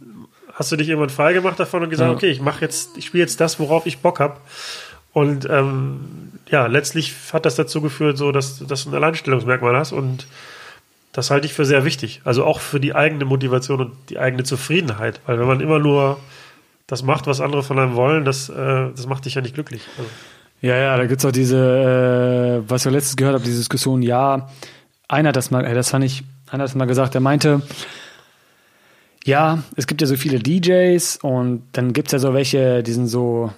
hast 0.55 0.71
du 0.71 0.77
dich 0.77 0.89
irgendwann 0.89 1.11
frei 1.11 1.33
gemacht 1.33 1.59
davon 1.59 1.83
und 1.83 1.91
gesagt, 1.91 2.11
Ja. 2.11 2.15
okay, 2.17 2.31
ich 2.31 2.41
mache 2.41 2.61
jetzt, 2.61 2.97
ich 2.97 3.07
spiele 3.07 3.23
jetzt 3.23 3.41
das, 3.41 3.59
worauf 3.59 3.87
ich 3.87 3.99
Bock 3.99 4.21
habe. 4.21 4.37
Und 5.13 5.49
ähm, 5.51 6.01
ja, 6.49 6.67
letztlich 6.67 7.15
hat 7.33 7.45
das 7.47 7.55
dazu 7.57 7.81
geführt, 7.83 8.17
so 8.19 8.33
dass, 8.33 8.59
dass 8.67 8.85
du 8.85 8.91
ein 8.91 8.95
Alleinstellungsmerkmal 8.95 9.77
hast 9.77 9.93
und 9.93 10.27
das 11.15 11.31
halte 11.31 11.47
ich 11.47 11.53
für 11.53 11.67
sehr 11.67 11.85
wichtig. 11.85 12.23
Also 12.25 12.45
auch 12.47 12.61
für 12.61 12.81
die 12.81 12.95
eigene 12.95 13.27
Motivation 13.27 13.81
und 13.81 13.93
die 14.09 14.19
eigene 14.19 14.45
Zufriedenheit. 14.45 15.21
Weil 15.27 15.39
wenn 15.39 15.47
man 15.47 15.61
immer 15.61 15.79
nur 15.79 16.19
das 16.87 17.03
macht, 17.03 17.27
was 17.27 17.41
andere 17.41 17.63
von 17.63 17.79
einem 17.79 17.95
wollen, 17.95 18.25
das, 18.25 18.49
äh, 18.49 18.55
das 18.91 19.07
macht 19.07 19.25
dich 19.25 19.35
ja 19.35 19.43
nicht 19.43 19.55
glücklich. 19.55 19.83
Also, 19.99 20.11
Ja, 20.61 20.77
ja, 20.77 20.97
da 20.97 21.07
gibt's 21.07 21.25
auch 21.25 21.33
diese, 21.33 22.63
äh, 22.65 22.71
was 22.71 22.87
ich 22.87 22.93
letztens 22.93 23.17
gehört 23.17 23.35
habe, 23.35 23.45
diese 23.45 23.59
Diskussion, 23.59 24.03
ja, 24.03 24.49
einer 25.09 25.31
hat 25.31 25.37
das 25.37 25.51
mal, 25.51 25.65
äh, 25.65 25.75
das 25.75 25.91
fand 25.91 26.05
ich, 26.05 26.23
einer 26.51 26.63
hat 26.63 26.71
das 26.71 26.75
mal 26.75 26.87
gesagt, 26.87 27.15
der 27.15 27.21
meinte, 27.21 27.63
ja, 29.25 29.63
es 29.77 29.87
gibt 29.87 30.01
ja 30.01 30.07
so 30.07 30.17
viele 30.17 30.39
DJs 30.39 31.19
und 31.23 31.65
dann 31.73 31.93
gibt's 31.93 32.13
ja 32.13 32.19
so 32.19 32.35
welche, 32.35 32.83
die 32.83 32.93
sind 32.93 33.07
so, 33.07 33.53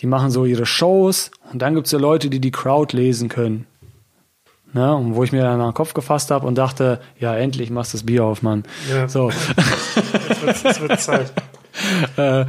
die 0.00 0.06
machen 0.06 0.30
so 0.30 0.44
ihre 0.44 0.66
Shows 0.66 1.30
und 1.52 1.62
dann 1.62 1.74
gibt's 1.74 1.92
ja 1.92 1.98
Leute, 1.98 2.30
die 2.30 2.40
die 2.40 2.50
Crowd 2.50 2.96
lesen 2.96 3.28
können. 3.28 3.66
Ne? 4.72 4.94
Und 4.94 5.14
wo 5.14 5.24
ich 5.24 5.32
mir 5.32 5.42
dann 5.42 5.60
an 5.60 5.68
den 5.68 5.74
Kopf 5.74 5.94
gefasst 5.94 6.30
habe 6.30 6.46
und 6.46 6.56
dachte, 6.56 7.00
ja, 7.18 7.34
endlich 7.34 7.70
machst 7.70 7.94
du 7.94 7.98
das 7.98 8.04
Bier 8.04 8.24
auf, 8.24 8.42
Mann. 8.42 8.64
Ja. 8.90 9.08
So. 9.08 9.30
jetzt 9.30 10.42
wird, 10.42 10.62
jetzt 10.62 10.80
wird 10.80 11.00
Zeit. 11.00 11.32
äh, 12.16 12.46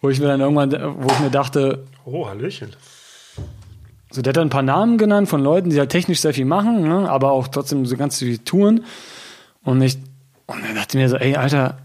wo 0.00 0.10
ich 0.10 0.20
mir 0.20 0.26
dann 0.26 0.40
irgendwann, 0.40 0.72
wo 0.98 1.06
ich 1.08 1.20
mir 1.20 1.30
dachte, 1.30 1.84
Oh, 2.04 2.28
Hallöchen. 2.28 2.70
So, 4.10 4.22
der 4.22 4.30
hat 4.30 4.36
dann 4.36 4.48
ein 4.48 4.50
paar 4.50 4.62
Namen 4.62 4.98
genannt 4.98 5.28
von 5.28 5.42
Leuten, 5.42 5.70
die 5.70 5.78
halt 5.78 5.90
technisch 5.90 6.20
sehr 6.20 6.34
viel 6.34 6.44
machen, 6.44 6.86
ne, 6.86 7.10
aber 7.10 7.32
auch 7.32 7.48
trotzdem 7.48 7.84
so 7.86 7.96
ganz 7.96 8.18
viel 8.18 8.38
touren. 8.38 8.84
Und 9.64 9.80
ich, 9.82 9.96
und 10.46 10.62
dann 10.62 10.74
dachte 10.74 10.96
ich 10.96 11.02
mir 11.02 11.08
so, 11.08 11.16
ey, 11.16 11.34
Alter, 11.34 11.78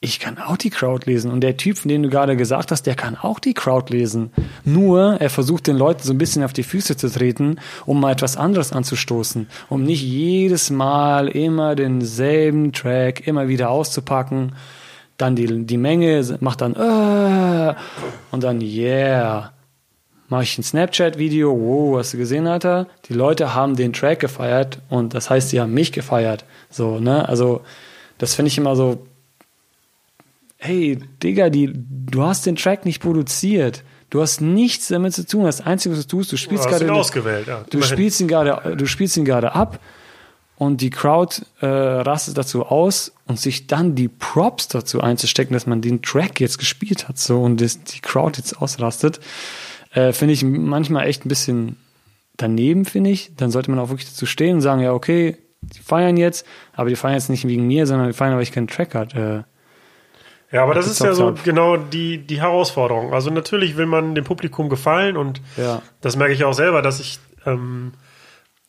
ich 0.00 0.20
kann 0.20 0.38
auch 0.38 0.56
die 0.56 0.70
Crowd 0.70 1.10
lesen. 1.10 1.32
Und 1.32 1.40
der 1.40 1.56
Typ, 1.56 1.78
von 1.78 1.88
dem 1.88 2.04
du 2.04 2.10
gerade 2.10 2.36
gesagt 2.36 2.70
hast, 2.70 2.84
der 2.84 2.94
kann 2.94 3.16
auch 3.16 3.40
die 3.40 3.54
Crowd 3.54 3.92
lesen. 3.92 4.30
Nur, 4.64 5.16
er 5.20 5.30
versucht 5.30 5.66
den 5.66 5.76
Leuten 5.76 6.04
so 6.04 6.12
ein 6.12 6.18
bisschen 6.18 6.44
auf 6.44 6.52
die 6.52 6.62
Füße 6.62 6.96
zu 6.96 7.10
treten, 7.10 7.58
um 7.84 7.98
mal 7.98 8.12
etwas 8.12 8.36
anderes 8.36 8.70
anzustoßen. 8.70 9.48
Um 9.68 9.82
nicht 9.82 10.02
jedes 10.02 10.70
Mal 10.70 11.26
immer 11.26 11.74
denselben 11.74 12.72
Track 12.72 13.26
immer 13.26 13.48
wieder 13.48 13.70
auszupacken. 13.70 14.52
Dann 15.18 15.36
die, 15.36 15.66
die 15.66 15.76
Menge 15.76 16.38
macht 16.40 16.62
dann, 16.62 16.74
äh, 16.74 17.74
und 18.30 18.42
dann, 18.42 18.60
yeah 18.60 19.52
mache 20.28 20.42
ich 20.42 20.58
ein 20.58 20.62
Snapchat-Video, 20.62 21.50
wow, 21.50 21.98
hast 21.98 22.12
du 22.12 22.18
gesehen, 22.18 22.46
Alter? 22.46 22.86
Die 23.08 23.14
Leute 23.14 23.54
haben 23.54 23.76
den 23.76 23.92
Track 23.92 24.20
gefeiert 24.20 24.78
und 24.90 25.14
das 25.14 25.30
heißt, 25.30 25.48
sie 25.48 25.60
haben 25.60 25.72
mich 25.72 25.92
gefeiert. 25.92 26.44
So, 26.70 27.00
ne? 27.00 27.28
Also, 27.28 27.62
das 28.18 28.34
finde 28.34 28.48
ich 28.48 28.58
immer 28.58 28.76
so, 28.76 29.06
hey, 30.58 30.98
Digga, 31.22 31.48
die, 31.48 31.72
du 31.72 32.22
hast 32.22 32.44
den 32.44 32.56
Track 32.56 32.84
nicht 32.84 33.00
produziert. 33.00 33.84
Du 34.10 34.20
hast 34.20 34.40
nichts 34.40 34.88
damit 34.88 35.14
zu 35.14 35.26
tun. 35.26 35.44
Das 35.44 35.60
Einzige, 35.60 35.94
was 35.94 36.06
du 36.06 36.16
tust, 36.16 36.32
du 36.32 36.36
spielst 36.36 36.66
gerade, 36.66 36.86
ja. 36.86 37.64
du 37.68 37.82
spielst 37.82 38.20
ihn 38.20 38.28
du 38.28 38.86
spielst 38.86 39.16
ihn 39.16 39.24
gerade 39.24 39.54
ab 39.54 39.78
und 40.58 40.80
die 40.80 40.90
Crowd 40.90 41.42
äh, 41.60 41.66
rastet 41.66 42.36
dazu 42.36 42.66
aus 42.66 43.12
und 43.26 43.38
sich 43.38 43.68
dann 43.68 43.94
die 43.94 44.08
Props 44.08 44.66
dazu 44.68 45.00
einzustecken, 45.00 45.54
dass 45.54 45.66
man 45.66 45.80
den 45.80 46.02
Track 46.02 46.40
jetzt 46.40 46.58
gespielt 46.58 47.08
hat, 47.08 47.16
so 47.18 47.40
und 47.42 47.60
das, 47.60 47.82
die 47.84 48.00
Crowd 48.00 48.36
jetzt 48.38 48.60
ausrastet, 48.60 49.20
äh, 49.94 50.12
finde 50.12 50.34
ich 50.34 50.42
manchmal 50.42 51.06
echt 51.06 51.24
ein 51.24 51.28
bisschen 51.28 51.76
daneben, 52.36 52.84
finde 52.84 53.10
ich. 53.10 53.30
Dann 53.36 53.50
sollte 53.50 53.70
man 53.70 53.78
auch 53.78 53.88
wirklich 53.88 54.08
dazu 54.08 54.26
stehen 54.26 54.56
und 54.56 54.60
sagen, 54.60 54.80
ja, 54.80 54.92
okay, 54.92 55.36
die 55.60 55.80
feiern 55.80 56.16
jetzt, 56.16 56.44
aber 56.74 56.88
die 56.88 56.96
feiern 56.96 57.14
jetzt 57.14 57.30
nicht 57.30 57.46
wegen 57.46 57.66
mir, 57.66 57.86
sondern 57.86 58.08
die 58.08 58.12
feiern, 58.12 58.34
weil 58.34 58.42
ich 58.42 58.52
keinen 58.52 58.68
Track 58.68 58.94
hat. 58.94 59.14
Äh, 59.14 59.42
Ja, 60.50 60.62
aber 60.64 60.74
das 60.74 60.86
ist 60.88 61.00
ja 61.00 61.14
so 61.14 61.34
genau 61.44 61.76
die, 61.76 62.18
die 62.18 62.40
Herausforderung. 62.40 63.12
Also 63.12 63.30
natürlich 63.30 63.76
will 63.76 63.86
man 63.86 64.14
dem 64.14 64.24
Publikum 64.24 64.68
gefallen 64.68 65.16
und 65.16 65.40
Ja. 65.56 65.82
das 66.00 66.16
merke 66.16 66.32
ich 66.34 66.42
auch 66.44 66.54
selber, 66.54 66.80
dass 66.82 67.00
ich 67.00 67.18
ähm, 67.46 67.92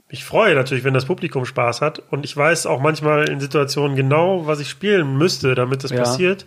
mich 0.10 0.26
freue 0.26 0.56
natürlich, 0.56 0.84
wenn 0.84 0.94
das 0.94 1.06
Publikum 1.06 1.46
Spaß 1.46 1.82
hat 1.82 2.00
und 2.10 2.26
ich 2.26 2.36
weiß 2.36 2.66
auch 2.66 2.80
manchmal 2.82 3.30
in 3.30 3.40
Situationen 3.40 3.96
genau, 3.96 4.48
was 4.48 4.60
ich 4.60 4.70
spielen 4.70 5.18
müsste, 5.18 5.56
damit 5.56 5.84
das 5.84 5.92
Ja. 5.92 6.00
passiert. 6.00 6.46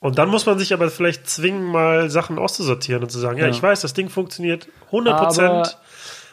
Und 0.00 0.18
dann 0.18 0.28
muss 0.30 0.46
man 0.46 0.58
sich 0.58 0.72
aber 0.72 0.90
vielleicht 0.90 1.28
zwingen, 1.28 1.64
mal 1.64 2.10
Sachen 2.10 2.38
auszusortieren 2.38 3.02
und 3.04 3.10
zu 3.10 3.18
sagen, 3.20 3.38
ja, 3.38 3.44
Ja. 3.44 3.50
ich 3.50 3.62
weiß, 3.62 3.80
das 3.82 3.94
Ding 3.94 4.08
funktioniert 4.08 4.68
100 4.90 5.14
aber 5.14 5.26
Prozent. 5.26 5.78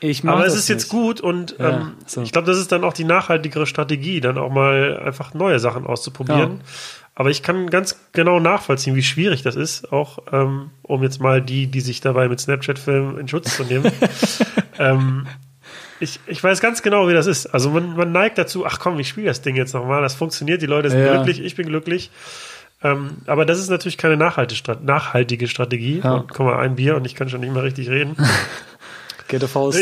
ich 0.02 0.28
Aber 0.28 0.46
es 0.46 0.56
ist 0.56 0.70
jetzt 0.70 0.84
nicht. 0.84 0.90
gut 0.92 1.22
und 1.22 1.56
Ja, 1.60 1.70
ähm, 1.82 1.94
so. 2.06 2.22
ich 2.24 2.32
glaube, 2.32 2.48
das 2.48 2.58
ist 2.58 2.72
dann 2.72 2.84
auch 2.84 2.94
die 2.94 3.04
nachhaltigere 3.04 3.66
Strategie, 3.68 4.22
dann 4.22 4.38
auch 4.38 4.50
mal 4.52 5.00
einfach 5.04 5.34
neue 5.34 5.60
Sachen 5.60 5.86
auszuprobieren. 5.86 6.62
Aber 7.16 7.30
ich 7.32 7.44
kann 7.44 7.70
ganz 7.70 8.00
genau 8.14 8.40
nachvollziehen, 8.40 8.96
wie 8.96 9.04
schwierig 9.04 9.42
das 9.44 9.56
ist, 9.56 9.92
auch 9.92 10.20
ähm, 10.32 10.70
um 10.84 11.04
jetzt 11.04 11.20
mal 11.20 11.42
die, 11.42 11.68
die 11.68 11.82
sich 11.82 12.02
dabei 12.02 12.28
mit 12.30 12.40
Snapchat 12.40 12.80
filmen, 12.80 13.18
in 13.18 13.28
Schutz 13.28 13.56
zu 13.58 13.64
nehmen. 13.66 13.92
ähm, 14.80 15.28
ich, 16.00 16.20
ich 16.28 16.44
weiß 16.44 16.62
ganz 16.62 16.82
genau, 16.82 17.08
wie 17.08 17.14
das 17.14 17.28
ist. 17.28 17.48
Also 17.48 17.70
man, 17.72 17.96
man 17.96 18.12
neigt 18.12 18.38
dazu, 18.38 18.66
ach 18.66 18.80
komm, 18.80 19.00
ich 19.00 19.10
spiele 19.10 19.28
das 19.28 19.42
Ding 19.42 19.56
jetzt 19.56 19.74
nochmal, 19.74 20.02
das 20.02 20.16
funktioniert, 20.16 20.62
die 20.62 20.66
Leute 20.68 20.90
sind 20.90 21.04
Ja. 21.06 21.14
glücklich, 21.16 21.42
ich 21.44 21.56
bin 21.56 21.68
glücklich. 21.68 22.10
Ähm, 22.82 23.18
aber 23.28 23.46
das 23.46 23.60
ist 23.60 23.70
natürlich 23.70 23.98
keine 23.98 24.16
nachhaltige, 24.16 24.58
Strat- 24.58 24.84
nachhaltige 24.84 25.48
Strategie. 25.50 26.00
Ja. 26.04 26.14
Und 26.14 26.30
guck 26.30 26.46
mal, 26.46 26.60
ein 26.60 26.76
Bier 26.76 26.96
und 26.96 27.06
ich 27.06 27.16
kann 27.16 27.30
schon 27.30 27.42
nicht 27.42 27.54
mehr 27.54 27.64
richtig 27.64 27.90
reden. 27.90 28.16
Get 29.28 29.44
a 29.44 29.48
Faust. 29.48 29.80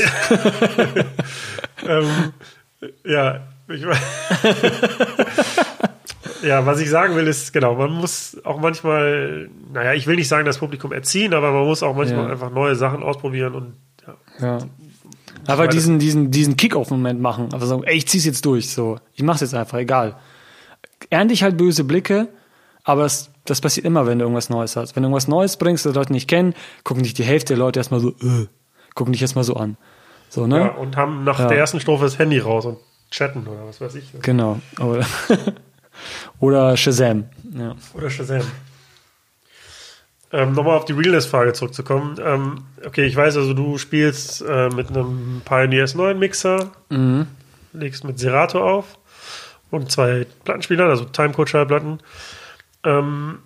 ähm, 1.87 2.33
ja, 3.05 3.41
ich 3.69 3.85
weiß. 3.85 3.97
ja, 6.43 6.65
was 6.65 6.79
ich 6.79 6.89
sagen 6.89 7.15
will, 7.15 7.27
ist, 7.27 7.53
genau, 7.53 7.75
man 7.75 7.91
muss 7.91 8.37
auch 8.43 8.59
manchmal, 8.59 9.49
naja, 9.73 9.93
ich 9.93 10.07
will 10.07 10.15
nicht 10.15 10.27
sagen, 10.27 10.45
das 10.45 10.57
Publikum 10.57 10.91
erziehen, 10.91 11.33
aber 11.33 11.51
man 11.51 11.65
muss 11.65 11.83
auch 11.83 11.95
manchmal 11.95 12.25
Ja. 12.25 12.31
einfach 12.31 12.51
neue 12.51 12.75
Sachen 12.75 13.03
ausprobieren 13.03 13.53
und 13.55 13.73
ja. 14.07 14.15
Ja. 14.47 14.57
Aber 15.47 15.63
weiter. 15.63 15.71
diesen, 15.71 15.99
diesen, 15.99 16.31
diesen 16.31 16.57
Kick-Off-Moment 16.57 17.19
machen. 17.21 17.49
Aber 17.53 17.65
sagen, 17.65 17.83
ey, 17.83 17.95
ich 17.97 18.07
zieh's 18.07 18.25
jetzt 18.25 18.45
durch, 18.45 18.69
so. 18.69 18.99
Ich 19.13 19.23
mach's 19.23 19.41
jetzt 19.41 19.53
einfach, 19.55 19.77
egal. 19.77 20.17
Ernte 21.09 21.33
ich 21.33 21.43
halt 21.43 21.57
böse 21.57 21.83
Blicke, 21.83 22.27
aber 22.83 23.05
es, 23.05 23.29
das 23.45 23.61
passiert 23.61 23.85
immer, 23.85 24.05
wenn 24.05 24.19
du 24.19 24.25
irgendwas 24.25 24.49
Neues 24.49 24.75
hast. 24.75 24.95
Wenn 24.95 25.03
du 25.03 25.07
irgendwas 25.07 25.27
Neues 25.27 25.57
bringst, 25.57 25.85
das 25.85 25.95
Leute 25.95 26.11
nicht 26.13 26.27
kennen, 26.27 26.53
gucken 26.83 27.03
dich 27.03 27.13
die 27.13 27.23
Hälfte 27.23 27.53
der 27.53 27.57
Leute 27.59 27.79
erstmal 27.79 27.99
so, 27.99 28.09
äh, 28.09 28.47
gucken 28.95 29.13
dich 29.13 29.21
erstmal 29.21 29.43
so 29.43 29.55
an. 29.55 29.77
So, 30.29 30.45
ne? 30.47 30.59
ja, 30.59 30.67
und 30.75 30.97
haben 30.97 31.23
nach 31.23 31.39
Ja. 31.39 31.47
der 31.47 31.57
ersten 31.57 31.79
Strophe 31.79 32.03
das 32.03 32.19
Handy 32.19 32.39
raus 32.39 32.65
und 32.65 32.77
chatten 33.11 33.47
oder 33.47 33.65
was 33.67 33.79
weiß 33.79 33.95
ich. 33.95 34.11
Genau. 34.21 34.59
Oder, 34.79 35.05
oder 36.39 36.75
Shazam. 36.77 37.25
Ja. 37.57 37.75
Oder 37.93 38.09
Shazam. 38.09 38.41
Ähm, 40.33 40.53
Nochmal 40.53 40.75
auf 40.77 40.85
die 40.85 40.93
Realness-Frage 40.93 41.53
zurückzukommen. 41.53 42.17
Ähm, 42.23 42.63
okay, 42.85 43.05
ich 43.05 43.15
weiß 43.15 43.37
also, 43.37 43.53
du 43.53 43.77
spielst 43.77 44.41
äh, 44.41 44.69
mit 44.69 44.89
einem 44.89 45.41
Pioneer 45.45 45.85
S9 45.85 46.15
Mixer, 46.15 46.71
Mhm. 46.89 47.27
legst 47.73 48.03
mit 48.03 48.19
Serato 48.19 48.61
auf 48.61 48.97
und 49.71 49.89
zwei 49.91 50.25
Plattenspielern, 50.43 50.89
also 50.89 51.05
Timecode-Schallplatten. 51.05 51.99
Ähm, 52.83 53.39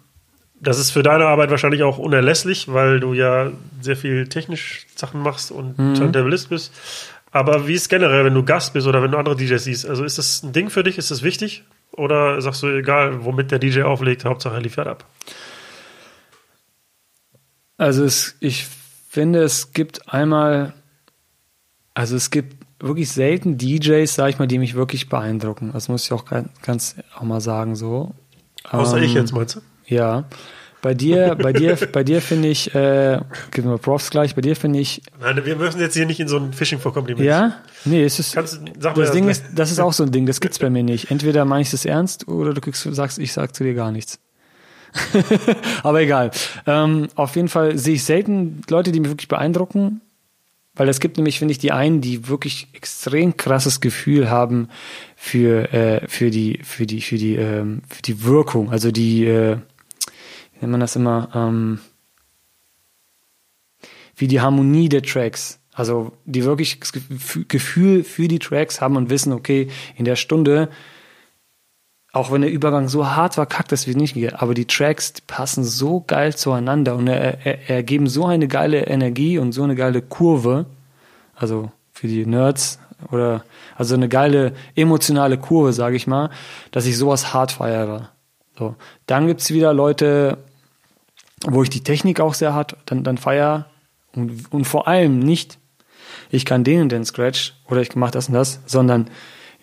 das 0.59 0.77
ist 0.79 0.91
für 0.91 1.01
deine 1.03 1.25
Arbeit 1.25 1.49
wahrscheinlich 1.49 1.83
auch 1.83 1.97
unerlässlich, 1.97 2.71
weil 2.71 2.99
du 2.99 3.13
ja 3.13 3.51
sehr 3.81 3.95
viel 3.95 4.27
technisch 4.27 4.85
Sachen 4.95 5.21
machst 5.21 5.51
und 5.51 5.77
Mhm. 5.77 5.95
Turntablist 5.95 6.49
bist. 6.49 6.73
Aber 7.31 7.67
wie 7.67 7.73
ist 7.75 7.89
generell, 7.89 8.25
wenn 8.25 8.33
du 8.33 8.43
Gast 8.43 8.73
bist 8.73 8.87
oder 8.87 9.01
wenn 9.01 9.11
du 9.11 9.17
andere 9.17 9.35
DJs 9.35 9.63
siehst? 9.63 9.87
Also 9.89 10.03
ist 10.03 10.17
das 10.17 10.43
ein 10.43 10.51
Ding 10.51 10.69
für 10.69 10.83
dich? 10.83 10.97
Ist 10.97 11.11
das 11.11 11.23
wichtig? 11.23 11.63
Oder 11.93 12.41
sagst 12.41 12.61
du, 12.63 12.67
egal, 12.67 13.23
womit 13.23 13.51
der 13.51 13.59
DJ 13.59 13.83
auflegt, 13.83 14.25
Hauptsache 14.25 14.55
er 14.55 14.61
liefert 14.61 14.87
ab? 14.87 15.05
Also 17.81 18.03
es, 18.03 18.35
ich 18.39 18.67
finde, 19.09 19.41
es 19.41 19.73
gibt 19.73 20.13
einmal, 20.13 20.73
also 21.95 22.15
es 22.15 22.29
gibt 22.29 22.57
wirklich 22.79 23.09
selten 23.09 23.57
DJs, 23.57 24.13
sag 24.13 24.29
ich 24.29 24.37
mal, 24.37 24.47
die 24.47 24.59
mich 24.59 24.75
wirklich 24.75 25.09
beeindrucken. 25.09 25.71
Das 25.73 25.89
muss 25.89 26.03
ich 26.05 26.11
auch 26.11 26.25
ganz, 26.61 26.95
auch 27.15 27.23
mal 27.23 27.41
sagen 27.41 27.75
so. 27.75 28.11
Außer 28.69 28.97
Ähm, 28.97 29.03
ich 29.03 29.15
jetzt, 29.15 29.33
meinst 29.33 29.55
du? 29.55 29.61
Ja. 29.87 30.25
Bei 30.83 30.93
dir, 30.93 31.35
bei 31.41 31.53
dir, 31.53 31.75
bei 31.91 32.03
dir 32.03 32.21
finde 32.21 32.49
ich, 32.49 32.73
äh, 32.75 33.19
gib 33.49 33.65
mir 33.65 33.79
Profs 33.79 34.11
gleich, 34.11 34.35
bei 34.35 34.41
dir 34.41 34.55
finde 34.55 34.77
ich, 34.79 35.01
Nein, 35.19 35.43
wir 35.43 35.55
müssen 35.55 35.79
jetzt 35.79 35.95
hier 35.95 36.05
nicht 36.05 36.19
in 36.19 36.27
so 36.27 36.37
ein 36.37 36.53
Fishing 36.53 36.77
for 36.79 36.93
Compliments. 36.93 37.25
ja, 37.25 37.57
nee, 37.85 38.03
es 38.03 38.19
ist, 38.19 38.35
Kannst, 38.35 38.61
sag 38.79 38.93
das 38.93 39.11
Ding 39.11 39.23
gleich. 39.25 39.37
ist, 39.37 39.45
das 39.55 39.71
ist 39.71 39.79
auch 39.79 39.93
so 39.93 40.03
ein 40.03 40.11
Ding, 40.11 40.27
das 40.27 40.39
gibt's 40.39 40.59
bei 40.59 40.69
mir 40.69 40.83
nicht. 40.83 41.09
Entweder 41.09 41.45
meine 41.45 41.63
ich 41.63 41.71
das 41.71 41.85
ernst 41.85 42.27
oder 42.27 42.53
du 42.53 42.61
kriegst, 42.61 42.83
sagst, 42.93 43.17
ich 43.17 43.33
sag 43.33 43.55
zu 43.55 43.63
dir 43.63 43.73
gar 43.73 43.91
nichts. 43.91 44.19
Aber 45.83 46.01
egal. 46.01 46.31
Ähm, 46.65 47.07
auf 47.15 47.35
jeden 47.35 47.47
Fall 47.47 47.77
sehe 47.77 47.95
ich 47.95 48.03
selten 48.03 48.61
Leute, 48.69 48.91
die 48.91 48.99
mich 48.99 49.09
wirklich 49.09 49.27
beeindrucken, 49.27 50.01
weil 50.75 50.89
es 50.89 50.99
gibt 50.99 51.17
nämlich, 51.17 51.39
finde 51.39 51.51
ich, 51.53 51.57
die 51.59 51.71
einen, 51.71 52.01
die 52.01 52.27
wirklich 52.27 52.67
extrem 52.73 53.37
krasses 53.37 53.81
Gefühl 53.81 54.29
haben 54.29 54.69
für, 55.15 55.73
äh, 55.73 56.07
für 56.07 56.29
die, 56.29 56.59
für 56.63 56.85
die, 56.85 57.01
für 57.01 57.17
die, 57.17 57.35
ähm, 57.35 57.81
für 57.89 58.01
die 58.01 58.23
Wirkung, 58.23 58.71
also 58.71 58.91
die, 58.91 59.25
äh, 59.25 59.57
wie 59.57 60.59
nennt 60.61 60.71
man 60.71 60.79
das 60.79 60.95
immer, 60.95 61.29
ähm, 61.35 61.79
wie 64.15 64.27
die 64.27 64.41
Harmonie 64.41 64.89
der 64.89 65.03
Tracks. 65.03 65.59
Also 65.73 66.11
die 66.25 66.43
wirklich 66.43 66.79
das 66.79 66.93
Gef- 66.93 67.45
Gefühl 67.47 68.03
für 68.03 68.27
die 68.27 68.39
Tracks 68.39 68.81
haben 68.81 68.97
und 68.97 69.09
wissen, 69.09 69.31
okay, 69.33 69.69
in 69.95 70.05
der 70.05 70.15
Stunde, 70.15 70.69
auch 72.13 72.31
wenn 72.31 72.41
der 72.41 72.51
Übergang 72.51 72.89
so 72.89 73.07
hart 73.07 73.35
verkackt 73.35 73.71
ist 73.71 73.87
wie 73.87 73.95
nicht, 73.95 74.33
aber 74.41 74.53
die 74.53 74.65
Tracks 74.65 75.13
die 75.13 75.21
passen 75.25 75.63
so 75.63 76.03
geil 76.05 76.35
zueinander 76.35 76.95
und 76.95 77.07
er, 77.07 77.45
er, 77.45 77.69
ergeben 77.69 78.07
so 78.07 78.25
eine 78.25 78.47
geile 78.47 78.87
Energie 78.87 79.37
und 79.37 79.53
so 79.53 79.63
eine 79.63 79.75
geile 79.75 80.01
Kurve, 80.01 80.65
also 81.35 81.71
für 81.93 82.07
die 82.07 82.25
Nerds 82.25 82.79
oder 83.11 83.43
also 83.77 83.95
eine 83.95 84.09
geile 84.09 84.53
emotionale 84.75 85.37
Kurve, 85.37 85.71
sage 85.71 85.95
ich 85.95 86.05
mal, 86.05 86.29
dass 86.71 86.85
ich 86.85 86.97
sowas 86.97 87.33
hart 87.33 87.53
feiere. 87.53 88.09
So, 88.59 88.75
dann 89.07 89.27
gibt's 89.27 89.51
wieder 89.51 89.73
Leute, 89.73 90.37
wo 91.45 91.63
ich 91.63 91.69
die 91.69 91.83
Technik 91.83 92.19
auch 92.19 92.33
sehr 92.33 92.53
hart 92.53 92.75
dann, 92.85 93.03
dann 93.03 93.17
feier 93.17 93.67
und, 94.13 94.51
und 94.51 94.65
vor 94.65 94.87
allem 94.87 95.19
nicht, 95.19 95.57
ich 96.29 96.43
kann 96.43 96.65
den 96.65 96.81
und 96.81 96.91
den 96.91 97.05
Scratch 97.05 97.53
oder 97.69 97.81
ich 97.81 97.95
mache 97.95 98.11
das 98.11 98.27
und 98.27 98.33
das, 98.33 98.59
sondern 98.65 99.09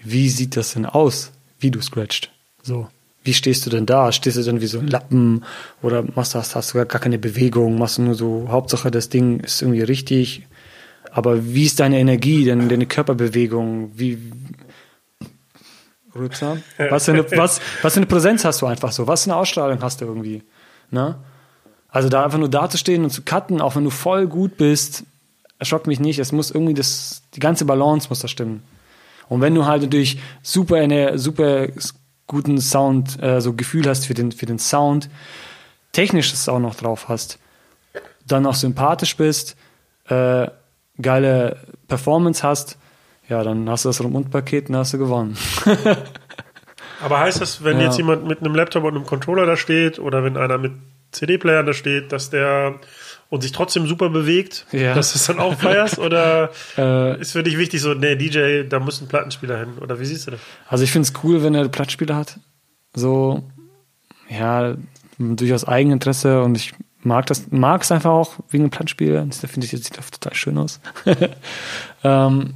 wie 0.02 0.30
sieht 0.30 0.56
das 0.56 0.72
denn 0.72 0.86
aus, 0.86 1.32
wie 1.58 1.70
du 1.70 1.82
scratcht? 1.82 2.32
So, 2.68 2.86
wie 3.24 3.32
stehst 3.32 3.64
du 3.64 3.70
denn 3.70 3.86
da? 3.86 4.12
Stehst 4.12 4.36
du 4.36 4.42
denn 4.42 4.60
wie 4.60 4.66
so 4.66 4.78
ein 4.78 4.88
Lappen 4.88 5.42
oder 5.80 6.04
machst 6.14 6.34
du, 6.34 6.38
hast, 6.38 6.54
hast 6.54 6.74
du 6.74 6.84
gar 6.84 7.00
keine 7.00 7.18
Bewegung, 7.18 7.78
machst 7.78 7.96
du 7.96 8.02
nur 8.02 8.14
so, 8.14 8.48
Hauptsache 8.50 8.90
das 8.90 9.08
Ding 9.08 9.40
ist 9.40 9.62
irgendwie 9.62 9.80
richtig, 9.80 10.46
aber 11.10 11.46
wie 11.46 11.64
ist 11.64 11.80
deine 11.80 11.98
Energie, 11.98 12.44
deine, 12.44 12.68
deine 12.68 12.84
Körperbewegung, 12.84 13.92
wie, 13.94 14.18
Rübser? 16.14 16.58
Was 16.90 17.06
für, 17.06 17.12
eine, 17.12 17.30
was, 17.32 17.62
was 17.80 17.94
für 17.94 18.00
eine 18.00 18.06
Präsenz 18.06 18.44
hast 18.44 18.60
du 18.60 18.66
einfach 18.66 18.92
so? 18.92 19.06
Was 19.06 19.24
für 19.24 19.30
eine 19.30 19.40
Ausstrahlung 19.40 19.80
hast 19.80 20.02
du 20.02 20.04
irgendwie? 20.04 20.42
Ne? 20.90 21.16
Also 21.88 22.10
da 22.10 22.22
einfach 22.22 22.38
nur 22.38 22.50
dazustehen 22.50 23.02
und 23.02 23.10
zu 23.10 23.22
cutten, 23.22 23.62
auch 23.62 23.76
wenn 23.76 23.84
du 23.84 23.90
voll 23.90 24.26
gut 24.26 24.58
bist, 24.58 25.04
erschockt 25.58 25.86
mich 25.86 26.00
nicht. 26.00 26.18
Es 26.18 26.32
muss 26.32 26.50
irgendwie 26.50 26.74
das, 26.74 27.22
die 27.34 27.40
ganze 27.40 27.64
Balance 27.64 28.10
muss 28.10 28.20
da 28.20 28.28
stimmen. 28.28 28.62
Und 29.28 29.40
wenn 29.40 29.54
du 29.54 29.66
halt 29.66 29.82
natürlich 29.82 30.18
super 30.42 31.18
super 31.18 31.68
guten 32.28 32.60
Sound, 32.60 33.20
äh, 33.20 33.40
so 33.40 33.54
Gefühl 33.54 33.86
hast 33.88 34.06
für 34.06 34.14
den, 34.14 34.30
für 34.30 34.46
den 34.46 34.60
Sound, 34.60 35.10
technisch 35.92 36.30
das 36.30 36.48
auch 36.48 36.60
noch 36.60 36.76
drauf 36.76 37.08
hast, 37.08 37.38
dann 38.26 38.46
auch 38.46 38.54
sympathisch 38.54 39.16
bist, 39.16 39.56
äh, 40.08 40.46
geile 41.02 41.56
Performance 41.88 42.42
hast, 42.46 42.78
ja, 43.28 43.42
dann 43.42 43.68
hast 43.68 43.84
du 43.84 43.88
das 43.88 44.00
Rundpaket 44.00 44.68
und 44.68 44.76
hast 44.76 44.92
du 44.94 44.98
gewonnen. 44.98 45.36
Aber 47.02 47.20
heißt 47.20 47.40
das, 47.40 47.62
wenn 47.64 47.78
Ja. 47.78 47.86
jetzt 47.86 47.96
jemand 47.96 48.26
mit 48.26 48.40
einem 48.40 48.54
Laptop 48.54 48.84
und 48.84 48.94
einem 48.96 49.06
Controller 49.06 49.46
da 49.46 49.56
steht 49.56 49.98
oder 49.98 50.24
wenn 50.24 50.36
einer 50.36 50.58
mit 50.58 50.72
CD-Playern 51.12 51.66
da 51.66 51.72
steht, 51.72 52.12
dass 52.12 52.30
der 52.30 52.76
und 53.30 53.42
sich 53.42 53.52
trotzdem 53.52 53.86
super 53.86 54.08
bewegt, 54.08 54.64
Ja. 54.72 54.94
dass 54.94 55.12
du 55.12 55.18
es 55.18 55.26
dann 55.26 55.38
auch 55.38 55.54
feierst? 55.54 55.98
Oder 55.98 56.50
Äh, 56.78 57.20
ist 57.20 57.32
für 57.32 57.42
dich 57.42 57.58
wichtig 57.58 57.80
so, 57.82 57.92
nee, 57.94 58.16
DJ, 58.16 58.62
da 58.68 58.78
muss 58.80 59.00
ein 59.02 59.08
Plattenspieler 59.08 59.58
hin? 59.58 59.78
Oder 59.80 60.00
wie 60.00 60.04
siehst 60.06 60.26
du 60.26 60.30
das? 60.32 60.40
Also 60.66 60.84
ich 60.84 60.90
finde 60.92 61.08
es 61.08 61.24
cool, 61.24 61.42
wenn 61.42 61.54
er 61.54 61.68
Platzspieler 61.68 62.16
hat. 62.16 62.38
So, 62.94 63.42
ja, 64.30 64.76
durchaus 65.18 65.64
Eigeninteresse 65.66 66.42
und 66.42 66.56
ich 66.56 66.72
mag 67.02 67.26
das, 67.26 67.50
mag 67.50 67.82
es 67.82 67.92
einfach 67.92 68.10
auch 68.10 68.34
wegen 68.50 68.64
dem 68.64 68.70
Platzspieler. 68.70 69.26
Das 69.26 69.38
finde 69.40 69.66
ich, 69.66 69.72
das 69.72 69.84
sieht 69.84 69.94
total 70.10 70.34
schön 70.34 70.56
aus. 70.58 70.80
ähm, 72.04 72.54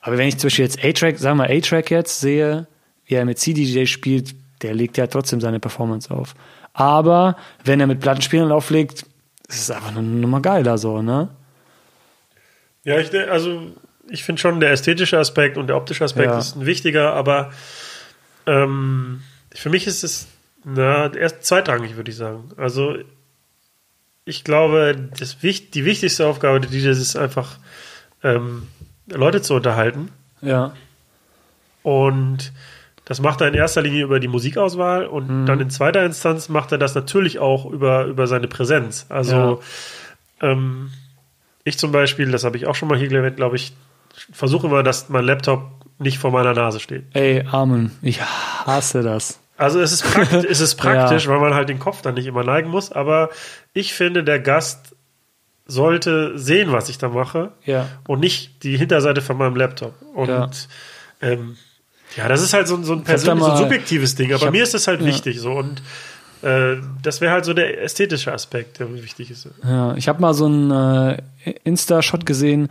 aber 0.00 0.18
wenn 0.18 0.28
ich 0.28 0.38
zum 0.38 0.46
Beispiel 0.48 0.64
jetzt 0.64 0.84
A-Track, 0.84 1.18
sagen 1.18 1.38
wir 1.38 1.50
A-Track 1.50 1.90
jetzt 1.90 2.20
sehe, 2.20 2.66
wie 3.06 3.14
er 3.14 3.24
mit 3.24 3.38
CDJ 3.38 3.86
spielt, 3.86 4.34
der 4.62 4.74
legt 4.74 4.96
ja 4.96 5.06
trotzdem 5.06 5.40
seine 5.40 5.60
Performance 5.60 6.10
auf. 6.12 6.34
Aber 6.78 7.36
wenn 7.64 7.80
er 7.80 7.88
mit 7.88 7.98
Plattenspielern 7.98 8.52
auflegt, 8.52 9.04
ist 9.48 9.62
es 9.62 9.70
einfach 9.70 9.88
eine 9.88 10.02
Nummer 10.02 10.40
geiler 10.40 10.78
so, 10.78 11.02
ne? 11.02 11.28
Ja, 12.84 12.98
ich, 13.00 13.12
also 13.28 13.72
ich 14.08 14.22
finde 14.22 14.40
schon, 14.40 14.60
der 14.60 14.70
ästhetische 14.70 15.18
Aspekt 15.18 15.58
und 15.58 15.66
der 15.66 15.76
optische 15.76 16.04
Aspekt 16.04 16.30
Ja. 16.30 16.38
ist 16.38 16.54
ein 16.54 16.66
wichtiger, 16.66 17.14
aber 17.14 17.50
ähm, 18.46 19.22
für 19.52 19.70
mich 19.70 19.88
ist 19.88 20.04
es 20.04 20.28
na, 20.64 21.12
erst 21.12 21.44
zweitrangig, 21.44 21.96
würde 21.96 22.12
ich 22.12 22.16
sagen. 22.16 22.50
Also 22.56 22.96
ich 24.24 24.44
glaube, 24.44 25.08
das, 25.18 25.38
die 25.38 25.84
wichtigste 25.84 26.28
Aufgabe 26.28 26.60
der 26.60 26.70
DJs 26.70 26.96
ist 26.96 27.16
einfach, 27.16 27.58
ähm, 28.22 28.68
Leute 29.08 29.42
zu 29.42 29.54
unterhalten. 29.54 30.10
Ja. 30.42 30.74
Und 31.82 32.52
das 33.08 33.20
macht 33.20 33.40
er 33.40 33.48
in 33.48 33.54
erster 33.54 33.80
Linie 33.82 34.04
über 34.04 34.20
die 34.20 34.28
Musikauswahl 34.28 35.06
und 35.06 35.28
Mhm. 35.42 35.46
dann 35.46 35.60
in 35.60 35.70
zweiter 35.70 36.04
Instanz 36.04 36.48
macht 36.48 36.72
er 36.72 36.78
das 36.78 36.94
natürlich 36.94 37.38
auch 37.38 37.64
über, 37.66 38.04
über 38.04 38.26
seine 38.26 38.48
Präsenz. 38.48 39.06
Also 39.08 39.60
ähm, 40.40 40.90
ich 41.64 41.78
zum 41.78 41.90
Beispiel, 41.90 42.30
das 42.30 42.44
habe 42.44 42.56
ich 42.56 42.66
auch 42.66 42.74
schon 42.74 42.88
mal 42.88 42.98
hier 42.98 43.10
erwähnt, 43.10 43.36
glaube 43.36 43.56
ich, 43.56 43.72
versuche 44.32 44.66
immer, 44.66 44.82
dass 44.82 45.08
mein 45.08 45.24
Laptop 45.24 45.62
nicht 45.98 46.18
vor 46.18 46.30
meiner 46.30 46.52
Nase 46.54 46.80
steht. 46.80 47.04
Ey, 47.14 47.44
Armin, 47.50 47.90
ich 48.02 48.20
hasse 48.22 49.02
das. 49.02 49.40
Also 49.56 49.80
es 49.80 49.90
ist, 49.90 50.04
prakt 50.04 50.32
es 50.32 50.60
ist 50.60 50.74
praktisch, 50.76 51.26
weil 51.28 51.40
man 51.40 51.54
halt 51.54 51.68
den 51.68 51.78
Kopf 51.80 52.02
dann 52.02 52.14
nicht 52.14 52.26
immer 52.26 52.44
neigen 52.44 52.68
muss, 52.70 52.92
aber 52.92 53.30
ich 53.72 53.92
finde, 53.94 54.22
der 54.22 54.38
Gast 54.38 54.94
sollte 55.66 56.38
sehen, 56.38 56.72
was 56.72 56.88
ich 56.88 56.98
da 56.98 57.08
mache 57.08 57.52
Ja. 57.64 57.86
und 58.06 58.20
nicht 58.20 58.62
die 58.62 58.76
Hinterseite 58.76 59.20
von 59.20 59.36
meinem 59.36 59.56
Laptop. 59.56 59.94
Und 60.14 60.28
Ja. 60.28 60.48
ähm, 61.20 61.56
ja, 62.18 62.28
das 62.28 62.42
ist 62.42 62.52
halt 62.52 62.68
so, 62.68 62.82
so 62.82 62.92
ein 62.92 63.02
persönliches, 63.02 63.46
so 63.46 63.52
ein 63.52 63.58
subjektives 63.58 64.14
Ding, 64.14 64.32
aber 64.34 64.46
hab- 64.46 64.52
mir 64.52 64.62
ist 64.62 64.74
das 64.74 64.86
halt 64.86 65.00
ja. 65.00 65.06
wichtig 65.06 65.40
so 65.40 65.52
und 65.52 65.80
äh, 66.42 66.76
das 67.02 67.20
wäre 67.20 67.32
halt 67.32 67.44
so 67.44 67.54
der 67.54 67.82
ästhetische 67.82 68.32
Aspekt, 68.32 68.78
der 68.78 68.92
wichtig 68.92 69.30
ist. 69.30 69.48
Ja, 69.64 69.94
ich 69.94 70.08
habe 70.08 70.20
mal 70.20 70.34
so 70.34 70.46
einen 70.46 70.70
äh, 70.70 71.22
Insta-Shot 71.64 72.26
gesehen, 72.26 72.68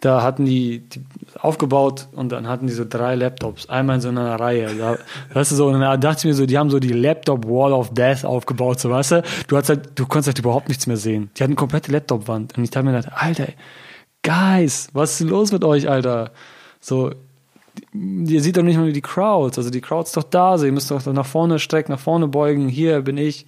da 0.00 0.22
hatten 0.22 0.44
die, 0.44 0.80
die 0.88 1.04
aufgebaut 1.38 2.08
und 2.12 2.32
dann 2.32 2.48
hatten 2.48 2.66
die 2.66 2.72
so 2.72 2.84
drei 2.88 3.14
Laptops, 3.16 3.68
einmal 3.68 3.96
in 3.96 4.00
so 4.00 4.08
einer 4.08 4.34
Reihe. 4.40 4.74
Da, 4.74 4.96
weißt 5.34 5.50
du 5.52 5.56
so, 5.56 5.66
und 5.66 5.80
dann 5.80 6.00
dachte 6.00 6.20
ich 6.20 6.24
mir 6.24 6.34
so, 6.34 6.46
die 6.46 6.56
haben 6.56 6.70
so 6.70 6.78
die 6.78 6.92
Laptop 6.92 7.46
Wall 7.46 7.72
of 7.72 7.92
Death 7.92 8.24
aufgebaut, 8.24 8.80
so 8.80 8.90
weißt 8.90 9.10
du? 9.12 9.22
Du 9.46 9.56
hast 9.56 9.68
halt, 9.68 9.90
du 9.96 10.06
konntest 10.06 10.28
halt 10.28 10.38
überhaupt 10.38 10.68
nichts 10.68 10.86
mehr 10.86 10.96
sehen. 10.96 11.30
Die 11.36 11.42
hatten 11.42 11.52
eine 11.52 11.56
komplette 11.56 11.92
Laptop-Wand. 11.92 12.56
Und 12.56 12.64
ich 12.64 12.70
dachte 12.70 12.86
mir 12.86 12.92
gedacht, 12.96 13.12
Alter, 13.14 13.48
Guys, 14.22 14.88
was 14.92 15.20
ist 15.20 15.28
los 15.28 15.52
mit 15.52 15.64
euch, 15.64 15.88
Alter? 15.88 16.30
So, 16.80 17.12
ihr 17.92 18.42
seht 18.42 18.56
doch 18.56 18.62
nicht 18.62 18.76
mal 18.76 18.92
die 18.92 19.00
Crowds. 19.00 19.58
Also 19.58 19.70
die 19.70 19.80
Crowds 19.80 20.12
doch 20.12 20.22
da, 20.22 20.58
so 20.58 20.66
ihr 20.66 20.72
müsst 20.72 20.90
doch 20.90 21.04
nach 21.06 21.26
vorne 21.26 21.58
strecken, 21.58 21.92
nach 21.92 22.00
vorne 22.00 22.28
beugen. 22.28 22.68
Hier 22.68 23.02
bin 23.02 23.16
ich. 23.16 23.46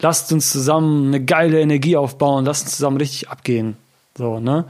Lasst 0.00 0.32
uns 0.32 0.50
zusammen 0.50 1.08
eine 1.08 1.22
geile 1.22 1.60
Energie 1.60 1.96
aufbauen, 1.96 2.44
lasst 2.44 2.64
uns 2.64 2.76
zusammen 2.76 2.96
richtig 2.96 3.28
abgehen. 3.28 3.76
So, 4.16 4.40
ne? 4.40 4.64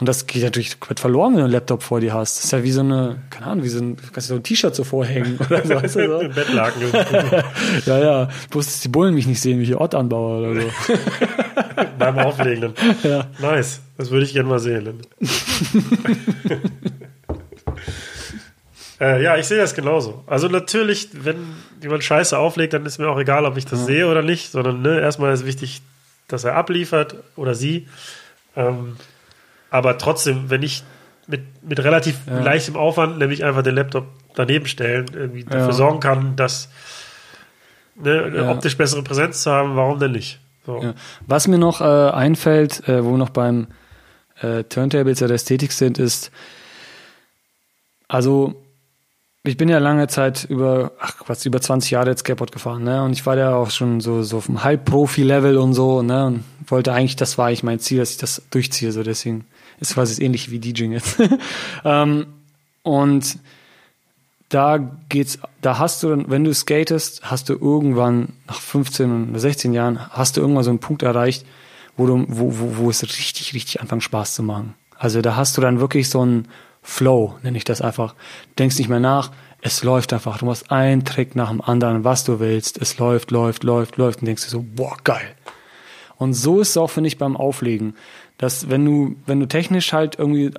Und 0.00 0.08
das 0.08 0.26
geht 0.26 0.42
natürlich 0.42 0.80
komplett 0.80 0.98
verloren, 0.98 1.32
wenn 1.32 1.38
du 1.38 1.44
einen 1.44 1.52
Laptop 1.52 1.82
vor 1.82 2.00
dir 2.00 2.12
hast. 2.12 2.36
Das 2.36 2.44
ist 2.46 2.50
ja 2.50 2.64
wie 2.64 2.72
so 2.72 2.80
eine, 2.80 3.22
keine 3.30 3.46
Ahnung, 3.46 3.64
wie 3.64 3.68
so 3.68 3.78
ein, 3.78 3.96
kannst 3.96 4.28
du 4.28 4.34
so 4.34 4.40
ein 4.40 4.42
T-Shirt 4.42 4.74
so 4.74 4.82
vorhängen 4.82 5.38
oder 5.48 5.64
so, 5.64 5.74
weißt 5.76 5.96
du, 5.96 6.20
so. 6.20 6.28
Bettlaken. 6.28 6.82
Ja, 7.86 7.98
ja. 7.98 8.28
Bloß, 8.50 8.66
dass 8.66 8.80
die 8.80 8.88
Bullen 8.88 9.14
mich 9.14 9.26
nicht 9.26 9.40
sehen, 9.40 9.60
wie 9.60 9.62
ich 9.62 9.76
Ort 9.76 9.94
anbaue 9.94 10.50
oder 10.50 10.60
so. 10.60 10.68
beim 11.98 12.18
Auflegen. 12.18 12.74
Ja. 13.02 13.26
Nice. 13.40 13.80
Das 13.96 14.10
würde 14.10 14.26
ich 14.26 14.32
gerne 14.32 14.48
mal 14.48 14.58
sehen. 14.58 15.00
Äh, 19.04 19.22
ja, 19.22 19.36
ich 19.36 19.46
sehe 19.46 19.58
das 19.58 19.74
genauso. 19.74 20.24
Also 20.26 20.48
natürlich, 20.48 21.08
wenn 21.12 21.36
jemand 21.82 22.04
Scheiße 22.04 22.38
auflegt, 22.38 22.72
dann 22.72 22.86
ist 22.86 22.98
mir 22.98 23.08
auch 23.08 23.18
egal, 23.18 23.44
ob 23.44 23.56
ich 23.58 23.66
das 23.66 23.80
Ja. 23.80 23.86
sehe 23.86 24.08
oder 24.08 24.22
nicht, 24.22 24.50
sondern 24.50 24.80
ne, 24.82 24.98
erstmal 25.00 25.32
ist 25.34 25.44
wichtig, 25.44 25.82
dass 26.28 26.44
er 26.44 26.54
abliefert 26.56 27.16
oder 27.36 27.54
sie. 27.54 27.86
Ähm, 28.56 28.96
aber 29.70 29.98
trotzdem, 29.98 30.48
wenn 30.48 30.62
ich 30.62 30.84
mit, 31.26 31.42
mit 31.62 31.80
relativ 31.84 32.16
Ja. 32.26 32.40
leichtem 32.40 32.76
Aufwand, 32.76 33.18
nämlich 33.18 33.44
einfach 33.44 33.62
den 33.62 33.74
Laptop 33.74 34.06
daneben 34.34 34.66
stellen, 34.66 35.06
irgendwie 35.12 35.44
dafür 35.44 35.58
Ja. 35.68 35.72
sorgen 35.72 36.00
kann, 36.00 36.36
dass 36.36 36.70
ne, 37.96 38.22
eine 38.24 38.36
Ja. 38.44 38.50
optisch 38.50 38.76
bessere 38.78 39.02
Präsenz 39.02 39.42
zu 39.42 39.50
haben, 39.50 39.76
warum 39.76 39.98
denn 39.98 40.12
nicht? 40.12 40.40
So. 40.64 40.80
Ja. 40.82 40.94
Was 41.26 41.46
mir 41.46 41.58
noch 41.58 41.80
äh, 41.82 41.84
einfällt, 41.84 42.88
äh, 42.88 43.04
wo 43.04 43.10
wir 43.10 43.18
noch 43.18 43.30
beim 43.30 43.66
äh, 44.40 44.64
Turntables 44.64 45.20
oder 45.22 45.34
Ästhetik 45.34 45.72
sind, 45.72 45.98
ist, 45.98 46.30
also 48.08 48.54
ich 49.46 49.58
bin 49.58 49.68
ja 49.68 49.78
lange 49.78 50.08
Zeit 50.08 50.44
über, 50.44 50.92
ach 50.98 51.16
was, 51.26 51.44
über 51.44 51.60
20 51.60 51.90
Jahre 51.90 52.10
jetzt 52.10 52.20
Skateboard 52.20 52.50
gefahren, 52.50 52.82
ne? 52.82 53.02
Und 53.02 53.12
ich 53.12 53.26
war 53.26 53.36
ja 53.36 53.54
auch 53.54 53.70
schon 53.70 54.00
so, 54.00 54.22
so 54.22 54.38
auf 54.38 54.46
dem 54.46 54.64
Halbprofi-Level 54.64 55.58
und 55.58 55.74
so, 55.74 56.00
ne? 56.00 56.26
Und 56.26 56.44
wollte 56.66 56.94
eigentlich, 56.94 57.16
das 57.16 57.36
war 57.36 57.48
eigentlich 57.48 57.62
mein 57.62 57.78
Ziel, 57.78 57.98
dass 57.98 58.12
ich 58.12 58.16
das 58.16 58.42
durchziehe, 58.50 58.90
so 58.90 59.02
deswegen 59.02 59.44
ist 59.80 59.94
quasi 59.94 60.22
ähnlich 60.24 60.50
wie 60.50 60.60
DJing 60.60 60.92
jetzt. 60.92 61.18
ähm, 61.84 62.26
und 62.82 63.38
da 64.48 64.78
geht's, 65.10 65.38
da 65.60 65.78
hast 65.78 66.02
du, 66.02 66.08
dann, 66.08 66.30
wenn 66.30 66.44
du 66.44 66.54
skatest, 66.54 67.30
hast 67.30 67.50
du 67.50 67.52
irgendwann 67.52 68.32
nach 68.46 68.60
15 68.60 69.30
oder 69.30 69.38
16 69.38 69.74
Jahren, 69.74 70.00
hast 70.10 70.36
du 70.36 70.40
irgendwann 70.40 70.64
so 70.64 70.70
einen 70.70 70.78
Punkt 70.78 71.02
erreicht, 71.02 71.44
wo 71.98 72.06
du, 72.06 72.24
wo, 72.28 72.58
wo, 72.58 72.76
wo 72.78 72.90
es 72.90 73.02
richtig, 73.02 73.52
richtig 73.52 73.82
anfängt 73.82 74.04
Spaß 74.04 74.34
zu 74.34 74.42
machen. 74.42 74.74
Also 74.96 75.20
da 75.20 75.36
hast 75.36 75.56
du 75.58 75.60
dann 75.60 75.80
wirklich 75.80 76.08
so 76.08 76.22
einen 76.22 76.48
Flow, 76.86 77.34
nenne 77.42 77.56
ich 77.56 77.64
das 77.64 77.80
einfach. 77.80 78.14
Denkst 78.58 78.78
nicht 78.78 78.90
mehr 78.90 79.00
nach, 79.00 79.32
es 79.62 79.82
läuft 79.82 80.12
einfach. 80.12 80.36
Du 80.38 80.44
machst 80.44 80.70
einen 80.70 81.04
Trick 81.06 81.34
nach 81.34 81.48
dem 81.48 81.62
anderen, 81.62 82.04
was 82.04 82.24
du 82.24 82.38
willst. 82.38 82.80
Es 82.80 82.98
läuft, 82.98 83.30
läuft, 83.30 83.64
läuft, 83.64 83.96
läuft 83.96 84.20
und 84.20 84.26
denkst 84.26 84.44
dir 84.44 84.50
so, 84.50 84.62
boah, 84.62 84.96
geil. 85.02 85.34
Und 86.16 86.34
so 86.34 86.60
ist 86.60 86.70
es 86.70 86.76
auch, 86.76 86.90
finde 86.90 87.08
ich, 87.08 87.16
beim 87.16 87.36
Auflegen. 87.36 87.96
Dass 88.36 88.68
wenn 88.68 88.84
du, 88.84 89.16
wenn 89.24 89.40
du 89.40 89.46
technisch 89.46 89.94
halt 89.94 90.18
irgendwie 90.18 90.52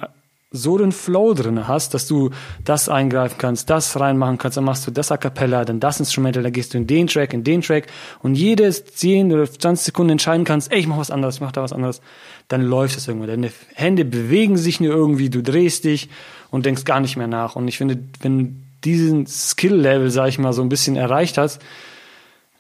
so 0.56 0.78
den 0.78 0.92
Flow 0.92 1.34
drin 1.34 1.68
hast, 1.68 1.94
dass 1.94 2.08
du 2.08 2.32
das 2.64 2.90
eingreifen 2.90 3.38
kannst, 3.38 3.70
das 3.70 4.00
reinmachen 4.00 4.38
kannst, 4.38 4.58
dann 4.58 4.64
machst 4.64 4.88
du 4.88 4.92
das 4.92 5.12
a 5.12 5.18
cappella, 5.18 5.66
dann 5.66 5.80
das 5.80 6.00
Instrumental, 6.00 6.44
dann 6.44 6.54
gehst 6.54 6.74
du 6.74 6.78
in 6.78 6.88
den 6.88 7.08
Track, 7.08 7.34
in 7.34 7.44
den 7.44 7.62
Track 7.62 7.88
und 8.22 8.36
jedes 8.36 8.86
10 8.86 9.32
oder 9.32 9.50
20 9.50 9.86
Sekunden 9.86 10.12
entscheiden 10.12 10.46
kannst, 10.46 10.72
ey, 10.72 10.80
ich 10.80 10.88
mach 10.88 10.98
was 10.98 11.12
anderes, 11.12 11.36
ich 11.36 11.42
mach 11.42 11.52
da 11.52 11.62
was 11.62 11.74
anderes, 11.74 12.02
dann 12.48 12.62
läuft 12.62 12.98
es 12.98 13.08
irgendwann. 13.08 13.30
Deine 13.30 13.52
Hände 13.74 14.06
bewegen 14.06 14.58
sich 14.58 14.80
nur 14.80 14.94
irgendwie, 14.94 15.30
du 15.30 15.42
drehst 15.42 15.84
dich 15.84 16.10
und 16.52 16.66
denkst 16.66 16.86
gar 16.86 17.00
nicht 17.00 17.18
mehr 17.18 17.28
nach. 17.28 17.56
Und 17.56 17.68
ich 17.68 17.78
finde, 17.78 17.98
wenn 18.22 18.40
du 18.40 18.54
diesen 18.84 19.26
Skill-Level, 19.26 20.12
sag 20.12 20.28
ich 20.30 20.38
mal, 20.38 20.54
so 20.54 20.62
ein 20.62 20.70
bisschen 20.70 20.96
erreicht 20.96 21.38
hast, 21.38 21.62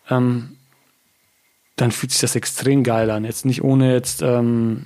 ähm, 0.09 0.57
dann 1.75 1.91
fühlt 1.91 2.11
sich 2.11 2.21
das 2.21 2.35
extrem 2.35 2.83
geil 2.83 3.09
an. 3.11 3.25
Jetzt 3.25 3.45
nicht 3.45 3.63
ohne 3.63 3.93
jetzt 3.93 4.21
ähm, 4.21 4.85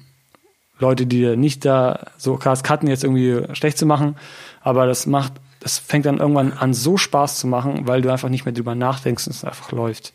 Leute, 0.80 1.06
die 1.06 1.36
nicht 1.36 1.66
da 1.66 2.08
so 2.18 2.38
krass 2.38 2.64
cutten, 2.64 2.90
jetzt 2.90 3.04
irgendwie 3.04 3.54
schlecht 3.54 3.78
zu 3.78 3.86
machen, 3.86 4.16
aber 4.62 4.88
das 4.88 5.06
macht, 5.06 5.34
das 5.60 5.78
fängt 5.78 6.06
dann 6.06 6.18
irgendwann 6.18 6.54
an, 6.54 6.74
so 6.74 6.98
Spaß 6.98 7.40
zu 7.40 7.48
machen, 7.48 7.88
weil 7.88 8.02
du 8.02 8.12
einfach 8.12 8.30
nicht 8.30 8.46
mehr 8.46 8.54
drüber 8.54 8.76
nachdenkst 8.76 9.28
und 9.28 9.34
es 9.34 9.44
einfach 9.44 9.72
läuft. 9.72 10.14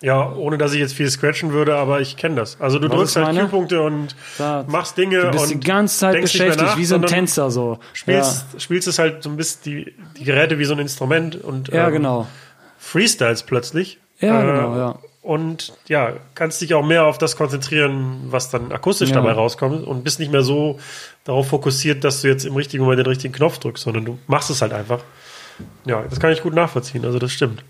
Ja, 0.00 0.32
ohne 0.32 0.58
dass 0.58 0.72
ich 0.74 0.78
jetzt 0.78 0.94
viel 0.94 1.10
scratchen 1.10 1.52
würde, 1.52 1.74
aber 1.74 2.00
ich 2.00 2.16
kenne 2.16 2.36
das. 2.36 2.60
Also 2.60 2.78
du 2.78 2.88
Was 2.88 2.96
drückst 3.14 3.16
halt? 3.16 3.38
Q-Punkte 3.40 3.82
und 3.82 4.14
Da- 4.38 4.64
machst 4.68 4.96
Dinge 4.96 5.22
Du 5.22 5.30
bist 5.32 5.44
und 5.44 5.50
die 5.50 5.66
ganze 5.66 5.98
Zeit 5.98 6.20
beschäftigt, 6.20 6.60
nach, 6.64 6.76
wie 6.76 6.84
so 6.84 6.94
ein 6.94 7.02
Tänzer 7.02 7.50
so. 7.50 7.78
Spielst, 7.94 8.44
spielst 8.62 8.86
es 8.86 9.00
halt 9.00 9.24
so 9.24 9.28
ein 9.30 9.36
bisschen 9.36 9.60
die, 9.64 9.94
die 10.16 10.24
Geräte 10.24 10.58
wie 10.60 10.64
so 10.66 10.74
ein 10.74 10.78
Instrument 10.78 11.34
und 11.36 11.68
Ja, 11.68 11.74
ja 11.78 11.86
ähm, 11.88 11.94
genau. 11.94 12.26
Freestyles 12.78 13.42
plötzlich. 13.42 13.98
Ja, 14.20 14.40
Äh, 14.42 14.46
genau, 14.46 14.76
ja. 14.76 14.98
Und 15.20 15.74
ja, 15.88 16.12
kannst 16.36 16.60
dich 16.60 16.72
auch 16.74 16.86
mehr 16.86 17.04
auf 17.04 17.18
das 17.18 17.36
konzentrieren, 17.36 18.20
was 18.28 18.50
dann 18.50 18.70
akustisch 18.72 19.10
Ja. 19.10 19.16
dabei 19.16 19.32
rauskommt 19.32 19.84
und 19.86 20.04
bist 20.04 20.20
nicht 20.20 20.30
mehr 20.32 20.42
so 20.42 20.78
darauf 21.24 21.48
fokussiert, 21.48 22.04
dass 22.04 22.22
du 22.22 22.28
jetzt 22.28 22.44
im 22.46 22.54
richtigen 22.54 22.84
Moment 22.84 23.00
den 23.00 23.06
richtigen 23.06 23.34
Knopf 23.34 23.58
drückst, 23.58 23.82
sondern 23.84 24.04
du 24.04 24.18
machst 24.28 24.48
es 24.48 24.62
halt 24.62 24.72
einfach. 24.72 25.00
Ja, 25.84 26.02
das 26.08 26.20
kann 26.20 26.30
ich 26.32 26.40
gut 26.42 26.54
nachvollziehen, 26.54 27.04
also 27.04 27.18
das 27.18 27.32
stimmt. 27.32 27.64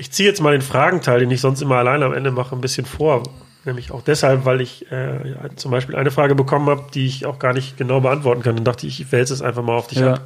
Ich 0.00 0.10
ziehe 0.12 0.26
jetzt 0.26 0.40
mal 0.40 0.52
den 0.52 0.62
Fragenteil, 0.62 1.20
den 1.20 1.30
ich 1.30 1.42
sonst 1.42 1.60
immer 1.60 1.76
alleine 1.76 2.06
am 2.06 2.14
Ende 2.14 2.30
mache, 2.30 2.54
ein 2.56 2.62
bisschen 2.62 2.86
vor. 2.86 3.22
Nämlich 3.66 3.90
auch 3.92 4.00
deshalb, 4.02 4.46
weil 4.46 4.62
ich 4.62 4.90
äh, 4.90 5.20
zum 5.56 5.70
Beispiel 5.70 5.94
eine 5.94 6.10
Frage 6.10 6.34
bekommen 6.34 6.70
habe, 6.70 6.86
die 6.94 7.06
ich 7.06 7.26
auch 7.26 7.38
gar 7.38 7.52
nicht 7.52 7.76
genau 7.76 8.00
beantworten 8.00 8.42
kann. 8.42 8.54
Dann 8.56 8.64
dachte 8.64 8.86
ich, 8.86 8.98
ich 9.00 9.12
wälze 9.12 9.34
es 9.34 9.42
einfach 9.42 9.62
mal 9.62 9.76
auf 9.76 9.88
dich 9.88 9.98
Ja. 9.98 10.14
ab. 10.14 10.20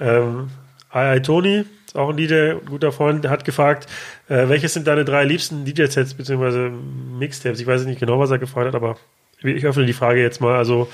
Ähm, 0.00 0.48
Hi, 0.90 1.08
hi 1.08 1.20
Toni, 1.20 1.64
ist 1.86 1.96
auch 1.96 2.08
ein 2.10 2.16
DJ, 2.16 2.52
ein 2.52 2.64
guter 2.66 2.92
Freund, 2.92 3.24
der 3.24 3.32
hat 3.32 3.44
gefragt, 3.44 3.88
äh, 4.28 4.48
welches 4.48 4.74
sind 4.74 4.86
deine 4.86 5.04
drei 5.04 5.24
liebsten 5.24 5.64
DJ-Sets 5.64 6.14
bzw. 6.14 6.70
Mixtapes? 6.70 7.58
Ich 7.60 7.66
weiß 7.66 7.84
nicht 7.84 7.98
genau, 7.98 8.20
was 8.20 8.30
er 8.30 8.38
gefragt 8.38 8.68
hat, 8.68 8.76
aber 8.76 8.96
ich 9.42 9.66
öffne 9.66 9.86
die 9.86 9.92
Frage 9.92 10.22
jetzt 10.22 10.40
mal. 10.40 10.56
Also, 10.56 10.88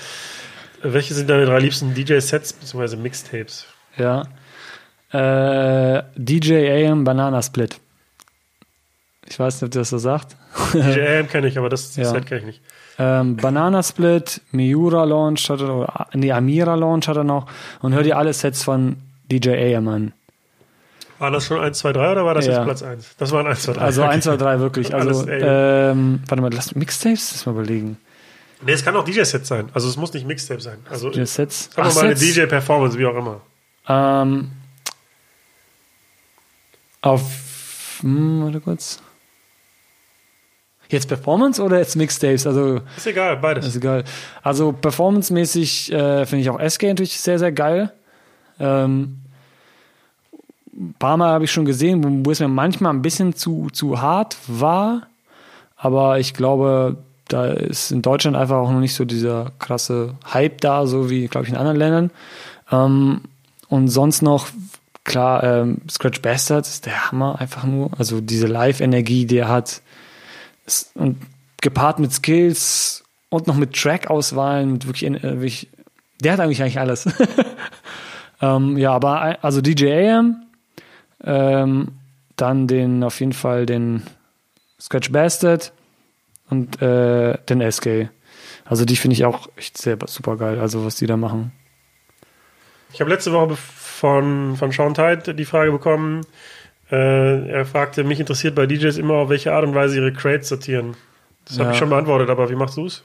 welche 0.81 1.13
sind 1.13 1.29
deine 1.29 1.45
drei 1.45 1.59
liebsten 1.59 1.93
DJ-Sets 1.93 2.53
bzw. 2.53 2.95
Mixtapes? 2.97 3.67
Ja. 3.95 4.23
Äh, 5.13 6.03
DJ 6.15 6.87
AM 6.87 7.03
Banana 7.03 7.41
Split. 7.43 7.79
Ich 9.31 9.39
weiß 9.39 9.61
nicht, 9.61 9.63
ob 9.69 9.71
das 9.71 9.89
so 9.89 9.97
sagt. 9.97 10.35
DJ 10.73 10.99
AM 11.19 11.27
kenne 11.29 11.47
ich, 11.47 11.57
aber 11.57 11.69
das 11.69 11.95
Ja. 11.95 12.05
Set 12.05 12.25
kenne 12.25 12.41
ich 12.41 12.45
nicht. 12.45 12.61
Ähm, 12.99 13.37
Banana 13.37 13.81
Split, 13.81 14.41
Miura 14.51 15.05
Launch 15.05 15.49
hat 15.49 15.61
er, 15.61 15.73
oder, 15.73 16.07
nee, 16.13 16.31
Amira 16.33 16.75
Launch 16.75 17.07
hat 17.07 17.15
er 17.15 17.23
noch. 17.23 17.47
Und 17.81 17.93
hör 17.93 18.03
dir 18.03 18.17
alle 18.17 18.33
Sets 18.33 18.63
von 18.63 18.97
DJ 19.31 19.75
AM 19.75 19.87
an. 19.87 20.13
War 21.17 21.31
das 21.31 21.45
schon 21.45 21.61
1, 21.61 21.77
2, 21.77 21.93
3 21.93 22.11
oder 22.11 22.25
war 22.25 22.33
das 22.33 22.45
Ja. 22.45 22.53
jetzt 22.57 22.63
Platz 22.65 22.83
1? 22.83 23.15
Das 23.17 23.31
waren 23.31 23.47
1, 23.47 23.61
2, 23.63 23.73
3. 23.73 23.79
Also 23.81 24.03
1, 24.03 24.23
2, 24.25 24.35
3 24.37 24.59
wirklich. 24.59 24.93
Also, 24.93 25.25
ähm, 25.29 26.19
warte 26.27 26.41
mal, 26.41 26.51
lass 26.53 26.75
Mixtapes? 26.75 27.31
Lass 27.31 27.45
mal 27.45 27.53
überlegen. 27.53 27.97
Nee, 28.63 28.73
es 28.73 28.83
kann 28.83 28.95
auch 28.97 29.05
DJ-Set 29.05 29.45
sein. 29.45 29.69
Also 29.73 29.87
es 29.87 29.95
muss 29.97 30.11
nicht 30.13 30.27
Mixtape 30.27 30.59
sein. 30.61 30.79
Also 30.89 31.09
Die 31.09 31.25
Sets. 31.25 31.69
sagen 31.73 31.87
wir 31.87 31.95
mal 31.95 32.05
eine. 32.05 32.15
DJ-Performance, 32.15 32.97
wie 32.99 33.05
auch 33.05 33.15
immer. 33.15 33.39
Ähm, 33.87 34.51
auf, 37.01 37.21
hm, 38.01 38.43
warte 38.43 38.59
kurz. 38.59 38.99
Jetzt 40.91 41.07
Performance 41.07 41.61
oder 41.63 41.79
jetzt 41.79 41.95
Mixtapes? 41.95 42.45
Also, 42.45 42.81
Ist 42.97 43.07
egal, 43.07 43.37
beides. 43.37 43.65
ist 43.65 43.77
egal. 43.77 44.03
Also, 44.43 44.73
performancemäßig 44.73 45.91
äh, 45.91 46.25
finde 46.25 46.41
ich 46.41 46.49
auch 46.49 46.59
SK 46.59 46.83
natürlich 46.83 47.19
sehr, 47.19 47.39
sehr 47.39 47.51
geil. 47.51 47.91
Ähm, 48.59 49.17
ein 50.73 50.95
paar 50.99 51.17
Mal 51.17 51.31
habe 51.31 51.45
ich 51.45 51.51
schon 51.51 51.65
gesehen, 51.65 52.03
wo, 52.03 52.27
wo 52.27 52.31
es 52.31 52.39
mir 52.39 52.47
manchmal 52.47 52.93
ein 52.93 53.01
bisschen 53.01 53.33
zu, 53.35 53.69
zu 53.71 54.01
hart 54.01 54.37
war. 54.47 55.07
Aber 55.77 56.19
ich 56.19 56.33
glaube, 56.33 56.97
da 57.27 57.45
ist 57.47 57.91
in 57.91 58.01
Deutschland 58.01 58.35
einfach 58.35 58.57
auch 58.57 58.71
noch 58.71 58.79
nicht 58.79 58.93
so 58.93 59.05
dieser 59.05 59.51
krasse 59.59 60.15
Hype 60.33 60.59
da, 60.61 60.85
so 60.85 61.09
wie, 61.09 61.27
glaube 61.27 61.45
ich, 61.45 61.51
in 61.51 61.57
anderen 61.57 61.77
Ländern. 61.77 62.11
Ähm, 62.71 63.21
und 63.69 63.87
sonst 63.87 64.21
noch, 64.21 64.47
klar, 65.05 65.43
ähm, 65.43 65.77
Scratch 65.89 66.21
Bastard 66.21 66.67
ist 66.67 66.85
der 66.85 67.09
Hammer 67.11 67.39
einfach 67.39 67.63
nur. 67.63 67.91
Also 67.97 68.19
diese 68.19 68.47
Live-Energie, 68.47 69.25
die 69.25 69.37
er 69.37 69.47
hat. 69.47 69.81
Und 70.95 71.17
gepaart 71.61 71.99
mit 71.99 72.11
Skills 72.11 73.03
und 73.29 73.47
noch 73.47 73.55
mit 73.55 73.73
Track-Auswahlen, 73.73 74.73
mit 74.73 74.87
wirklich, 74.87 75.09
äh, 75.09 75.21
wirklich, 75.23 75.69
der 76.21 76.33
hat 76.33 76.39
eigentlich 76.39 76.61
eigentlich 76.61 76.79
alles. 76.79 77.07
ähm, 78.41 78.77
ja, 78.77 78.91
aber 78.91 79.43
also 79.43 79.61
DJ 79.61 79.91
AM, 79.91 80.43
ähm, 81.23 81.87
dann 82.35 82.67
den, 82.67 83.03
auf 83.03 83.19
jeden 83.19 83.33
Fall 83.33 83.65
den 83.65 84.03
Scratch 84.79 85.11
Bastard 85.11 85.71
und 86.49 86.81
äh, 86.81 87.37
den 87.49 87.71
SK. 87.71 88.09
Also 88.65 88.85
die 88.85 88.95
finde 88.95 89.13
ich 89.15 89.25
auch 89.25 89.49
echt 89.55 89.77
sehr 89.77 89.97
super 90.05 90.37
geil, 90.37 90.59
also 90.59 90.85
was 90.85 90.95
die 90.95 91.07
da 91.07 91.17
machen. 91.17 91.51
Ich 92.93 92.99
habe 92.99 93.09
letzte 93.09 93.31
Woche 93.31 93.55
von, 93.55 94.55
von 94.57 94.71
Sean 94.71 94.93
Tide 94.93 95.33
die 95.35 95.45
Frage 95.45 95.71
bekommen. 95.71 96.25
Äh, 96.91 97.47
er 97.49 97.65
fragte, 97.65 98.03
mich 98.03 98.19
interessiert 98.19 98.53
bei 98.55 98.65
DJs 98.65 98.97
immer, 98.97 99.13
auf 99.15 99.29
welche 99.29 99.53
Art 99.53 99.63
und 99.63 99.73
Weise 99.75 99.95
ihre 99.97 100.11
Crates 100.11 100.49
sortieren. 100.49 100.95
Das 101.45 101.57
habe 101.57 101.69
Ja. 101.69 101.71
ich 101.73 101.79
schon 101.79 101.89
beantwortet, 101.89 102.29
aber 102.29 102.49
wie 102.49 102.55
machst 102.55 102.77
du 102.77 102.85
es? 102.85 103.03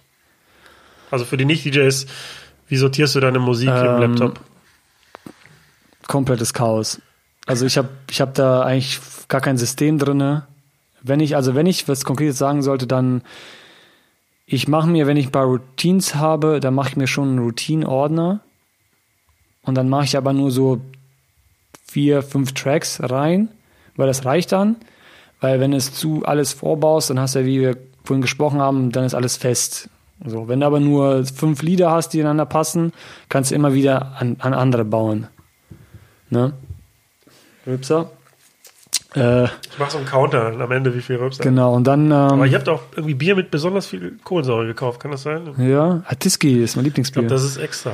Also 1.11 1.25
für 1.25 1.37
die 1.37 1.45
Nicht-DJs, 1.45 2.07
wie 2.69 2.77
sortierst 2.77 3.15
du 3.15 3.21
deine 3.21 3.39
Musik 3.39 3.69
im 3.69 3.75
Ähm, 3.77 4.01
Laptop? 4.01 4.41
komplettes 6.09 6.53
Chaos. 6.53 7.01
Also 7.47 7.67
ich 7.67 7.79
habe 7.79 7.89
ich 8.11 8.21
hab 8.21 8.35
da 8.35 8.63
eigentlich 8.63 9.01
gar 9.29 9.41
kein 9.41 9.57
System 9.59 9.99
drinne. 9.99 10.47
Wenn 11.03 11.21
ich, 11.21 11.37
also 11.37 11.55
wenn 11.55 11.67
ich 11.67 11.89
was 11.89 12.05
Konkretes 12.05 12.39
sagen 12.39 12.63
sollte, 12.63 12.87
dann 12.87 13.23
ich 14.47 14.69
mache 14.69 14.89
mir, 14.89 15.07
wenn 15.09 15.17
ich 15.17 15.27
ein 15.27 15.33
paar 15.33 15.47
Routines 15.47 16.15
habe, 16.15 16.61
dann 16.61 16.75
mache 16.75 16.91
ich 16.91 16.97
mir 16.97 17.07
schon 17.09 17.31
einen 17.31 17.39
Routine-Ordner. 17.41 18.41
Und 19.63 19.75
dann 19.75 19.89
mache 19.89 20.05
ich 20.05 20.17
aber 20.17 20.33
nur 20.33 20.53
so 20.53 20.81
vier, 21.89 22.23
fünf 22.23 22.53
Tracks 22.55 23.01
rein, 23.03 23.49
weil 23.97 24.07
das 24.07 24.25
reicht 24.25 24.53
dann. 24.53 24.77
Weil 25.41 25.61
wenn 25.61 25.73
es 25.73 25.93
zu 25.93 26.25
alles 26.25 26.53
vorbaust, 26.55 27.11
dann 27.11 27.21
hast 27.21 27.35
du 27.35 27.41
ja, 27.41 27.47
wie 27.47 27.61
wir 27.61 27.77
vorhin 28.05 28.23
gesprochen 28.23 28.61
haben, 28.61 28.91
dann 28.93 29.05
ist 29.05 29.15
alles 29.15 29.37
fest. 29.37 29.89
So, 30.25 30.49
wenn 30.49 30.61
du 30.61 30.67
aber 30.67 30.81
nur 30.81 31.25
fünf 31.27 31.63
Lieder 31.63 31.91
hast, 31.91 32.11
die 32.11 32.21
ineinander 32.21 32.47
passen, 32.47 32.93
kannst 33.29 33.51
du 33.51 33.55
immer 33.55 33.75
wieder 33.75 34.13
an, 34.19 34.37
an 34.39 34.55
andere 34.55 34.85
bauen. 34.85 35.27
Ne? 36.31 36.55
Rübser. 37.67 38.11
Äh, 39.15 39.45
Ich 39.45 39.79
mache 39.79 39.91
so 39.91 39.99
einen 39.99 40.07
Counter 40.07 40.47
am 40.59 40.71
Ende, 40.73 40.95
wie 40.95 41.03
viel 41.03 41.17
Rübser. 41.17 41.43
genau, 41.43 41.75
und 41.75 41.85
dann, 41.85 42.11
Aber 42.13 42.45
ähm, 42.45 42.51
ihr 42.51 42.57
habt 42.59 42.69
auch 42.69 42.83
irgendwie 42.95 43.15
Bier 43.15 43.37
mit 43.37 43.51
besonders 43.51 43.87
viel 43.87 44.19
Kohlensäure 44.25 44.67
gekauft, 44.67 45.01
kann 45.01 45.11
das 45.11 45.23
sein? 45.23 45.49
Ich 45.59 45.65
ja, 45.69 46.03
Hatiski 46.07 46.63
ist 46.63 46.77
mein 46.77 46.85
Lieblingsbier. 46.87 47.23
glaube, 47.23 47.35
das 47.35 47.45
ist 47.45 47.57
extra. 47.59 47.93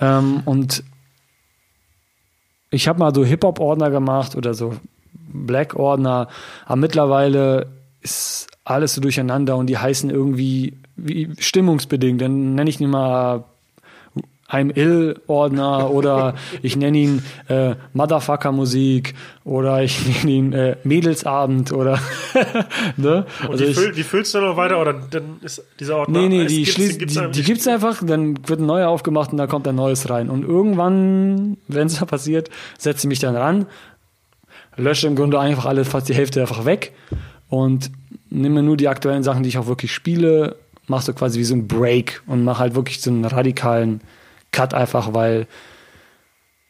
Ähm, 0.00 0.42
und 0.44 0.82
ich 2.70 2.88
habe 2.88 2.98
mal 2.98 3.14
so 3.14 3.24
Hip-Hop-Ordner 3.24 3.90
gemacht 3.90 4.34
oder 4.34 4.54
so 4.54 4.74
Black-Ordner, 5.34 6.28
aber 6.64 6.76
mittlerweile 6.76 7.66
ist 8.00 8.46
alles 8.64 8.94
so 8.94 9.00
durcheinander 9.02 9.56
und 9.56 9.66
die 9.66 9.76
heißen 9.78 10.08
irgendwie 10.10 10.74
wie 10.96 11.30
stimmungsbedingt. 11.38 12.20
Dann 12.22 12.54
nenne 12.54 12.70
ich 12.70 12.80
ihn 12.80 12.88
mal 12.90 13.44
I'm 14.48 14.70
Ill-Ordner 14.76 15.90
oder 15.90 16.34
ich 16.62 16.76
nenne 16.76 16.96
ihn 16.98 17.22
äh, 17.48 17.74
Motherfucker-Musik 17.94 19.14
oder 19.44 19.82
ich 19.82 20.06
nenne 20.06 20.30
ihn 20.30 20.52
äh, 20.52 20.76
Mädelsabend 20.84 21.72
oder 21.72 21.98
ne? 22.96 23.26
Und 23.42 23.52
Also 23.52 23.64
die, 23.64 23.70
ich- 23.70 23.76
füll, 23.76 23.92
die 23.92 24.02
füllst 24.02 24.34
du 24.34 24.40
noch 24.40 24.56
weiter 24.56 24.80
oder 24.80 24.92
dann 24.92 25.38
ist 25.42 25.62
dieser 25.80 25.96
Ordner. 25.96 26.20
Nee, 26.20 26.28
nee, 26.28 26.46
die, 26.46 26.56
gibt's- 26.58 26.72
schließt, 26.74 26.98
gibt's 26.98 27.14
die, 27.14 27.30
die 27.32 27.42
gibt's 27.42 27.66
einfach, 27.66 28.02
dann 28.04 28.38
wird 28.48 28.60
ein 28.60 28.66
neuer 28.66 28.88
aufgemacht 28.88 29.32
und 29.32 29.38
da 29.38 29.46
kommt 29.46 29.66
ein 29.66 29.74
neues 29.74 30.08
rein. 30.10 30.30
Und 30.30 30.44
irgendwann, 30.44 31.56
wenn 31.68 31.86
es 31.86 31.98
da 31.98 32.04
passiert, 32.04 32.50
setze 32.78 33.06
ich 33.06 33.08
mich 33.08 33.18
dann 33.20 33.36
ran, 33.36 33.66
lösche 34.76 35.06
im 35.06 35.16
Grunde 35.16 35.38
einfach 35.38 35.66
alle, 35.66 35.84
fast 35.84 36.08
die 36.08 36.14
Hälfte 36.14 36.40
einfach 36.40 36.64
weg 36.64 36.92
und 37.48 37.90
nehme 38.30 38.62
nur 38.62 38.76
die 38.76 38.88
aktuellen 38.88 39.22
Sachen, 39.22 39.42
die 39.42 39.48
ich 39.48 39.58
auch 39.58 39.66
wirklich 39.66 39.92
spiele, 39.92 40.56
machst 40.86 41.08
du 41.08 41.14
quasi 41.14 41.38
wie 41.38 41.44
so 41.44 41.54
ein 41.54 41.68
Break 41.68 42.22
und 42.26 42.44
mach 42.44 42.58
halt 42.58 42.74
wirklich 42.74 43.00
so 43.00 43.10
einen 43.10 43.24
radikalen 43.24 44.00
Cut 44.52 44.74
einfach, 44.74 45.14
weil 45.14 45.46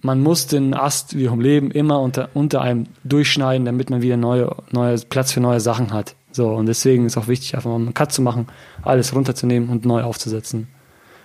man 0.01 0.21
muss 0.23 0.47
den 0.47 0.75
Ast 0.75 1.17
wie 1.17 1.27
vom 1.27 1.41
Leben 1.41 1.71
immer 1.71 2.01
unter, 2.01 2.29
unter 2.35 2.61
einem 2.61 2.87
durchschneiden, 3.05 3.65
damit 3.65 3.89
man 3.89 4.03
wieder 4.03 4.19
neue, 4.19 4.55
neue 4.71 4.99
Platz 4.99 5.33
für 5.33 5.41
neue 5.41 5.61
Sachen 5.61 5.93
hat. 5.93 6.15
So, 6.31 6.51
und 6.51 6.67
deswegen 6.67 7.07
ist 7.07 7.17
auch 7.17 7.29
wichtig, 7.29 7.55
einfach 7.55 7.71
mal 7.71 7.77
einen 7.77 7.95
Cut 7.95 8.13
zu 8.13 8.21
machen, 8.21 8.49
alles 8.83 9.15
runterzunehmen 9.15 9.71
und 9.71 9.87
neu 9.87 10.03
aufzusetzen. 10.03 10.69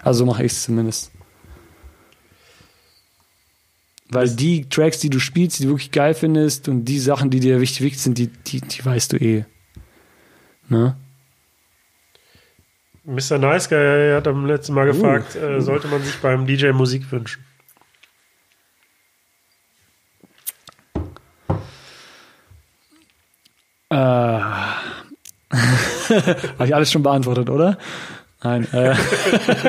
Also 0.01 0.19
so 0.19 0.25
mache 0.25 0.45
ich 0.45 0.53
es 0.53 0.63
zumindest. 0.63 1.11
Weil 4.11 4.29
die 4.29 4.67
Tracks, 4.67 4.99
die 4.99 5.09
du 5.09 5.19
spielst, 5.19 5.59
die 5.59 5.63
du 5.63 5.69
wirklich 5.69 5.91
geil 5.91 6.15
findest 6.15 6.67
und 6.67 6.85
die 6.85 6.99
Sachen, 6.99 7.29
die 7.29 7.39
dir 7.39 7.61
wichtig, 7.61 7.81
wichtig 7.81 8.01
sind, 8.01 8.17
die, 8.17 8.27
die, 8.27 8.61
die 8.61 8.83
weißt 8.83 9.13
du 9.13 9.17
eh. 9.17 9.45
Ne? 10.67 10.95
Mr. 13.05 13.37
Nice 13.37 13.69
Guy 13.69 14.11
hat 14.13 14.27
am 14.27 14.45
letzten 14.45 14.73
Mal 14.73 14.85
gefragt, 14.85 15.35
äh, 15.35 15.61
sollte 15.61 15.87
man 15.87 16.03
sich 16.03 16.15
beim 16.17 16.45
DJ 16.45 16.71
Musik 16.71 17.11
wünschen? 17.11 17.43
Äh, 23.89 23.95
Habe 25.49 26.65
ich 26.65 26.75
alles 26.75 26.91
schon 26.91 27.03
beantwortet, 27.03 27.49
oder? 27.49 27.77
Nein. 28.41 28.67
Äh, 28.73 28.95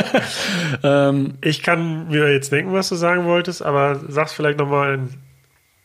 ähm, 0.82 1.34
Ich 1.40 1.62
kann 1.62 2.08
mir 2.08 2.32
jetzt 2.32 2.52
denken, 2.52 2.72
was 2.72 2.88
du 2.88 2.94
sagen 2.94 3.24
wolltest, 3.24 3.62
aber 3.62 4.00
sag's 4.08 4.32
vielleicht 4.32 4.58
nochmal 4.58 4.94
in 4.94 5.08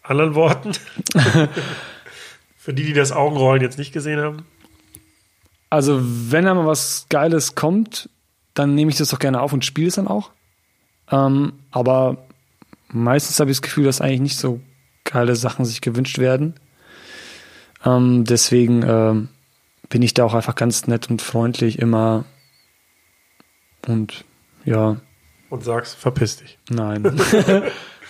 anderen 0.03 0.35
Worten. 0.35 0.71
Für 2.57 2.73
die, 2.73 2.85
die 2.85 2.93
das 2.93 3.11
Augenrollen 3.11 3.61
jetzt 3.61 3.77
nicht 3.77 3.91
gesehen 3.91 4.19
haben. 4.19 4.45
also, 5.69 5.99
wenn 6.01 6.45
da 6.45 6.53
mal 6.53 6.65
was 6.65 7.07
Geiles 7.09 7.55
kommt, 7.55 8.09
dann 8.53 8.75
nehme 8.75 8.91
ich 8.91 8.97
das 8.97 9.09
doch 9.09 9.19
gerne 9.19 9.41
auf 9.41 9.53
und 9.53 9.65
spiele 9.65 9.87
es 9.87 9.95
dann 9.95 10.07
auch. 10.07 10.31
Ähm, 11.11 11.53
aber 11.71 12.25
meistens 12.89 13.39
habe 13.39 13.51
ich 13.51 13.57
das 13.57 13.61
Gefühl, 13.61 13.85
dass 13.85 14.01
eigentlich 14.01 14.21
nicht 14.21 14.37
so 14.37 14.61
geile 15.03 15.35
Sachen 15.35 15.65
sich 15.65 15.81
gewünscht 15.81 16.17
werden. 16.17 16.55
Ähm, 17.83 18.23
deswegen 18.25 18.83
ähm, 18.83 19.29
bin 19.89 20.01
ich 20.01 20.13
da 20.13 20.23
auch 20.23 20.33
einfach 20.33 20.55
ganz 20.55 20.87
nett 20.87 21.09
und 21.09 21.21
freundlich 21.21 21.79
immer. 21.79 22.25
Und 23.87 24.25
ja, 24.65 24.97
Und 25.49 25.63
sagst, 25.63 25.95
verpiss 25.95 26.37
dich. 26.37 26.57
Nein. 26.69 27.03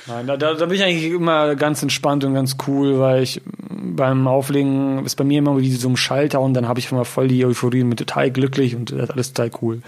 Nein, 0.08 0.28
da, 0.28 0.38
da 0.38 0.54
da 0.54 0.66
bin 0.68 0.76
ich 0.76 0.84
eigentlich 0.84 1.12
immer 1.12 1.56
ganz 1.56 1.82
entspannt 1.82 2.24
und 2.24 2.36
ganz 2.36 2.58
cool, 2.68 3.00
weil 3.00 3.24
ich 3.24 3.42
beim 3.70 4.28
Auflegen 4.28 5.04
ist 5.04 5.16
bei 5.16 5.24
mir 5.24 5.40
immer 5.40 5.58
wie 5.58 5.72
so 5.72 5.90
ein 5.90 5.98
Schalter 5.98 6.42
und 6.42 6.54
dann 6.54 6.68
habe 6.68 6.80
ich 6.80 6.92
immer 6.92 7.06
voll 7.06 7.28
die 7.28 7.44
Euphorie 7.44 7.82
und 7.82 7.90
bin 7.90 7.98
total 7.98 8.30
glücklich 8.30 8.76
und 8.76 8.92
das 8.92 9.06
ist 9.06 9.12
alles 9.12 9.34
total 9.34 9.52
cool. 9.62 9.82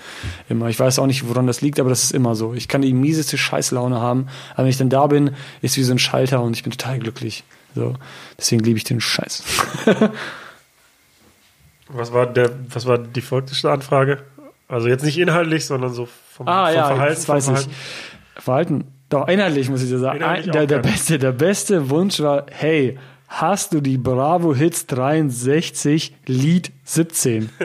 Immer. 0.49 0.69
Ich 0.69 0.79
weiß 0.79 0.97
auch 0.97 1.05
nicht, 1.05 1.27
woran 1.29 1.45
das 1.45 1.61
liegt, 1.61 1.79
aber 1.79 1.89
das 1.89 2.03
ist 2.03 2.13
immer 2.13 2.33
so. 2.33 2.55
Ich 2.55 2.67
kann 2.67 2.81
die 2.81 2.93
mieseste 2.93 3.37
Scheißlaune 3.37 3.99
haben, 4.01 4.27
aber 4.53 4.63
wenn 4.63 4.69
ich 4.69 4.77
dann 4.77 4.89
da 4.89 5.05
bin, 5.05 5.35
ist 5.61 5.77
wie 5.77 5.83
so 5.83 5.91
ein 5.91 5.99
Schalter 5.99 6.41
und 6.41 6.55
ich 6.55 6.63
bin 6.63 6.71
total 6.71 6.97
glücklich. 6.97 7.43
So. 7.75 7.93
Deswegen 8.39 8.63
liebe 8.63 8.77
ich 8.77 8.85
den 8.85 8.99
Scheiß. 8.99 9.43
Was 11.89 12.11
war, 12.11 12.27
der, 12.27 12.51
was 12.73 12.85
war 12.85 12.97
die 12.97 13.21
folgende 13.21 13.71
Anfrage? 13.71 14.17
Also 14.67 14.89
jetzt 14.89 15.03
nicht 15.03 15.17
inhaltlich, 15.17 15.65
sondern 15.65 15.93
so 15.93 16.05
vom, 16.05 16.47
Ah 16.47 16.67
vom 16.67 16.75
ja, 16.75 16.87
Verhalten. 16.87 17.21
vom 17.21 17.55
ich. 17.55 17.67
Verhalten. 18.43 18.83
Doch, 19.09 19.27
inhaltlich 19.27 19.69
muss 19.69 19.81
ich 19.81 19.89
dir 19.89 19.99
sagen. 19.99 20.21
Ein, 20.21 20.43
der, 20.43 20.49
auch 20.49 20.53
der, 20.53 20.67
gerne. 20.67 20.81
beste, 20.83 21.17
der 21.17 21.31
beste 21.31 21.89
Wunsch 21.89 22.19
war, 22.19 22.45
hey, 22.51 22.99
hast 23.29 23.73
du 23.73 23.79
die 23.79 23.97
Bravo 23.97 24.53
Hits 24.53 24.85
63 24.87 26.15
Lied 26.25 26.71
17? 26.83 27.49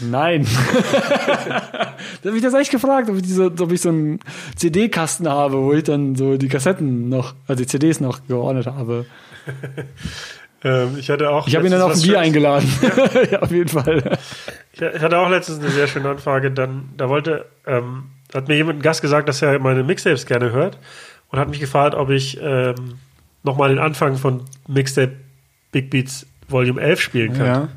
Nein. 0.00 0.46
da 1.48 1.94
habe 2.24 2.36
ich 2.36 2.42
das 2.42 2.54
echt 2.54 2.70
gefragt, 2.70 3.08
ob 3.10 3.16
ich, 3.16 3.22
diese, 3.22 3.46
ob 3.46 3.72
ich 3.72 3.80
so 3.80 3.88
einen 3.88 4.20
CD-Kasten 4.56 5.28
habe, 5.28 5.62
wo 5.62 5.72
ich 5.72 5.84
dann 5.84 6.14
so 6.16 6.36
die 6.36 6.48
Kassetten 6.48 7.08
noch, 7.08 7.34
also 7.46 7.62
die 7.62 7.66
CDs 7.68 8.00
noch 8.00 8.26
geordnet 8.26 8.66
habe. 8.66 9.06
Ähm, 10.64 10.96
ich 10.98 11.10
hatte 11.10 11.30
auch. 11.30 11.46
Ich 11.46 11.54
habe 11.54 11.66
ihn 11.66 11.72
dann 11.72 11.82
auf 11.82 11.94
ein 11.94 12.00
Bier 12.00 12.18
eingeladen. 12.18 12.68
ja, 13.30 13.40
auf 13.40 13.50
jeden 13.50 13.68
Fall. 13.68 14.18
Ich 14.72 14.80
ich 14.80 15.02
hatte 15.02 15.18
auch 15.18 15.28
letztens 15.28 15.60
eine 15.60 15.68
sehr 15.68 15.86
schöne 15.86 16.08
Anfrage. 16.08 16.50
Dann, 16.50 16.88
da 16.96 17.08
wollte, 17.08 17.46
ähm, 17.66 18.04
hat 18.32 18.48
mir 18.48 18.56
jemand, 18.56 18.78
ein 18.78 18.82
Gast 18.82 19.02
gesagt, 19.02 19.28
dass 19.28 19.42
er 19.42 19.58
meine 19.58 19.84
Mixtapes 19.84 20.26
gerne 20.26 20.52
hört 20.52 20.78
und 21.30 21.38
hat 21.38 21.48
mich 21.48 21.60
gefragt, 21.60 21.94
ob 21.94 22.10
ich 22.10 22.40
ähm, 22.40 22.74
nochmal 23.42 23.68
den 23.68 23.78
Anfang 23.78 24.16
von 24.16 24.42
Mixtape 24.66 25.12
Big 25.70 25.90
Beats 25.90 26.26
Volume 26.48 26.80
11 26.80 27.00
spielen 27.00 27.34
kann. 27.34 27.46
Ja. 27.46 27.68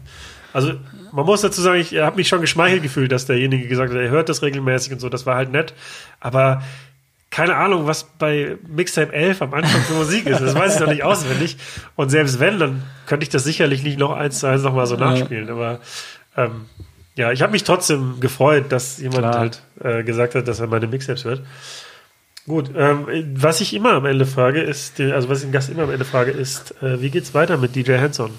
Also, 0.53 0.73
man 1.11 1.26
muss 1.26 1.41
dazu 1.41 1.61
sagen, 1.61 1.80
ich 1.80 1.97
habe 1.97 2.15
mich 2.15 2.27
schon 2.27 2.41
geschmeichelt 2.41 2.84
gefühlt, 2.84 3.11
dass 3.11 3.26
derjenige 3.26 3.68
gesagt 3.68 3.91
hat, 3.91 3.99
er 3.99 4.09
hört 4.09 4.30
das 4.30 4.41
regelmäßig 4.41 4.93
und 4.93 4.99
so. 4.99 5.09
Das 5.09 5.26
war 5.26 5.35
halt 5.35 5.51
nett. 5.51 5.73
Aber 6.19 6.64
keine 7.30 7.56
Ahnung, 7.56 7.88
was 7.88 8.06
bei 8.06 8.58
Mixtape 8.68 9.14
11 9.14 9.41
am 9.41 9.54
Anfang 9.54 9.82
für 9.82 9.94
Musik 9.94 10.26
ist. 10.28 10.40
Das 10.40 10.56
weiß 10.56 10.76
ich 10.76 10.80
noch 10.80 10.88
nicht 10.88 11.04
auswendig. 11.04 11.58
Und 11.95 12.10
selbst 12.10 12.40
wenn, 12.40 12.58
dann 12.58 12.84
könnte 13.06 13.24
ich 13.24 13.30
das 13.30 13.44
sicherlich 13.44 13.84
nicht 13.84 13.99
noch 13.99 14.14
eins 14.14 14.40
zu 14.40 14.48
eins 14.48 14.64
nochmal 14.64 14.88
so 14.88 14.95
nachspielen. 14.95 15.49
Aber 15.49 15.80
ähm, 16.36 16.66
ja, 17.16 17.32
ich 17.32 17.41
habe 17.41 17.52
mich 17.52 17.64
trotzdem 17.64 18.20
gefreut, 18.20 18.72
dass 18.72 18.99
jemand 18.99 19.20
Klar. 19.20 19.40
halt 19.40 19.62
äh, 19.84 20.04
gesagt 20.04 20.36
hat, 20.36 20.48
dass 20.48 20.60
er 20.60 20.68
meine 20.68 20.88
Mixtapes 20.88 21.26
hört. 21.26 21.41
Gut, 22.48 22.72
ähm, 22.78 23.08
was 23.36 23.60
ich 23.60 23.74
immer 23.74 23.94
am 23.94 24.06
Ende 24.06 24.26
frage, 24.26 24.62
ist, 24.62 25.02
also 25.02 25.28
was 25.28 25.40
ich 25.40 25.45
den 25.45 25.52
Gast 25.52 25.70
immer 25.70 25.84
am 25.84 25.91
Ende 25.91 26.06
frage, 26.06 26.32
ist, 26.32 26.82
äh, 26.82 27.02
wie 27.02 27.10
geht's 27.10 27.34
weiter 27.34 27.58
mit 27.58 27.76
DJ 27.76 27.98
Hanson? 27.98 28.32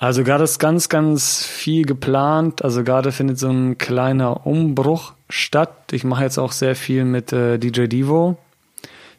Also 0.00 0.24
gerade 0.24 0.44
ist 0.44 0.58
ganz, 0.58 0.88
ganz 0.88 1.44
viel 1.44 1.84
geplant. 1.84 2.64
Also 2.64 2.82
gerade 2.84 3.12
findet 3.12 3.38
so 3.38 3.50
ein 3.50 3.76
kleiner 3.76 4.46
Umbruch 4.46 5.12
statt. 5.28 5.92
Ich 5.92 6.04
mache 6.04 6.24
jetzt 6.24 6.38
auch 6.38 6.52
sehr 6.52 6.74
viel 6.74 7.04
mit 7.04 7.34
äh, 7.34 7.58
DJ 7.58 7.84
Divo. 7.84 8.38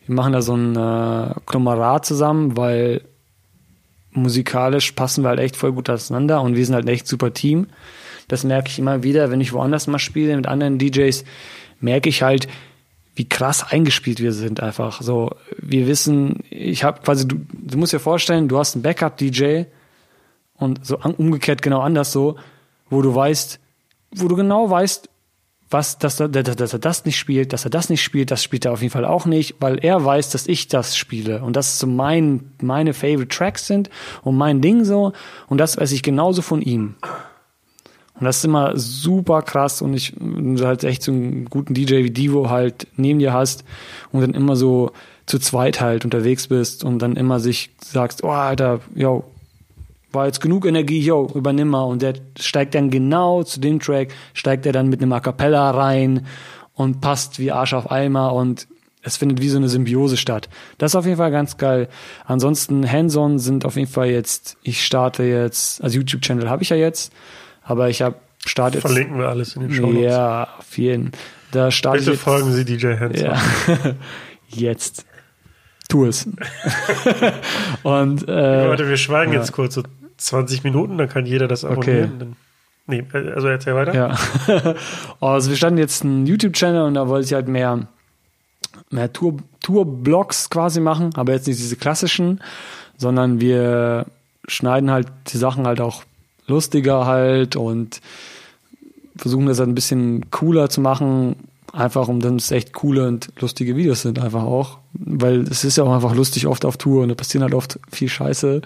Wir 0.07 0.15
machen 0.15 0.33
da 0.33 0.41
so 0.41 0.55
ein 0.55 0.75
äh, 0.75 1.35
Konglomerat 1.45 2.07
zusammen, 2.07 2.57
weil 2.57 3.01
musikalisch 4.09 4.93
passen 4.93 5.23
wir 5.23 5.29
halt 5.29 5.39
echt 5.39 5.55
voll 5.55 5.71
gut 5.71 5.87
auseinander 5.87 6.41
und 6.41 6.55
wir 6.55 6.65
sind 6.65 6.73
halt 6.73 6.85
ein 6.85 6.93
echt 6.93 7.07
super 7.07 7.31
Team. 7.31 7.67
Das 8.27 8.43
merke 8.43 8.69
ich 8.69 8.79
immer 8.79 9.03
wieder, 9.03 9.29
wenn 9.29 9.39
ich 9.39 9.53
woanders 9.53 9.85
mal 9.85 9.99
spiele 9.99 10.35
mit 10.35 10.47
anderen 10.47 10.79
DJs, 10.79 11.23
merke 11.79 12.09
ich 12.09 12.23
halt, 12.23 12.47
wie 13.13 13.29
krass 13.29 13.63
eingespielt 13.71 14.19
wir 14.19 14.33
sind 14.33 14.63
einfach. 14.63 15.03
So, 15.03 15.35
wir 15.59 15.85
wissen, 15.85 16.43
ich 16.49 16.83
habe 16.83 17.01
quasi, 17.03 17.27
du, 17.27 17.35
du 17.51 17.77
musst 17.77 17.93
dir 17.93 17.99
vorstellen, 17.99 18.47
du 18.47 18.57
hast 18.57 18.75
einen 18.75 18.81
Backup-DJ, 18.81 19.65
und 20.61 20.85
so 20.85 20.97
umgekehrt 20.99 21.61
genau 21.61 21.81
anders 21.81 22.11
so, 22.11 22.35
wo 22.89 23.01
du 23.01 23.13
weißt, 23.13 23.59
wo 24.15 24.27
du 24.27 24.35
genau 24.35 24.69
weißt, 24.69 25.09
was, 25.71 25.97
dass 25.97 26.19
er, 26.19 26.27
dass 26.27 26.73
er 26.73 26.79
das 26.79 27.05
nicht 27.05 27.17
spielt, 27.17 27.53
dass 27.53 27.63
er 27.63 27.71
das 27.71 27.89
nicht 27.89 28.03
spielt, 28.03 28.29
das 28.29 28.43
spielt 28.43 28.65
er 28.65 28.73
auf 28.73 28.81
jeden 28.81 28.91
Fall 28.91 29.05
auch 29.05 29.25
nicht, 29.25 29.55
weil 29.59 29.79
er 29.83 30.03
weiß, 30.03 30.29
dass 30.29 30.47
ich 30.47 30.67
das 30.67 30.97
spiele. 30.97 31.41
Und 31.41 31.55
das 31.55 31.79
so 31.79 31.87
mein, 31.87 32.51
meine 32.61 32.93
Favorite 32.93 33.29
Tracks 33.29 33.67
sind 33.67 33.89
und 34.21 34.35
mein 34.37 34.61
Ding 34.61 34.83
so. 34.83 35.13
Und 35.47 35.57
das 35.59 35.77
weiß 35.77 35.93
ich 35.93 36.03
genauso 36.03 36.41
von 36.41 36.61
ihm. 36.61 36.95
Und 38.19 38.25
das 38.25 38.39
ist 38.39 38.45
immer 38.45 38.77
super 38.77 39.41
krass. 39.41 39.81
Und 39.81 39.93
ich, 39.93 40.13
wenn 40.19 40.57
du 40.57 40.67
halt 40.67 40.83
echt 40.83 41.03
so 41.03 41.13
einen 41.13 41.45
guten 41.45 41.73
DJ 41.73 42.03
wie 42.03 42.11
Divo 42.11 42.49
halt 42.49 42.87
neben 42.97 43.19
dir 43.19 43.31
hast 43.31 43.63
und 44.11 44.21
dann 44.21 44.33
immer 44.33 44.57
so 44.57 44.91
zu 45.25 45.39
zweit 45.39 45.79
halt 45.79 46.03
unterwegs 46.03 46.47
bist 46.47 46.83
und 46.83 46.99
dann 46.99 47.15
immer 47.15 47.39
sich 47.39 47.71
sagst, 47.81 48.25
oh 48.25 48.29
Alter, 48.31 48.81
yo, 48.93 49.23
war 50.13 50.25
jetzt 50.25 50.41
genug 50.41 50.65
Energie, 50.65 50.99
yo, 50.99 51.29
übernimm 51.33 51.69
mal. 51.69 51.83
Und 51.83 52.01
der 52.01 52.13
steigt 52.39 52.75
dann 52.75 52.89
genau 52.89 53.43
zu 53.43 53.59
dem 53.59 53.79
Track, 53.79 54.13
steigt 54.33 54.65
er 54.65 54.73
dann 54.73 54.89
mit 54.89 55.01
einem 55.01 55.13
A 55.13 55.19
Cappella 55.19 55.71
rein 55.71 56.25
und 56.73 57.01
passt 57.01 57.39
wie 57.39 57.51
Arsch 57.51 57.73
auf 57.73 57.91
Eimer 57.91 58.33
und 58.33 58.67
es 59.03 59.17
findet 59.17 59.41
wie 59.41 59.49
so 59.49 59.57
eine 59.57 59.69
Symbiose 59.69 60.17
statt. 60.17 60.49
Das 60.77 60.91
ist 60.91 60.95
auf 60.95 61.05
jeden 61.05 61.17
Fall 61.17 61.31
ganz 61.31 61.57
geil. 61.57 61.89
Ansonsten 62.25 62.89
Hands-on 62.89 63.39
sind 63.39 63.65
auf 63.65 63.75
jeden 63.75 63.89
Fall 63.89 64.09
jetzt, 64.09 64.57
ich 64.63 64.85
starte 64.85 65.23
jetzt, 65.23 65.83
also 65.83 65.97
YouTube-Channel 65.97 66.49
habe 66.49 66.63
ich 66.63 66.69
ja 66.69 66.75
jetzt, 66.75 67.11
aber 67.63 67.89
ich 67.89 68.01
habe 68.01 68.15
starte 68.45 68.77
jetzt. 68.77 68.85
Verlinken 68.85 69.17
wir 69.17 69.29
alles 69.29 69.55
in 69.55 69.63
den 69.63 69.73
Show 69.73 69.87
Notes. 69.87 70.01
Ja, 70.01 70.49
auf 70.57 70.77
jeden. 70.77 71.11
Da 71.51 71.71
starte 71.71 71.99
Bitte 71.99 72.11
ich 72.11 72.17
jetzt, 72.17 72.23
folgen 72.23 72.51
Sie 72.51 72.65
DJ 72.65 72.95
Hanson. 72.99 73.25
ja. 73.25 73.41
jetzt. 74.47 75.05
Tu 75.89 76.05
es. 76.05 76.25
und 77.83 78.27
äh, 78.27 78.65
Leute, 78.65 78.87
wir 78.87 78.97
schweigen 78.97 79.33
ja. 79.33 79.39
jetzt 79.39 79.51
kurz 79.51 79.75
so 79.75 79.83
20 80.25 80.63
Minuten, 80.63 80.97
dann 80.97 81.09
kann 81.09 81.25
jeder 81.25 81.47
das 81.47 81.65
abonnieren. 81.65 82.19
Dann, 82.19 82.35
nee, 82.87 83.03
also 83.11 83.47
erzähl 83.47 83.75
weiter. 83.75 83.93
Ja. 83.93 84.75
also 85.19 85.49
wir 85.49 85.57
standen 85.57 85.79
jetzt 85.79 86.03
einen 86.03 86.25
YouTube-Channel 86.25 86.83
und 86.83 86.93
da 86.93 87.07
wollte 87.07 87.25
ich 87.25 87.33
halt 87.33 87.47
mehr, 87.47 87.87
mehr 88.89 89.11
Tour, 89.11 89.37
Tour-Blogs 89.61 90.49
quasi 90.49 90.79
machen, 90.79 91.11
aber 91.15 91.33
jetzt 91.33 91.47
nicht 91.47 91.59
diese 91.59 91.75
klassischen, 91.75 92.41
sondern 92.97 93.41
wir 93.41 94.05
schneiden 94.47 94.91
halt 94.91 95.07
die 95.27 95.37
Sachen 95.37 95.65
halt 95.65 95.81
auch 95.81 96.03
lustiger 96.47 97.05
halt 97.05 97.55
und 97.55 98.01
versuchen 99.15 99.45
das 99.45 99.59
halt 99.59 99.69
ein 99.69 99.75
bisschen 99.75 100.29
cooler 100.31 100.69
zu 100.69 100.81
machen, 100.81 101.35
einfach 101.73 102.07
um 102.07 102.19
dann 102.19 102.35
es 102.35 102.51
echt 102.51 102.73
coole 102.73 103.07
und 103.07 103.31
lustige 103.39 103.75
Videos 103.75 104.01
sind 104.01 104.19
einfach 104.19 104.43
auch, 104.43 104.79
weil 104.93 105.41
es 105.41 105.63
ist 105.63 105.77
ja 105.77 105.83
auch 105.83 105.93
einfach 105.93 106.15
lustig 106.15 106.47
oft 106.47 106.65
auf 106.65 106.77
Tour 106.77 107.03
und 107.03 107.09
da 107.09 107.15
passieren 107.15 107.43
halt 107.43 107.53
oft 107.53 107.79
viel 107.91 108.09
Scheiße, 108.09 108.61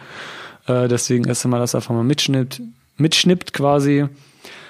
äh, 0.68 0.88
deswegen 0.88 1.26
ist 1.26 1.46
immer 1.46 1.60
das 1.60 1.76
einfach 1.76 1.94
mal 1.94 2.04
mitschnippt, 2.04 2.62
mitschnippt 2.98 3.54
quasi 3.54 4.08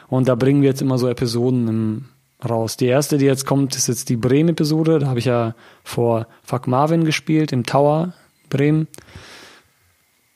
und 0.08 0.28
da 0.28 0.36
bringen 0.36 0.62
wir 0.62 0.70
jetzt 0.70 0.82
immer 0.82 0.98
so 0.98 1.08
Episoden 1.08 1.68
im, 1.68 2.06
raus. 2.48 2.78
Die 2.78 2.86
erste, 2.86 3.18
die 3.18 3.26
jetzt 3.26 3.46
kommt, 3.46 3.76
ist 3.76 3.88
jetzt 3.88 4.10
die 4.10 4.18
Bremen-Episode, 4.18 5.00
da 5.00 5.08
habe 5.08 5.20
ich 5.20 5.26
ja 5.26 5.56
vor 5.84 6.28
Fuck 6.44 6.68
Marvin 6.68 7.06
gespielt 7.06 7.52
im 7.52 7.66
Tower 7.66 8.14
Bremen 8.50 8.88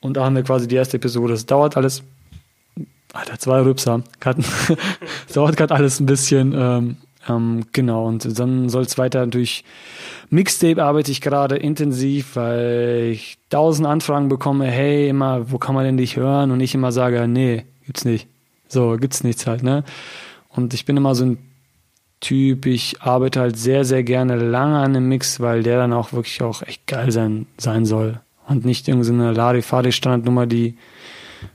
und 0.01 0.17
da 0.17 0.25
haben 0.25 0.35
wir 0.35 0.43
quasi 0.43 0.67
die 0.67 0.75
erste 0.75 0.97
Episode. 0.97 1.33
Es 1.33 1.45
dauert 1.45 1.77
alles 1.77 2.03
Alter, 3.13 3.39
zwei 3.39 3.61
Rübser. 3.61 4.03
Es 5.27 5.33
dauert 5.33 5.57
gerade 5.57 5.73
alles 5.73 5.99
ein 5.99 6.05
bisschen. 6.05 6.53
Ähm, 6.55 6.97
ähm, 7.27 7.65
genau, 7.71 8.05
und 8.07 8.39
dann 8.39 8.69
soll 8.69 8.83
es 8.83 8.97
weiter 8.97 9.25
durch 9.27 9.63
Mixtape 10.29 10.83
arbeite 10.83 11.11
ich 11.11 11.21
gerade 11.21 11.55
intensiv, 11.55 12.35
weil 12.35 13.09
ich 13.11 13.37
tausend 13.49 13.87
Anfragen 13.87 14.29
bekomme, 14.29 14.65
hey, 14.65 15.09
immer, 15.09 15.51
wo 15.51 15.57
kann 15.57 15.75
man 15.75 15.85
denn 15.85 15.97
dich 15.97 16.17
hören? 16.17 16.51
Und 16.51 16.59
ich 16.59 16.75
immer 16.75 16.91
sage, 16.91 17.27
nee, 17.27 17.65
gibt's 17.85 18.05
nicht. 18.05 18.27
So, 18.67 18.97
gibt's 18.97 19.23
nichts 19.23 19.47
halt, 19.47 19.63
ne? 19.63 19.83
Und 20.49 20.73
ich 20.73 20.85
bin 20.85 20.97
immer 20.97 21.15
so 21.15 21.25
ein 21.25 21.37
Typ, 22.19 22.65
ich 22.65 23.01
arbeite 23.01 23.39
halt 23.39 23.57
sehr, 23.57 23.85
sehr 23.85 24.03
gerne 24.03 24.35
lange 24.35 24.77
an 24.77 24.95
einem 24.95 25.07
Mix, 25.07 25.39
weil 25.39 25.63
der 25.63 25.77
dann 25.77 25.93
auch 25.93 26.11
wirklich 26.11 26.41
auch 26.41 26.61
echt 26.63 26.85
geil 26.85 27.11
sein, 27.11 27.47
sein 27.57 27.85
soll. 27.85 28.19
Und 28.47 28.65
nicht 28.65 28.87
irgendeine 28.87 29.31
Larifari-Standardnummer, 29.31 30.45
die 30.45 30.75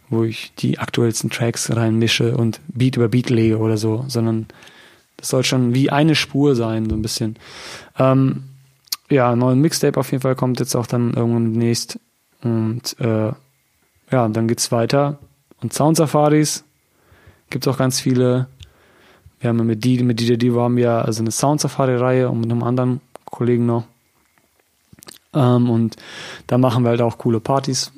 wo 0.08 0.24
ich 0.24 0.52
die 0.56 0.78
aktuellsten 0.78 1.30
Tracks 1.30 1.74
reinmische 1.74 2.36
und 2.36 2.60
Beat 2.68 2.96
über 2.96 3.08
Beat 3.08 3.30
lege 3.30 3.58
oder 3.58 3.76
so, 3.76 4.04
sondern 4.08 4.46
das 5.16 5.28
soll 5.28 5.44
schon 5.44 5.74
wie 5.74 5.90
eine 5.90 6.14
Spur 6.14 6.54
sein, 6.54 6.88
so 6.88 6.96
ein 6.96 7.02
bisschen. 7.02 7.36
Ähm, 7.98 8.44
ja, 9.10 9.34
neuen 9.36 9.60
Mixtape 9.60 9.98
auf 9.98 10.10
jeden 10.10 10.22
Fall 10.22 10.34
kommt 10.34 10.60
jetzt 10.60 10.74
auch 10.74 10.86
dann 10.86 11.12
irgendwann 11.14 11.52
demnächst. 11.52 11.98
Und 12.42 12.98
äh, 13.00 13.32
ja, 14.10 14.28
dann 14.28 14.48
geht's 14.48 14.72
weiter. 14.72 15.18
Und 15.60 15.72
Sound 15.72 15.96
Safaris 15.96 16.64
gibt's 17.50 17.68
auch 17.68 17.78
ganz 17.78 18.00
viele. 18.00 18.48
Wir 19.40 19.48
haben 19.48 19.58
ja 19.58 19.64
mit, 19.64 19.84
D- 19.84 20.02
mit 20.02 20.20
DJ 20.20 20.34
Divo 20.34 20.62
haben 20.62 20.76
wir 20.76 21.04
also 21.04 21.22
eine 21.22 21.30
Sound 21.30 21.60
Safari-Reihe 21.60 22.28
und 22.30 22.40
mit 22.40 22.50
einem 22.50 22.62
anderen 22.62 23.00
Kollegen 23.24 23.66
noch. 23.66 23.84
Ähm, 25.34 25.68
und 25.68 25.96
da 26.46 26.58
machen 26.58 26.84
wir 26.84 26.90
halt 26.90 27.00
auch 27.02 27.18
coole 27.18 27.40
Partys. 27.40 27.92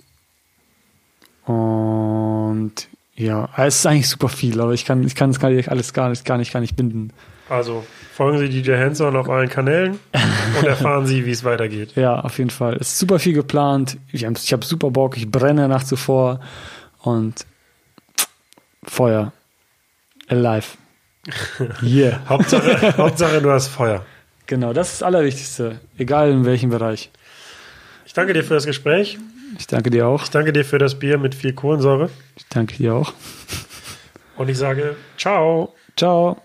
Und 1.45 2.73
ja, 3.15 3.49
es 3.57 3.77
ist 3.79 3.87
eigentlich 3.87 4.09
super 4.09 4.29
viel, 4.29 4.61
aber 4.61 4.73
ich 4.75 4.85
kann, 4.85 5.05
ich 5.05 5.15
kann 5.15 5.31
es 5.31 5.39
gar 5.39 5.51
nicht, 5.51 5.71
alles 5.71 5.93
gar 5.93 6.09
nicht, 6.09 6.25
gar 6.25 6.39
nicht, 6.39 6.53
gar 6.53 6.61
nicht 6.61 6.77
binden. 6.77 7.13
Also 7.49 7.85
folgen 8.13 8.39
Sie 8.39 8.49
DJ 8.49 8.73
Hanson 8.73 9.15
auf 9.17 9.29
allen 9.29 9.49
Kanälen 9.49 9.99
und 10.59 10.67
erfahren 10.67 11.07
Sie, 11.07 11.27
wie 11.27 11.31
es 11.31 11.45
weitergeht. 11.45 11.93
Ja, 11.95 12.21
auf 12.21 12.39
jeden 12.39 12.51
Fall. 12.51 12.75
Es 12.81 12.89
ist 12.89 12.99
super 12.99 13.19
viel 13.19 13.35
geplant. 13.35 13.99
Ich 14.13 14.25
habe 14.25 14.35
hab 14.35 14.65
super 14.65 14.91
Bock. 14.91 15.17
Ich 15.17 15.31
brenne 15.31 15.69
nach 15.69 15.85
zuvor. 15.85 16.41
Und 17.03 17.47
Feuer. 18.85 19.33
Alive. 20.29 20.67
Yeah. 21.83 22.21
Hauptsache, 22.29 22.97
Hauptsache, 22.97 23.43
du 23.43 23.51
hast 23.51 23.69
Feuer. 23.69 24.05
Genau, 24.47 24.73
das 24.73 24.93
ist 24.93 25.01
das 25.01 25.07
Allerwichtigste. 25.07 25.81
Egal 25.99 26.31
in 26.31 26.45
welchem 26.45 26.71
Bereich. 26.71 27.11
Ich 28.05 28.13
danke 28.13 28.33
dir 28.33 28.45
für 28.45 28.55
das 28.55 28.65
Gespräch. 28.65 29.19
Ich 29.59 29.67
danke 29.67 29.91
dir 29.91 30.07
auch. 30.07 30.23
Ich 30.23 30.31
danke 30.31 30.53
dir 30.53 30.65
für 30.65 30.79
das 30.79 30.99
Bier 30.99 31.19
mit 31.19 31.35
viel 31.35 31.53
Kohlensäure. 31.53 32.11
Ich 32.37 32.47
danke 32.49 32.77
dir 32.77 32.95
auch. 32.95 33.13
Und 34.37 34.49
ich 34.49 34.59
sage 34.59 34.97
ciao. 35.17 35.75
Ciao. 35.97 36.41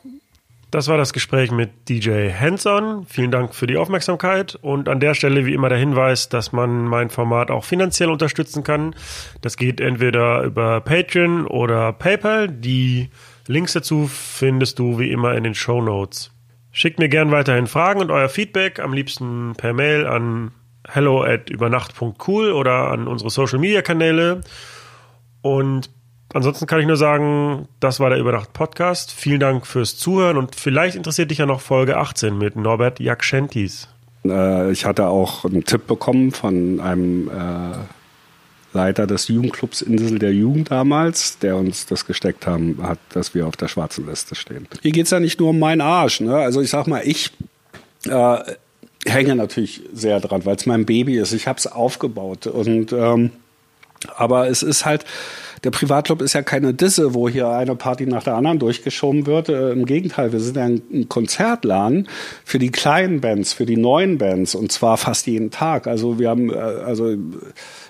Das 0.71 0.87
war 0.87 0.97
das 0.97 1.11
Gespräch 1.11 1.51
mit 1.51 1.89
DJ 1.89 2.31
Hanson. 2.31 3.05
Vielen 3.05 3.29
Dank 3.29 3.53
für 3.53 3.67
die 3.67 3.75
Aufmerksamkeit 3.75 4.55
und 4.55 4.87
an 4.87 5.01
der 5.01 5.15
Stelle 5.15 5.45
wie 5.45 5.53
immer 5.53 5.67
der 5.67 5.77
Hinweis, 5.77 6.29
dass 6.29 6.53
man 6.53 6.85
mein 6.85 7.09
Format 7.09 7.51
auch 7.51 7.65
finanziell 7.65 8.09
unterstützen 8.09 8.63
kann. 8.63 8.95
Das 9.41 9.57
geht 9.57 9.81
entweder 9.81 10.43
über 10.43 10.79
Patreon 10.79 11.45
oder 11.45 11.91
PayPal. 11.91 12.47
Die 12.47 13.09
Links 13.47 13.73
dazu 13.73 14.07
findest 14.07 14.79
du 14.79 14.97
wie 14.97 15.11
immer 15.11 15.35
in 15.35 15.43
den 15.43 15.55
Show 15.55 15.81
Notes. 15.81 16.31
Schickt 16.71 16.99
mir 16.99 17.09
gern 17.09 17.31
weiterhin 17.31 17.67
Fragen 17.67 17.99
und 17.99 18.09
euer 18.09 18.29
Feedback, 18.29 18.79
am 18.79 18.93
liebsten 18.93 19.55
per 19.57 19.73
Mail 19.73 20.07
an 20.07 20.51
hello 20.87 21.21
at 21.21 21.49
übernacht.cool 21.49 22.53
oder 22.53 22.91
an 22.91 23.09
unsere 23.09 23.29
Social 23.29 23.59
Media 23.59 23.81
Kanäle. 23.81 24.39
Und 25.41 25.89
ansonsten 26.33 26.65
kann 26.65 26.79
ich 26.79 26.87
nur 26.87 26.97
sagen, 26.97 27.67
das 27.79 27.99
war 27.99 28.09
der 28.09 28.19
Übernacht 28.19 28.53
Podcast. 28.53 29.11
Vielen 29.11 29.39
Dank 29.39 29.67
fürs 29.67 29.97
Zuhören 29.97 30.37
und 30.37 30.55
vielleicht 30.55 30.95
interessiert 30.95 31.31
dich 31.31 31.39
ja 31.39 31.45
noch 31.45 31.61
Folge 31.61 31.97
18 31.97 32.37
mit 32.37 32.55
Norbert 32.55 32.99
Jakschentis. 32.99 33.87
Äh, 34.25 34.71
ich 34.71 34.85
hatte 34.85 35.07
auch 35.07 35.45
einen 35.45 35.63
Tipp 35.63 35.87
bekommen 35.87 36.31
von 36.31 36.79
einem 36.79 37.27
äh, 37.29 37.77
Leiter 38.73 39.07
des 39.07 39.27
Jugendclubs 39.27 39.81
Insel 39.81 40.19
der 40.19 40.33
Jugend 40.33 40.71
damals, 40.71 41.39
der 41.39 41.57
uns 41.57 41.85
das 41.85 42.05
gesteckt 42.05 42.47
haben, 42.47 42.79
hat, 42.81 42.99
dass 43.09 43.35
wir 43.35 43.47
auf 43.47 43.57
der 43.57 43.67
schwarzen 43.67 44.07
Liste 44.07 44.35
stehen. 44.35 44.67
Hier 44.81 44.91
geht's 44.91 45.11
ja 45.11 45.19
nicht 45.19 45.39
nur 45.39 45.49
um 45.49 45.59
meinen 45.59 45.81
Arsch. 45.81 46.21
Ne? 46.21 46.35
Also 46.35 46.61
ich 46.61 46.69
sag 46.69 46.87
mal, 46.87 47.01
ich 47.05 47.31
äh, 48.07 48.37
hänge 49.05 49.35
natürlich 49.35 49.81
sehr 49.93 50.19
dran, 50.19 50.45
weil 50.45 50.55
es 50.55 50.65
mein 50.65 50.85
Baby 50.85 51.17
ist. 51.17 51.33
Ich 51.33 51.47
habe 51.47 51.57
es 51.57 51.67
aufgebaut 51.67 52.47
und 52.47 52.93
ähm, 52.93 53.31
aber 54.15 54.47
es 54.47 54.63
ist 54.63 54.85
halt, 54.85 55.05
der 55.63 55.71
Privatclub 55.71 56.21
ist 56.21 56.33
ja 56.33 56.41
keine 56.41 56.73
Disse, 56.73 57.13
wo 57.13 57.29
hier 57.29 57.49
eine 57.49 57.75
Party 57.75 58.07
nach 58.07 58.23
der 58.23 58.35
anderen 58.35 58.57
durchgeschoben 58.57 59.27
wird. 59.27 59.49
Äh, 59.49 59.71
Im 59.71 59.85
Gegenteil, 59.85 60.31
wir 60.31 60.39
sind 60.39 60.57
ja 60.57 60.65
ein, 60.65 61.07
Konzertladen 61.07 62.07
für 62.43 62.57
die 62.57 62.71
kleinen 62.71 63.21
Bands, 63.21 63.53
für 63.53 63.65
die 63.65 63.77
neuen 63.77 64.17
Bands 64.17 64.55
und 64.55 64.71
zwar 64.71 64.97
fast 64.97 65.27
jeden 65.27 65.51
Tag. 65.51 65.87
Also 65.87 66.17
wir 66.17 66.29
haben, 66.29 66.51
äh, 66.51 66.57
also 66.57 67.15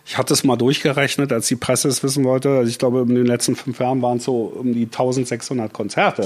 ich 0.06 0.18
hatte 0.18 0.34
es 0.34 0.44
mal 0.44 0.58
durchgerechnet, 0.58 1.32
als 1.32 1.48
die 1.48 1.56
Presse 1.56 1.88
es 1.88 2.04
wissen 2.04 2.26
wollte. 2.26 2.50
Also 2.50 2.70
ich 2.70 2.80
glaube, 2.80 3.02
in 3.02 3.16
den 3.16 3.26
letzten 3.26 3.56
fünf 3.56 3.80
Jahren 3.80 4.02
waren 4.02 4.18
es 4.18 4.26
so 4.26 4.54
um 4.58 4.74
die 4.74 4.86
1600 4.86 5.72
Konzerte. 5.72 6.26